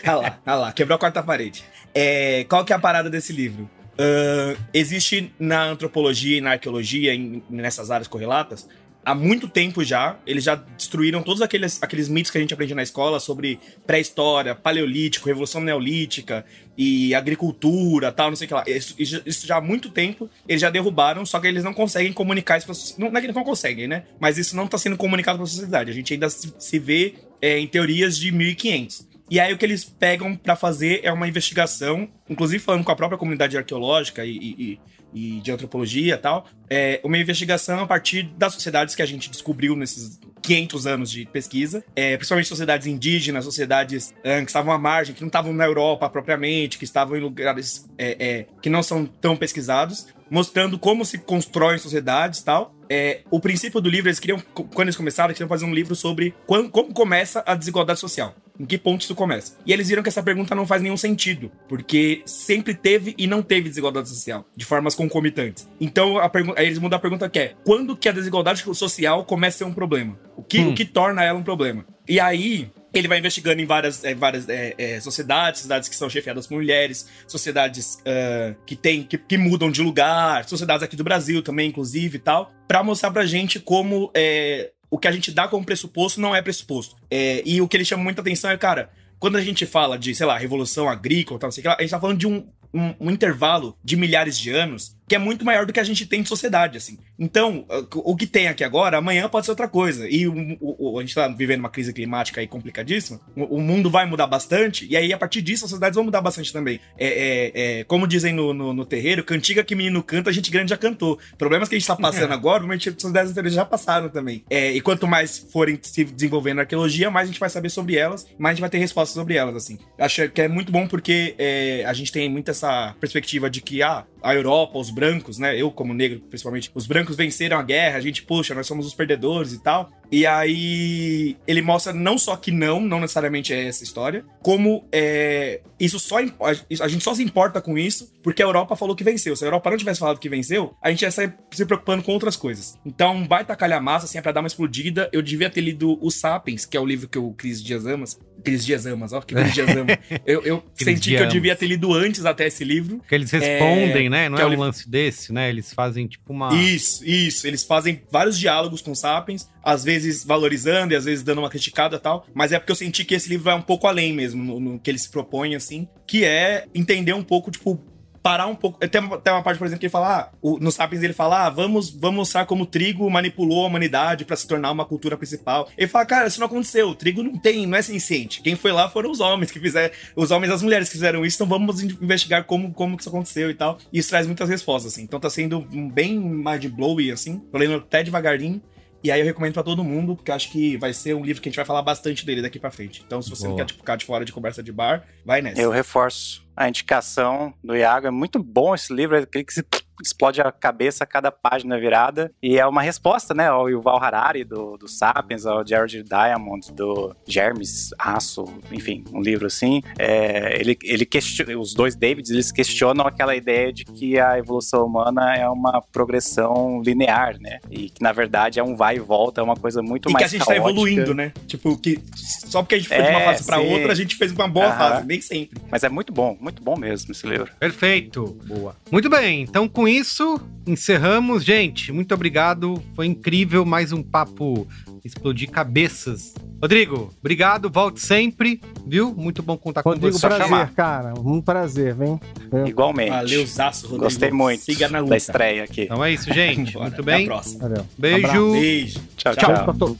Olha 0.06 0.38
lá, 0.44 0.54
lá, 0.56 0.72
quebrou 0.72 0.96
a 0.96 0.98
quarta 0.98 1.22
parede. 1.22 1.64
É, 1.94 2.44
qual 2.48 2.64
que 2.64 2.72
é 2.72 2.76
a 2.76 2.78
parada 2.78 3.08
desse 3.08 3.32
livro? 3.32 3.68
Ahn, 3.98 4.56
existe 4.72 5.32
na 5.38 5.64
antropologia 5.64 6.38
e 6.38 6.40
na 6.40 6.52
arqueologia, 6.52 7.14
em- 7.14 7.42
nessas 7.48 7.90
áreas 7.92 8.08
correlatas, 8.08 8.68
há 9.04 9.14
muito 9.14 9.46
tempo 9.48 9.84
já, 9.84 10.16
eles 10.26 10.42
já 10.42 10.54
destruíram 10.56 11.22
todos 11.22 11.40
aqueles, 11.42 11.80
aqueles 11.82 12.08
mitos 12.08 12.30
que 12.32 12.38
a 12.38 12.40
gente 12.40 12.52
aprende 12.54 12.74
na 12.74 12.82
escola 12.82 13.20
sobre 13.20 13.60
pré-história, 13.86 14.54
paleolítico, 14.54 15.26
revolução 15.28 15.60
neolítica 15.60 16.44
e 16.76 17.14
agricultura, 17.14 18.10
tal, 18.10 18.30
não 18.30 18.36
sei 18.36 18.46
o 18.46 18.48
que 18.48 18.54
lá. 18.54 18.64
Isso, 18.66 18.94
isso- 18.98 19.22
isso 19.24 19.46
já 19.46 19.58
há 19.58 19.60
muito 19.60 19.90
tempo 19.90 20.28
eles 20.48 20.60
já 20.60 20.70
derrubaram, 20.70 21.24
só 21.24 21.38
que 21.38 21.46
eles 21.46 21.62
não 21.62 21.72
conseguem 21.74 22.12
comunicar 22.12 22.56
isso 22.56 22.66
pra 22.66 22.74
sociedade. 22.74 23.00
Não, 23.04 23.10
não 23.12 23.18
é 23.18 23.20
que 23.20 23.26
eles 23.26 23.36
não 23.36 23.44
conseguem, 23.44 23.86
né? 23.86 24.04
Mas 24.18 24.38
isso 24.38 24.56
não 24.56 24.66
tá 24.66 24.76
sendo 24.78 24.96
comunicado 24.96 25.38
pra 25.38 25.46
sociedade. 25.46 25.90
A 25.90 25.94
gente 25.94 26.12
ainda 26.14 26.28
se, 26.28 26.52
se 26.58 26.78
vê 26.80 27.14
é, 27.44 27.58
em 27.58 27.66
teorias 27.66 28.16
de 28.16 28.32
1500. 28.32 29.06
E 29.30 29.38
aí 29.38 29.52
o 29.52 29.58
que 29.58 29.64
eles 29.64 29.84
pegam 29.84 30.34
pra 30.34 30.56
fazer 30.56 31.00
é 31.02 31.12
uma 31.12 31.28
investigação, 31.28 32.08
inclusive 32.28 32.62
falando 32.62 32.84
com 32.84 32.92
a 32.92 32.96
própria 32.96 33.18
comunidade 33.18 33.56
arqueológica 33.56 34.24
e, 34.24 34.36
e- 34.36 34.78
e- 35.14 35.40
de 35.40 35.52
antropologia 35.52 36.14
e 36.14 36.18
tal, 36.18 36.46
é 36.68 37.00
uma 37.04 37.16
investigação 37.18 37.80
a 37.80 37.86
partir 37.86 38.24
das 38.36 38.52
sociedades 38.54 38.94
que 38.94 39.02
a 39.02 39.06
gente 39.06 39.30
descobriu 39.30 39.76
nesses 39.76 40.18
500 40.42 40.86
anos 40.86 41.10
de 41.10 41.24
pesquisa, 41.26 41.84
é, 41.94 42.16
principalmente 42.16 42.48
sociedades 42.48 42.86
indígenas, 42.86 43.44
sociedades 43.44 44.12
ah, 44.24 44.40
que 44.40 44.46
estavam 44.46 44.72
à 44.72 44.78
margem, 44.78 45.14
que 45.14 45.20
não 45.22 45.28
estavam 45.28 45.52
na 45.54 45.64
Europa 45.64 46.08
propriamente, 46.10 46.76
que 46.78 46.84
estavam 46.84 47.16
em 47.16 47.20
lugares 47.20 47.86
é, 47.96 48.16
é, 48.18 48.46
que 48.60 48.68
não 48.68 48.82
são 48.82 49.06
tão 49.06 49.36
pesquisados, 49.36 50.06
mostrando 50.30 50.78
como 50.78 51.04
se 51.04 51.18
constroem 51.18 51.78
sociedades 51.78 52.40
e 52.40 52.44
tal. 52.44 52.74
É, 52.88 53.22
o 53.30 53.40
princípio 53.40 53.80
do 53.80 53.88
livro, 53.88 54.08
eles 54.08 54.18
queriam, 54.20 54.38
quando 54.74 54.88
eles 54.88 54.96
começaram, 54.96 55.28
eles 55.30 55.38
queriam 55.38 55.48
fazer 55.48 55.64
um 55.64 55.72
livro 55.74 55.94
sobre 55.96 56.34
quan- 56.46 56.68
como 56.68 56.92
começa 56.92 57.42
a 57.46 57.54
desigualdade 57.54 57.98
social. 57.98 58.34
Em 58.60 58.66
que 58.66 58.76
ponto 58.78 59.00
isso 59.02 59.14
começa? 59.14 59.56
E 59.66 59.72
eles 59.72 59.88
viram 59.88 60.02
que 60.02 60.08
essa 60.08 60.22
pergunta 60.22 60.54
não 60.54 60.66
faz 60.66 60.80
nenhum 60.82 60.96
sentido, 60.96 61.50
porque 61.68 62.22
sempre 62.26 62.74
teve 62.74 63.14
e 63.18 63.26
não 63.26 63.42
teve 63.42 63.68
desigualdade 63.68 64.08
social, 64.08 64.44
de 64.54 64.64
formas 64.64 64.94
concomitantes. 64.94 65.68
Então, 65.80 66.18
a 66.18 66.28
pergunta, 66.28 66.60
aí 66.60 66.66
eles 66.66 66.78
mudam 66.78 66.96
a 66.98 67.00
pergunta 67.00 67.28
que 67.28 67.38
é: 67.38 67.54
quando 67.64 67.96
que 67.96 68.08
a 68.08 68.12
desigualdade 68.12 68.62
social 68.74 69.24
começa 69.24 69.56
a 69.56 69.58
ser 69.58 69.64
um 69.64 69.72
problema? 69.74 70.16
O 70.36 70.42
que, 70.42 70.60
Hum. 70.60 70.70
o 70.70 70.74
que 70.74 70.84
torna 70.84 71.24
ela 71.24 71.38
um 71.38 71.42
problema? 71.42 71.84
E 72.08 72.20
aí, 72.20 72.70
ele 72.94 73.08
vai 73.08 73.18
investigando 73.18 73.60
em 73.60 73.66
várias, 73.66 74.04
é, 74.04 74.14
várias 74.14 74.48
é, 74.48 74.74
é, 74.78 75.00
sociedades, 75.00 75.60
sociedades 75.60 75.88
que 75.88 75.96
são 75.96 76.08
chefiadas 76.08 76.46
por 76.46 76.54
mulheres, 76.54 77.08
sociedades 77.26 77.98
ah, 78.06 78.54
que, 78.66 78.76
tem, 78.76 79.02
que, 79.02 79.18
que 79.18 79.36
mudam 79.36 79.70
de 79.70 79.82
lugar, 79.82 80.48
sociedades 80.48 80.82
aqui 80.82 80.96
do 80.96 81.04
Brasil 81.04 81.42
também, 81.42 81.68
inclusive 81.68 82.16
e 82.16 82.20
tal, 82.20 82.52
pra 82.66 82.82
mostrar 82.82 83.10
pra 83.10 83.26
gente 83.26 83.58
como 83.58 84.10
é, 84.14 84.70
o 84.90 84.98
que 84.98 85.08
a 85.08 85.12
gente 85.12 85.32
dá 85.32 85.48
como 85.48 85.64
pressuposto 85.64 86.20
não 86.20 86.36
é 86.36 86.40
pressuposto. 86.40 86.96
É, 87.10 87.42
e 87.44 87.60
o 87.60 87.66
que 87.66 87.76
ele 87.76 87.84
chama 87.84 88.04
muita 88.04 88.20
atenção 88.20 88.50
é, 88.50 88.56
cara, 88.56 88.90
quando 89.18 89.36
a 89.36 89.40
gente 89.40 89.66
fala 89.66 89.98
de, 89.98 90.14
sei 90.14 90.26
lá, 90.26 90.38
revolução 90.38 90.88
agrícola, 90.88 91.40
tal, 91.40 91.50
sei 91.50 91.64
lá, 91.64 91.76
a 91.78 91.82
gente 91.82 91.90
tá 91.90 91.98
falando 91.98 92.18
de 92.18 92.26
um, 92.26 92.46
um, 92.72 92.94
um 93.00 93.10
intervalo 93.10 93.76
de 93.82 93.96
milhares 93.96 94.38
de 94.38 94.50
anos 94.50 94.96
que 95.06 95.14
é 95.14 95.18
muito 95.18 95.44
maior 95.44 95.66
do 95.66 95.72
que 95.72 95.80
a 95.80 95.84
gente 95.84 96.06
tem 96.06 96.22
de 96.22 96.28
sociedade, 96.28 96.76
assim. 96.78 96.98
Então, 97.18 97.66
o 97.94 98.16
que 98.16 98.26
tem 98.26 98.48
aqui 98.48 98.64
agora, 98.64 98.96
amanhã 98.98 99.28
pode 99.28 99.46
ser 99.46 99.52
outra 99.52 99.68
coisa. 99.68 100.08
E 100.08 100.26
o, 100.26 100.56
o- 100.60 100.98
a 100.98 101.02
gente 101.02 101.14
tá 101.14 101.28
vivendo 101.28 101.60
uma 101.60 101.68
crise 101.70 101.92
climática 101.92 102.40
aí 102.40 102.46
complicadíssima. 102.46 103.20
O, 103.36 103.56
o 103.56 103.60
mundo 103.60 103.90
vai 103.90 104.06
mudar 104.06 104.26
bastante, 104.26 104.86
e 104.90 104.96
aí, 104.96 105.12
a 105.12 105.18
partir 105.18 105.42
disso, 105.42 105.64
as 105.64 105.70
sociedades 105.70 105.94
vão 105.94 106.04
mudar 106.04 106.20
bastante 106.20 106.52
também. 106.52 106.80
É, 106.98 107.06
é- 107.06 107.80
é, 107.80 107.84
como 107.84 108.06
dizem 108.06 108.32
no, 108.32 108.52
no, 108.54 108.72
no 108.72 108.84
terreiro, 108.86 109.22
cantiga 109.22 109.62
que 109.62 109.74
menino 109.74 110.02
canta, 110.02 110.30
a 110.30 110.32
gente 110.32 110.50
grande 110.50 110.70
já 110.70 110.76
cantou. 110.76 111.18
Problemas 111.38 111.68
que 111.68 111.74
a 111.74 111.78
gente 111.78 111.86
tá 111.86 111.96
passando 111.96 112.32
agora, 112.34 112.58
normalmente 112.60 112.88
as 112.88 112.94
sociedades 112.94 113.30
anteriores 113.32 113.54
já 113.54 113.64
passaram 113.64 114.08
também. 114.08 114.44
É, 114.50 114.72
e 114.72 114.80
quanto 114.80 115.06
mais 115.06 115.38
forem 115.52 115.78
se 115.82 116.04
desenvolvendo 116.04 116.56
na 116.56 116.62
arqueologia, 116.62 117.10
mais 117.10 117.28
a 117.28 117.30
gente 117.32 117.40
vai 117.40 117.50
saber 117.50 117.68
sobre 117.70 117.96
elas, 117.96 118.26
mais 118.38 118.52
a 118.52 118.54
gente 118.54 118.60
vai 118.62 118.70
ter 118.70 118.78
respostas 118.78 119.14
sobre 119.14 119.34
elas, 119.34 119.54
assim. 119.54 119.78
Acho 119.98 120.28
que 120.30 120.40
é 120.40 120.48
muito 120.48 120.72
bom 120.72 120.86
porque 120.86 121.34
é, 121.38 121.84
a 121.86 121.92
gente 121.92 122.10
tem 122.10 122.28
muito 122.28 122.50
essa 122.50 122.94
perspectiva 123.00 123.48
de 123.50 123.60
que, 123.60 123.82
ah, 123.82 124.04
a 124.22 124.34
Europa, 124.34 124.78
os 124.78 124.90
brancos, 124.94 125.38
né? 125.38 125.60
Eu, 125.60 125.70
como 125.70 125.92
negro, 125.92 126.20
principalmente, 126.20 126.70
os 126.74 126.86
brancos 126.86 127.16
venceram 127.16 127.58
a 127.58 127.62
guerra, 127.62 127.98
a 127.98 128.00
gente, 128.00 128.22
puxa, 128.22 128.54
nós 128.54 128.66
somos 128.66 128.86
os 128.86 128.94
perdedores 128.94 129.52
e 129.52 129.62
tal. 129.62 129.90
E 130.14 130.24
aí 130.24 131.36
ele 131.44 131.60
mostra 131.60 131.92
não 131.92 132.16
só 132.16 132.36
que 132.36 132.52
não, 132.52 132.80
não 132.80 133.00
necessariamente 133.00 133.52
é 133.52 133.66
essa 133.66 133.82
história, 133.82 134.24
como 134.40 134.86
é, 134.92 135.60
isso 135.80 135.98
só 135.98 136.18
a 136.18 136.88
gente 136.88 137.02
só 137.02 137.12
se 137.16 137.22
importa 137.24 137.60
com 137.60 137.76
isso 137.76 138.14
porque 138.22 138.40
a 138.40 138.46
Europa 138.46 138.76
falou 138.76 138.94
que 138.94 139.02
venceu. 139.02 139.34
Se 139.34 139.44
a 139.44 139.48
Europa 139.48 139.70
não 139.70 139.76
tivesse 139.76 139.98
falado 139.98 140.20
que 140.20 140.28
venceu, 140.28 140.72
a 140.80 140.88
gente 140.88 141.02
ia 141.02 141.10
sair 141.10 141.34
se 141.50 141.66
preocupando 141.66 142.02
com 142.04 142.12
outras 142.12 142.36
coisas. 142.36 142.78
Então, 142.86 143.26
baita 143.26 143.56
calhamaço, 143.56 144.06
assim, 144.06 144.16
é 144.16 144.22
pra 144.22 144.30
dar 144.30 144.40
uma 144.40 144.46
explodida. 144.46 145.10
Eu 145.12 145.20
devia 145.20 145.50
ter 145.50 145.60
lido 145.60 145.98
O 146.00 146.10
Sapiens, 146.10 146.64
que 146.64 146.76
é 146.76 146.80
o 146.80 146.86
livro 146.86 147.08
que 147.08 147.18
o 147.18 147.32
Cris 147.32 147.62
Dias 147.62 147.84
Amas. 147.84 148.18
Cris 148.42 148.64
Dias 148.64 148.86
Amas, 148.86 149.12
ó, 149.12 149.20
que 149.20 149.34
Cris 149.34 149.52
Dias 149.52 149.68
Ama. 149.68 149.98
Eu, 150.24 150.42
eu 150.42 150.64
senti 150.74 151.10
que 151.10 151.22
eu 151.22 151.28
devia 151.28 151.54
ter 151.56 151.66
lido 151.66 151.92
antes 151.92 152.24
até 152.24 152.46
esse 152.46 152.64
livro. 152.64 153.00
Que 153.06 153.14
eles 153.14 153.30
respondem, 153.30 154.06
é, 154.06 154.10
né? 154.10 154.28
Não 154.28 154.38
é, 154.38 154.42
é 154.42 154.46
um 154.46 154.58
lance 154.58 154.88
desse, 154.88 155.32
né? 155.32 155.48
Eles 155.48 155.72
fazem 155.72 156.06
tipo 156.06 156.32
uma. 156.32 156.54
Isso, 156.54 157.04
isso. 157.04 157.46
Eles 157.46 157.62
fazem 157.62 158.02
vários 158.10 158.38
diálogos 158.38 158.80
com 158.80 158.94
Sapiens, 158.94 159.48
às 159.64 159.82
vezes 159.82 160.24
valorizando 160.24 160.92
e 160.92 160.96
às 160.96 161.04
vezes 161.04 161.24
dando 161.24 161.38
uma 161.38 161.50
criticada 161.50 161.98
tal. 161.98 162.26
Mas 162.34 162.52
é 162.52 162.58
porque 162.58 162.72
eu 162.72 162.76
senti 162.76 163.04
que 163.04 163.14
esse 163.14 163.28
livro 163.28 163.44
vai 163.44 163.54
um 163.54 163.62
pouco 163.62 163.86
além 163.86 164.12
mesmo, 164.12 164.42
no, 164.42 164.60
no 164.60 164.78
que 164.78 164.90
ele 164.90 164.98
se 164.98 165.08
propõe, 165.08 165.54
assim, 165.54 165.88
que 166.06 166.24
é 166.24 166.66
entender 166.74 167.14
um 167.14 167.22
pouco, 167.22 167.50
tipo, 167.50 167.80
parar 168.24 168.46
um 168.46 168.54
pouco. 168.54 168.78
Tem, 168.78 168.88
tem 168.88 169.32
uma 169.34 169.42
parte, 169.42 169.58
por 169.58 169.66
exemplo, 169.66 169.80
que 169.80 169.84
ele 169.84 169.90
fala, 169.92 170.18
ah, 170.18 170.28
o, 170.40 170.58
no 170.58 170.72
Sapiens 170.72 171.02
ele 171.02 171.12
fala, 171.12 171.44
ah, 171.44 171.50
vamos, 171.50 171.90
vamos 171.90 172.16
mostrar 172.16 172.46
como 172.46 172.62
o 172.62 172.66
trigo 172.66 173.08
manipulou 173.10 173.64
a 173.64 173.66
humanidade 173.66 174.24
para 174.24 174.34
se 174.34 174.46
tornar 174.46 174.72
uma 174.72 174.86
cultura 174.86 175.14
principal. 175.14 175.68
Ele 175.76 175.86
fala, 175.86 176.06
cara, 176.06 176.26
isso 176.26 176.40
não 176.40 176.46
aconteceu, 176.46 176.88
o 176.88 176.94
trigo 176.94 177.22
não 177.22 177.38
tem, 177.38 177.66
não 177.66 177.76
é 177.76 177.82
senciente. 177.82 178.40
Quem 178.40 178.56
foi 178.56 178.72
lá 178.72 178.88
foram 178.88 179.10
os 179.10 179.20
homens 179.20 179.50
que 179.50 179.60
fizeram, 179.60 179.94
os 180.16 180.30
homens 180.30 180.50
e 180.50 180.54
as 180.54 180.62
mulheres 180.62 180.88
que 180.88 180.94
fizeram 180.94 181.22
isso, 181.22 181.36
então 181.36 181.46
vamos 181.46 181.82
investigar 181.82 182.44
como, 182.44 182.72
como 182.72 182.96
que 182.96 183.02
isso 183.02 183.10
aconteceu 183.10 183.50
e 183.50 183.54
tal. 183.54 183.76
E 183.92 183.98
isso 183.98 184.08
traz 184.08 184.26
muitas 184.26 184.48
respostas, 184.48 184.94
assim. 184.94 185.02
Então 185.02 185.20
tá 185.20 185.28
sendo 185.28 185.60
bem 185.92 186.18
mind-blowing, 186.18 187.10
assim. 187.10 187.40
Tô 187.52 187.58
lendo 187.58 187.74
até 187.74 188.02
devagarinho. 188.02 188.62
E 189.04 189.12
aí 189.12 189.20
eu 189.20 189.26
recomendo 189.26 189.52
para 189.52 189.62
todo 189.62 189.84
mundo, 189.84 190.16
porque 190.16 190.32
acho 190.32 190.50
que 190.50 190.78
vai 190.78 190.94
ser 190.94 191.14
um 191.14 191.22
livro 191.22 191.42
que 191.42 191.48
a 191.50 191.50
gente 191.50 191.56
vai 191.56 191.64
falar 191.66 191.82
bastante 191.82 192.24
dele 192.24 192.40
daqui 192.40 192.58
para 192.58 192.70
frente. 192.70 193.04
Então, 193.06 193.20
se 193.20 193.28
você 193.28 193.42
Boa. 193.42 193.50
não 193.50 193.56
quer 193.58 193.66
tipo, 193.66 193.80
ficar 193.80 193.96
de 193.96 194.06
fora 194.06 194.24
de 194.24 194.32
conversa 194.32 194.62
de 194.62 194.72
bar, 194.72 195.04
vai 195.26 195.42
nessa. 195.42 195.60
Eu 195.60 195.70
reforço 195.70 196.42
a 196.56 196.66
indicação 196.66 197.52
do 197.62 197.76
Iago. 197.76 198.06
É 198.06 198.10
muito 198.10 198.42
bom 198.42 198.74
esse 198.74 198.94
livro, 198.94 199.14
é 199.14 199.20
aquele 199.20 199.44
que 199.44 199.52
se 199.52 199.62
explode 200.02 200.40
a 200.40 200.50
cabeça 200.50 201.04
a 201.04 201.06
cada 201.06 201.30
página 201.30 201.78
virada. 201.78 202.32
E 202.42 202.58
é 202.58 202.66
uma 202.66 202.82
resposta, 202.82 203.34
né, 203.34 203.48
ao 203.48 203.68
Yuval 203.68 204.02
Harari, 204.02 204.44
do, 204.44 204.76
do 204.76 204.88
Sapiens, 204.88 205.46
ao 205.46 205.66
Jared 205.66 206.02
Diamond, 206.02 206.72
do 206.72 207.14
Germes 207.26 207.90
Aço, 207.98 208.44
enfim, 208.72 209.04
um 209.12 209.20
livro 209.20 209.46
assim. 209.46 209.82
É, 209.98 210.58
ele, 210.60 210.76
ele 210.82 211.04
questiona, 211.04 211.58
os 211.58 211.74
dois 211.74 211.94
Davids, 211.94 212.30
eles 212.30 212.50
questionam 212.52 213.06
aquela 213.06 213.34
ideia 213.34 213.72
de 213.72 213.84
que 213.84 214.18
a 214.18 214.38
evolução 214.38 214.86
humana 214.86 215.34
é 215.34 215.48
uma 215.48 215.82
progressão 215.92 216.82
linear, 216.84 217.38
né? 217.40 217.60
E 217.70 217.90
que, 217.90 218.02
na 218.02 218.12
verdade, 218.12 218.58
é 218.58 218.64
um 218.64 218.76
vai 218.76 218.96
e 218.96 219.00
volta, 219.00 219.40
é 219.40 219.44
uma 219.44 219.56
coisa 219.56 219.82
muito 219.82 220.08
e 220.08 220.12
mais 220.12 220.26
E 220.26 220.28
que 220.28 220.36
a 220.36 220.38
gente 220.38 220.46
tá 220.46 220.54
caótica. 220.54 220.64
tá 220.64 220.70
evoluindo, 220.70 221.14
né? 221.14 221.32
Tipo, 221.46 221.76
que 221.76 222.00
só 222.16 222.62
porque 222.62 222.76
a 222.76 222.78
gente 222.78 222.88
foi 222.88 222.98
é, 222.98 223.02
de 223.02 223.10
uma 223.10 223.20
é, 223.20 223.24
fase 223.24 223.44
para 223.44 223.58
outra, 223.58 223.92
a 223.92 223.94
gente 223.94 224.16
fez 224.16 224.32
uma 224.32 224.48
boa 224.48 224.72
fase, 224.72 225.06
nem 225.06 225.20
sempre. 225.20 225.60
Mas 225.70 225.82
é 225.84 225.88
muito 225.88 226.12
bom, 226.12 226.36
muito 226.40 226.62
bom 226.62 226.76
mesmo 226.76 227.12
esse 227.12 227.26
livro. 227.26 227.50
Perfeito. 227.58 228.36
Boa. 228.44 228.76
Muito 228.90 229.08
bem, 229.08 229.42
então 229.42 229.68
com 229.68 229.83
isso, 229.86 230.40
encerramos. 230.66 231.44
Gente, 231.44 231.92
muito 231.92 232.14
obrigado. 232.14 232.82
Foi 232.94 233.06
incrível. 233.06 233.64
Mais 233.64 233.92
um 233.92 234.02
papo 234.02 234.66
explodir 235.04 235.50
cabeças. 235.50 236.34
Rodrigo, 236.60 237.12
obrigado. 237.20 237.68
Volte 237.68 238.00
sempre, 238.00 238.60
viu? 238.86 239.14
Muito 239.14 239.42
bom 239.42 239.56
contar 239.56 239.82
Rodrigo, 239.82 240.06
com 240.06 240.18
você. 240.18 240.26
Rodrigo, 240.26 240.48
prazer, 240.48 240.74
cara. 240.74 241.14
Muito 241.20 241.44
prazer, 241.44 241.94
vem. 241.94 242.18
Igualmente. 242.66 243.10
Valeu, 243.10 243.46
Zaço, 243.46 243.82
Rodrigo. 243.82 244.04
Gostei 244.04 244.30
muito 244.30 244.62
Siga 244.62 244.88
na 244.88 245.00
luta. 245.00 245.10
da 245.10 245.16
estreia 245.16 245.64
aqui. 245.64 245.82
Então 245.82 246.02
é 246.02 246.12
isso, 246.12 246.32
gente. 246.32 246.76
muito 246.78 247.02
bem. 247.02 247.16
Até 247.16 247.24
a 247.24 247.26
próxima. 247.26 247.68
Valeu. 247.68 247.86
Beijo. 247.98 248.52
Beijo. 248.52 249.00
Tchau, 249.16 249.34
tchau. 249.36 249.74
tchau. 249.76 249.96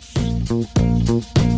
tchau. 0.47 1.54